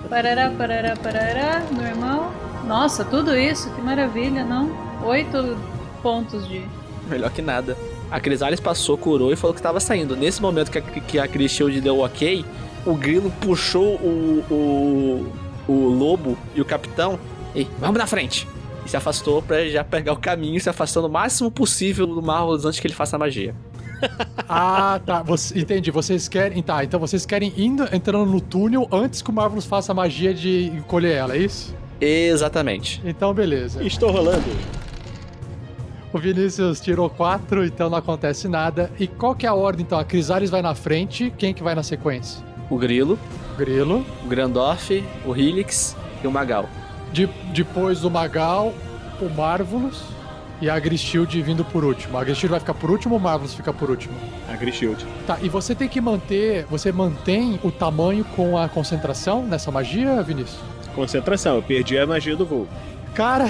Parará, 0.10 0.50
parará, 0.58 0.96
parará. 0.96 1.64
Normal. 1.72 2.32
Nossa, 2.66 3.04
tudo 3.04 3.36
isso, 3.38 3.70
que 3.72 3.82
maravilha, 3.82 4.43
não? 4.43 4.72
Oito 5.04 5.58
pontos 6.02 6.48
de. 6.48 6.64
Melhor 7.10 7.30
que 7.32 7.41
nada. 7.41 7.78
A 8.10 8.20
Crisales 8.20 8.60
passou, 8.60 8.98
curou 8.98 9.32
e 9.32 9.36
falou 9.36 9.54
que 9.56 9.62
tava 9.62 9.80
saindo. 9.80 10.16
Nesse 10.16 10.41
momento 10.41 10.72
que 10.72 10.78
a, 10.78 10.82
que 10.82 11.20
a 11.20 11.28
Chris 11.28 11.52
Shield 11.52 11.82
deu 11.82 11.98
o 11.98 12.06
ok, 12.06 12.46
o 12.86 12.96
Grilo 12.96 13.32
puxou 13.41 13.96
o, 13.96 14.43
o, 14.50 15.34
o 15.68 15.74
lobo 15.89 16.38
e 16.55 16.61
o 16.61 16.66
capitão 16.66 17.20
e 17.55 17.68
vamos 17.80 17.97
na 17.97 18.07
frente. 18.07 18.47
E 18.86 18.89
se 18.89 18.95
afastou 18.97 19.41
pra 19.41 19.68
já 19.68 19.84
pegar 19.84 20.13
o 20.13 20.18
caminho, 20.18 20.59
se 20.61 20.70
afastando 20.70 21.07
o 21.07 21.09
máximo 21.09 21.49
possível 21.49 22.05
do 22.05 22.22
Marvelous 22.22 22.66
antes 22.66 22.80
que 22.80 22.88
ele 22.88 22.93
faça 22.93 23.16
a 23.16 23.20
magia. 23.20 23.55
Ah, 24.47 24.99
tá. 25.03 25.24
Você- 25.24 25.57
entendi. 25.57 25.89
Vocês 25.89 26.28
querem. 26.28 26.61
Tá, 26.61 26.84
então 26.84 26.99
vocês 26.99 27.26
querem 27.26 27.51
indo, 27.57 27.84
entrando 27.91 28.26
no 28.28 28.39
túnel 28.39 28.88
antes 28.91 29.22
que 29.24 29.30
o 29.32 29.34
Marvelous 29.34 29.66
faça 29.66 29.91
a 29.91 29.95
magia 29.95 30.36
de 30.36 30.66
encolher 30.68 31.13
ela, 31.16 31.34
é 31.36 31.39
isso? 31.39 31.74
Exatamente. 31.99 33.01
Então, 33.03 33.34
beleza. 33.34 33.84
Estou 33.84 34.11
rolando. 34.11 34.43
O 36.13 36.20
Vinícius 36.20 36.80
tirou 36.80 37.09
quatro, 37.09 37.66
então 37.66 37.89
não 37.89 37.97
acontece 37.97 38.47
nada. 38.47 38.91
E 38.99 39.07
qual 39.07 39.34
que 39.34 39.45
é 39.45 39.49
a 39.49 39.53
ordem, 39.55 39.84
então? 39.84 39.97
A 39.97 40.03
Crisales 40.05 40.49
vai 40.51 40.61
na 40.61 40.76
frente, 40.76 41.34
quem 41.38 41.53
que 41.53 41.63
vai 41.63 41.74
na 41.74 41.82
sequência? 41.84 42.43
O 42.70 42.78
Grilo, 42.78 43.18
Grilo. 43.58 44.06
o 44.24 44.28
Grandorf, 44.28 45.03
o 45.26 45.36
Helix 45.36 45.95
e 46.24 46.28
o 46.28 46.32
Magal. 46.32 46.70
De- 47.12 47.30
depois 47.53 48.03
o 48.03 48.10
Magal, 48.10 48.74
o 49.22 49.30
Marvelous 49.30 50.01
e 50.62 50.70
a 50.70 50.78
Grishield 50.80 51.41
vindo 51.41 51.64
por 51.66 51.84
último. 51.84 52.18
A 52.18 52.24
Grishield 52.24 52.51
vai 52.51 52.60
ficar 52.60 52.74
por 52.74 52.89
último 52.91 53.16
ou 53.16 53.20
o 53.20 53.24
Marvelous 53.24 53.53
fica 53.53 53.72
por 53.74 53.89
último? 53.89 54.14
A 54.51 54.56
Grishield. 54.56 55.06
Tá, 55.28 55.38
e 55.41 55.49
você 55.49 55.74
tem 55.76 55.88
que 55.88 55.99
manter. 56.01 56.66
Você 56.70 56.91
mantém 56.91 57.60
o 57.64 57.72
tamanho 57.72 58.24
com 58.36 58.58
a 58.58 58.68
concentração 58.70 59.43
nessa 59.43 59.72
magia, 59.72 60.22
Vinícius? 60.22 60.60
Concentração, 60.93 61.56
eu 61.56 61.62
perdi 61.64 61.97
a 61.97 62.08
magia 62.08 62.36
do 62.36 62.45
voo. 62.45 62.68
Cara, 63.14 63.49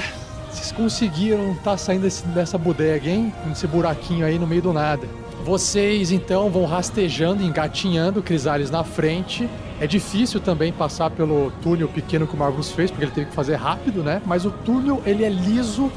vocês 0.52 0.72
conseguiram 0.72 1.56
tá 1.64 1.78
saindo 1.78 2.02
desse- 2.04 2.26
dessa 2.28 2.58
bodega, 2.58 3.10
hein? 3.10 3.34
Nesse 3.48 3.68
buraquinho 3.68 4.26
aí 4.26 4.40
no 4.40 4.48
meio 4.48 4.62
do 4.62 4.74
nada. 4.74 5.08
Vocês 5.44 6.12
então 6.12 6.50
vão 6.50 6.66
rastejando, 6.66 7.44
engatinhando, 7.44 8.24
Crisales 8.24 8.72
na 8.72 8.84
frente. 8.84 9.48
É 9.80 9.86
difícil 9.86 10.40
também 10.40 10.72
passar 10.72 11.12
pelo 11.12 11.52
túnel 11.62 11.90
pequeno 11.90 12.26
que 12.26 12.34
o 12.34 12.38
Marvelous 12.38 12.72
fez, 12.72 12.90
porque 12.90 13.04
ele 13.04 13.12
teve 13.12 13.28
que 13.28 13.36
fazer 13.36 13.56
rápido, 13.56 14.04
né? 14.04 14.22
Mas 14.26 14.46
o 14.46 14.52
túnel, 14.52 15.02
ele 15.06 15.24
é 15.26 15.30
liso 15.30 15.92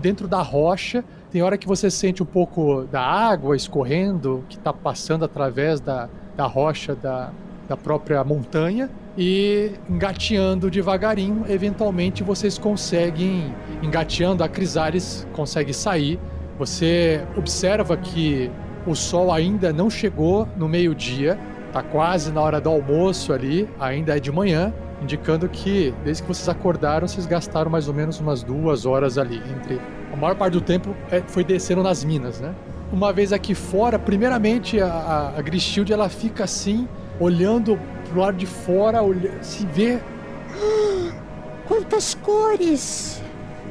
dentro 0.00 0.28
da 0.28 0.40
rocha. 0.40 1.04
Tem 1.30 1.42
hora 1.42 1.58
que 1.58 1.66
você 1.66 1.90
sente 1.90 2.22
um 2.22 2.26
pouco 2.26 2.84
da 2.84 3.02
água 3.02 3.56
escorrendo, 3.56 4.44
que 4.48 4.56
tá 4.56 4.72
passando 4.72 5.24
através 5.24 5.80
da, 5.80 6.08
da 6.36 6.46
rocha 6.46 6.94
da, 6.94 7.30
da 7.68 7.76
própria 7.76 8.22
montanha. 8.22 8.88
E 9.16 9.72
engateando 9.90 10.70
devagarinho, 10.70 11.44
eventualmente 11.48 12.22
vocês 12.22 12.56
conseguem, 12.56 13.52
engateando, 13.82 14.44
a 14.44 14.48
Crisales 14.48 15.26
consegue 15.32 15.74
sair. 15.74 16.20
Você 16.56 17.24
observa 17.36 17.96
que 17.96 18.48
o 18.86 18.94
sol 18.94 19.32
ainda 19.32 19.72
não 19.72 19.90
chegou 19.90 20.48
no 20.56 20.68
meio-dia, 20.68 21.36
tá 21.72 21.82
quase 21.82 22.32
na 22.32 22.40
hora 22.40 22.60
do 22.60 22.68
almoço 22.68 23.32
ali, 23.32 23.68
ainda 23.78 24.16
é 24.16 24.20
de 24.20 24.32
manhã, 24.32 24.72
indicando 25.02 25.48
que 25.48 25.94
desde 26.04 26.22
que 26.22 26.28
vocês 26.28 26.48
acordaram, 26.48 27.06
vocês 27.06 27.26
gastaram 27.26 27.70
mais 27.70 27.88
ou 27.88 27.94
menos 27.94 28.20
umas 28.20 28.42
duas 28.42 28.86
horas 28.86 29.18
ali. 29.18 29.42
Entre 29.56 29.80
a 30.12 30.16
maior 30.16 30.34
parte 30.34 30.54
do 30.54 30.60
tempo 30.60 30.94
é, 31.10 31.20
foi 31.26 31.44
descendo 31.44 31.82
nas 31.82 32.02
minas, 32.04 32.40
né? 32.40 32.54
Uma 32.92 33.12
vez 33.12 33.32
aqui 33.32 33.54
fora, 33.54 33.98
primeiramente 33.98 34.80
a, 34.80 34.86
a, 34.86 35.38
a 35.38 35.42
Grishild, 35.42 35.92
ela 35.92 36.08
fica 36.08 36.44
assim, 36.44 36.88
olhando 37.20 37.78
pro 38.08 38.20
lado 38.20 38.36
de 38.36 38.46
fora, 38.46 39.02
olha, 39.02 39.42
se 39.42 39.66
vê 39.66 40.00
Quantas 41.66 42.14
cores! 42.14 43.22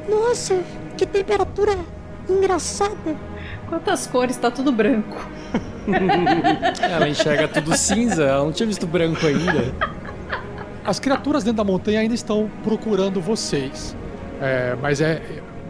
Nossa, 0.08 0.62
que 0.96 1.04
temperatura 1.04 1.76
engraçada! 2.28 3.16
Quantas 3.68 4.06
cores? 4.06 4.36
Tá 4.36 4.50
tudo 4.50 4.70
branco. 4.72 5.16
Ela 6.82 7.08
enxerga 7.08 7.48
tudo 7.48 7.76
cinza, 7.76 8.24
ela 8.24 8.44
não 8.44 8.52
tinha 8.52 8.66
visto 8.66 8.86
branco 8.86 9.26
ainda. 9.26 9.72
As 10.84 10.98
criaturas 10.98 11.42
dentro 11.42 11.58
da 11.58 11.64
montanha 11.64 12.00
ainda 12.00 12.14
estão 12.14 12.50
procurando 12.62 13.20
vocês. 13.20 13.96
É, 14.40 14.76
mas 14.80 15.00
é 15.00 15.20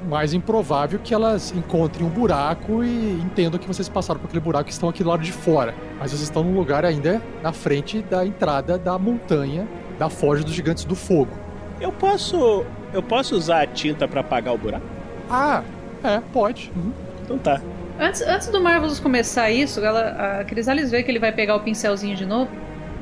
mais 0.08 0.32
improvável 0.32 0.98
que 0.98 1.12
elas 1.12 1.52
encontrem 1.52 2.06
um 2.06 2.08
buraco 2.08 2.82
e 2.82 3.20
entendam 3.24 3.58
que 3.58 3.66
vocês 3.66 3.88
passaram 3.88 4.18
por 4.20 4.26
aquele 4.26 4.40
buraco 4.40 4.68
e 4.68 4.72
estão 4.72 4.88
aqui 4.88 5.02
do 5.02 5.08
lado 5.08 5.22
de 5.22 5.32
fora. 5.32 5.74
Mas 5.98 6.10
vocês 6.10 6.22
estão 6.22 6.42
num 6.42 6.56
lugar 6.56 6.84
ainda 6.84 7.22
na 7.42 7.52
frente 7.52 8.00
da 8.02 8.26
entrada 8.26 8.78
da 8.78 8.98
montanha 8.98 9.68
da 9.98 10.08
Forja 10.08 10.44
dos 10.44 10.54
Gigantes 10.54 10.84
do 10.84 10.94
Fogo. 10.94 11.32
Eu 11.80 11.92
posso. 11.92 12.64
Eu 12.92 13.02
posso 13.02 13.36
usar 13.36 13.62
a 13.62 13.66
tinta 13.66 14.08
pra 14.08 14.20
apagar 14.20 14.54
o 14.54 14.58
buraco? 14.58 14.86
Ah, 15.30 15.62
é, 16.02 16.20
pode. 16.32 16.72
Uhum. 16.74 16.92
Então 17.22 17.38
tá. 17.38 17.60
Antes, 17.98 18.22
antes 18.22 18.48
do 18.48 18.60
Marvelous 18.60 19.00
começar 19.00 19.50
isso, 19.50 19.84
ela, 19.84 20.40
a 20.40 20.44
Crisales 20.44 20.90
vê 20.90 21.02
que 21.02 21.10
ele 21.10 21.18
vai 21.18 21.32
pegar 21.32 21.56
o 21.56 21.60
pincelzinho 21.60 22.14
de 22.14 22.24
novo. 22.24 22.50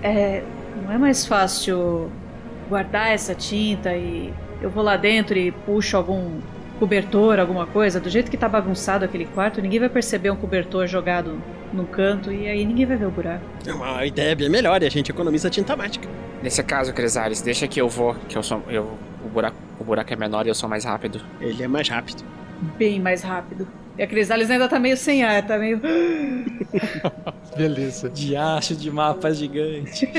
É, 0.03 0.43
não 0.83 0.93
é 0.93 0.99
mais 0.99 1.27
fácil 1.27 2.11
guardar 2.69 3.13
essa 3.13 3.35
tinta 3.35 3.95
e 3.95 4.33
eu 4.61 4.71
vou 4.71 4.83
lá 4.83 4.97
dentro 4.97 5.37
e 5.37 5.53
puxo 5.53 5.97
algum 5.97 6.41
cobertor, 6.79 7.39
alguma 7.39 7.67
coisa. 7.67 8.01
Do 8.01 8.09
jeito 8.09 8.31
que 8.31 8.37
tá 8.37 8.49
bagunçado 8.49 9.05
aquele 9.05 9.27
quarto, 9.27 9.61
ninguém 9.61 9.81
vai 9.81 9.89
perceber 9.89 10.31
um 10.31 10.37
cobertor 10.37 10.87
jogado 10.87 11.41
no 11.73 11.85
canto 11.87 12.33
e 12.33 12.49
aí 12.49 12.65
ninguém 12.65 12.87
vai 12.87 12.97
ver 12.97 13.07
o 13.07 13.11
buraco. 13.11 13.45
É 13.67 13.73
uma 13.73 14.05
ideia 14.07 14.35
bem 14.35 14.49
melhor 14.49 14.83
e 14.83 14.87
a 14.87 14.91
gente 14.91 15.11
economiza 15.11 15.51
tinta 15.51 15.77
mágica. 15.77 16.09
Nesse 16.43 16.63
caso, 16.63 16.93
Crisales, 16.93 17.43
deixa 17.43 17.67
que 17.67 17.81
eu 17.81 17.89
vou, 17.89 18.15
que 18.29 18.37
eu 18.37 18.43
sou. 18.43 18.63
Eu, 18.69 18.97
o, 19.25 19.29
buraco, 19.29 19.57
o 19.79 19.85
buraco 19.85 20.13
é 20.13 20.17
menor 20.17 20.47
e 20.47 20.49
eu 20.49 20.55
sou 20.55 20.69
mais 20.69 20.85
rápido. 20.85 21.21
Ele 21.41 21.63
é 21.63 21.69
mais 21.69 21.89
rápido. 21.89 22.25
Bem 22.79 23.01
mais 23.01 23.23
rápido. 23.23 23.67
E 23.99 24.03
a 24.03 24.07
Crisales 24.07 24.51
ainda 24.51 24.69
tá 24.69 24.79
meio 24.79 24.97
sem 24.97 25.25
ar, 25.25 25.47
tá 25.47 25.59
meio. 25.59 25.81
Beleza. 27.57 28.11
Diacho 28.11 28.77
de 28.77 28.91
mapa 28.91 29.33
gigante. 29.33 30.07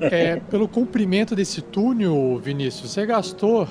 É, 0.00 0.36
pelo 0.50 0.68
comprimento 0.68 1.34
desse 1.34 1.60
túnel, 1.60 2.40
Vinícius, 2.42 2.92
você 2.92 3.04
gastou. 3.04 3.66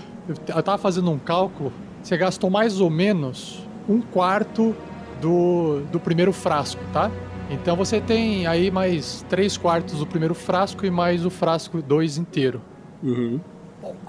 Eu 0.48 0.64
tava 0.64 0.78
fazendo 0.78 1.10
um 1.12 1.18
cálculo. 1.18 1.72
Você 2.02 2.18
gastou 2.18 2.50
mais 2.50 2.82
ou 2.82 2.90
menos 2.90 3.66
um 3.88 4.02
quarto 4.02 4.76
do, 5.22 5.82
do 5.92 6.00
primeiro 6.00 6.34
frasco, 6.34 6.82
tá? 6.92 7.10
Então 7.50 7.76
você 7.76 8.02
tem 8.02 8.48
aí 8.48 8.70
mais 8.72 9.26
três 9.30 9.58
quartos 9.58 10.00
do 10.00 10.06
primeiro 10.06 10.34
frasco 10.34 10.86
e 10.86 10.92
mais 10.92 11.26
o 11.26 11.30
frasco 11.30 11.82
dois 11.82 12.18
inteiro. 12.18 12.62
Uhum. 13.04 13.40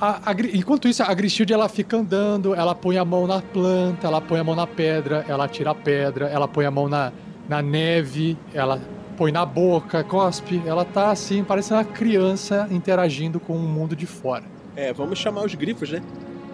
A- 0.01 0.20
a 0.31 0.33
enquanto 0.55 0.89
isso, 0.89 1.03
a 1.03 1.12
Grishild 1.14 1.53
ela 1.53 1.68
fica 1.68 1.97
andando, 1.97 2.55
ela 2.55 2.74
põe 2.74 2.97
a 2.99 3.05
mão 3.05 3.27
na 3.27 3.41
planta, 3.43 4.07
ela 4.07 4.20
põe 4.20 4.39
a 4.41 4.45
mão 4.45 4.55
na 4.55 4.66
pedra, 4.66 5.24
ela 5.29 5.47
tira 5.49 5.70
a 5.70 5.74
pedra, 5.74 6.27
ela 6.29 6.47
põe 6.49 6.64
a 6.66 6.70
mão 6.70 6.89
na, 6.89 7.12
na 7.49 7.61
neve, 7.62 8.37
ela 8.55 8.81
põe 9.16 9.33
na 9.33 9.45
boca, 9.47 10.05
cospe. 10.05 10.62
Ela 10.66 10.85
tá 10.85 11.11
assim, 11.11 11.43
parecendo 11.45 11.81
uma 11.81 11.85
criança 11.85 12.66
interagindo 12.70 13.39
com 13.41 13.55
o 13.55 13.59
mundo 13.59 13.95
de 13.97 14.07
fora. 14.07 14.45
É, 14.74 14.93
vamos 14.93 15.18
chamar 15.18 15.45
os 15.45 15.55
grifos, 15.55 15.91
né? 15.91 16.03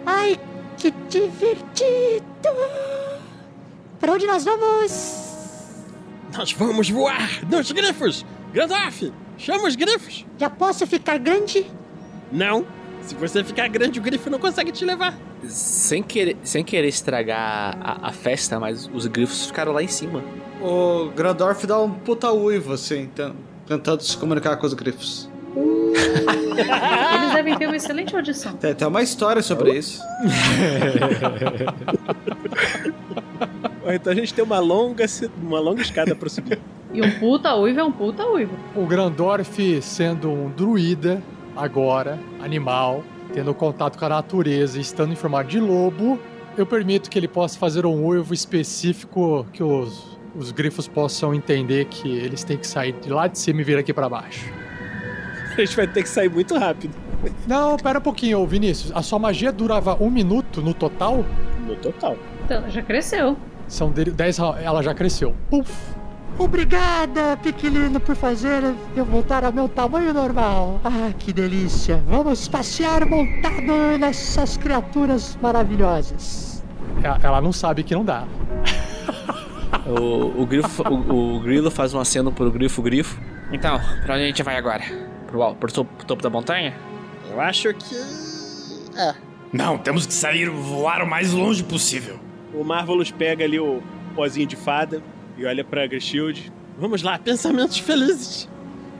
Ai, 0.05 0.39
que 0.77 0.91
divertido! 1.09 2.23
Pra 3.99 4.13
onde 4.13 4.25
nós 4.25 4.43
vamos? 4.45 5.33
Nós 6.37 6.51
vamos 6.53 6.89
voar 6.89 7.45
nos 7.49 7.71
grifos! 7.71 8.25
Gandalf! 8.53 9.03
Chama 9.37 9.67
os 9.67 9.75
grifos. 9.75 10.25
Já 10.37 10.49
posso 10.49 10.85
ficar 10.87 11.17
grande? 11.17 11.65
Não. 12.31 12.65
Se 13.05 13.15
você 13.15 13.43
ficar 13.43 13.67
grande, 13.67 13.99
o 13.99 14.01
grifo 14.01 14.29
não 14.29 14.39
consegue 14.39 14.71
te 14.71 14.85
levar. 14.85 15.17
Sem 15.45 16.01
querer, 16.01 16.37
sem 16.43 16.63
querer 16.63 16.87
estragar 16.87 17.77
a, 17.81 18.07
a 18.07 18.11
festa, 18.11 18.59
mas 18.59 18.89
os 18.93 19.05
grifos 19.07 19.45
ficaram 19.47 19.71
lá 19.73 19.83
em 19.83 19.87
cima. 19.87 20.23
O 20.61 21.09
Grandorf 21.15 21.67
dá 21.67 21.79
um 21.81 21.91
puta 21.91 22.31
uivo, 22.31 22.71
assim, 22.73 23.09
ten- 23.13 23.33
tentando 23.67 24.01
se 24.01 24.15
comunicar 24.17 24.55
com 24.55 24.65
os 24.65 24.73
grifos. 24.73 25.29
Eles 25.53 27.33
devem 27.33 27.57
ter 27.57 27.67
uma 27.67 27.75
excelente 27.75 28.15
audição. 28.15 28.53
Tem 28.53 28.71
até 28.71 28.87
uma 28.87 29.01
história 29.01 29.41
sobre 29.41 29.77
isso. 29.77 30.01
Então 33.85 34.13
a 34.13 34.15
gente 34.15 34.33
tem 34.33 34.43
uma 34.43 34.59
longa, 34.59 35.05
uma 35.41 35.59
longa 35.59 35.81
escada 35.81 36.15
pra 36.15 36.29
subir. 36.29 36.57
E 36.93 37.01
um 37.01 37.11
puta 37.19 37.53
uivo 37.55 37.79
é 37.79 37.83
um 37.83 37.91
puta 37.91 38.25
uivo. 38.27 38.57
O 38.75 38.85
Grandorf 38.85 39.81
sendo 39.81 40.31
um 40.31 40.49
druida, 40.49 41.21
agora, 41.55 42.19
animal, 42.41 43.03
tendo 43.33 43.53
contato 43.53 43.97
com 43.97 44.05
a 44.05 44.09
natureza 44.09 44.77
e 44.77 44.81
estando 44.81 45.13
em 45.13 45.15
formato 45.15 45.49
de 45.49 45.59
lobo, 45.59 46.19
eu 46.57 46.65
permito 46.65 47.09
que 47.09 47.17
ele 47.17 47.27
possa 47.27 47.57
fazer 47.57 47.85
um 47.85 48.05
uivo 48.05 48.33
específico 48.33 49.45
que 49.51 49.63
os, 49.63 50.17
os 50.35 50.51
grifos 50.51 50.87
possam 50.87 51.33
entender 51.33 51.85
que 51.85 52.09
eles 52.09 52.43
têm 52.43 52.57
que 52.57 52.67
sair 52.67 52.93
de 52.93 53.09
lá 53.09 53.27
de 53.27 53.39
cima 53.39 53.61
e 53.61 53.63
vir 53.63 53.77
aqui 53.77 53.93
pra 53.93 54.07
baixo. 54.07 54.51
A 55.53 55.59
gente 55.59 55.75
vai 55.75 55.87
ter 55.87 56.03
que 56.03 56.09
sair 56.09 56.29
muito 56.29 56.57
rápido. 56.57 56.95
Não, 57.47 57.77
pera 57.77 57.99
um 57.99 58.01
pouquinho, 58.01 58.39
ô 58.39 58.47
Vinícius. 58.47 58.91
A 58.95 59.01
sua 59.01 59.19
magia 59.19 59.51
durava 59.51 59.95
um 60.01 60.09
minuto 60.09 60.61
no 60.61 60.73
total? 60.73 61.23
No 61.65 61.75
total. 61.75 62.17
Então, 62.43 62.57
ela 62.57 62.69
já 62.69 62.81
cresceu. 62.81 63.37
São 63.67 63.91
10 63.91 64.39
Ela 64.39 64.83
já 64.83 64.93
cresceu. 64.93 65.35
Puf! 65.49 65.92
Obrigada, 66.37 67.37
Pequenino, 67.41 67.99
por 67.99 68.15
fazer 68.15 68.63
eu 68.95 69.05
voltar 69.05 69.45
ao 69.45 69.53
meu 69.53 69.69
tamanho 69.69 70.13
normal. 70.13 70.81
Ah, 70.83 71.11
que 71.17 71.31
delícia. 71.31 72.03
Vamos 72.07 72.47
passear 72.47 73.05
montado 73.05 73.97
nessas 73.99 74.57
criaturas 74.57 75.37
maravilhosas. 75.41 76.63
Ela- 77.03 77.19
Ela 77.21 77.41
não 77.41 77.53
sabe 77.53 77.83
que 77.83 77.93
não 77.93 78.03
dá. 78.03 78.25
O, 79.85 80.41
o, 80.41 80.45
grifo, 80.45 80.83
o, 80.89 81.37
o 81.37 81.39
grilo 81.41 81.69
faz 81.69 81.93
um 81.93 81.99
aceno 81.99 82.31
pro 82.31 82.49
grifo 82.51 82.81
grifo. 82.81 83.19
Então, 83.51 83.79
pra 84.03 84.15
onde 84.15 84.23
a 84.23 84.27
gente 84.27 84.41
vai 84.43 84.57
agora? 84.57 84.83
Pro, 85.27 85.53
pro 85.55 85.71
topo, 85.71 85.93
pro 85.97 86.05
topo 86.05 86.23
da 86.23 86.29
montanha? 86.29 86.73
Eu 87.29 87.39
acho 87.39 87.73
que. 87.73 87.95
É. 88.97 89.13
Não, 89.51 89.77
temos 89.77 90.05
que 90.07 90.13
sair 90.13 90.49
voar 90.49 91.01
o 91.03 91.07
mais 91.07 91.31
longe 91.31 91.63
possível. 91.63 92.19
O 92.53 92.63
Marvelous 92.63 93.11
pega 93.11 93.43
ali 93.43 93.59
o 93.59 93.81
pozinho 94.15 94.47
de 94.47 94.55
fada 94.55 95.01
e 95.37 95.45
olha 95.45 95.63
pra 95.63 95.87
Shield. 95.99 96.51
Vamos 96.77 97.03
lá, 97.03 97.17
pensamentos 97.19 97.77
felizes. 97.77 98.49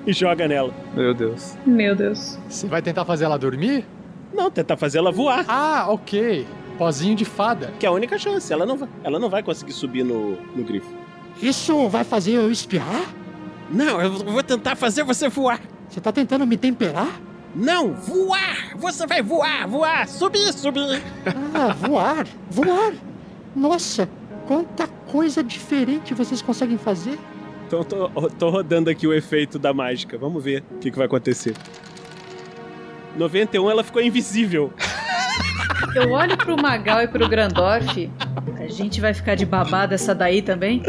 E 0.05 0.13
joga 0.13 0.47
nela. 0.47 0.73
Meu 0.93 1.13
Deus. 1.13 1.57
Meu 1.65 1.95
Deus. 1.95 2.38
Você 2.49 2.67
vai 2.67 2.81
tentar 2.81 3.05
fazer 3.05 3.25
ela 3.25 3.38
dormir? 3.38 3.86
Não, 4.34 4.51
tentar 4.51 4.75
fazer 4.75 4.97
ela 4.97 5.11
voar. 5.11 5.45
Ah, 5.47 5.86
ok. 5.89 6.45
Pozinho 6.77 7.15
de 7.15 7.23
fada. 7.23 7.71
Que 7.79 7.86
é 7.86 7.89
a 7.89 7.91
única 7.91 8.17
chance. 8.17 8.51
Ela 8.51 8.65
não 8.65 8.77
vai, 8.77 8.89
ela 9.03 9.19
não 9.19 9.29
vai 9.29 9.41
conseguir 9.41 9.71
subir 9.71 10.03
no, 10.03 10.31
no 10.55 10.63
grifo. 10.63 10.91
Isso 11.41 11.88
vai 11.88 12.03
fazer 12.03 12.34
eu 12.34 12.51
espiar? 12.51 13.13
Não, 13.69 14.01
eu 14.01 14.11
vou 14.11 14.43
tentar 14.43 14.75
fazer 14.75 15.03
você 15.03 15.29
voar. 15.29 15.59
Você 15.88 16.01
tá 16.01 16.11
tentando 16.11 16.45
me 16.45 16.57
temperar? 16.57 17.19
Não, 17.55 17.93
voar! 17.93 18.75
Você 18.77 19.05
vai 19.05 19.21
voar, 19.21 19.67
voar, 19.67 20.07
subir, 20.07 20.51
subir. 20.53 21.01
Ah, 21.53 21.73
voar, 21.73 22.25
voar. 22.49 22.93
Nossa, 23.55 24.09
quanta 24.48 24.88
coisa 25.12 25.44
diferente 25.44 26.14
vocês 26.14 26.41
conseguem 26.41 26.78
fazer. 26.78 27.18
Então 27.68 27.84
tô, 27.84 28.10
tô 28.32 28.50
rodando 28.50 28.89
aqui 28.89 29.08
o 29.08 29.14
efeito 29.14 29.58
da 29.58 29.74
mágica. 29.74 30.18
Vamos 30.18 30.44
ver 30.44 30.64
o 30.72 30.80
que, 30.80 30.91
que 30.91 30.98
vai 30.98 31.08
acontecer. 31.08 31.56
91 33.18 33.70
ela 33.70 33.84
ficou 33.84 34.02
invisível. 34.02 34.72
Eu 35.96 36.12
olho 36.12 36.38
pro 36.38 36.56
Magal 36.62 37.02
e 37.02 37.08
pro 37.08 37.28
Grandorf. 37.28 38.10
A 38.60 38.68
gente 38.68 39.02
vai 39.02 39.14
ficar 39.14 39.36
de 39.36 39.46
babada 39.46 39.96
essa 39.96 40.16
daí 40.16 40.41
também? 40.41 40.82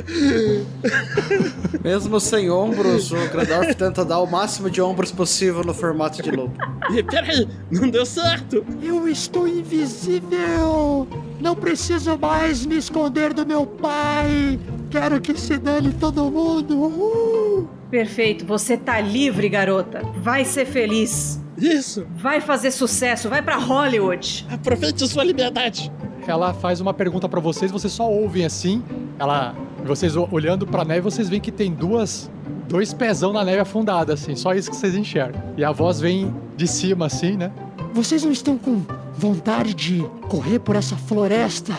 Mesmo 1.83 2.21
sem 2.21 2.51
ombros, 2.51 3.11
o 3.11 3.29
Grandorf 3.31 3.75
tenta 3.75 4.05
dar 4.05 4.21
o 4.21 4.27
máximo 4.27 4.71
de 4.71 4.81
ombros 4.81 5.11
possível 5.11 5.63
no 5.63 5.75
formato 5.75 6.23
de 6.23 6.31
lobo. 6.31 6.55
Ih, 6.91 7.03
Peraí, 7.03 7.49
não 7.71 7.91
deu 7.91 8.07
certo. 8.07 8.65
Eu 8.83 9.07
estou 9.09 9.47
invisível. 9.49 11.07
Não 11.41 11.55
preciso 11.55 12.17
mais 12.19 12.65
me 12.65 12.77
esconder 12.77 13.35
do 13.35 13.45
meu 13.45 13.67
pai. 13.67 14.59
Quero 14.91 15.21
que 15.21 15.39
se 15.39 15.59
dane 15.59 15.93
todo 15.93 16.31
mundo. 16.31 16.79
Uhul. 16.81 17.69
Perfeito, 17.91 18.47
você 18.47 18.77
tá 18.77 19.01
livre, 19.01 19.49
garota. 19.49 20.03
Vai 20.17 20.45
ser 20.45 20.65
feliz. 20.65 21.44
Isso, 21.57 22.07
Vai 22.17 22.41
fazer 22.41 22.71
sucesso, 22.71 23.29
vai 23.29 23.41
pra 23.43 23.57
Hollywood. 23.57 24.47
aproveite 24.51 25.07
sua 25.07 25.23
liberdade. 25.25 25.91
Ela 26.27 26.53
faz 26.55 26.81
uma 26.81 26.93
pergunta 26.95 27.29
pra 27.29 27.41
vocês, 27.41 27.71
vocês 27.71 27.93
só 27.93 28.11
ouvem 28.11 28.45
assim. 28.45 28.83
Ela, 29.19 29.55
vocês 29.85 30.17
olhando 30.17 30.67
pra 30.67 30.85
neve, 30.85 31.01
vocês 31.03 31.29
veem 31.29 31.41
que 31.41 31.53
tem 31.53 31.71
duas, 31.73 32.31
dois 32.67 32.93
pezão 32.95 33.33
na 33.33 33.45
neve 33.45 33.61
afundada, 33.61 34.15
assim. 34.15 34.35
Só 34.35 34.55
isso 34.55 34.71
que 34.71 34.77
vocês 34.77 34.95
enxergam. 34.95 35.41
E 35.57 35.63
a 35.65 35.71
voz 35.71 36.01
vem 36.01 36.35
de 36.57 36.67
cima, 36.67 37.07
assim, 37.07 37.37
né? 37.37 37.53
Vocês 37.93 38.25
não 38.25 38.33
estão 38.33 38.57
com 38.57 38.83
vontade 39.17 39.75
de 39.75 40.05
correr 40.29 40.59
por 40.59 40.75
essa 40.77 40.97
floresta 40.97 41.73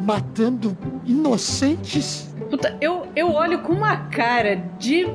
matando 0.00 0.76
inocentes? 1.06 2.28
Puta, 2.50 2.76
eu, 2.80 3.06
eu 3.16 3.30
olho 3.32 3.60
com 3.60 3.72
uma 3.72 3.96
cara 3.96 4.56
de. 4.78 5.06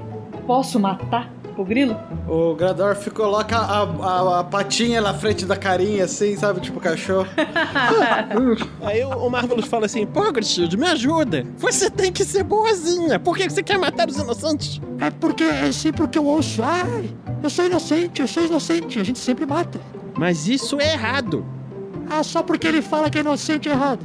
Posso 0.48 0.80
matar 0.80 1.32
o 1.62 1.66
grilo? 1.66 1.98
O 2.28 2.56
Grandorf 2.56 3.10
coloca 3.12 3.58
a, 3.58 3.82
a- 3.84 4.40
a 4.40 4.44
patinha 4.44 5.02
na 5.02 5.14
frente 5.14 5.46
da 5.46 5.56
carinha, 5.58 6.06
assim, 6.06 6.36
sabe? 6.36 6.60
Tipo 6.62 6.80
cachorro. 6.80 7.28
Aí 8.82 9.04
o, 9.04 9.10
o 9.10 9.30
Marvelous 9.30 9.66
fala 9.68 9.86
assim: 9.86 10.06
Pô, 10.06 10.32
Grishield, 10.32 10.76
me 10.78 10.88
ajuda. 10.88 11.46
Você 11.58 11.90
tem 11.90 12.12
que 12.12 12.24
ser 12.24 12.44
boazinha. 12.44 13.20
Por 13.20 13.38
que 13.38 13.50
você 13.50 13.62
quer 13.64 13.78
matar 13.78 14.08
os 14.10 14.18
inocentes? 14.18 14.80
É 15.00 15.10
porque 15.10 15.44
é 15.44 15.72
sempre 15.72 16.04
o 16.04 16.08
que 16.08 16.18
eu 16.18 16.26
ouço. 16.26 16.62
Ai, 16.64 17.10
eu 17.44 17.50
sou 17.50 17.66
inocente, 17.66 18.22
eu 18.22 18.28
sou 18.28 18.46
inocente. 18.46 19.00
A 19.00 19.04
gente 19.04 19.20
sempre 19.20 19.46
mata. 19.46 19.80
Mas 20.18 20.48
isso 20.48 20.80
é 20.80 20.94
errado. 20.94 21.46
Ah, 22.10 22.24
só 22.24 22.42
porque 22.42 22.68
ele 22.68 22.82
fala 22.82 23.10
que 23.10 23.18
é 23.18 23.22
inocente 23.22 23.70
é 23.70 23.72
errado. 23.72 24.00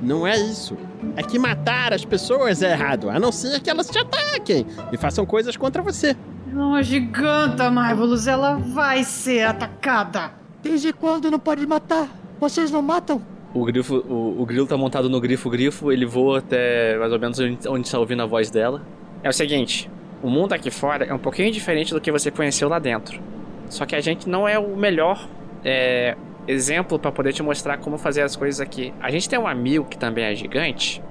Não 0.00 0.26
é 0.26 0.36
isso. 0.38 0.76
É 1.16 1.22
que 1.22 1.38
matar 1.38 1.92
as 1.92 2.04
pessoas 2.04 2.62
é 2.62 2.72
errado, 2.72 3.10
a 3.10 3.18
não 3.18 3.30
ser 3.30 3.60
que 3.60 3.68
elas 3.70 3.88
te 3.88 3.98
ataquem 3.98 4.66
e 4.92 4.96
façam 4.96 5.24
coisas 5.26 5.56
contra 5.56 5.82
você. 5.82 6.16
Ela 6.54 6.62
é 6.62 6.66
uma 6.66 6.82
giganta, 6.84 7.68
Marvelous. 7.68 8.28
Ela 8.28 8.54
vai 8.54 9.02
ser 9.02 9.42
atacada. 9.42 10.30
Desde 10.62 10.92
quando 10.92 11.28
não 11.28 11.38
pode 11.38 11.66
matar? 11.66 12.08
Vocês 12.38 12.70
não 12.70 12.80
matam? 12.80 13.20
O 13.52 13.64
grifo, 13.64 13.96
o, 13.96 14.40
o 14.40 14.46
grilo 14.46 14.64
tá 14.64 14.76
montado 14.76 15.10
no 15.10 15.20
grifo 15.20 15.50
grifo, 15.50 15.90
ele 15.90 16.06
voa 16.06 16.38
até 16.38 16.96
mais 16.96 17.12
ou 17.12 17.18
menos 17.18 17.40
onde, 17.40 17.68
onde 17.68 17.90
tá 17.90 17.98
ouvindo 17.98 18.22
a 18.22 18.26
voz 18.26 18.50
dela. 18.50 18.82
É 19.22 19.28
o 19.28 19.32
seguinte, 19.32 19.90
o 20.22 20.30
mundo 20.30 20.52
aqui 20.52 20.70
fora 20.70 21.04
é 21.04 21.12
um 21.12 21.18
pouquinho 21.18 21.50
diferente 21.50 21.92
do 21.92 22.00
que 22.00 22.10
você 22.12 22.30
conheceu 22.30 22.68
lá 22.68 22.78
dentro. 22.78 23.20
Só 23.68 23.84
que 23.84 23.96
a 23.96 24.00
gente 24.00 24.28
não 24.28 24.46
é 24.46 24.56
o 24.56 24.76
melhor 24.76 25.28
é, 25.64 26.16
exemplo 26.46 27.00
pra 27.00 27.10
poder 27.10 27.32
te 27.32 27.42
mostrar 27.42 27.78
como 27.78 27.98
fazer 27.98 28.22
as 28.22 28.36
coisas 28.36 28.60
aqui. 28.60 28.94
A 29.00 29.10
gente 29.10 29.28
tem 29.28 29.38
um 29.38 29.46
amigo 29.46 29.86
que 29.86 29.98
também 29.98 30.24
é 30.24 30.34
gigante, 30.36 31.02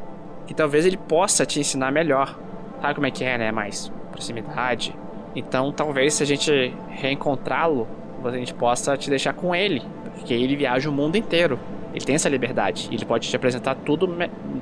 que 0.47 0.53
talvez 0.53 0.85
ele 0.85 0.97
possa 0.97 1.45
te 1.45 1.59
ensinar 1.59 1.91
melhor. 1.91 2.39
Sabe 2.81 2.95
como 2.95 3.07
é 3.07 3.11
que 3.11 3.25
é, 3.25 3.37
né? 3.37 3.51
Mais 3.51 3.91
proximidade. 4.11 4.95
Então 5.35 5.71
talvez 5.71 6.15
se 6.15 6.23
a 6.23 6.25
gente 6.25 6.73
reencontrá-lo, 6.89 7.87
a 8.23 8.31
gente 8.31 8.53
possa 8.53 8.95
te 8.97 9.09
deixar 9.09 9.33
com 9.33 9.53
ele. 9.53 9.81
Porque 10.15 10.33
ele 10.33 10.55
viaja 10.55 10.89
o 10.89 10.93
mundo 10.93 11.17
inteiro. 11.17 11.59
Ele 11.93 12.05
tem 12.05 12.15
essa 12.15 12.29
liberdade. 12.29 12.89
Ele 12.91 13.05
pode 13.05 13.29
te 13.29 13.35
apresentar 13.35 13.75
tudo, 13.75 14.07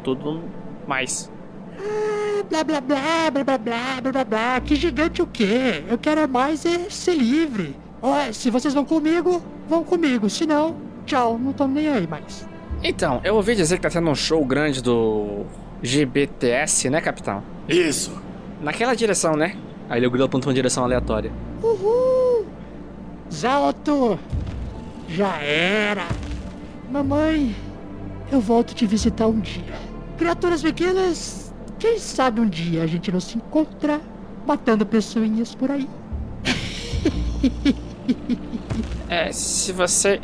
tudo 0.04 0.44
mais. 0.88 1.32
Ah, 1.78 2.44
blá 2.50 2.64
blá 2.64 2.82
blá, 2.82 3.32
blá 3.32 3.44
blá 3.44 3.58
blá, 3.58 4.02
blá 4.02 4.12
blá 4.12 4.24
blá. 4.24 4.62
Que 4.62 4.76
gigante 4.76 5.22
o 5.22 5.28
quê? 5.28 5.84
Eu 5.88 5.98
quero 5.98 6.28
mais 6.28 6.66
é 6.66 6.90
ser 6.90 7.16
livre. 7.16 7.76
Ó, 8.02 8.32
se 8.32 8.50
vocês 8.50 8.74
vão 8.74 8.84
comigo, 8.84 9.42
vão 9.70 9.84
comigo. 9.84 10.30
Se 10.30 10.46
não, 10.46 10.76
tchau, 11.06 11.38
não 11.38 11.54
tô 11.54 11.68
nem 11.68 11.88
aí 11.88 12.08
mais. 12.08 12.48
Então, 12.84 13.22
eu 13.24 13.36
ouvi 13.36 13.56
dizer 13.56 13.76
que 13.76 13.84
tá 13.84 13.90
tendo 13.90 14.10
um 14.10 14.16
show 14.16 14.44
grande 14.44 14.82
do 14.82 15.46
GBTS, 15.84 16.90
né, 16.90 17.00
capitão? 17.00 17.44
Isso. 17.70 18.12
Naquela 18.60 18.96
direção, 18.96 19.36
né? 19.36 19.56
Aí 19.90 20.06
o 20.06 20.10
grilo 20.12 20.26
aponta 20.26 20.48
uma 20.48 20.54
direção 20.54 20.84
aleatória. 20.84 21.32
Uhul! 21.62 22.46
Zalto! 23.32 24.18
Já 25.10 25.36
era! 25.42 26.08
Mamãe, 26.90 27.56
eu 28.32 28.40
volto 28.40 28.74
te 28.74 28.86
visitar 28.86 29.28
um 29.28 29.40
dia. 29.40 29.64
Criaturas 30.18 30.62
pequenas, 30.62 31.54
quem 31.80 31.98
sabe 32.00 32.40
um 32.42 32.48
dia 32.48 32.84
a 32.84 32.88
gente 32.88 33.12
não 33.12 33.20
se 33.20 33.38
encontra 33.38 34.00
matando 34.46 34.86
pessoinhas 34.86 35.54
por 35.56 35.72
aí. 35.72 35.88
É, 39.10 39.32
se 39.34 39.74
você. 39.74 40.20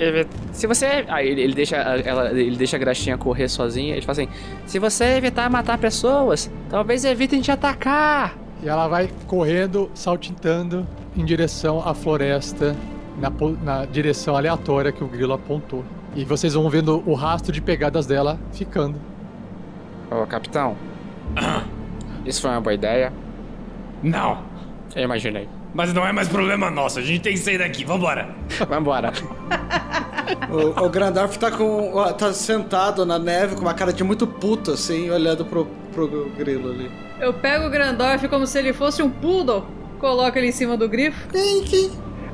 Se 0.53 0.65
você. 0.65 1.05
Aí 1.09 1.27
ele, 1.27 1.41
ele 1.41 1.53
deixa, 1.53 1.75
a- 1.77 1.99
ela, 1.99 2.31
ele 2.31 2.55
deixa 2.55 2.77
a 2.77 2.79
graxinha 2.79 3.17
correr 3.17 3.49
sozinha. 3.49 3.93
Ele 3.93 4.01
fala 4.05 4.13
assim: 4.13 4.29
Se 4.65 4.79
você 4.79 5.03
evitar 5.17 5.49
matar 5.49 5.77
pessoas, 5.77 6.49
talvez 6.69 7.03
evitem 7.03 7.41
te 7.41 7.51
atacar. 7.51 8.33
E 8.63 8.67
ela 8.69 8.87
vai 8.87 9.09
correndo, 9.27 9.89
saltitando 9.93 10.85
em 11.15 11.23
direção 11.25 11.81
à 11.87 11.93
floresta, 11.93 12.75
na, 13.19 13.31
na 13.63 13.85
direção 13.85 14.35
aleatória 14.35 14.91
que 14.91 15.03
o 15.03 15.07
grilo 15.07 15.33
apontou. 15.33 15.83
E 16.15 16.23
vocês 16.25 16.53
vão 16.53 16.69
vendo 16.69 17.03
o 17.05 17.13
rastro 17.13 17.51
de 17.51 17.61
pegadas 17.61 18.05
dela 18.05 18.39
ficando. 18.51 18.99
Ô, 20.09 20.25
capitão. 20.25 20.75
Isso 22.25 22.41
foi 22.41 22.51
uma 22.51 22.61
boa 22.61 22.73
ideia. 22.73 23.13
Não, 24.01 24.39
Eu 24.95 25.03
imaginei. 25.03 25.47
mas 25.73 25.93
não 25.93 26.05
é 26.05 26.11
mais 26.11 26.27
problema 26.27 26.69
nosso. 26.71 26.99
A 26.99 27.01
gente 27.01 27.21
tem 27.21 27.33
que 27.33 27.39
sair 27.39 27.57
daqui. 27.57 27.83
Vambora. 27.83 28.29
Vambora. 28.67 29.11
O, 30.51 30.85
o 30.85 30.89
Grandorf 30.89 31.39
tá 31.39 31.49
com. 31.49 31.93
tá 32.17 32.33
sentado 32.33 33.05
na 33.05 33.17
neve 33.17 33.55
com 33.55 33.61
uma 33.61 33.73
cara 33.73 33.93
de 33.93 34.03
muito 34.03 34.27
puto, 34.27 34.71
assim, 34.71 35.09
olhando 35.09 35.45
pro, 35.45 35.65
pro 35.93 36.29
grilo 36.37 36.69
ali. 36.69 36.91
Eu 37.19 37.33
pego 37.33 37.65
o 37.65 37.69
Grandorf 37.69 38.27
como 38.27 38.45
se 38.45 38.59
ele 38.59 38.73
fosse 38.73 39.01
um 39.01 39.09
poodle, 39.09 39.65
coloco 39.99 40.37
ele 40.37 40.47
em 40.47 40.51
cima 40.51 40.77
do 40.77 40.87
grifo. 40.87 41.27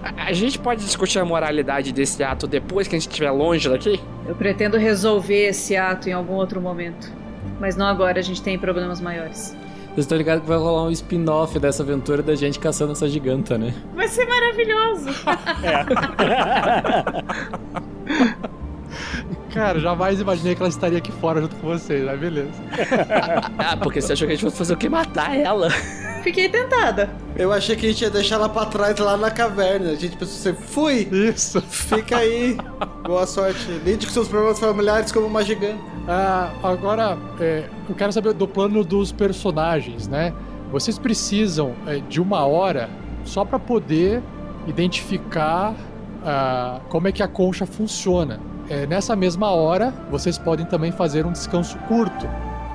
A, 0.04 0.26
a 0.26 0.34
gente 0.34 0.60
pode 0.60 0.84
discutir 0.84 1.20
a 1.20 1.26
moralidade 1.26 1.94
desse 1.94 2.22
ato 2.24 2.46
depois 2.46 2.88
que 2.88 2.96
a 2.96 3.00
gente 3.00 3.10
estiver 3.10 3.32
longe 3.32 3.70
daqui? 3.70 4.00
Eu 4.28 4.36
pretendo 4.36 4.78
resolver 4.78 5.48
esse 5.48 5.76
ato 5.76 6.10
em 6.10 6.12
algum 6.12 6.34
outro 6.34 6.60
momento. 6.60 7.12
Mas 7.60 7.78
não 7.78 7.86
agora, 7.86 8.20
a 8.20 8.22
gente 8.22 8.42
tem 8.42 8.60
problemas 8.60 9.00
maiores. 9.00 9.56
Vocês 9.94 10.06
estão 10.06 10.18
ligados 10.18 10.44
que 10.44 10.50
vai 10.50 10.58
rolar 10.58 10.84
um 10.84 10.92
spin-off 10.92 11.58
dessa 11.60 11.84
aventura 11.84 12.22
da 12.22 12.36
gente 12.36 12.60
caçando 12.60 12.92
essa 12.92 13.08
giganta, 13.08 13.58
né? 13.58 13.74
Vai 13.96 14.08
ser 14.08 14.26
maravilhoso! 14.26 15.10
Cara, 19.54 19.80
jamais 19.80 20.20
imaginei 20.20 20.56
que 20.56 20.62
ela 20.64 20.70
estaria 20.70 20.98
aqui 20.98 21.12
fora 21.12 21.40
junto 21.40 21.56
com 21.58 21.68
vocês, 21.68 22.04
mas 22.04 22.20
beleza. 22.20 22.50
Ah, 23.58 23.78
porque 23.78 24.02
você 24.02 24.14
achou 24.14 24.28
que 24.28 24.34
a 24.34 24.36
gente 24.36 24.46
fosse 24.46 24.58
fazer 24.58 24.74
o 24.74 24.78
quê? 24.78 24.90
Matar 24.90 25.38
ela? 25.40 25.70
Fiquei 26.24 26.50
tentada. 26.50 27.10
Eu 27.36 27.52
achei 27.52 27.76
que 27.76 27.86
a 27.86 27.90
gente 27.90 28.02
ia 28.02 28.10
deixar 28.10 28.36
ela 28.36 28.50
pra 28.50 28.66
trás 28.66 28.98
lá 28.98 29.16
na 29.16 29.30
caverna. 29.30 29.92
A 29.92 29.96
gente 29.96 30.18
pensou 30.18 30.52
assim, 30.52 30.62
fui! 30.64 31.08
Isso. 31.12 31.62
Fica 31.62 32.18
aí. 32.18 32.58
Boa 33.04 33.28
sorte. 33.28 33.64
Lide 33.86 34.08
com 34.08 34.12
seus 34.12 34.28
problemas 34.28 34.60
familiares 34.60 35.12
como 35.12 35.28
uma 35.28 35.44
gigante. 35.44 35.80
Ah, 36.08 36.52
agora, 36.64 37.18
é, 37.40 37.66
eu 37.88 37.96
quero 37.96 38.12
saber 38.12 38.34
do 38.34 38.48
plano 38.48 38.84
dos 38.84 39.12
personagens, 39.12 40.08
né? 40.08 40.34
Vocês 40.72 40.98
precisam 40.98 41.74
é, 41.86 41.98
de 41.98 42.20
uma 42.20 42.46
hora 42.46 42.90
só 43.24 43.46
para 43.46 43.60
poder 43.60 44.22
identificar 44.68 45.76
ah, 46.26 46.80
como 46.90 47.08
é 47.08 47.12
que 47.12 47.22
a 47.22 47.28
concha 47.28 47.66
funciona. 47.66 48.40
É, 48.70 48.86
nessa 48.88 49.16
mesma 49.16 49.52
hora, 49.52 49.94
vocês 50.10 50.38
podem 50.38 50.66
também 50.66 50.92
fazer 50.92 51.26
um 51.26 51.32
descanso 51.32 51.78
curto. 51.88 52.28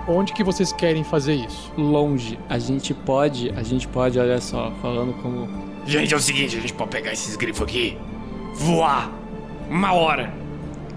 Onde 0.06 0.32
que 0.32 0.42
vocês 0.42 0.72
querem 0.72 1.04
fazer 1.04 1.34
isso? 1.34 1.70
Longe. 1.76 2.38
A 2.48 2.58
gente 2.58 2.94
pode, 2.94 3.50
a 3.56 3.62
gente 3.62 3.86
pode, 3.88 4.18
olha 4.18 4.40
só, 4.40 4.72
falando 4.80 5.12
como. 5.22 5.48
Gente, 5.86 6.12
é 6.14 6.16
o 6.16 6.20
seguinte, 6.20 6.56
a 6.56 6.60
gente 6.60 6.72
pode 6.72 6.90
pegar 6.90 7.12
esses 7.12 7.36
grifos 7.36 7.62
aqui, 7.62 7.96
voar 8.54 9.10
uma 9.68 9.92
hora. 9.92 10.32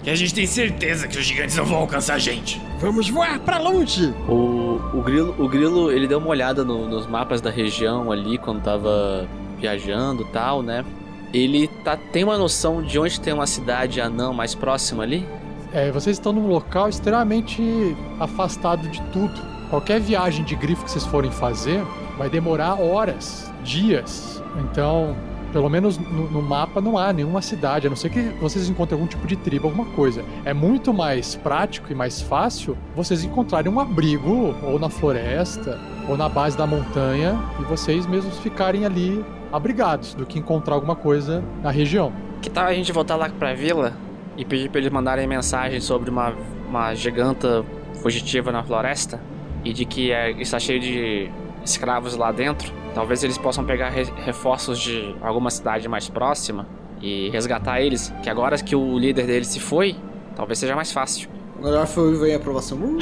Que 0.02 0.10
a 0.10 0.14
gente 0.16 0.34
tem 0.34 0.46
certeza 0.46 1.06
que 1.06 1.16
os 1.16 1.24
gigantes 1.24 1.56
não 1.56 1.64
vão 1.64 1.78
alcançar 1.78 2.14
a 2.14 2.18
gente. 2.18 2.60
Vamos 2.80 3.08
voar 3.08 3.38
pra 3.38 3.58
longe! 3.58 4.12
O, 4.28 4.80
o, 4.94 5.00
grilo, 5.02 5.34
o 5.38 5.48
Grilo, 5.48 5.92
ele 5.92 6.08
deu 6.08 6.18
uma 6.18 6.26
olhada 6.28 6.64
no- 6.64 6.88
nos 6.88 7.06
mapas 7.06 7.40
da 7.40 7.50
região 7.50 8.10
ali 8.10 8.36
quando 8.36 8.60
tava 8.62 9.28
viajando 9.60 10.22
e 10.22 10.26
tal, 10.32 10.60
né? 10.60 10.84
Ele 11.32 11.66
tá, 11.66 11.96
tem 11.96 12.24
uma 12.24 12.36
noção 12.36 12.82
de 12.82 12.98
onde 12.98 13.20
tem 13.20 13.32
uma 13.32 13.46
cidade 13.46 14.00
anã 14.00 14.32
mais 14.32 14.54
próxima 14.54 15.02
ali? 15.02 15.26
É, 15.72 15.90
vocês 15.90 16.16
estão 16.16 16.32
num 16.32 16.46
local 16.46 16.88
extremamente 16.88 17.96
afastado 18.20 18.86
de 18.88 19.00
tudo. 19.10 19.40
Qualquer 19.70 19.98
viagem 20.00 20.44
de 20.44 20.54
grifo 20.54 20.84
que 20.84 20.90
vocês 20.90 21.06
forem 21.06 21.30
fazer 21.30 21.82
vai 22.18 22.28
demorar 22.28 22.74
horas, 22.74 23.50
dias. 23.64 24.42
Então, 24.58 25.16
pelo 25.50 25.70
menos 25.70 25.96
no, 25.96 26.30
no 26.30 26.42
mapa 26.42 26.78
não 26.80 26.98
há 26.98 27.10
nenhuma 27.10 27.40
cidade, 27.40 27.86
a 27.86 27.90
não 27.90 27.96
ser 27.96 28.10
que 28.10 28.20
vocês 28.40 28.68
encontrem 28.68 28.98
algum 28.98 29.08
tipo 29.08 29.26
de 29.26 29.36
tribo, 29.36 29.68
alguma 29.68 29.86
coisa. 29.92 30.22
É 30.44 30.52
muito 30.52 30.92
mais 30.92 31.34
prático 31.34 31.90
e 31.90 31.94
mais 31.94 32.20
fácil 32.20 32.76
vocês 32.94 33.24
encontrarem 33.24 33.72
um 33.72 33.80
abrigo 33.80 34.54
ou 34.62 34.78
na 34.78 34.90
floresta 34.90 35.80
ou 36.08 36.16
na 36.16 36.28
base 36.28 36.56
da 36.56 36.66
montanha 36.66 37.38
e 37.60 37.64
vocês 37.64 38.06
mesmos 38.06 38.38
ficarem 38.38 38.84
ali 38.84 39.24
abrigados 39.52 40.14
do 40.14 40.24
que 40.26 40.38
encontrar 40.38 40.74
alguma 40.74 40.96
coisa 40.96 41.42
na 41.62 41.70
região. 41.70 42.12
Que 42.40 42.50
tal 42.50 42.64
a 42.66 42.74
gente 42.74 42.90
voltar 42.92 43.16
lá 43.16 43.28
pra 43.28 43.54
vila 43.54 43.92
e 44.36 44.44
pedir 44.44 44.68
pra 44.70 44.80
eles 44.80 44.90
mandarem 44.92 45.26
mensagem 45.26 45.80
sobre 45.80 46.10
uma, 46.10 46.32
uma 46.68 46.94
giganta 46.94 47.64
fugitiva 48.02 48.50
na 48.50 48.62
floresta? 48.62 49.20
E 49.64 49.72
de 49.72 49.84
que 49.84 50.10
é, 50.10 50.32
está 50.32 50.58
cheio 50.58 50.80
de 50.80 51.30
escravos 51.64 52.16
lá 52.16 52.32
dentro? 52.32 52.72
Talvez 52.94 53.22
eles 53.22 53.38
possam 53.38 53.64
pegar 53.64 53.90
re- 53.90 54.12
reforços 54.24 54.78
de 54.80 55.14
alguma 55.22 55.50
cidade 55.50 55.86
mais 55.88 56.08
próxima 56.08 56.66
e 57.00 57.30
resgatar 57.30 57.80
eles. 57.80 58.12
Que 58.22 58.28
agora 58.28 58.56
que 58.58 58.74
o 58.74 58.98
líder 58.98 59.26
deles 59.26 59.46
se 59.48 59.60
foi, 59.60 59.94
talvez 60.34 60.58
seja 60.58 60.74
mais 60.74 60.90
fácil. 60.90 61.28
O 61.58 61.62
Grandorf 61.62 61.96
vem 62.20 62.34
a 62.34 62.36
aprovação. 62.36 62.78
Uh, 62.78 62.98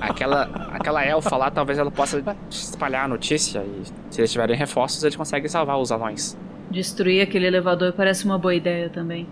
Aquela, 0.00 0.42
aquela 0.72 1.04
elfa 1.04 1.36
lá, 1.36 1.50
talvez 1.50 1.78
ela 1.78 1.90
possa 1.90 2.22
espalhar 2.50 3.04
a 3.04 3.08
notícia 3.08 3.60
e 3.64 3.82
se 4.12 4.20
eles 4.20 4.32
tiverem 4.32 4.56
reforços, 4.56 5.02
eles 5.02 5.14
conseguem 5.16 5.48
salvar 5.48 5.78
os 5.78 5.90
anões. 5.92 6.36
Destruir 6.70 7.22
aquele 7.22 7.46
elevador 7.46 7.92
parece 7.92 8.24
uma 8.24 8.38
boa 8.38 8.54
ideia 8.54 8.88
também. 8.88 9.26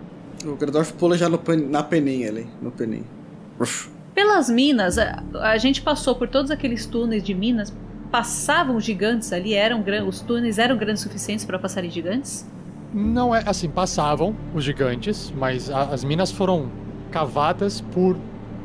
O 0.45 0.55
Grandorf 0.55 0.93
pula 0.93 1.17
já 1.17 1.27
no 1.27 1.37
pen- 1.37 1.67
na 1.69 1.83
peninha 1.83 2.29
ali. 2.29 2.47
No 2.61 2.71
peninho. 2.71 3.05
Uf. 3.59 3.89
Pelas 4.13 4.49
minas, 4.49 4.97
a, 4.97 5.21
a 5.41 5.57
gente 5.57 5.81
passou 5.81 6.15
por 6.15 6.27
todos 6.27 6.49
aqueles 6.51 6.85
túneis 6.85 7.23
de 7.23 7.33
minas. 7.33 7.73
Passavam 8.11 8.79
gigantes 8.79 9.33
ali, 9.33 9.53
eram 9.53 9.81
gran- 9.81 10.05
os 10.05 10.21
túneis 10.21 10.57
eram 10.57 10.77
grandes 10.77 11.01
o 11.01 11.07
suficientes 11.07 11.43
para 11.43 11.59
passarem 11.59 11.89
gigantes? 11.89 12.45
Não 12.93 13.35
é 13.35 13.43
assim, 13.45 13.69
passavam 13.69 14.33
os 14.53 14.63
gigantes, 14.63 15.33
mas 15.35 15.69
a- 15.69 15.83
as 15.93 16.03
minas 16.03 16.31
foram 16.31 16.69
cavadas 17.11 17.81
por 17.81 18.15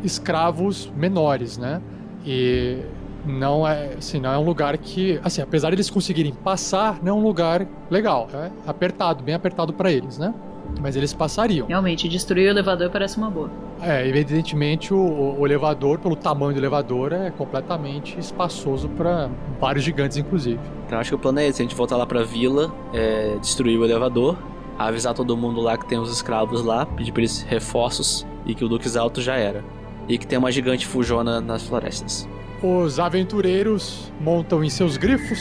escravos 0.02 0.90
menores, 0.96 1.56
né? 1.58 1.80
E 2.24 2.78
não 3.26 3.66
é, 3.66 3.94
assim, 3.98 4.18
não 4.20 4.32
é 4.32 4.38
um 4.38 4.44
lugar 4.44 4.76
que, 4.78 5.20
assim, 5.22 5.42
apesar 5.42 5.68
de 5.70 5.76
eles 5.76 5.90
conseguirem 5.90 6.32
passar, 6.32 6.98
não 7.02 7.16
é 7.16 7.18
um 7.18 7.22
lugar 7.22 7.66
legal, 7.90 8.28
é 8.32 8.50
apertado, 8.66 9.22
bem 9.22 9.34
apertado 9.34 9.72
para 9.72 9.90
eles, 9.90 10.18
né? 10.18 10.32
Mas 10.80 10.94
eles 10.94 11.12
passariam. 11.12 11.66
Realmente, 11.66 12.08
destruir 12.08 12.46
o 12.46 12.50
elevador 12.50 12.90
parece 12.90 13.16
uma 13.18 13.28
boa. 13.28 13.50
É, 13.82 14.06
evidentemente 14.06 14.94
o, 14.94 15.36
o- 15.38 15.44
elevador, 15.46 15.98
pelo 15.98 16.14
tamanho 16.14 16.52
do 16.52 16.60
elevador, 16.60 17.12
é 17.12 17.30
completamente 17.30 18.18
espaçoso 18.20 18.88
para 18.90 19.28
vários 19.60 19.84
gigantes, 19.84 20.16
inclusive. 20.16 20.60
Então 20.86 20.98
acho 21.00 21.10
que 21.10 21.14
o 21.14 21.18
plano 21.18 21.40
é 21.40 21.46
esse, 21.48 21.60
a 21.60 21.64
gente 21.64 21.74
voltar 21.74 21.96
lá 21.96 22.06
pra 22.06 22.22
vila, 22.22 22.72
é, 22.94 23.36
destruir 23.40 23.78
o 23.78 23.84
elevador, 23.84 24.36
avisar 24.78 25.12
todo 25.12 25.36
mundo 25.36 25.60
lá 25.60 25.76
que 25.76 25.86
tem 25.86 25.98
os 25.98 26.12
escravos 26.12 26.62
lá, 26.62 26.86
pedir 26.86 27.10
pra 27.10 27.22
eles 27.22 27.42
reforços 27.42 28.24
e 28.46 28.54
que 28.54 28.64
o 28.64 28.68
Duque 28.68 28.96
Alto 28.96 29.20
já 29.20 29.34
era. 29.36 29.64
E 30.10 30.18
que 30.18 30.26
tem 30.26 30.36
uma 30.36 30.50
gigante 30.50 30.88
fujona 30.88 31.40
nas 31.40 31.62
florestas. 31.62 32.28
Os 32.60 32.98
aventureiros 32.98 34.12
montam 34.20 34.64
em 34.64 34.68
seus 34.68 34.96
grifos, 34.96 35.38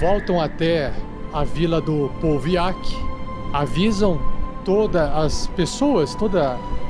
voltam 0.00 0.40
até 0.40 0.90
a 1.34 1.44
vila 1.44 1.82
do 1.82 2.10
Polviak, 2.18 2.78
avisam 3.52 4.18
todas 4.64 5.02
as 5.02 5.46
pessoas, 5.48 6.14
todos 6.14 6.40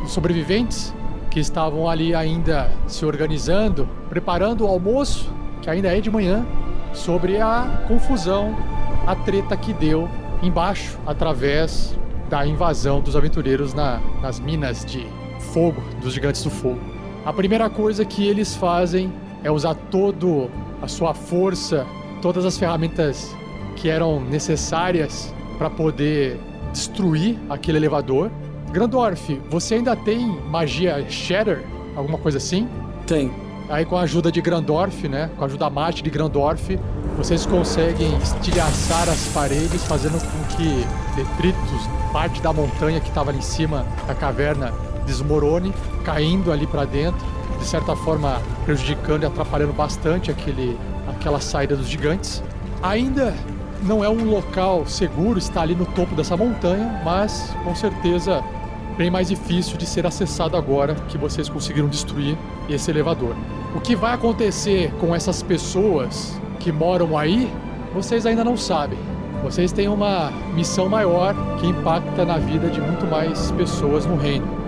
os 0.05 0.13
sobreviventes 0.13 0.95
que 1.33 1.41
estavam 1.41 1.89
ali 1.89 2.15
ainda 2.15 2.71
se 2.87 3.05
organizando, 3.05 3.89
preparando 4.09 4.65
o 4.65 4.69
almoço, 4.69 5.29
que 5.63 5.69
ainda 5.69 5.89
é 5.89 6.01
de 6.01 6.13
manhã, 6.13 6.47
sobre 6.93 7.41
a 7.41 7.85
confusão, 7.89 8.57
a 9.05 9.17
treta 9.17 9.57
que 9.57 9.73
deu 9.73 10.09
embaixo 10.45 10.97
através 11.05 11.99
da 12.29 12.47
invasão 12.47 13.01
dos 13.01 13.17
aventureiros 13.17 13.75
na- 13.75 14.01
nas 14.23 14.39
minas 14.39 14.85
de 14.85 15.05
fogo 15.53 15.83
dos 16.01 16.15
gigantes 16.15 16.45
do 16.45 16.51
fogo. 16.51 16.90
A 17.31 17.33
primeira 17.33 17.71
coisa 17.71 18.05
que 18.05 18.27
eles 18.27 18.57
fazem 18.57 19.13
é 19.45 19.51
usar 19.53 19.77
todo 19.77 20.51
a 20.83 20.89
sua 20.89 21.15
força, 21.15 21.87
todas 22.21 22.45
as 22.45 22.59
ferramentas 22.59 23.33
que 23.77 23.89
eram 23.89 24.21
necessárias 24.21 25.33
para 25.57 25.71
poder 25.71 26.41
destruir 26.73 27.39
aquele 27.49 27.79
elevador. 27.79 28.33
Grandorf, 28.73 29.41
você 29.49 29.77
ainda 29.77 29.95
tem 29.95 30.27
magia 30.49 31.09
Shatter? 31.09 31.65
Alguma 31.95 32.19
coisa 32.19 32.39
assim? 32.39 32.69
Tem. 33.07 33.31
Aí 33.69 33.85
com 33.85 33.97
a 33.97 34.01
ajuda 34.01 34.33
de 34.33 34.41
Grandorf, 34.41 35.07
né? 35.07 35.31
Com 35.37 35.45
a 35.45 35.47
ajuda 35.47 35.71
mágica 35.71 36.03
de 36.03 36.11
Grandorf, 36.11 36.77
vocês 37.17 37.47
conseguem 37.47 38.13
estilhaçar 38.19 39.09
as 39.09 39.29
paredes, 39.29 39.85
fazendo 39.85 40.19
com 40.19 40.57
que 40.57 40.85
detritos, 41.15 41.89
parte 42.13 42.43
da 42.43 42.53
montanha 42.53 42.99
que 42.99 43.09
estava 43.09 43.31
ali 43.31 43.39
em 43.39 43.43
cima 43.43 43.87
da 44.09 44.17
caverna, 44.17 44.73
desmorone, 45.11 45.73
caindo 46.05 46.53
ali 46.53 46.67
para 46.67 46.85
dentro, 46.85 47.25
de 47.59 47.65
certa 47.67 47.95
forma 47.97 48.41
prejudicando 48.65 49.25
e 49.25 49.27
atrapalhando 49.27 49.73
bastante 49.73 50.31
aquele, 50.31 50.79
aquela 51.09 51.41
saída 51.41 51.77
dos 51.77 51.89
gigantes. 51.89 52.43
Ainda 52.83 53.35
não 53.83 54.05
é 54.05 54.09
um 54.09 54.25
local 54.31 54.87
seguro 54.87 55.39
estar 55.39 55.63
ali 55.63 55.75
no 55.75 55.87
topo 55.87 56.15
dessa 56.15 56.37
montanha, 56.37 57.01
mas 57.05 57.55
com 57.65 57.75
certeza 57.75 58.43
bem 58.97 59.11
mais 59.11 59.29
difícil 59.29 59.77
de 59.77 59.87
ser 59.87 60.07
acessado 60.07 60.57
agora 60.57 60.95
que 61.09 61.17
vocês 61.17 61.49
conseguiram 61.49 61.89
destruir 61.89 62.37
esse 62.69 62.91
elevador. 62.91 63.35
O 63.75 63.81
que 63.81 63.97
vai 63.97 64.15
acontecer 64.15 64.93
com 65.01 65.15
essas 65.15 65.43
pessoas 65.43 66.39
que 66.59 66.71
moram 66.71 67.17
aí 67.17 67.51
vocês 67.95 68.25
ainda 68.25 68.45
não 68.45 68.57
sabem. 68.57 68.99
Vocês 69.43 69.73
têm 69.73 69.89
uma 69.89 70.31
missão 70.55 70.89
maior 70.89 71.35
que 71.59 71.67
impacta 71.67 72.25
na 72.25 72.37
vida 72.37 72.69
de 72.69 72.81
muito 72.81 73.07
mais 73.07 73.51
pessoas 73.53 74.05
no 74.07 74.17
reino. 74.17 74.60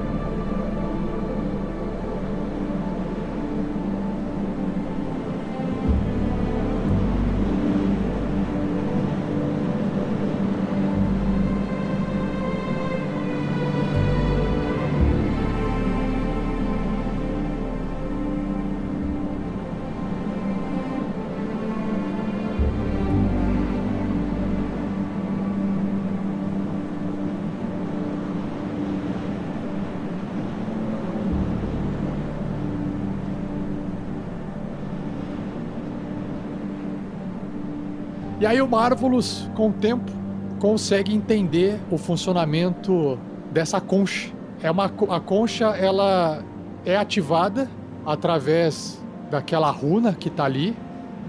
Aí 38.52 38.60
o 38.60 38.68
Marvelous, 38.68 39.48
com 39.54 39.70
o 39.70 39.72
tempo, 39.72 40.12
consegue 40.58 41.14
entender 41.14 41.80
o 41.90 41.96
funcionamento 41.96 43.18
dessa 43.50 43.80
concha. 43.80 44.30
É 44.62 44.70
uma 44.70 44.84
a 44.84 45.20
concha 45.20 45.68
ela 45.70 46.42
é 46.84 46.96
ativada 46.96 47.68
através 48.04 49.02
daquela 49.30 49.70
runa 49.70 50.12
que 50.12 50.28
tá 50.28 50.44
ali. 50.44 50.76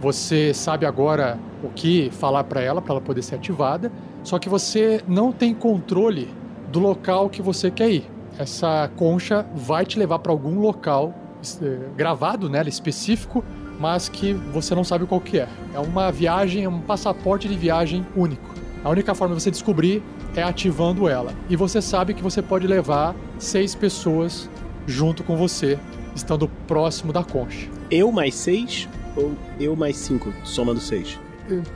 Você 0.02 0.54
sabe 0.54 0.86
agora 0.86 1.40
o 1.64 1.70
que 1.70 2.10
falar 2.12 2.44
para 2.44 2.62
ela 2.62 2.82
para 2.82 2.96
ela 2.96 3.02
poder 3.02 3.22
ser 3.22 3.36
ativada, 3.36 3.90
só 4.22 4.38
que 4.38 4.50
você 4.50 5.02
não 5.08 5.32
tem 5.32 5.54
controle 5.54 6.30
do 6.70 6.80
local 6.80 7.30
que 7.30 7.42
você 7.42 7.72
quer 7.72 7.90
ir. 7.90 8.06
Essa 8.38 8.92
concha 8.98 9.46
vai 9.56 9.86
te 9.86 9.98
levar 9.98 10.20
para 10.20 10.32
algum 10.32 10.60
local 10.60 11.14
eh, 11.62 11.78
gravado 11.96 12.50
nela 12.50 12.68
específico 12.68 13.44
mas 13.80 14.10
que 14.10 14.34
você 14.34 14.74
não 14.76 14.84
sabe 14.84 15.06
qual 15.06 15.20
que 15.20 15.40
é. 15.40 15.48
É 15.74 15.80
uma 15.80 16.12
viagem, 16.12 16.64
é 16.64 16.70
um 16.70 16.80
passaporte 16.80 17.48
de 17.48 17.56
viagem 17.56 18.06
único. 18.16 18.54
A 18.84 18.90
única 18.90 19.16
forma 19.16 19.36
de 19.36 19.42
você 19.42 19.52
descobrir 19.52 20.04
é 20.36 20.44
ativando 20.44 21.08
ela. 21.08 21.34
E 21.50 21.56
você 21.56 21.82
sabe 21.82 22.14
que 22.14 22.22
você 22.22 22.42
pode 22.42 22.68
levar 22.68 23.16
seis 23.38 23.76
pessoas 23.76 24.50
junto 24.86 25.24
com 25.24 25.38
você, 25.38 25.80
estando 26.16 26.48
próximo 26.68 27.14
da 27.14 27.24
concha. 27.24 27.70
Eu 27.90 28.12
mais 28.12 28.36
seis 28.36 28.90
ou 29.16 29.34
eu 29.60 29.76
mais 29.76 29.96
cinco, 29.98 30.34
somando 30.44 30.80
seis? 30.80 31.20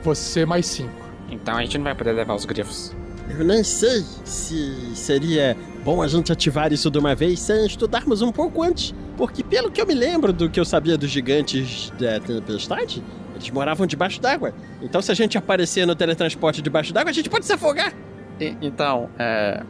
Você 0.02 0.44
mais 0.44 0.66
cinco. 0.66 1.08
Então 1.30 1.56
a 1.56 1.62
gente 1.62 1.78
não 1.78 1.84
vai 1.84 1.94
poder 1.94 2.12
levar 2.12 2.34
os 2.34 2.44
grifos. 2.44 2.94
Eu 3.28 3.44
nem 3.44 3.62
sei 3.62 4.02
se 4.24 4.96
seria 4.96 5.56
bom 5.88 6.02
a 6.02 6.06
gente 6.06 6.30
ativar 6.30 6.70
isso 6.70 6.90
de 6.90 6.98
uma 6.98 7.14
vez 7.14 7.40
sem 7.40 7.64
estudarmos 7.64 8.20
um 8.20 8.30
pouco 8.30 8.62
antes. 8.62 8.94
Porque, 9.16 9.42
pelo 9.42 9.70
que 9.70 9.80
eu 9.80 9.86
me 9.86 9.94
lembro 9.94 10.34
do 10.34 10.50
que 10.50 10.60
eu 10.60 10.64
sabia 10.64 10.98
dos 10.98 11.08
gigantes 11.08 11.90
da 11.98 12.20
tempestade, 12.20 13.02
eles 13.34 13.48
moravam 13.48 13.86
debaixo 13.86 14.20
d'água. 14.20 14.52
Então, 14.82 15.00
se 15.00 15.10
a 15.10 15.14
gente 15.14 15.38
aparecer 15.38 15.86
no 15.86 15.94
teletransporte 15.96 16.60
debaixo 16.60 16.92
d'água, 16.92 17.08
a 17.08 17.14
gente 17.14 17.30
pode 17.30 17.46
se 17.46 17.54
afogar. 17.54 17.94
E- 18.38 18.54
então, 18.60 19.08
é. 19.18 19.62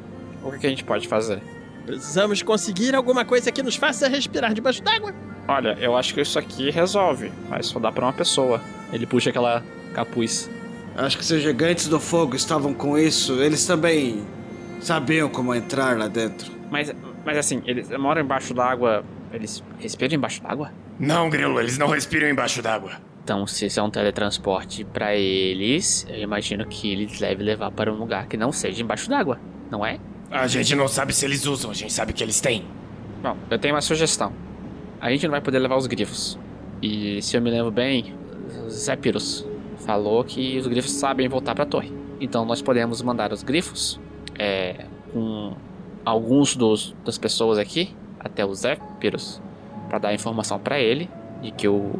O 0.42 0.50
que 0.50 0.58
que 0.58 0.66
a 0.66 0.70
gente 0.70 0.82
pode 0.82 1.06
fazer? 1.06 1.40
Precisamos 1.86 2.42
conseguir 2.42 2.96
alguma 2.96 3.24
coisa 3.24 3.52
que 3.52 3.62
nos 3.62 3.76
faça 3.76 4.08
respirar 4.08 4.52
debaixo 4.52 4.82
d'água. 4.82 5.14
Olha, 5.46 5.78
eu 5.80 5.96
acho 5.96 6.12
que 6.14 6.20
isso 6.20 6.36
aqui 6.36 6.68
resolve, 6.68 7.30
mas 7.48 7.66
só 7.66 7.78
dá 7.78 7.92
pra 7.92 8.04
uma 8.06 8.12
pessoa. 8.12 8.60
Ele 8.92 9.06
puxa 9.06 9.30
aquela 9.30 9.62
capuz. 9.94 10.50
Acho 10.96 11.16
que 11.16 11.24
se 11.24 11.34
os 11.34 11.42
gigantes 11.42 11.86
do 11.86 12.00
fogo 12.00 12.34
estavam 12.34 12.74
com 12.74 12.98
isso, 12.98 13.40
eles 13.40 13.64
também 13.64 14.26
sabiam 14.80 15.28
como 15.28 15.54
entrar 15.54 15.96
lá 15.96 16.08
dentro. 16.08 16.52
Mas, 16.70 16.94
mas 17.24 17.36
assim, 17.36 17.62
eles 17.66 17.90
moram 17.98 18.22
embaixo 18.22 18.54
d'água. 18.54 19.04
Eles 19.32 19.62
respiram 19.78 20.14
embaixo 20.14 20.42
d'água? 20.42 20.72
Não, 20.98 21.28
Grilo, 21.30 21.60
eles 21.60 21.78
não 21.78 21.88
respiram 21.88 22.28
embaixo 22.28 22.62
d'água. 22.62 22.92
Então, 23.22 23.46
se 23.46 23.66
isso 23.66 23.78
é 23.78 23.82
um 23.82 23.90
teletransporte 23.90 24.84
pra 24.84 25.14
eles, 25.14 26.06
eu 26.08 26.20
imagino 26.20 26.64
que 26.66 26.90
eles 26.90 27.18
devem 27.20 27.44
levar 27.44 27.70
para 27.70 27.92
um 27.92 27.96
lugar 27.96 28.26
que 28.26 28.36
não 28.38 28.50
seja 28.50 28.82
embaixo 28.82 29.08
d'água, 29.08 29.38
não 29.70 29.84
é? 29.84 29.98
A 30.30 30.46
gente 30.46 30.74
não 30.74 30.88
sabe 30.88 31.14
se 31.14 31.26
eles 31.26 31.44
usam, 31.44 31.70
a 31.70 31.74
gente 31.74 31.92
sabe 31.92 32.12
que 32.12 32.22
eles 32.22 32.40
têm. 32.40 32.64
Bom, 33.22 33.36
eu 33.50 33.58
tenho 33.58 33.74
uma 33.74 33.82
sugestão. 33.82 34.32
A 35.00 35.10
gente 35.10 35.24
não 35.24 35.32
vai 35.32 35.40
poder 35.40 35.58
levar 35.58 35.76
os 35.76 35.86
grifos. 35.86 36.38
E 36.80 37.20
se 37.20 37.36
eu 37.36 37.42
me 37.42 37.50
lembro 37.50 37.70
bem, 37.70 38.14
Zephyros 38.70 39.46
falou 39.84 40.24
que 40.24 40.58
os 40.58 40.66
grifos 40.66 40.92
sabem 40.92 41.28
voltar 41.28 41.54
pra 41.54 41.66
torre. 41.66 41.92
Então 42.20 42.44
nós 42.44 42.62
podemos 42.62 43.02
mandar 43.02 43.32
os 43.32 43.42
grifos 43.42 44.00
é, 44.38 44.86
com 45.12 45.54
alguns 46.04 46.56
dos, 46.56 46.94
das 47.04 47.18
pessoas 47.18 47.58
aqui 47.58 47.94
até 48.18 48.44
o 48.44 48.54
Zephyros 48.54 49.40
para 49.88 49.98
dar 49.98 50.14
informação 50.14 50.58
pra 50.58 50.78
ele 50.78 51.08
de 51.42 51.50
que 51.50 51.68
o, 51.68 51.98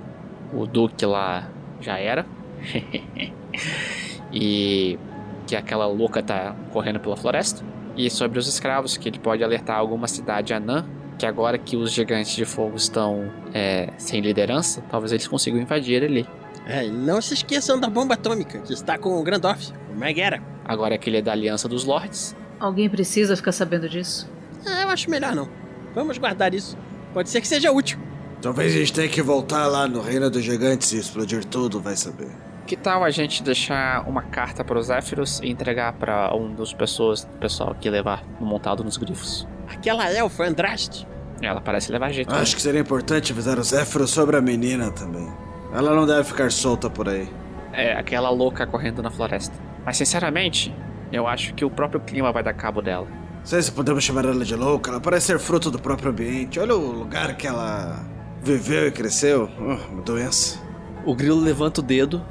o 0.52 0.66
Duque 0.66 1.04
lá 1.06 1.48
já 1.80 1.98
era. 1.98 2.26
e 4.32 4.98
que 5.46 5.56
aquela 5.56 5.86
louca 5.86 6.22
tá 6.22 6.54
correndo 6.70 7.00
pela 7.00 7.16
floresta. 7.16 7.64
E 7.96 8.10
sobre 8.10 8.38
os 8.38 8.46
escravos, 8.46 8.96
que 8.96 9.08
ele 9.08 9.18
pode 9.18 9.42
alertar 9.42 9.78
alguma 9.78 10.06
cidade 10.06 10.52
anã, 10.52 10.86
que 11.18 11.26
agora 11.26 11.58
que 11.58 11.76
os 11.76 11.90
gigantes 11.92 12.36
de 12.36 12.44
fogo 12.44 12.76
estão 12.76 13.30
é, 13.52 13.88
sem 13.96 14.20
liderança, 14.20 14.84
talvez 14.88 15.10
eles 15.10 15.26
consigam 15.26 15.60
invadir 15.60 16.04
ali. 16.04 16.26
É, 16.68 16.84
e 16.84 16.90
não 16.90 17.20
se 17.22 17.32
esqueçam 17.32 17.80
da 17.80 17.88
bomba 17.88 18.12
atômica, 18.12 18.58
que 18.58 18.74
está 18.74 18.98
com 18.98 19.18
o 19.18 19.22
Grandorf, 19.22 19.72
o 19.90 19.98
Megera. 19.98 20.42
Agora 20.66 20.98
que 20.98 21.08
ele 21.08 21.16
é 21.16 21.22
da 21.22 21.32
Aliança 21.32 21.66
dos 21.66 21.84
Lords. 21.84 22.36
Alguém 22.60 22.90
precisa 22.90 23.34
ficar 23.34 23.52
sabendo 23.52 23.88
disso? 23.88 24.30
É, 24.66 24.82
eu 24.82 24.90
acho 24.90 25.10
melhor 25.10 25.34
não. 25.34 25.48
Vamos 25.94 26.18
guardar 26.18 26.52
isso. 26.52 26.76
Pode 27.14 27.30
ser 27.30 27.40
que 27.40 27.48
seja 27.48 27.72
útil. 27.72 27.98
Talvez 28.42 28.74
a 28.74 28.78
gente 28.78 28.92
tenha 28.92 29.08
que 29.08 29.22
voltar 29.22 29.66
lá 29.66 29.88
no 29.88 30.02
reino 30.02 30.28
dos 30.28 30.44
gigantes 30.44 30.92
e 30.92 30.98
explodir 30.98 31.42
tudo, 31.42 31.80
vai 31.80 31.96
saber. 31.96 32.28
Que 32.66 32.76
tal 32.76 33.02
a 33.02 33.10
gente 33.10 33.42
deixar 33.42 34.06
uma 34.06 34.20
carta 34.20 34.62
para 34.62 34.78
os 34.78 34.88
Zéfiros 34.88 35.40
e 35.42 35.48
entregar 35.48 35.94
para 35.94 36.36
um 36.36 36.52
dos 36.54 36.74
pessoas, 36.74 37.26
pessoal 37.40 37.74
que 37.74 37.88
levar 37.88 38.22
montado 38.38 38.84
nos 38.84 38.98
grifos? 38.98 39.48
Aquela 39.66 40.12
elfa 40.12 40.44
Andraste. 40.44 41.08
Ela 41.40 41.62
parece 41.62 41.90
levar 41.90 42.12
jeito. 42.12 42.34
Acho 42.34 42.54
que 42.54 42.60
seria 42.60 42.80
importante 42.80 43.32
avisar 43.32 43.58
o 43.58 43.64
Zéfiro 43.64 44.06
sobre 44.06 44.36
a 44.36 44.42
menina 44.42 44.90
também. 44.90 45.47
Ela 45.72 45.94
não 45.94 46.06
deve 46.06 46.24
ficar 46.24 46.50
solta 46.50 46.88
por 46.88 47.08
aí. 47.08 47.28
É, 47.72 47.92
aquela 47.92 48.30
louca 48.30 48.66
correndo 48.66 49.02
na 49.02 49.10
floresta. 49.10 49.54
Mas 49.84 49.96
sinceramente, 49.96 50.74
eu 51.12 51.26
acho 51.26 51.54
que 51.54 51.64
o 51.64 51.70
próprio 51.70 52.00
clima 52.00 52.32
vai 52.32 52.42
dar 52.42 52.52
cabo 52.52 52.80
dela. 52.80 53.06
Não 53.38 53.46
sei 53.46 53.62
se 53.62 53.72
podemos 53.72 54.02
chamar 54.04 54.24
ela 54.24 54.44
de 54.44 54.54
louca, 54.54 54.90
ela 54.90 55.00
parece 55.00 55.26
ser 55.26 55.38
fruto 55.38 55.70
do 55.70 55.78
próprio 55.78 56.10
ambiente. 56.10 56.58
Olha 56.58 56.74
o 56.74 56.92
lugar 56.92 57.36
que 57.36 57.46
ela 57.46 58.04
viveu 58.42 58.88
e 58.88 58.90
cresceu. 58.90 59.48
Oh, 59.58 59.92
uma 59.92 60.02
doença. 60.02 60.58
O 61.04 61.14
grilo 61.14 61.40
levanta 61.40 61.80
o 61.80 61.84
dedo. 61.84 62.24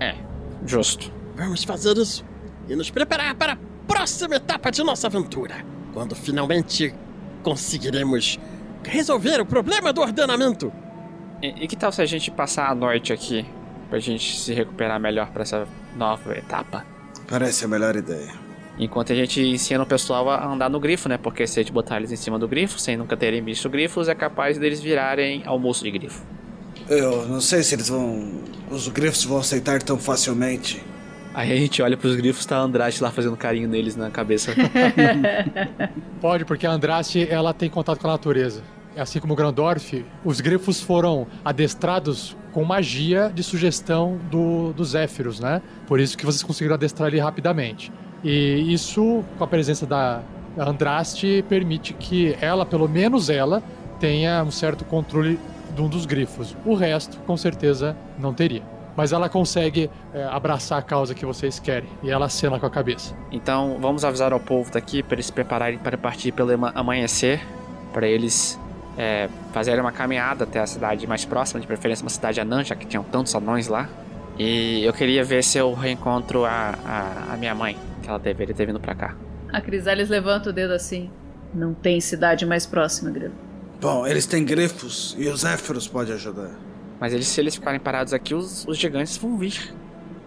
É, 0.00 0.14
justo. 0.64 1.12
Vamos 1.36 1.64
fazer 1.64 1.96
isso 1.96 2.24
e 2.68 2.76
nos 2.76 2.90
preparar 2.90 3.34
para 3.34 3.54
a 3.54 3.58
próxima 3.86 4.36
etapa 4.36 4.70
de 4.70 4.82
nossa 4.82 5.08
aventura. 5.08 5.64
Quando 5.92 6.14
finalmente 6.14 6.94
conseguiremos 7.42 8.38
resolver 8.84 9.40
o 9.40 9.46
problema 9.46 9.92
do 9.92 10.00
ordenamento. 10.00 10.72
E, 11.42 11.64
e 11.64 11.68
que 11.68 11.76
tal 11.76 11.90
se 11.90 12.02
a 12.02 12.06
gente 12.06 12.30
passar 12.30 12.70
a 12.70 12.74
noite 12.74 13.12
aqui? 13.12 13.44
Pra 13.88 13.98
gente 13.98 14.38
se 14.38 14.52
recuperar 14.54 15.00
melhor 15.00 15.30
pra 15.30 15.42
essa 15.42 15.66
nova 15.96 16.36
etapa? 16.36 16.84
Parece 17.28 17.64
a 17.64 17.68
melhor 17.68 17.96
ideia. 17.96 18.32
Enquanto 18.78 19.12
a 19.12 19.16
gente 19.16 19.40
ensina 19.40 19.82
o 19.82 19.86
pessoal 19.86 20.30
a 20.30 20.46
andar 20.46 20.70
no 20.70 20.80
grifo, 20.80 21.08
né? 21.08 21.18
Porque 21.18 21.46
se 21.46 21.60
a 21.60 21.62
gente 21.62 21.72
botar 21.72 21.96
eles 21.96 22.12
em 22.12 22.16
cima 22.16 22.38
do 22.38 22.48
grifo, 22.48 22.78
sem 22.78 22.96
nunca 22.96 23.16
terem 23.16 23.42
visto 23.42 23.68
grifos, 23.68 24.08
é 24.08 24.14
capaz 24.14 24.58
deles 24.58 24.80
virarem 24.80 25.42
almoço 25.44 25.84
de 25.84 25.90
grifo. 25.90 26.22
Eu 26.88 27.26
não 27.28 27.40
sei 27.40 27.62
se 27.62 27.74
eles 27.74 27.88
vão. 27.88 28.42
Os 28.70 28.88
grifos 28.88 29.24
vão 29.24 29.38
aceitar 29.38 29.82
tão 29.82 29.98
facilmente. 29.98 30.82
Aí 31.34 31.52
a 31.52 31.56
gente 31.56 31.80
olha 31.82 31.96
pros 31.96 32.16
grifos, 32.16 32.44
tá 32.44 32.56
a 32.56 32.60
Andraste 32.60 33.02
lá 33.02 33.10
fazendo 33.10 33.36
carinho 33.36 33.68
neles 33.68 33.96
na 33.96 34.10
cabeça. 34.10 34.52
Pode, 36.20 36.44
porque 36.44 36.66
a 36.66 36.72
Andraste 36.72 37.28
ela 37.30 37.52
tem 37.52 37.68
contato 37.68 38.00
com 38.00 38.08
a 38.08 38.12
natureza. 38.12 38.62
Assim 39.00 39.18
como 39.18 39.32
o 39.32 39.36
Grandorf, 39.36 40.04
os 40.24 40.40
grifos 40.40 40.80
foram 40.80 41.26
adestrados 41.44 42.36
com 42.52 42.64
magia 42.64 43.30
de 43.34 43.42
sugestão 43.42 44.18
do, 44.30 44.72
dos 44.72 44.90
Zéfiros, 44.90 45.40
né? 45.40 45.62
Por 45.86 45.98
isso 46.00 46.18
que 46.18 46.26
vocês 46.26 46.42
conseguiram 46.42 46.74
adestrar 46.74 47.08
ele 47.08 47.20
rapidamente. 47.20 47.90
E 48.22 48.72
isso, 48.72 49.24
com 49.38 49.44
a 49.44 49.46
presença 49.46 49.86
da 49.86 50.20
Andraste, 50.58 51.44
permite 51.48 51.94
que 51.94 52.36
ela, 52.40 52.66
pelo 52.66 52.88
menos 52.88 53.30
ela, 53.30 53.62
tenha 53.98 54.42
um 54.42 54.50
certo 54.50 54.84
controle 54.84 55.38
de 55.74 55.80
um 55.80 55.88
dos 55.88 56.04
grifos. 56.04 56.56
O 56.66 56.74
resto, 56.74 57.18
com 57.20 57.36
certeza, 57.36 57.96
não 58.18 58.34
teria. 58.34 58.62
Mas 58.96 59.12
ela 59.12 59.28
consegue 59.28 59.88
é, 60.12 60.24
abraçar 60.24 60.78
a 60.78 60.82
causa 60.82 61.14
que 61.14 61.24
vocês 61.24 61.58
querem. 61.58 61.88
E 62.02 62.10
ela 62.10 62.26
acena 62.26 62.58
com 62.58 62.66
a 62.66 62.70
cabeça. 62.70 63.14
Então 63.30 63.78
vamos 63.80 64.04
avisar 64.04 64.32
ao 64.32 64.40
povo 64.40 64.70
daqui 64.70 65.02
para 65.02 65.14
eles 65.14 65.26
se 65.26 65.32
prepararem 65.32 65.78
para 65.78 65.96
partir 65.96 66.32
pelo 66.32 66.50
ama- 66.52 66.72
amanhecer, 66.74 67.40
para 67.92 68.06
eles 68.06 68.58
é, 68.96 69.28
fazerem 69.52 69.80
uma 69.80 69.92
caminhada 69.92 70.44
até 70.44 70.60
a 70.60 70.66
cidade 70.66 71.06
mais 71.06 71.24
próxima, 71.24 71.60
de 71.60 71.66
preferência 71.66 72.04
uma 72.04 72.10
cidade 72.10 72.40
anã, 72.40 72.62
já 72.64 72.74
que 72.74 72.86
tinham 72.86 73.04
tantos 73.04 73.34
anões 73.34 73.68
lá. 73.68 73.88
E 74.38 74.84
eu 74.84 74.92
queria 74.92 75.22
ver 75.22 75.44
se 75.44 75.58
eu 75.58 75.72
reencontro 75.74 76.44
a, 76.44 76.74
a, 76.84 77.34
a 77.34 77.36
minha 77.36 77.54
mãe, 77.54 77.76
que 78.02 78.08
ela 78.08 78.18
deveria 78.18 78.54
ter 78.54 78.66
vindo 78.66 78.80
pra 78.80 78.94
cá. 78.94 79.14
A 79.52 79.60
Crisales 79.60 80.08
levanta 80.08 80.50
o 80.50 80.52
dedo 80.52 80.72
assim. 80.72 81.10
Não 81.52 81.74
tem 81.74 82.00
cidade 82.00 82.46
mais 82.46 82.64
próxima, 82.64 83.10
Grilo. 83.10 83.34
Bom, 83.80 84.06
eles 84.06 84.26
têm 84.26 84.44
grifos 84.44 85.16
e 85.18 85.28
os 85.28 85.40
Zéfiros 85.40 85.88
podem 85.88 86.14
ajudar. 86.14 86.50
Mas 87.00 87.12
eles, 87.12 87.26
se 87.26 87.40
eles 87.40 87.54
ficarem 87.54 87.80
parados 87.80 88.12
aqui, 88.12 88.34
os, 88.34 88.66
os 88.68 88.76
gigantes 88.76 89.16
vão 89.16 89.36
vir. 89.38 89.74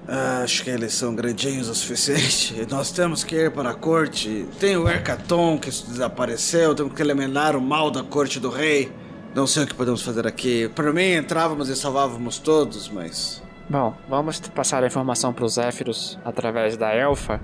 Ah, 0.07 0.41
acho 0.43 0.63
que 0.63 0.69
eles 0.69 0.93
são 0.93 1.15
grandinhos 1.15 1.69
o 1.69 1.75
suficiente. 1.75 2.65
Nós 2.69 2.91
temos 2.91 3.23
que 3.23 3.35
ir 3.35 3.51
para 3.51 3.69
a 3.69 3.73
corte. 3.73 4.45
Tem 4.59 4.75
o 4.75 4.87
Ercaton 4.87 5.57
que 5.57 5.69
desapareceu. 5.69 6.75
Temos 6.75 6.93
que 6.93 7.01
eliminar 7.01 7.55
o 7.55 7.61
mal 7.61 7.89
da 7.89 8.03
corte 8.03 8.39
do 8.39 8.49
rei. 8.49 8.91
Não 9.33 9.47
sei 9.47 9.63
o 9.63 9.67
que 9.67 9.73
podemos 9.73 10.01
fazer 10.01 10.27
aqui. 10.27 10.69
Por 10.69 10.93
mim, 10.93 11.13
entrávamos 11.13 11.69
e 11.69 11.75
salvávamos 11.75 12.37
todos, 12.37 12.89
mas. 12.89 13.41
Bom, 13.69 13.95
vamos 14.09 14.39
passar 14.41 14.83
a 14.83 14.87
informação 14.87 15.33
para 15.33 15.45
os 15.45 15.53
Zéfiros 15.53 16.19
através 16.23 16.75
da 16.75 16.93
Elfa 16.93 17.39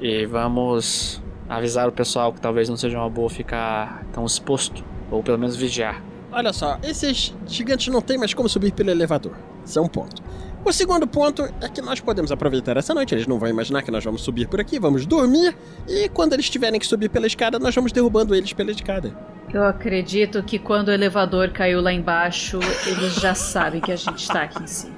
e 0.00 0.26
vamos 0.26 1.22
avisar 1.48 1.88
o 1.88 1.92
pessoal 1.92 2.32
que 2.32 2.40
talvez 2.40 2.68
não 2.68 2.76
seja 2.76 2.98
uma 2.98 3.08
boa 3.08 3.30
ficar 3.30 4.04
tão 4.12 4.24
exposto, 4.24 4.84
ou 5.10 5.22
pelo 5.22 5.38
menos 5.38 5.56
vigiar. 5.56 6.02
Olha 6.32 6.52
só, 6.52 6.78
esses 6.82 7.34
gigantes 7.46 7.92
não 7.92 8.00
têm 8.00 8.18
mais 8.18 8.34
como 8.34 8.48
subir 8.48 8.72
pelo 8.72 8.90
elevador. 8.90 9.36
Isso 9.64 9.78
é 9.78 9.82
um 9.82 9.88
ponto. 9.88 10.22
O 10.64 10.72
segundo 10.72 11.06
ponto 11.06 11.42
é 11.60 11.68
que 11.68 11.80
nós 11.80 12.00
podemos 12.00 12.30
aproveitar 12.30 12.76
essa 12.76 12.94
noite. 12.94 13.14
Eles 13.14 13.26
não 13.26 13.38
vão 13.38 13.48
imaginar 13.48 13.82
que 13.82 13.90
nós 13.90 14.04
vamos 14.04 14.20
subir 14.20 14.46
por 14.46 14.60
aqui, 14.60 14.78
vamos 14.78 15.06
dormir. 15.06 15.56
E 15.88 16.08
quando 16.10 16.34
eles 16.34 16.50
tiverem 16.50 16.78
que 16.78 16.86
subir 16.86 17.08
pela 17.08 17.26
escada, 17.26 17.58
nós 17.58 17.74
vamos 17.74 17.92
derrubando 17.92 18.34
eles 18.34 18.52
pela 18.52 18.70
escada. 18.70 19.16
Eu 19.52 19.64
acredito 19.64 20.42
que 20.44 20.58
quando 20.60 20.88
o 20.88 20.92
elevador 20.92 21.48
caiu 21.50 21.80
lá 21.80 21.92
embaixo, 21.92 22.60
eles 22.86 23.14
já 23.16 23.34
sabem 23.34 23.80
que 23.80 23.90
a 23.90 23.96
gente 23.96 24.28
tá 24.28 24.42
aqui 24.42 24.62
em 24.62 24.66
cima. 24.66 24.94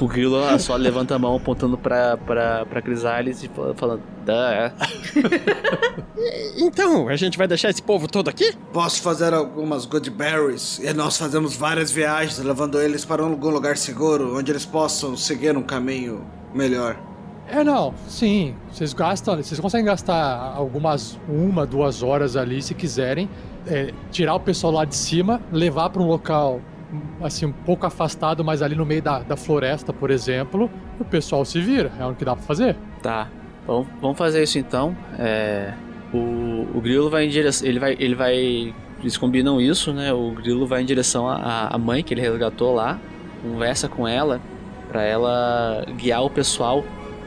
O 0.00 0.08
Grilo 0.08 0.38
só 0.58 0.76
levanta 0.76 1.14
a 1.14 1.18
mão 1.18 1.36
apontando 1.36 1.76
pra, 1.76 2.16
pra, 2.16 2.64
pra 2.64 2.80
Crisales 2.80 3.42
e 3.42 3.48
fala- 3.48 3.74
falando. 3.74 4.02
E- 6.16 6.52
Então, 6.64 7.08
a 7.08 7.16
gente 7.16 7.36
vai 7.36 7.46
deixar 7.48 7.68
esse 7.70 7.82
povo 7.82 8.06
todo 8.08 8.28
aqui? 8.30 8.52
Posso 8.72 9.02
fazer 9.02 9.34
algumas 9.34 9.84
good 9.84 10.08
berries 10.10 10.78
e 10.78 10.92
nós 10.94 11.18
fazemos 11.18 11.54
várias 11.56 11.90
viagens, 11.90 12.38
levando 12.38 12.80
eles 12.80 13.04
para 13.04 13.22
algum 13.22 13.50
lugar 13.50 13.76
seguro, 13.76 14.36
onde 14.38 14.52
eles 14.52 14.64
possam 14.64 15.16
seguir 15.16 15.56
um 15.56 15.62
caminho 15.62 16.24
melhor. 16.54 16.96
É, 17.48 17.62
não, 17.64 17.92
sim. 18.08 18.54
Vocês 18.72 18.92
gastam, 18.94 19.36
vocês 19.36 19.58
conseguem 19.60 19.84
gastar 19.84 20.54
algumas 20.56 21.18
uma, 21.28 21.66
duas 21.66 22.02
horas 22.02 22.36
ali 22.36 22.62
se 22.62 22.72
quiserem, 22.72 23.28
é, 23.66 23.92
tirar 24.10 24.34
o 24.34 24.40
pessoal 24.40 24.72
lá 24.72 24.84
de 24.84 24.96
cima, 24.96 25.40
levar 25.50 25.90
para 25.90 26.02
um 26.02 26.06
local 26.06 26.60
assim 27.22 27.46
um 27.46 27.52
pouco 27.52 27.86
afastado, 27.86 28.44
mas 28.44 28.60
ali 28.60 28.74
no 28.74 28.84
meio 28.84 29.02
da, 29.02 29.20
da 29.20 29.36
floresta, 29.36 29.92
por 29.92 30.10
exemplo, 30.10 30.70
o 31.00 31.04
pessoal 31.04 31.44
se 31.44 31.60
vira. 31.60 31.90
É 31.98 32.04
o 32.06 32.14
que 32.14 32.24
dá 32.24 32.34
para 32.36 32.44
fazer. 32.44 32.76
Tá. 33.02 33.28
Vamos, 33.66 33.88
vamos 34.00 34.18
fazer 34.18 34.42
isso 34.42 34.58
então. 34.58 34.96
É, 35.18 35.72
o, 36.12 36.66
o 36.74 36.80
Grilo 36.80 37.08
vai 37.08 37.24
em 37.24 37.28
direção. 37.28 37.66
Ele 37.66 37.78
vai. 37.78 37.96
Ele 37.98 38.14
vai. 38.14 38.74
Eles 39.00 39.16
combinam 39.16 39.60
isso, 39.60 39.92
né? 39.92 40.12
O 40.12 40.30
Grilo 40.32 40.66
vai 40.66 40.82
em 40.82 40.84
direção 40.84 41.28
à 41.28 41.76
mãe 41.78 42.02
que 42.02 42.14
ele 42.14 42.20
resgatou 42.20 42.74
lá. 42.74 43.00
Conversa 43.42 43.88
com 43.88 44.06
ela. 44.06 44.40
Pra 44.88 45.02
ela 45.02 45.84
guiar 45.96 46.22
o 46.22 46.30
pessoal 46.30 46.84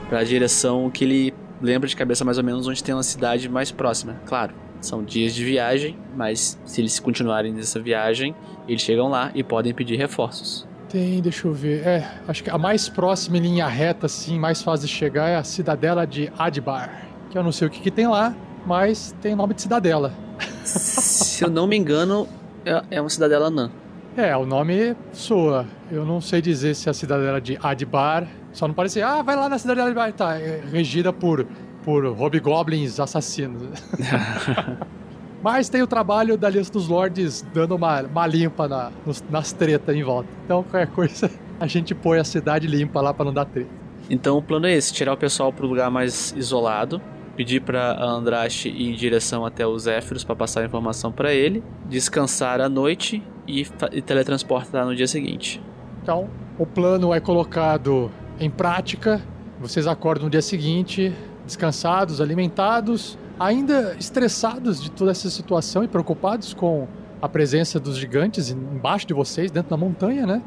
pra 0.07 0.23
direção 0.23 0.89
que 0.89 1.03
ele 1.03 1.33
lembra 1.61 1.89
de 1.89 1.95
cabeça 1.95 2.23
mais 2.23 2.37
ou 2.37 2.43
menos 2.43 2.67
onde 2.67 2.83
tem 2.83 2.93
uma 2.93 3.03
cidade 3.03 3.49
mais 3.49 3.71
próxima. 3.71 4.21
Claro, 4.25 4.53
são 4.81 5.03
dias 5.03 5.33
de 5.33 5.43
viagem, 5.43 5.97
mas 6.15 6.59
se 6.65 6.81
eles 6.81 6.99
continuarem 6.99 7.53
nessa 7.53 7.79
viagem, 7.79 8.35
eles 8.67 8.81
chegam 8.81 9.09
lá 9.09 9.31
e 9.33 9.43
podem 9.43 9.73
pedir 9.73 9.95
reforços. 9.97 10.67
Tem, 10.89 11.19
deixa 11.21 11.47
eu 11.47 11.53
ver. 11.53 11.85
É, 11.85 12.09
acho 12.27 12.43
que 12.43 12.49
a 12.49 12.57
mais 12.57 12.87
próxima 12.87 13.37
em 13.37 13.41
linha 13.41 13.67
reta, 13.67 14.05
assim, 14.05 14.39
mais 14.39 14.61
fácil 14.61 14.87
de 14.87 14.93
chegar 14.93 15.27
é 15.29 15.35
a 15.35 15.43
cidadela 15.43 16.05
de 16.05 16.31
Adbar. 16.37 17.07
Que 17.29 17.37
eu 17.37 17.43
não 17.43 17.51
sei 17.51 17.67
o 17.67 17.71
que, 17.71 17.81
que 17.81 17.91
tem 17.91 18.07
lá, 18.07 18.35
mas 18.65 19.15
tem 19.21 19.35
nome 19.35 19.53
de 19.53 19.61
cidadela. 19.61 20.13
Se 20.63 21.43
eu 21.43 21.49
não 21.49 21.67
me 21.67 21.75
engano, 21.75 22.27
é, 22.65 22.83
é 22.91 23.01
uma 23.01 23.09
cidadela 23.09 23.47
anã. 23.47 23.71
É, 24.17 24.35
o 24.37 24.45
nome 24.45 24.95
soa. 25.11 25.65
Eu 25.91 26.05
não 26.05 26.21
sei 26.21 26.41
dizer 26.41 26.73
se 26.73 26.87
é 26.87 26.91
a 26.91 26.93
cidadela 26.93 27.41
de 27.41 27.59
Adbar. 27.61 28.25
Só 28.53 28.65
não 28.65 28.73
parece, 28.73 29.01
ah, 29.01 29.21
vai 29.21 29.35
lá 29.35 29.49
na 29.49 29.57
cidadela 29.57 29.91
de 29.91 29.99
Adbar. 29.99 30.13
Tá, 30.13 30.35
é 30.39 30.61
regida 30.71 31.11
por, 31.11 31.45
por 31.85 32.05
hobgoblins 32.07 32.99
assassinos. 32.99 33.61
Mas 35.41 35.69
tem 35.69 35.81
o 35.81 35.87
trabalho 35.87 36.37
da 36.37 36.47
Aliança 36.47 36.71
dos 36.73 36.87
Lords 36.87 37.45
dando 37.53 37.75
uma, 37.75 38.01
uma 38.01 38.25
limpa 38.27 38.67
na, 38.67 38.91
nos- 39.05 39.23
nas 39.29 39.53
tretas 39.53 39.95
em 39.95 40.03
volta. 40.03 40.27
Então, 40.43 40.63
qualquer 40.63 40.87
coisa, 40.87 41.29
a 41.59 41.67
gente 41.67 41.93
põe 41.93 42.17
a 42.19 42.23
cidade 42.23 42.65
limpa 42.67 42.99
lá 42.99 43.13
pra 43.13 43.23
não 43.25 43.33
dar 43.33 43.45
treta. 43.45 43.69
Então 44.09 44.37
o 44.37 44.41
plano 44.41 44.65
é 44.65 44.73
esse: 44.73 44.91
tirar 44.93 45.13
o 45.13 45.17
pessoal 45.17 45.53
pro 45.53 45.67
lugar 45.67 45.89
mais 45.91 46.33
isolado, 46.35 46.99
pedir 47.35 47.61
pra 47.61 47.95
Andraste 48.03 48.69
ir 48.69 48.89
em 48.89 48.95
direção 48.95 49.45
até 49.45 49.65
os 49.67 49.83
Zéfiros 49.83 50.23
pra 50.23 50.35
passar 50.35 50.61
a 50.61 50.65
informação 50.65 51.11
pra 51.11 51.31
ele, 51.33 51.63
descansar 51.87 52.59
à 52.61 52.67
noite 52.69 53.21
e, 53.47 53.65
e 53.91 54.01
teletransportar 54.01 54.85
no 54.85 54.95
dia 54.95 55.07
seguinte. 55.07 55.61
Então, 56.01 56.27
o 56.57 56.65
plano 56.65 57.13
é 57.13 57.19
colocado 57.19 58.11
em 58.39 58.49
prática. 58.49 59.21
Vocês 59.59 59.87
acordam 59.87 60.25
no 60.25 60.29
dia 60.29 60.41
seguinte, 60.41 61.13
descansados, 61.45 62.19
alimentados, 62.21 63.17
ainda 63.39 63.95
estressados 63.99 64.81
de 64.81 64.89
toda 64.91 65.11
essa 65.11 65.29
situação 65.29 65.83
e 65.83 65.87
preocupados 65.87 66.53
com 66.53 66.87
a 67.21 67.29
presença 67.29 67.79
dos 67.79 67.97
gigantes 67.97 68.49
embaixo 68.49 69.05
de 69.07 69.13
vocês, 69.13 69.51
dentro 69.51 69.69
da 69.69 69.77
montanha, 69.77 70.25
né? 70.25 70.41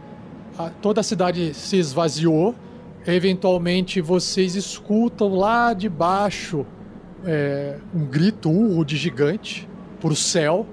A- 0.58 0.70
toda 0.82 1.00
a 1.00 1.04
cidade 1.04 1.54
se 1.54 1.76
esvaziou. 1.76 2.54
Eventualmente, 3.06 4.00
vocês 4.00 4.54
escutam 4.54 5.34
lá 5.34 5.72
de 5.72 5.88
baixo 5.88 6.66
é, 7.24 7.78
um 7.94 8.04
grito 8.04 8.50
urro 8.50 8.84
de 8.84 8.96
gigante 8.96 9.68
por 10.00 10.16
céu 10.16 10.66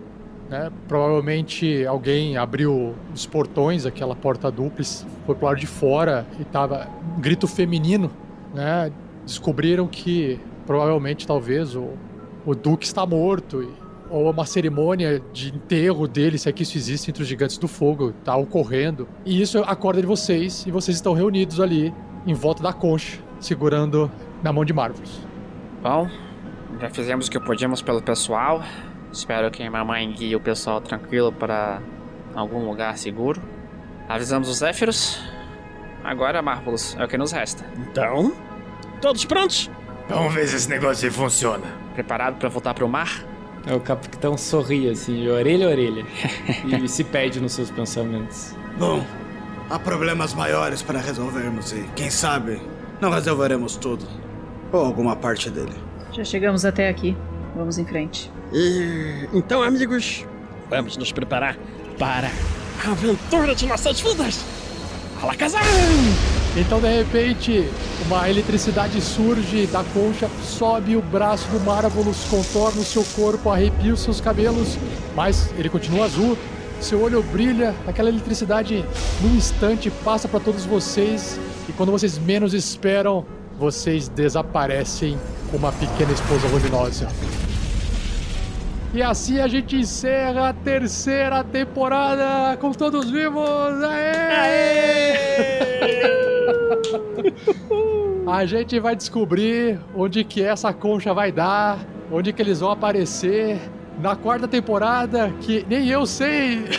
né? 0.48 0.72
Provavelmente 0.88 1.84
alguém 1.88 2.38
abriu 2.38 2.94
os 3.12 3.26
portões, 3.26 3.84
aquela 3.84 4.16
porta 4.16 4.52
dupla, 4.52 4.86
foi 5.26 5.34
pro 5.34 5.48
lado 5.48 5.60
de 5.60 5.66
fora 5.66 6.24
e 6.40 6.44
tava 6.44 6.88
um 7.18 7.20
grito 7.20 7.48
feminino, 7.48 8.12
né? 8.54 8.92
Descobriram 9.26 9.88
que 9.88 10.40
provavelmente 10.66 11.26
talvez 11.26 11.76
o, 11.76 11.90
o 12.46 12.56
Duque 12.56 12.86
está 12.86 13.06
morto 13.06 13.64
e, 13.64 13.70
ou 14.10 14.30
uma 14.30 14.46
cerimônia 14.46 15.22
de 15.34 15.54
enterro 15.54 16.08
dele, 16.08 16.38
se 16.38 16.48
é 16.48 16.52
que 16.52 16.64
isso 16.64 16.78
existe 16.78 17.10
entre 17.10 17.24
os 17.24 17.28
gigantes 17.28 17.58
do 17.58 17.68
fogo, 17.68 18.14
tá 18.24 18.36
ocorrendo. 18.36 19.08
E 19.26 19.42
isso 19.42 19.60
acorda 19.60 20.02
de 20.02 20.08
vocês 20.08 20.66
e 20.66 20.72
vocês 20.72 20.98
estão 20.98 21.14
reunidos 21.14 21.60
ali 21.60 21.94
em 22.26 22.34
volta 22.34 22.62
da 22.62 22.74
concha, 22.74 23.20
segurando 23.40 24.12
na 24.44 24.54
mão 24.54 24.64
de 24.64 24.74
Marvelous. 24.74 25.22
Bom, 25.82 26.10
já 26.80 26.90
fizemos 26.90 27.28
o 27.28 27.32
que 27.32 27.40
podíamos 27.40 27.82
pelo 27.82 28.02
pessoal. 28.02 28.64
Espero 29.12 29.50
que 29.50 29.64
a 29.64 29.72
mamãe 29.72 30.12
guie 30.12 30.36
o 30.36 30.40
pessoal 30.40 30.82
tranquilo 30.82 31.32
para 31.32 31.82
algum 32.36 32.68
lugar 32.68 32.98
seguro. 32.98 33.42
Avisamos 34.08 34.50
os 34.50 34.58
Zéfiros. 34.58 35.20
Agora, 36.04 36.42
Marvelous, 36.42 36.96
é 37.00 37.04
o 37.04 37.08
que 37.08 37.18
nos 37.18 37.32
resta. 37.32 37.66
Então, 37.78 38.34
todos 39.06 39.24
prontos? 39.24 39.70
Vamos 40.10 40.34
ver 40.34 40.48
se 40.48 40.56
esse 40.56 40.68
negócio 40.68 41.08
aí 41.08 41.14
funciona. 41.14 41.64
Preparado 41.94 42.38
para 42.38 42.50
voltar 42.50 42.74
pro 42.74 42.90
mar? 42.90 43.24
É, 43.68 43.76
O 43.76 43.80
capitão 43.80 44.36
sorri 44.36 44.90
assim, 44.90 45.22
de 45.22 45.30
orelha 45.30 45.68
a 45.68 45.70
orelha. 45.70 46.04
e 46.66 46.88
se 46.88 47.04
perde 47.04 47.40
nos 47.40 47.54
seus 47.54 47.70
pensamentos. 47.70 48.56
Bom, 48.80 49.06
há 49.70 49.78
problemas 49.78 50.34
maiores 50.34 50.82
para 50.82 51.00
resolvermos 51.00 51.72
e, 51.72 51.86
quem 51.96 52.10
sabe, 52.10 52.60
não 53.00 53.12
resolveremos 53.12 53.76
tudo. 53.76 54.08
Ou 54.72 54.84
alguma 54.84 55.16
parte 55.16 55.52
dele. 55.52 55.74
Já 56.12 56.24
chegamos 56.24 56.66
até 56.66 56.90
aqui. 56.90 57.16
Vamos 57.56 57.78
em 57.78 57.86
frente. 57.86 58.32
E 58.52 59.30
então, 59.34 59.62
amigos, 59.62 60.26
vamos 60.68 60.98
nos 60.98 61.12
preparar 61.12 61.56
para 62.00 62.32
a 62.84 62.92
aventura 62.92 63.54
de 63.54 63.68
nossas 63.68 64.00
vidas. 64.02 64.44
Alakazam! 65.22 65.62
Então, 66.58 66.80
de 66.80 66.88
repente, 66.88 67.70
uma 68.06 68.30
eletricidade 68.30 69.02
surge 69.02 69.68
da 69.68 69.84
concha, 69.94 70.30
sobe 70.42 70.96
o 70.96 71.02
braço 71.02 71.50
do 71.50 71.60
Marvelous, 71.60 72.24
contorna 72.30 72.80
o 72.80 72.86
seu 72.86 73.04
corpo, 73.14 73.50
arrepia 73.50 73.94
os 73.94 74.00
seus 74.00 74.22
cabelos, 74.22 74.78
mas 75.14 75.54
ele 75.58 75.70
continua 75.70 76.06
azul. 76.06 76.38
Seu 76.80 77.02
olho 77.02 77.22
brilha, 77.24 77.76
aquela 77.86 78.08
eletricidade, 78.08 78.86
num 79.22 79.36
instante, 79.36 79.90
passa 79.90 80.30
para 80.30 80.40
todos 80.40 80.66
vocês, 80.66 81.38
e 81.68 81.74
quando 81.74 81.92
vocês 81.92 82.18
menos 82.18 82.54
esperam, 82.54 83.26
vocês 83.60 84.08
desaparecem 84.08 85.18
com 85.52 85.58
uma 85.58 85.74
pequena 85.74 86.14
explosão 86.14 86.50
luminosa. 86.52 87.08
E 88.94 89.02
assim 89.04 89.40
a 89.40 89.48
gente 89.48 89.76
encerra 89.76 90.50
a 90.50 90.54
terceira 90.54 91.44
temporada 91.44 92.56
com 92.58 92.72
todos 92.72 93.12
vivos. 93.12 93.84
Aê! 93.84 95.75
A 98.28 98.46
gente 98.46 98.80
vai 98.80 98.96
descobrir 98.96 99.80
onde 99.96 100.24
que 100.24 100.42
essa 100.42 100.74
concha 100.74 101.14
vai 101.14 101.32
dar, 101.32 101.78
onde 102.12 102.34
que 102.34 102.42
eles 102.42 102.60
vão 102.60 102.72
aparecer 102.72 103.60
na 104.02 104.16
quarta 104.16 104.48
temporada, 104.48 105.32
que 105.42 105.66
nem 105.70 105.88
eu 105.88 106.06
sei. 106.06 106.66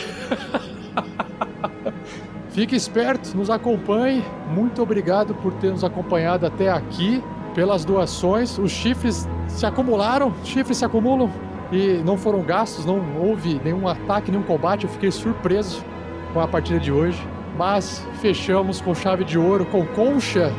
Fique 2.50 2.74
esperto, 2.74 3.36
nos 3.36 3.48
acompanhe. 3.50 4.24
Muito 4.50 4.82
obrigado 4.82 5.34
por 5.36 5.52
ter 5.54 5.70
nos 5.70 5.84
acompanhado 5.84 6.46
até 6.46 6.70
aqui, 6.70 7.22
pelas 7.54 7.84
doações. 7.84 8.58
Os 8.58 8.72
chifres 8.72 9.28
se 9.46 9.64
acumularam, 9.66 10.34
chifres 10.42 10.78
se 10.78 10.84
acumulam 10.84 11.30
e 11.70 12.02
não 12.04 12.16
foram 12.16 12.42
gastos, 12.42 12.84
não 12.84 13.00
houve 13.20 13.60
nenhum 13.62 13.86
ataque, 13.86 14.30
nenhum 14.30 14.42
combate. 14.42 14.84
Eu 14.84 14.90
fiquei 14.90 15.10
surpreso 15.10 15.84
com 16.32 16.40
a 16.40 16.48
partida 16.48 16.80
de 16.80 16.90
hoje. 16.90 17.22
Mas 17.56 18.06
fechamos 18.20 18.80
com 18.80 18.94
chave 18.94 19.24
de 19.24 19.38
ouro, 19.38 19.64
com 19.66 19.86
concha 19.86 20.52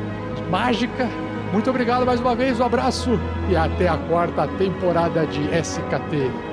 mágica. 0.50 1.08
Muito 1.54 1.70
obrigado 1.70 2.06
mais 2.06 2.20
uma 2.20 2.36
vez, 2.36 2.60
um 2.60 2.64
abraço 2.64 3.20
e 3.50 3.56
até 3.56 3.88
a 3.88 3.98
quarta 3.98 4.48
temporada 4.58 5.26
de 5.26 5.42
SKT. 5.56 6.47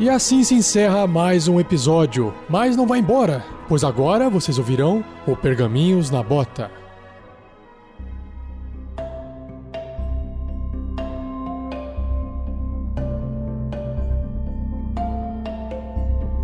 E 0.00 0.08
assim 0.08 0.44
se 0.44 0.54
encerra 0.54 1.08
mais 1.08 1.48
um 1.48 1.58
episódio. 1.58 2.32
Mas 2.48 2.76
não 2.76 2.86
vai 2.86 3.00
embora, 3.00 3.44
pois 3.68 3.82
agora 3.82 4.30
vocês 4.30 4.56
ouvirão 4.56 5.04
o 5.26 5.34
Pergaminhos 5.34 6.08
na 6.08 6.22
Bota. 6.22 6.70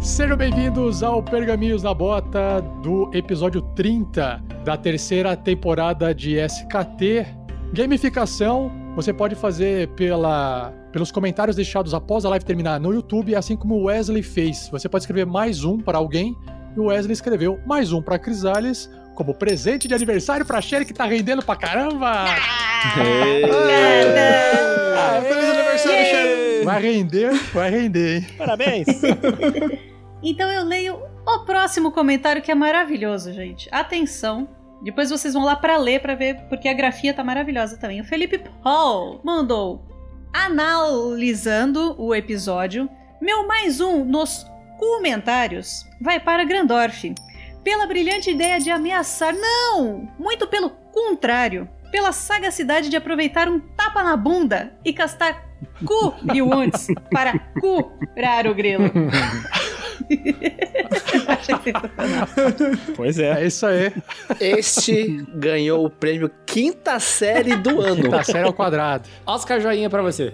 Sejam 0.01 0.37
bem-vindos 0.37 1.05
ao 1.05 1.23
Pergaminhos 1.23 1.85
na 1.85 1.95
Bota 1.95 2.61
do 2.83 3.09
episódio 3.15 3.63
30 3.77 4.43
da 4.65 4.77
terceira 4.77 5.37
temporada 5.37 6.13
de 6.13 6.35
SKT. 6.41 7.44
Gamificação 7.75 8.71
você 8.95 9.13
pode 9.13 9.35
fazer 9.35 9.89
pela, 9.89 10.73
pelos 10.93 11.11
comentários 11.11 11.57
deixados 11.57 11.93
após 11.93 12.25
a 12.25 12.29
live 12.29 12.45
terminar 12.45 12.79
no 12.79 12.95
YouTube, 12.95 13.35
assim 13.35 13.57
como 13.57 13.75
o 13.75 13.87
Wesley 13.87 14.23
fez. 14.23 14.69
Você 14.71 14.89
pode 14.89 15.03
escrever 15.03 15.27
mais 15.27 15.65
um 15.65 15.79
para 15.79 15.99
alguém 15.99 16.37
e 16.77 16.79
o 16.79 16.85
Wesley 16.85 17.13
escreveu 17.13 17.59
mais 17.67 17.93
um 17.93 18.01
para 18.01 18.17
Crisales 18.17 18.89
como 19.17 19.35
presente 19.35 19.89
de 19.89 19.95
aniversário 19.95 20.47
pra 20.47 20.61
Sherry 20.61 20.85
que 20.85 20.95
tá 20.95 21.05
rendendo 21.05 21.45
pra 21.45 21.57
caramba! 21.57 22.27
Ah, 24.97 25.21
feliz 25.21 25.45
aniversário, 25.45 26.07
Sherry! 26.07 26.65
Vai 26.65 26.81
render, 26.81 27.33
vai 27.53 27.71
render, 27.71 28.19
hein? 28.19 28.27
Parabéns! 28.39 28.87
Então 30.27 30.51
eu 30.51 30.65
leio 30.65 30.99
o 31.27 31.41
próximo 31.41 31.93
comentário 31.93 32.41
que 32.41 32.51
é 32.51 32.55
maravilhoso, 32.55 33.31
gente. 33.31 33.69
Atenção. 33.71 34.49
Depois 34.83 35.11
vocês 35.11 35.35
vão 35.35 35.45
lá 35.45 35.57
pra 35.57 35.77
ler 35.77 36.01
pra 36.01 36.15
ver 36.15 36.41
porque 36.49 36.69
a 36.69 36.75
grafia 36.75 37.15
tá 37.15 37.25
maravilhosa 37.25 37.77
também. 37.77 38.01
O 38.01 38.05
Felipe 38.05 38.39
Paul 38.63 39.21
mandou 39.25 39.87
analisando 40.33 41.95
o 41.99 42.15
episódio. 42.15 42.89
Meu 43.21 43.47
mais 43.47 43.81
um 43.81 44.05
nos 44.05 44.47
comentários 44.79 45.85
vai 46.01 46.21
para 46.21 46.45
Grandorf. 46.45 47.15
Pela 47.63 47.87
brilhante 47.87 48.31
ideia 48.31 48.59
de 48.59 48.71
ameaçar, 48.71 49.35
não! 49.35 50.07
Muito 50.19 50.47
pelo 50.47 50.69
contrário, 50.69 51.69
pela 51.91 52.13
sagacidade 52.13 52.91
de 52.91 52.97
aproveitar 52.97 53.49
um 53.49 53.59
tapa 53.59 54.03
na 54.03 54.17
bunda 54.17 54.77
e 54.85 54.93
castar 54.93 55.49
cu 55.87 56.15
Wunds 56.43 56.89
para 57.11 57.39
curar 57.61 58.47
o 58.47 58.55
grilo. 58.55 58.91
Pois 62.97 63.19
é. 63.19 63.43
É 63.43 63.47
isso 63.47 63.67
aí. 63.67 63.93
Este 64.41 65.25
ganhou 65.35 65.85
o 65.85 65.91
prêmio 65.91 66.31
quinta 66.47 66.99
série 67.01 67.57
do 67.57 67.81
ano. 67.81 68.11
Tá 68.11 68.23
sério 68.23 68.49
ao 68.49 68.53
quadrado. 68.53 69.09
Oscar 69.27 69.61
joinha 69.61 69.91
pra 69.91 70.03
você. 70.03 70.33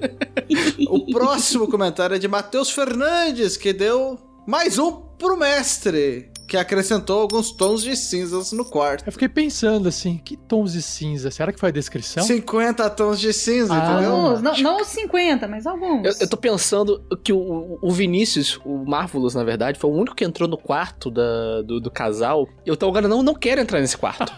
O 0.88 1.12
próximo 1.12 1.68
comentário 1.68 2.16
é 2.16 2.18
de 2.18 2.28
Matheus 2.28 2.70
Fernandes, 2.70 3.56
que 3.56 3.72
deu 3.72 4.18
mais 4.46 4.78
um 4.78 4.92
pro 4.92 5.36
mestre, 5.36 6.30
que 6.50 6.56
acrescentou 6.56 7.20
alguns 7.22 7.52
tons 7.52 7.80
de 7.80 7.94
cinzas 7.96 8.50
no 8.50 8.64
quarto. 8.64 9.04
Eu 9.06 9.12
fiquei 9.12 9.28
pensando 9.28 9.88
assim, 9.88 10.18
que 10.18 10.36
tons 10.36 10.72
de 10.72 10.82
cinza? 10.82 11.30
Será 11.30 11.52
que 11.52 11.60
foi 11.60 11.68
a 11.68 11.72
descrição? 11.72 12.24
50 12.24 12.90
tons 12.90 13.20
de 13.20 13.32
cinza, 13.32 13.72
Ah. 13.72 13.92
entendeu? 13.92 14.12
Alguns, 14.16 14.42
não, 14.42 14.58
não 14.58 14.80
os 14.80 14.88
50, 14.88 15.46
mas 15.46 15.64
alguns. 15.64 16.04
Eu, 16.04 16.12
eu 16.22 16.28
tô 16.28 16.36
pensando 16.36 17.00
que 17.22 17.32
o, 17.32 17.78
o 17.80 17.92
Vinícius, 17.92 18.58
o 18.64 18.84
Marvelous, 18.84 19.32
na 19.36 19.44
verdade, 19.44 19.78
foi 19.78 19.88
o 19.88 19.94
único 19.94 20.16
que 20.16 20.24
entrou 20.24 20.48
no 20.48 20.58
quarto 20.58 21.08
da- 21.08 21.62
do, 21.62 21.78
do 21.80 21.88
casal. 21.88 22.48
Eu 22.66 22.76
tô 22.76 22.88
agora 22.88 23.06
não, 23.06 23.22
não 23.22 23.34
quero 23.34 23.60
entrar 23.60 23.78
nesse 23.80 23.96
quarto. 23.96 24.30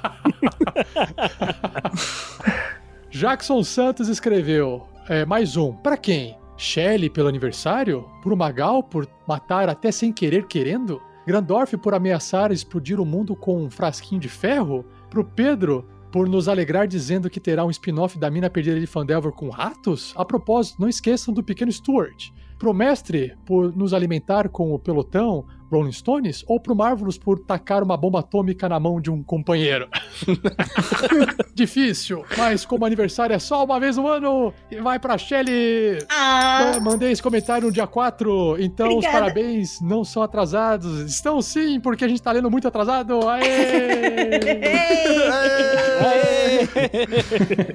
Jackson 3.10 3.64
Santos 3.64 4.08
escreveu 4.08 4.86
é, 5.08 5.24
mais 5.24 5.56
um. 5.56 5.72
Pra 5.72 5.96
quem? 5.96 6.36
Shelley 6.58 7.08
pelo 7.08 7.28
aniversário? 7.28 8.04
Pro 8.22 8.36
Magal 8.36 8.82
por 8.82 9.08
matar 9.26 9.70
até 9.70 9.90
sem 9.90 10.12
querer 10.12 10.46
querendo? 10.46 11.00
Grandorf 11.24 11.76
por 11.76 11.94
ameaçar 11.94 12.50
explodir 12.50 13.00
o 13.00 13.06
mundo 13.06 13.36
com 13.36 13.64
um 13.64 13.70
frasquinho 13.70 14.20
de 14.20 14.28
ferro? 14.28 14.84
Pro 15.08 15.24
Pedro 15.24 15.86
por 16.10 16.28
nos 16.28 16.48
alegrar 16.48 16.86
dizendo 16.86 17.30
que 17.30 17.40
terá 17.40 17.64
um 17.64 17.70
spin-off 17.70 18.18
da 18.18 18.30
mina 18.30 18.50
perdida 18.50 18.78
de 18.78 18.86
Fandelver 18.86 19.32
com 19.32 19.48
ratos? 19.48 20.12
A 20.16 20.24
propósito, 20.24 20.80
não 20.80 20.88
esqueçam 20.88 21.32
do 21.32 21.42
pequeno 21.42 21.70
Stuart. 21.70 22.30
Pro 22.58 22.74
mestre 22.74 23.34
por 23.46 23.74
nos 23.74 23.94
alimentar 23.94 24.48
com 24.48 24.74
o 24.74 24.78
pelotão 24.78 25.46
Rolling 25.72 25.92
Stones? 25.92 26.44
Ou 26.46 26.60
pro 26.60 26.74
Marvelous 26.76 27.18
por 27.18 27.38
tacar 27.40 27.82
uma 27.82 27.96
bomba 27.96 28.20
atômica 28.20 28.68
na 28.68 28.78
mão 28.78 29.00
de 29.00 29.10
um 29.10 29.22
companheiro? 29.22 29.88
Difícil, 31.54 32.24
mas 32.36 32.64
como 32.64 32.84
aniversário 32.84 33.34
é 33.34 33.38
só 33.38 33.64
uma 33.64 33.78
vez 33.80 33.96
no 33.96 34.06
ano, 34.06 34.52
e 34.70 34.80
vai 34.80 34.98
pra 34.98 35.16
Shelly. 35.18 35.98
Ah! 36.10 36.78
Mandei 36.80 37.12
esse 37.12 37.22
comentário 37.22 37.66
no 37.66 37.72
dia 37.72 37.86
4, 37.86 38.56
então 38.60 38.88
os 38.88 38.94
Obrigada. 38.94 39.18
parabéns 39.18 39.80
não 39.80 40.04
são 40.04 40.22
atrasados. 40.22 41.00
Estão 41.10 41.40
sim, 41.42 41.80
porque 41.80 42.04
a 42.04 42.08
gente 42.08 42.22
tá 42.22 42.32
lendo 42.32 42.50
muito 42.50 42.68
atrasado. 42.68 43.28
Aê! 43.28 43.42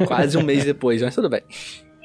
Quase 0.07 0.37
um 0.37 0.43
mês 0.43 0.63
depois, 0.65 1.01
mas 1.01 1.15
tudo 1.15 1.29
bem. 1.29 1.41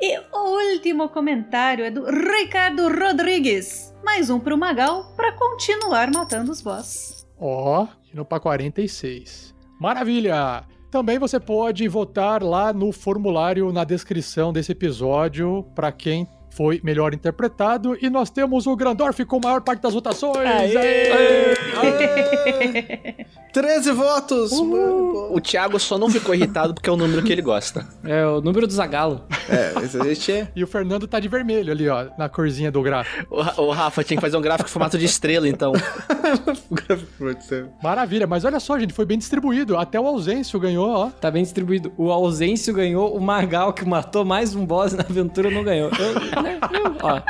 E 0.00 0.18
o 0.32 0.72
último 0.74 1.08
comentário 1.08 1.84
é 1.84 1.90
do 1.90 2.04
Ricardo 2.04 2.88
Rodrigues. 2.88 3.91
Mais 4.04 4.30
um 4.30 4.38
pro 4.38 4.58
Magal 4.58 5.12
pra 5.16 5.32
continuar 5.32 6.10
matando 6.12 6.50
os 6.50 6.60
boss. 6.60 7.26
Ó, 7.38 7.86
indo 8.12 8.24
pra 8.24 8.40
46. 8.40 9.54
Maravilha! 9.80 10.64
Também 10.90 11.18
você 11.18 11.40
pode 11.40 11.88
votar 11.88 12.42
lá 12.42 12.72
no 12.72 12.92
formulário 12.92 13.72
na 13.72 13.82
descrição 13.84 14.52
desse 14.52 14.72
episódio 14.72 15.64
para 15.74 15.90
quem 15.90 16.28
foi 16.54 16.80
melhor 16.84 17.14
interpretado. 17.14 17.96
E 18.00 18.10
nós 18.10 18.30
temos 18.30 18.66
o 18.66 18.76
Grandorf 18.76 19.24
com 19.24 19.36
a 19.36 19.40
maior 19.40 19.60
parte 19.62 19.80
das 19.80 19.94
votações. 19.94 20.36
Aê! 20.38 21.52
Aê! 21.76 23.26
13 23.52 23.92
votos! 23.92 24.52
O 24.52 25.40
Thiago 25.40 25.78
só 25.78 25.98
não 25.98 26.08
ficou 26.08 26.34
irritado 26.34 26.74
porque 26.74 26.88
é 26.88 26.92
o 26.92 26.96
número 26.96 27.22
que 27.22 27.32
ele 27.32 27.42
gosta. 27.42 27.86
É 28.04 28.26
o 28.26 28.40
número 28.40 28.66
do 28.66 28.72
Zagalo. 28.72 29.24
É, 29.48 29.72
mas 29.74 29.94
a 29.94 30.04
gente 30.04 30.32
é. 30.32 30.48
E 30.54 30.62
o 30.62 30.66
Fernando 30.66 31.06
tá 31.06 31.18
de 31.18 31.28
vermelho 31.28 31.72
ali, 31.72 31.88
ó, 31.88 32.06
na 32.18 32.28
corzinha 32.28 32.70
do 32.70 32.82
gráfico. 32.82 33.26
O, 33.30 33.62
o 33.62 33.70
Rafa 33.70 34.04
tinha 34.04 34.16
que 34.16 34.20
fazer 34.20 34.36
um 34.36 34.40
gráfico 34.40 34.68
em 34.68 34.72
formato 34.72 34.98
de 34.98 35.04
estrela, 35.04 35.48
então. 35.48 35.72
Maravilha, 37.82 38.26
mas 38.26 38.44
olha 38.44 38.60
só, 38.60 38.78
gente, 38.78 38.92
foi 38.92 39.04
bem 39.04 39.18
distribuído. 39.18 39.76
Até 39.76 40.00
o 40.00 40.06
Ausêncio 40.06 40.58
ganhou, 40.60 40.88
ó. 40.88 41.10
Tá 41.10 41.30
bem 41.30 41.42
distribuído. 41.42 41.92
O 41.96 42.10
Ausêncio 42.10 42.72
ganhou, 42.72 43.14
o 43.14 43.20
Magal, 43.20 43.72
que 43.72 43.84
matou 43.84 44.24
mais 44.24 44.54
um 44.54 44.64
boss 44.64 44.92
na 44.92 45.02
aventura, 45.02 45.50
não 45.50 45.64
ganhou. 45.64 45.90
Eu, 45.90 46.41
né, 46.42 46.58
eu- 46.72 46.96
ó. 47.02 47.20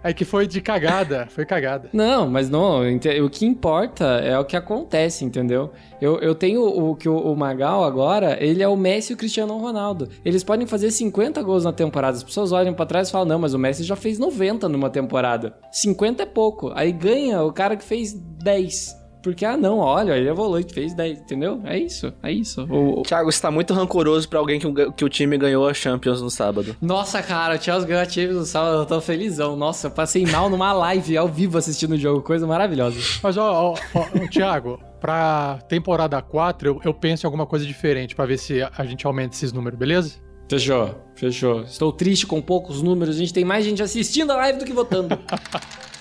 É 0.00 0.12
que 0.12 0.24
foi 0.24 0.46
de 0.46 0.60
cagada, 0.60 1.26
foi 1.28 1.44
cagada. 1.44 1.90
Não, 1.92 2.30
mas 2.30 2.48
não, 2.48 2.82
o 3.24 3.28
que 3.28 3.44
importa 3.44 4.04
é 4.20 4.38
o 4.38 4.44
que 4.44 4.56
acontece, 4.56 5.24
entendeu? 5.24 5.72
Eu, 6.00 6.18
eu 6.20 6.36
tenho 6.36 6.62
o 6.64 6.94
que 6.94 7.08
o, 7.08 7.16
o 7.18 7.36
Magal 7.36 7.82
agora, 7.82 8.38
ele 8.40 8.62
é 8.62 8.68
o 8.68 8.76
Messi 8.76 9.12
e 9.12 9.14
o 9.14 9.18
Cristiano 9.18 9.58
Ronaldo. 9.58 10.08
Eles 10.24 10.44
podem 10.44 10.68
fazer 10.68 10.92
50 10.92 11.42
gols 11.42 11.64
na 11.64 11.72
temporada. 11.72 12.16
As 12.16 12.22
pessoas 12.22 12.52
olham 12.52 12.72
pra 12.74 12.86
trás 12.86 13.08
e 13.08 13.12
falam, 13.12 13.26
não, 13.26 13.40
mas 13.40 13.54
o 13.54 13.58
Messi 13.58 13.82
já 13.82 13.96
fez 13.96 14.20
90 14.20 14.68
numa 14.68 14.88
temporada. 14.88 15.56
50 15.72 16.22
é 16.22 16.26
pouco. 16.26 16.70
Aí 16.76 16.92
ganha 16.92 17.42
o 17.42 17.52
cara 17.52 17.76
que 17.76 17.84
fez 17.84 18.12
10. 18.14 18.96
Porque, 19.30 19.44
ah, 19.44 19.56
não, 19.56 19.78
olha, 19.78 20.12
ele 20.16 20.28
evoluiu, 20.28 20.66
fez 20.72 20.94
10, 20.94 21.20
entendeu? 21.20 21.60
É 21.64 21.78
isso, 21.78 22.12
é 22.22 22.32
isso. 22.32 22.66
O- 22.70 23.00
o- 23.00 23.02
Thiago 23.02 23.28
está 23.28 23.50
muito 23.50 23.72
rancoroso 23.74 24.28
pra 24.28 24.38
alguém 24.38 24.58
que, 24.58 24.66
o- 24.66 24.92
que 24.92 25.04
o 25.04 25.08
time 25.08 25.36
ganhou 25.36 25.68
a 25.68 25.74
Champions 25.74 26.20
no 26.22 26.30
sábado. 26.30 26.74
Nossa, 26.80 27.22
cara, 27.22 27.56
o 27.56 27.60
Chelsea 27.62 27.86
ganhou 27.88 28.02
a 28.02 28.08
Champions 28.08 28.36
no 28.36 28.44
sábado, 28.44 28.76
eu 28.78 28.86
tô 28.86 29.00
felizão. 29.00 29.56
Nossa, 29.56 29.86
eu 29.88 29.90
passei 29.90 30.24
mal 30.26 30.48
numa 30.48 30.72
live 30.72 31.16
ao 31.16 31.28
vivo 31.28 31.58
assistindo 31.58 31.92
o 31.92 31.96
jogo, 31.98 32.22
coisa 32.22 32.46
maravilhosa. 32.46 32.98
Mas, 33.22 33.36
ó, 33.36 33.72
ó, 33.72 33.74
ó, 33.94 34.28
Thiago, 34.30 34.80
pra 35.00 35.58
temporada 35.68 36.20
4, 36.22 36.68
eu, 36.68 36.80
eu 36.84 36.94
penso 36.94 37.24
em 37.24 37.28
alguma 37.28 37.46
coisa 37.46 37.64
diferente 37.66 38.14
pra 38.16 38.26
ver 38.26 38.38
se 38.38 38.60
a 38.62 38.84
gente 38.84 39.06
aumenta 39.06 39.34
esses 39.34 39.52
números, 39.52 39.78
beleza? 39.78 40.14
Fechou, 40.50 40.94
fechou. 41.14 41.60
Estou 41.62 41.92
triste 41.92 42.26
com 42.26 42.40
poucos 42.40 42.80
números. 42.80 43.16
A 43.16 43.18
gente 43.18 43.34
tem 43.34 43.44
mais 43.44 43.64
gente 43.64 43.82
assistindo 43.82 44.30
a 44.30 44.36
live 44.36 44.58
do 44.58 44.64
que 44.64 44.72
votando. 44.72 45.18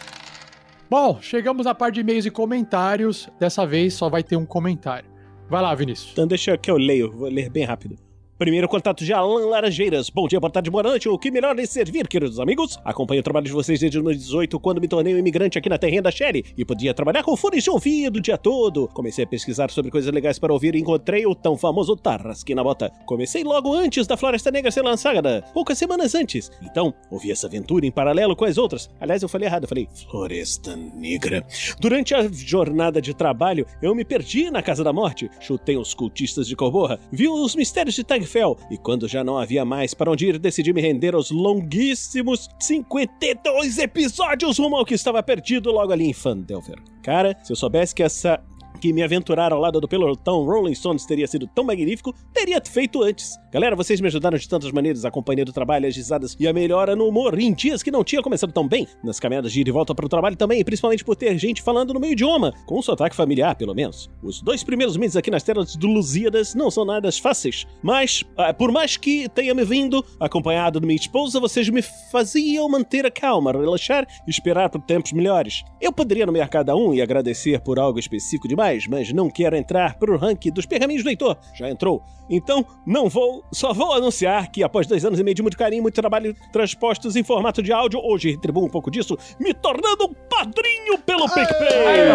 Bom, 0.90 1.20
chegamos 1.22 1.66
na 1.66 1.76
parte 1.76 1.96
de 1.96 2.02
e-mails 2.02 2.26
e 2.26 2.32
comentários. 2.32 3.30
Dessa 3.38 3.66
vez 3.66 3.94
só 3.94 4.10
vai 4.10 4.24
ter 4.24 4.38
um 4.38 4.46
comentário. 4.46 5.10
Vai 5.50 5.62
lá, 5.62 5.76
Vinícius. 5.76 6.12
Então 6.14 6.26
deixa 6.26 6.58
que 6.58 6.72
eu 6.72 6.78
leio, 6.78 7.12
vou 7.12 7.30
ler 7.30 7.50
bem 7.50 7.66
rápido. 7.66 8.07
Primeiro 8.38 8.68
contato 8.68 9.04
de 9.04 9.12
Alan 9.12 9.48
Laranjeiras. 9.48 10.12
Bom 10.12 10.28
dia, 10.28 10.40
boa 10.40 10.52
tarde, 10.52 10.70
boa 10.70 10.84
noite. 10.84 11.10
O 11.10 11.18
que 11.18 11.32
melhor 11.32 11.56
lhe 11.56 11.66
servir, 11.66 12.08
queridos 12.08 12.40
amigos? 12.40 12.78
Acompanho 12.86 13.20
o 13.20 13.24
trabalho 13.24 13.48
de 13.48 13.52
vocês 13.52 13.80
desde 13.80 14.00
2018, 14.00 14.60
quando 14.60 14.80
me 14.80 14.88
tornei 14.88 15.16
um 15.16 15.18
imigrante 15.18 15.58
aqui 15.58 15.68
na 15.68 15.80
terrinha 15.80 16.04
da 16.04 16.12
Sherry 16.12 16.46
e 16.56 16.64
podia 16.64 16.94
trabalhar 16.94 17.24
com 17.24 17.36
fones 17.36 17.64
de 17.64 17.72
ouvido 17.72 18.18
o 18.18 18.22
dia 18.22 18.38
todo. 18.38 18.90
Comecei 18.90 19.26
a 19.26 19.28
pesquisar 19.28 19.72
sobre 19.72 19.90
coisas 19.90 20.14
legais 20.14 20.38
para 20.38 20.54
ouvir 20.54 20.76
e 20.76 20.80
encontrei 20.80 21.26
o 21.26 21.34
tão 21.34 21.58
famoso 21.58 21.96
Tarrasque 21.96 22.54
na 22.54 22.64
Bota. 22.64 22.92
Comecei 23.08 23.44
logo 23.44 23.74
antes 23.74 24.06
da 24.06 24.16
Floresta 24.16 24.52
Negra 24.52 24.70
ser 24.70 24.84
lançada, 24.84 25.44
poucas 25.52 25.80
semanas 25.80 26.14
antes. 26.14 26.52
Então, 26.62 26.94
ouvi 27.10 27.32
essa 27.32 27.48
aventura 27.48 27.88
em 27.88 27.92
paralelo 27.92 28.36
com 28.36 28.46
as 28.46 28.60
outras. 28.60 28.88
Aliás, 29.00 29.24
eu 29.24 29.30
falei 29.30 29.48
errado, 29.48 29.64
eu 29.64 29.70
falei 29.70 29.90
Floresta 30.12 30.76
Negra. 30.76 31.44
Durante 31.80 32.14
a 32.14 32.30
jornada 32.32 33.02
de 33.02 33.16
trabalho, 33.16 33.66
eu 33.82 33.96
me 33.96 34.06
perdi 34.06 34.52
na 34.52 34.62
Casa 34.62 34.84
da 34.84 34.94
Morte, 34.94 35.28
chutei 35.40 35.76
os 35.76 35.96
cultistas 35.96 36.48
de 36.48 36.56
Corborra, 36.56 37.00
vi 37.12 37.28
os 37.28 37.56
mistérios 37.56 37.96
de 37.96 38.04
Tagfell 38.28 38.58
e 38.70 38.78
quando 38.78 39.08
já 39.08 39.24
não 39.24 39.38
havia 39.38 39.64
mais 39.64 39.94
para 39.94 40.12
onde 40.12 40.28
ir, 40.28 40.38
decidi 40.38 40.74
me 40.74 40.82
render 40.82 41.16
aos 41.16 41.32
longuíssimos 41.32 42.50
52 42.60 43.78
episódios 43.78 44.60
rumo 44.60 44.76
ao 44.76 44.86
que 44.86 44.94
estava 44.94 45.24
perdido 45.24 45.72
logo 45.72 45.94
ali 45.94 46.06
em 46.06 46.14
Fandelver. 46.14 46.78
Cara, 47.02 47.38
se 47.44 47.52
eu 47.52 47.56
soubesse 47.56 47.96
que 47.96 48.04
essa 48.04 48.44
que 48.78 48.94
me 48.94 49.04
aventurar 49.04 49.52
ao 49.52 49.60
lado 49.60 49.82
do 49.82 49.88
pelotão 49.88 50.46
Rolling 50.46 50.76
Stones 50.76 51.06
teria 51.06 51.28
sido 51.28 51.48
tão 51.48 51.66
magnífico, 51.66 52.14
teria 52.34 52.62
feito 52.64 53.04
antes. 53.04 53.38
Galera, 53.52 53.76
vocês 53.76 54.00
me 54.00 54.08
ajudaram 54.08 54.38
de 54.38 54.48
tantas 54.48 54.72
maneiras, 54.72 55.04
acompanhando 55.04 55.50
o 55.50 55.54
trabalho, 55.54 55.88
as 55.88 55.96
risadas 55.96 56.36
e 56.40 56.48
a 56.48 56.54
melhora 56.54 56.96
no 56.96 57.08
humor 57.08 57.38
em 57.40 57.54
dias 57.54 57.82
que 57.82 57.92
não 57.92 58.04
tinha 58.04 58.22
começado 58.22 58.52
tão 58.52 58.68
bem, 58.68 58.88
nas 59.04 59.20
caminhadas 59.20 59.52
de 59.52 59.62
ir 59.62 59.68
e 59.68 59.72
volta 59.72 59.96
para 59.96 60.06
o 60.06 60.10
trabalho 60.10 60.36
também, 60.36 60.64
principalmente 60.64 61.04
por 61.04 61.16
ter 61.16 61.38
gente 61.38 61.62
falando 61.62 61.94
no 61.94 62.00
meu 62.00 62.12
idioma, 62.12 62.54
com 62.66 62.78
um 62.78 62.82
sotaque 62.82 63.16
familiar, 63.16 63.56
pelo 63.56 63.74
menos. 63.74 64.10
Os 64.22 64.42
dois 64.42 64.64
primeiros 64.64 64.96
meses 64.98 65.16
aqui 65.16 65.32
nas 65.32 65.44
telas 65.44 65.76
do 65.76 65.88
Lusíadas 65.88 66.54
não 66.54 66.70
são 66.70 66.86
nada 66.86 67.12
fáceis, 67.12 67.66
mas, 67.82 68.24
ah, 68.38 68.54
por 68.54 68.72
mais 68.72 68.98
que 68.98 69.28
tenha 69.30 69.54
me 69.54 69.64
vindo 69.64 70.06
acompanhado 70.20 70.80
de 70.80 70.86
minha 70.86 71.00
esposa, 71.00 71.40
vocês 71.40 71.70
me 71.70 71.82
faziam 72.12 72.70
manter 72.70 73.06
a 73.06 73.12
calma, 73.12 73.52
relaxar 73.52 74.06
e 74.28 74.30
esperar 74.30 74.70
por 74.70 74.82
tempos 74.82 75.12
melhores. 75.12 75.64
Eu 75.82 75.92
poderia 75.92 76.26
nomear 76.26 76.50
cada 76.50 76.76
um 76.76 76.94
e 76.94 77.02
agradecer 77.02 77.60
por 77.62 77.80
algo 77.80 78.00
específico 78.00 78.48
demais, 78.48 78.67
mas 78.88 79.14
não 79.14 79.30
quero 79.30 79.56
entrar 79.56 79.96
pro 79.96 80.18
ranking 80.18 80.52
dos 80.52 80.66
pergaminhos 80.66 81.04
do 81.04 81.08
leitor. 81.08 81.38
Já 81.56 81.70
entrou. 81.70 82.04
Então, 82.30 82.66
não 82.86 83.08
vou, 83.08 83.44
só 83.52 83.74
vou 83.74 83.94
anunciar 83.94 84.52
que 84.52 84.62
após 84.64 84.86
dois 84.86 85.06
anos 85.06 85.20
e 85.20 85.24
meio 85.24 85.36
de 85.36 85.42
muito 85.42 85.58
carinho, 85.58 85.82
muito 85.82 85.96
trabalho 85.96 86.36
transpostos 86.52 87.16
em 87.16 87.24
formato 87.24 87.64
de 87.64 87.72
áudio, 87.72 88.02
hoje 88.04 88.32
retribuo 88.32 88.66
um 88.66 88.70
pouco 88.70 88.92
disso, 88.92 89.18
me 89.40 89.54
tornando 89.54 90.06
um 90.06 90.14
padrinho 90.30 90.98
pelo 91.06 91.26
PicPay! 91.30 92.08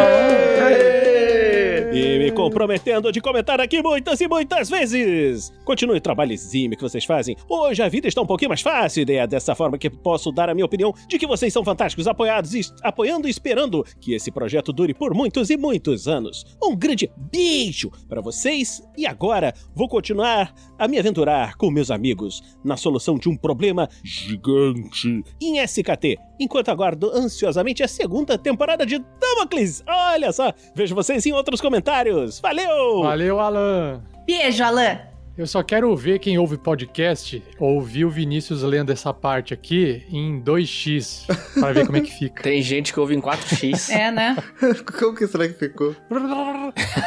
E 1.95 2.19
me 2.19 2.31
comprometendo 2.31 3.13
de 3.13 3.21
comentar 3.21 3.61
aqui 3.61 3.83
muitas 3.83 4.21
e 4.21 4.29
muitas 4.29 4.71
vezes! 4.71 5.53
Continue 5.65 5.99
o 5.99 6.01
trabalhozinho 6.01 6.77
que 6.77 6.83
vocês 6.83 7.05
fazem. 7.05 7.37
Hoje 7.49 7.83
a 7.83 7.89
vida 7.89 8.09
está 8.09 8.21
um 8.21 8.27
pouquinho 8.27 8.49
mais 8.49 8.63
fácil 8.63 9.05
e 9.09 9.17
é 9.17 9.27
dessa 9.27 9.55
forma 9.55 9.77
que 9.77 9.91
posso 9.91 10.33
dar 10.33 10.49
a 10.49 10.55
minha 10.55 10.65
opinião 10.65 10.95
de 11.07 11.19
que 11.19 11.27
vocês 11.27 11.53
são 11.53 11.65
fantásticos, 11.65 12.07
apoiados 12.07 12.55
e 12.55 12.63
apoiando 12.83 13.29
e 13.29 13.31
esperando 13.31 13.85
que 14.01 14.15
esse 14.15 14.31
projeto 14.31 14.73
dure 14.73 14.95
por 14.95 15.15
muitos 15.15 15.51
e 15.51 15.57
muitos 15.57 16.09
anos. 16.09 16.42
Um 16.63 16.77
grande 16.77 17.11
beijo 17.17 17.91
para 18.09 18.21
vocês 18.21 18.83
e 18.97 19.07
agora 19.07 19.55
vou 19.75 19.89
continuar 19.89 20.55
a 20.79 20.89
me 20.89 20.99
aventurar 20.99 21.57
com 21.57 21.71
meus 21.71 21.91
amigos 21.91 22.43
na 22.65 22.77
solução 22.77 23.19
de 23.19 23.29
um 23.29 23.37
problema 23.37 23.89
gigante 24.05 25.23
em 25.41 25.59
SKT, 25.63 26.19
enquanto 26.39 26.71
aguardo 26.71 27.11
ansiosamente 27.11 27.83
a 27.83 27.89
segunda 27.89 28.39
temporada 28.39 28.87
de 28.87 28.99
Damocles. 28.99 29.83
Olha 29.87 30.33
só, 30.33 30.53
vejo 30.75 30.95
vocês 30.95 31.25
em 31.27 31.33
outros 31.33 31.61
comentários. 31.61 32.41
Valeu! 32.41 33.03
Valeu, 33.03 33.41
Alan. 33.41 34.03
Beijo, 34.27 34.63
Alan. 34.63 35.12
Eu 35.37 35.47
só 35.47 35.63
quero 35.63 35.97
ver 35.97 36.19
quem 36.19 36.37
ouve 36.37 36.59
podcast 36.59 37.43
ouvir 37.59 38.05
o 38.05 38.11
Vinícius 38.11 38.63
lendo 38.63 38.93
essa 38.93 39.15
parte 39.15 39.55
aqui 39.55 40.05
em 40.11 40.43
2x, 40.43 41.25
para 41.59 41.73
ver 41.73 41.87
como 41.87 41.97
é 41.97 42.03
que 42.03 42.11
fica. 42.11 42.43
Tem 42.45 42.61
gente 42.61 42.93
que 42.93 43.01
ouve 43.01 43.15
em 43.15 43.21
4x. 43.21 43.89
É, 43.91 44.11
né? 44.11 44.37
Como 44.99 45.15
que 45.15 45.27
será 45.27 45.49
que 45.49 45.55
ficou? 45.55 45.97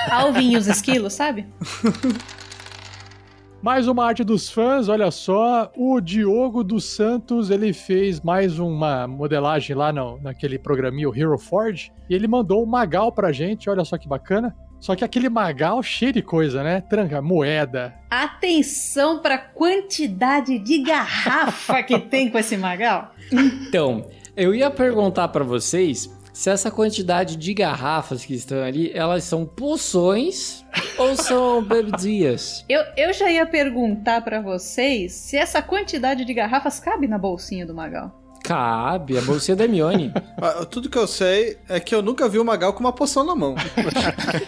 Alvin 0.10 0.54
e 0.54 0.58
os 0.58 0.66
esquilos, 0.66 1.14
sabe? 1.14 1.46
Mais 3.62 3.88
uma 3.88 4.06
arte 4.06 4.24
dos 4.24 4.50
fãs, 4.50 4.90
olha 4.90 5.12
só. 5.12 5.72
O 5.76 6.02
Diogo 6.02 6.64
dos 6.64 6.86
Santos, 6.86 7.52
ele 7.52 7.74
fez 7.74 8.22
mais 8.22 8.58
uma 8.58 9.08
modelagem 9.08 9.76
lá 9.76 9.94
no, 9.94 10.20
naquele 10.20 10.58
programinha, 10.58 11.08
o 11.08 11.16
Hero 11.16 11.38
Forge, 11.38 11.92
e 12.10 12.16
ele 12.16 12.28
mandou 12.28 12.64
um 12.64 12.66
Magal 12.66 13.12
pra 13.12 13.32
gente, 13.32 13.70
olha 13.70 13.86
só 13.86 14.00
que 14.00 14.08
bacana. 14.08 14.56
Só 14.86 14.96
que 14.96 15.04
aquele 15.04 15.30
Magal 15.30 15.82
cheio 15.82 16.14
de 16.14 16.22
coisa, 16.22 16.62
né? 16.62 16.80
Tranca, 16.80 17.20
moeda. 17.20 17.96
Atenção 18.08 19.18
pra 19.18 19.36
quantidade 19.36 20.60
de 20.60 20.84
garrafa 20.84 21.82
que 21.82 21.98
tem 22.08 22.30
com 22.30 22.38
esse 22.38 22.56
Magal. 22.56 23.12
Então, 23.32 24.08
eu 24.38 24.54
ia 24.54 24.70
perguntar 24.70 25.30
pra 25.30 25.44
vocês 25.44 26.16
se 26.32 26.52
essa 26.52 26.70
quantidade 26.70 27.36
de 27.36 27.52
garrafas 27.56 28.24
que 28.24 28.36
estão 28.36 28.62
ali, 28.62 28.92
elas 28.94 29.24
são 29.24 29.44
poções 29.44 30.64
ou 31.00 31.16
são 31.16 31.64
bebidinhas? 31.66 32.64
Eu, 32.70 32.84
eu 32.96 33.12
já 33.12 33.32
ia 33.32 33.48
perguntar 33.48 34.22
pra 34.22 34.40
vocês 34.40 35.14
se 35.14 35.36
essa 35.36 35.64
quantidade 35.64 36.24
de 36.24 36.34
garrafas 36.36 36.80
cabe 36.80 37.08
na 37.08 37.18
bolsinha 37.18 37.66
do 37.66 37.74
Magal. 37.74 38.25
Cabe, 38.48 39.18
a 39.18 39.22
bolsinha 39.22 39.56
da 39.56 39.64
Hermione. 39.64 40.14
Ah, 40.42 40.66
Tudo 40.66 40.90
que 40.90 40.98
eu 40.98 41.08
sei 41.08 41.58
é 41.70 41.80
que 41.80 41.96
eu 41.96 42.02
nunca 42.02 42.28
vi 42.28 42.38
o 42.40 42.46
Magal 42.46 42.74
com 42.74 42.82
uma 42.82 42.92
poção 42.94 43.24
na 43.26 43.36
mão. 43.36 43.56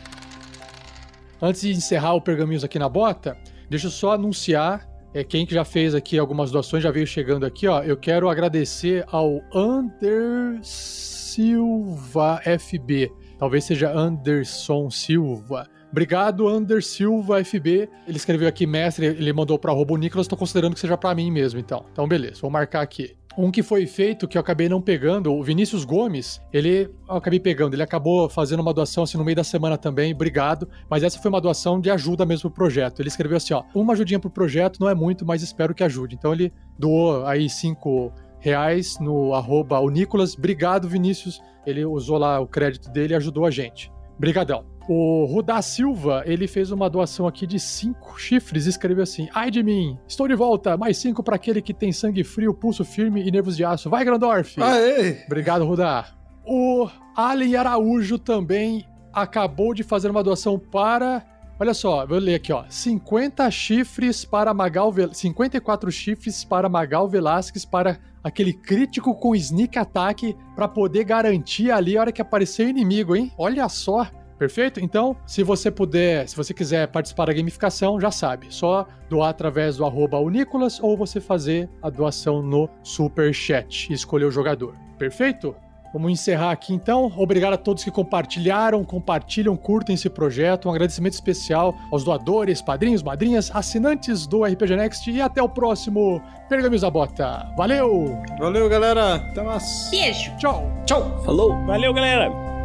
Antes 1.41 1.63
de 1.63 1.71
encerrar 1.71 2.15
o 2.15 2.21
Pergaminhos 2.21 2.63
aqui 2.63 2.79
na 2.79 2.89
bota, 2.89 3.37
deixa 3.71 3.87
eu 3.87 3.91
só 3.91 4.13
anunciar. 4.13 4.87
É, 5.15 5.25
quem 5.25 5.47
que 5.47 5.55
já 5.55 5.65
fez 5.65 5.95
aqui 5.95 6.19
algumas 6.19 6.51
doações 6.51 6.83
já 6.83 6.91
veio 6.91 7.07
chegando 7.07 7.47
aqui, 7.47 7.67
ó. 7.67 7.83
Eu 7.83 7.97
quero 7.97 8.29
agradecer 8.29 9.03
ao 9.09 9.41
Ander 9.55 10.59
Silva 10.63 12.41
FB. 12.59 13.11
Talvez 13.39 13.65
seja 13.65 13.93
Anderson 13.93 14.91
Silva. 14.91 15.69
Obrigado, 15.91 16.49
Ander 16.49 16.83
Silva 16.83 17.43
FB. 17.43 17.89
Ele 18.07 18.17
escreveu 18.17 18.49
aqui, 18.49 18.67
mestre, 18.67 19.07
ele 19.07 19.33
mandou 19.33 19.59
para 19.59 19.73
arroba 19.73 19.95
o 19.95 19.97
Nicolas, 19.97 20.27
tô 20.27 20.37
considerando 20.37 20.75
que 20.75 20.81
seja 20.81 20.97
para 20.97 21.15
mim 21.15 21.31
mesmo, 21.31 21.59
então. 21.59 21.87
Então, 21.91 22.07
beleza, 22.07 22.41
vou 22.41 22.51
marcar 22.51 22.83
aqui. 22.83 23.17
Um 23.39 23.51
que 23.51 23.63
foi 23.63 23.87
feito 23.87 24.27
que 24.27 24.39
eu 24.39 24.41
acabei 24.41 24.67
não 24.67 24.81
pegando, 24.81 25.31
o 25.31 25.43
Vinícius 25.43 25.85
Gomes, 25.85 26.41
ele 26.51 26.91
eu 27.07 27.17
acabei 27.17 27.39
pegando, 27.39 27.75
ele 27.75 27.83
acabou 27.83 28.31
fazendo 28.31 28.61
uma 28.61 28.73
doação 28.73 29.05
assim 29.05 29.19
no 29.19 29.25
meio 29.25 29.37
da 29.37 29.45
semana 29.45 29.77
também, 29.77 30.15
obrigado, 30.15 30.67
mas 30.89 31.03
essa 31.03 31.19
foi 31.19 31.29
uma 31.29 31.41
doação 31.41 31.79
de 31.79 31.91
ajuda 31.91 32.25
mesmo 32.25 32.51
pro 32.51 32.65
projeto. 32.65 33.01
Ele 33.01 33.09
escreveu 33.09 33.37
assim, 33.37 33.53
ó, 33.53 33.63
uma 33.75 33.93
ajudinha 33.93 34.19
pro 34.19 34.31
projeto 34.31 34.81
não 34.81 34.89
é 34.89 34.95
muito, 34.95 35.27
mas 35.27 35.43
espero 35.43 35.75
que 35.75 35.85
ajude. 35.85 36.15
Então 36.15 36.33
ele 36.33 36.51
doou 36.79 37.27
aí 37.27 37.49
cinco 37.51 38.11
reais 38.39 38.99
no 39.01 39.35
arroba 39.35 39.81
o 39.81 39.91
Nicolas, 39.91 40.35
obrigado 40.35 40.89
Vinícius, 40.89 41.41
ele 41.67 41.85
usou 41.85 42.19
lá 42.19 42.39
o 42.41 42.47
crédito 42.47 42.91
dele 42.91 43.15
e 43.15 43.17
ajudou 43.17 43.45
a 43.45 43.51
gente. 43.51 43.91
Brigadão. 44.19 44.65
O 44.89 45.25
Rudá 45.25 45.61
Silva, 45.61 46.23
ele 46.25 46.47
fez 46.47 46.71
uma 46.71 46.89
doação 46.89 47.27
aqui 47.27 47.45
de 47.45 47.59
cinco 47.59 48.21
chifres 48.21 48.67
e 48.67 48.69
escreveu 48.69 49.03
assim: 49.03 49.29
Ai 49.35 49.51
de 49.51 49.61
mim, 49.61 49.99
estou 50.07 50.29
de 50.29 50.35
volta, 50.35 50.77
mais 50.77 50.97
cinco 50.97 51.25
para 51.25 51.35
aquele 51.35 51.61
que 51.61 51.75
tem 51.75 51.91
sangue 51.91 52.23
frio, 52.23 52.55
pulso 52.55 52.85
firme 52.85 53.27
e 53.27 53.31
nervos 53.31 53.57
de 53.57 53.65
aço. 53.65 53.91
Vai, 53.91 54.05
Grandorf! 54.05 54.63
Aê! 54.63 55.25
Obrigado, 55.27 55.65
Rudá. 55.65 56.07
O 56.45 56.89
Allen 57.17 57.57
Araújo 57.57 58.17
também 58.17 58.87
acabou 59.13 59.75
de 59.75 59.83
fazer 59.83 60.09
uma 60.09 60.23
doação 60.23 60.57
para. 60.57 61.27
Olha 61.59 61.75
só, 61.75 62.07
vou 62.07 62.19
ler 62.19 62.37
aqui, 62.37 62.53
ó. 62.53 62.65
50 62.69 63.51
chifres 63.51 64.25
para 64.25 64.55
Magal 64.55 64.93
Vel... 64.93 65.13
54 65.13 65.91
chifres 65.91 66.45
para 66.45 66.69
Magal 66.69 67.09
Velasquez 67.09 67.65
para 67.65 67.99
aquele 68.27 68.53
crítico 68.53 69.15
com 69.15 69.37
sneak 69.37 69.79
attack 69.79 70.37
para 70.57 70.67
poder 70.67 71.05
garantir 71.05 71.71
ali 71.71 71.97
a 71.97 72.01
hora 72.01 72.13
que 72.13 72.21
aparecer 72.21 72.67
o 72.67 72.69
inimigo, 72.69 73.15
hein? 73.15 73.31
Olha 73.39 73.69
só. 73.69 74.05
Perfeito? 74.37 74.81
Então, 74.81 75.17
se 75.25 75.45
você 75.45 75.71
puder, 75.71 76.29
se 76.29 76.37
você 76.37 76.53
quiser 76.53 76.89
participar 76.89 77.27
da 77.27 77.33
gamificação, 77.33 78.01
já 78.01 78.11
sabe. 78.11 78.49
Só 78.51 78.87
doar 79.09 79.31
através 79.31 79.77
do 79.77 79.85
arroba 79.85 80.19
o 80.19 80.29
Nicolas 80.29 80.81
ou 80.83 80.97
você 80.97 81.21
fazer 81.21 81.71
a 81.81 81.89
doação 81.89 82.43
no 82.43 82.69
Super 82.83 83.33
Chat 83.33 83.89
e 83.91 83.95
escolher 83.95 84.25
o 84.25 84.31
jogador. 84.31 84.75
Perfeito? 84.99 85.55
Vamos 85.97 86.13
encerrar 86.13 86.51
aqui 86.51 86.75
então. 86.75 87.11
Obrigado 87.17 87.55
a 87.55 87.57
todos 87.57 87.83
que 87.83 87.91
compartilharam, 87.91 88.85
compartilham, 88.85 89.57
curtem 89.57 89.95
esse 89.95 90.11
projeto. 90.11 90.69
Um 90.69 90.71
agradecimento 90.71 91.15
especial 91.15 91.75
aos 91.91 92.05
doadores, 92.05 92.61
padrinhos, 92.61 93.03
madrinhas, 93.03 93.51
assinantes 93.55 94.27
do 94.27 94.45
RPG 94.45 94.77
Next 94.77 95.11
e 95.11 95.23
até 95.23 95.43
o 95.43 95.49
próximo 95.49 96.21
Pergaminhos 96.51 96.83
da 96.83 96.91
Bota. 96.91 97.51
Valeu! 97.57 98.21
Valeu, 98.39 98.69
galera. 98.69 99.15
Até 99.15 99.43
mais. 99.43 99.89
Beijo. 99.91 100.37
Tchau! 100.37 100.71
Tchau! 100.85 101.23
Falou! 101.25 101.57
Valeu, 101.65 101.95
galera! 101.95 102.56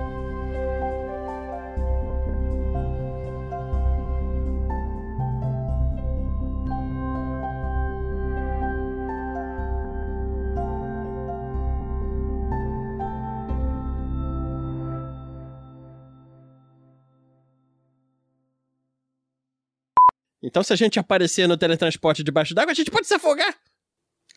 Então, 20.51 20.61
se 20.63 20.73
a 20.73 20.75
gente 20.75 20.99
aparecer 20.99 21.47
no 21.47 21.55
teletransporte 21.55 22.25
debaixo 22.25 22.53
d'água, 22.53 22.73
a 22.73 22.75
gente 22.75 22.91
pode 22.91 23.07
se 23.07 23.13
afogar. 23.13 23.55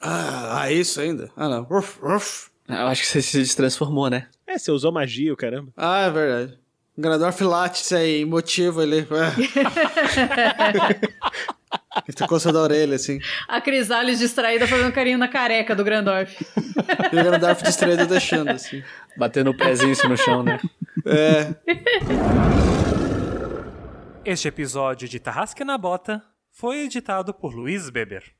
Ah, 0.00 0.60
ah, 0.60 0.70
isso 0.70 1.00
ainda? 1.00 1.28
Ah, 1.36 1.48
não. 1.48 1.66
Uf, 1.68 1.98
uf. 2.04 2.50
Eu 2.68 2.86
acho 2.86 3.02
que 3.02 3.08
você 3.08 3.20
se 3.20 3.56
transformou, 3.56 4.08
né? 4.08 4.28
É, 4.46 4.56
você 4.56 4.70
usou 4.70 4.92
magia, 4.92 5.32
o 5.32 5.36
caramba. 5.36 5.72
Ah, 5.76 6.02
é 6.02 6.10
verdade. 6.10 6.56
Late 7.40 7.82
isso 7.82 7.96
aí, 7.96 8.24
motivo 8.24 8.80
ele. 8.80 8.98
ele 12.06 12.16
tá 12.16 12.28
coçando 12.28 12.58
a 12.58 12.62
orelha, 12.62 12.94
assim. 12.94 13.18
A 13.48 13.60
Crisales 13.60 14.20
distraída 14.20 14.68
fazendo 14.68 14.92
carinho 14.92 15.18
na 15.18 15.26
careca 15.26 15.74
do 15.74 15.82
Grandorf. 15.82 16.46
E 17.12 17.18
o 17.18 17.24
Gradorf 17.24 17.64
distraído 17.64 18.06
deixando, 18.06 18.50
assim. 18.50 18.84
Batendo 19.16 19.50
o 19.50 19.56
pezinho 19.56 19.90
assim 19.90 20.06
no 20.06 20.16
chão, 20.16 20.44
né? 20.44 20.60
É. 21.04 21.54
Este 24.26 24.48
episódio 24.48 25.06
de 25.06 25.20
Tarrasque 25.20 25.64
na 25.64 25.76
Bota 25.76 26.24
foi 26.50 26.80
editado 26.80 27.34
por 27.34 27.52
Luiz 27.52 27.90
Beber. 27.90 28.34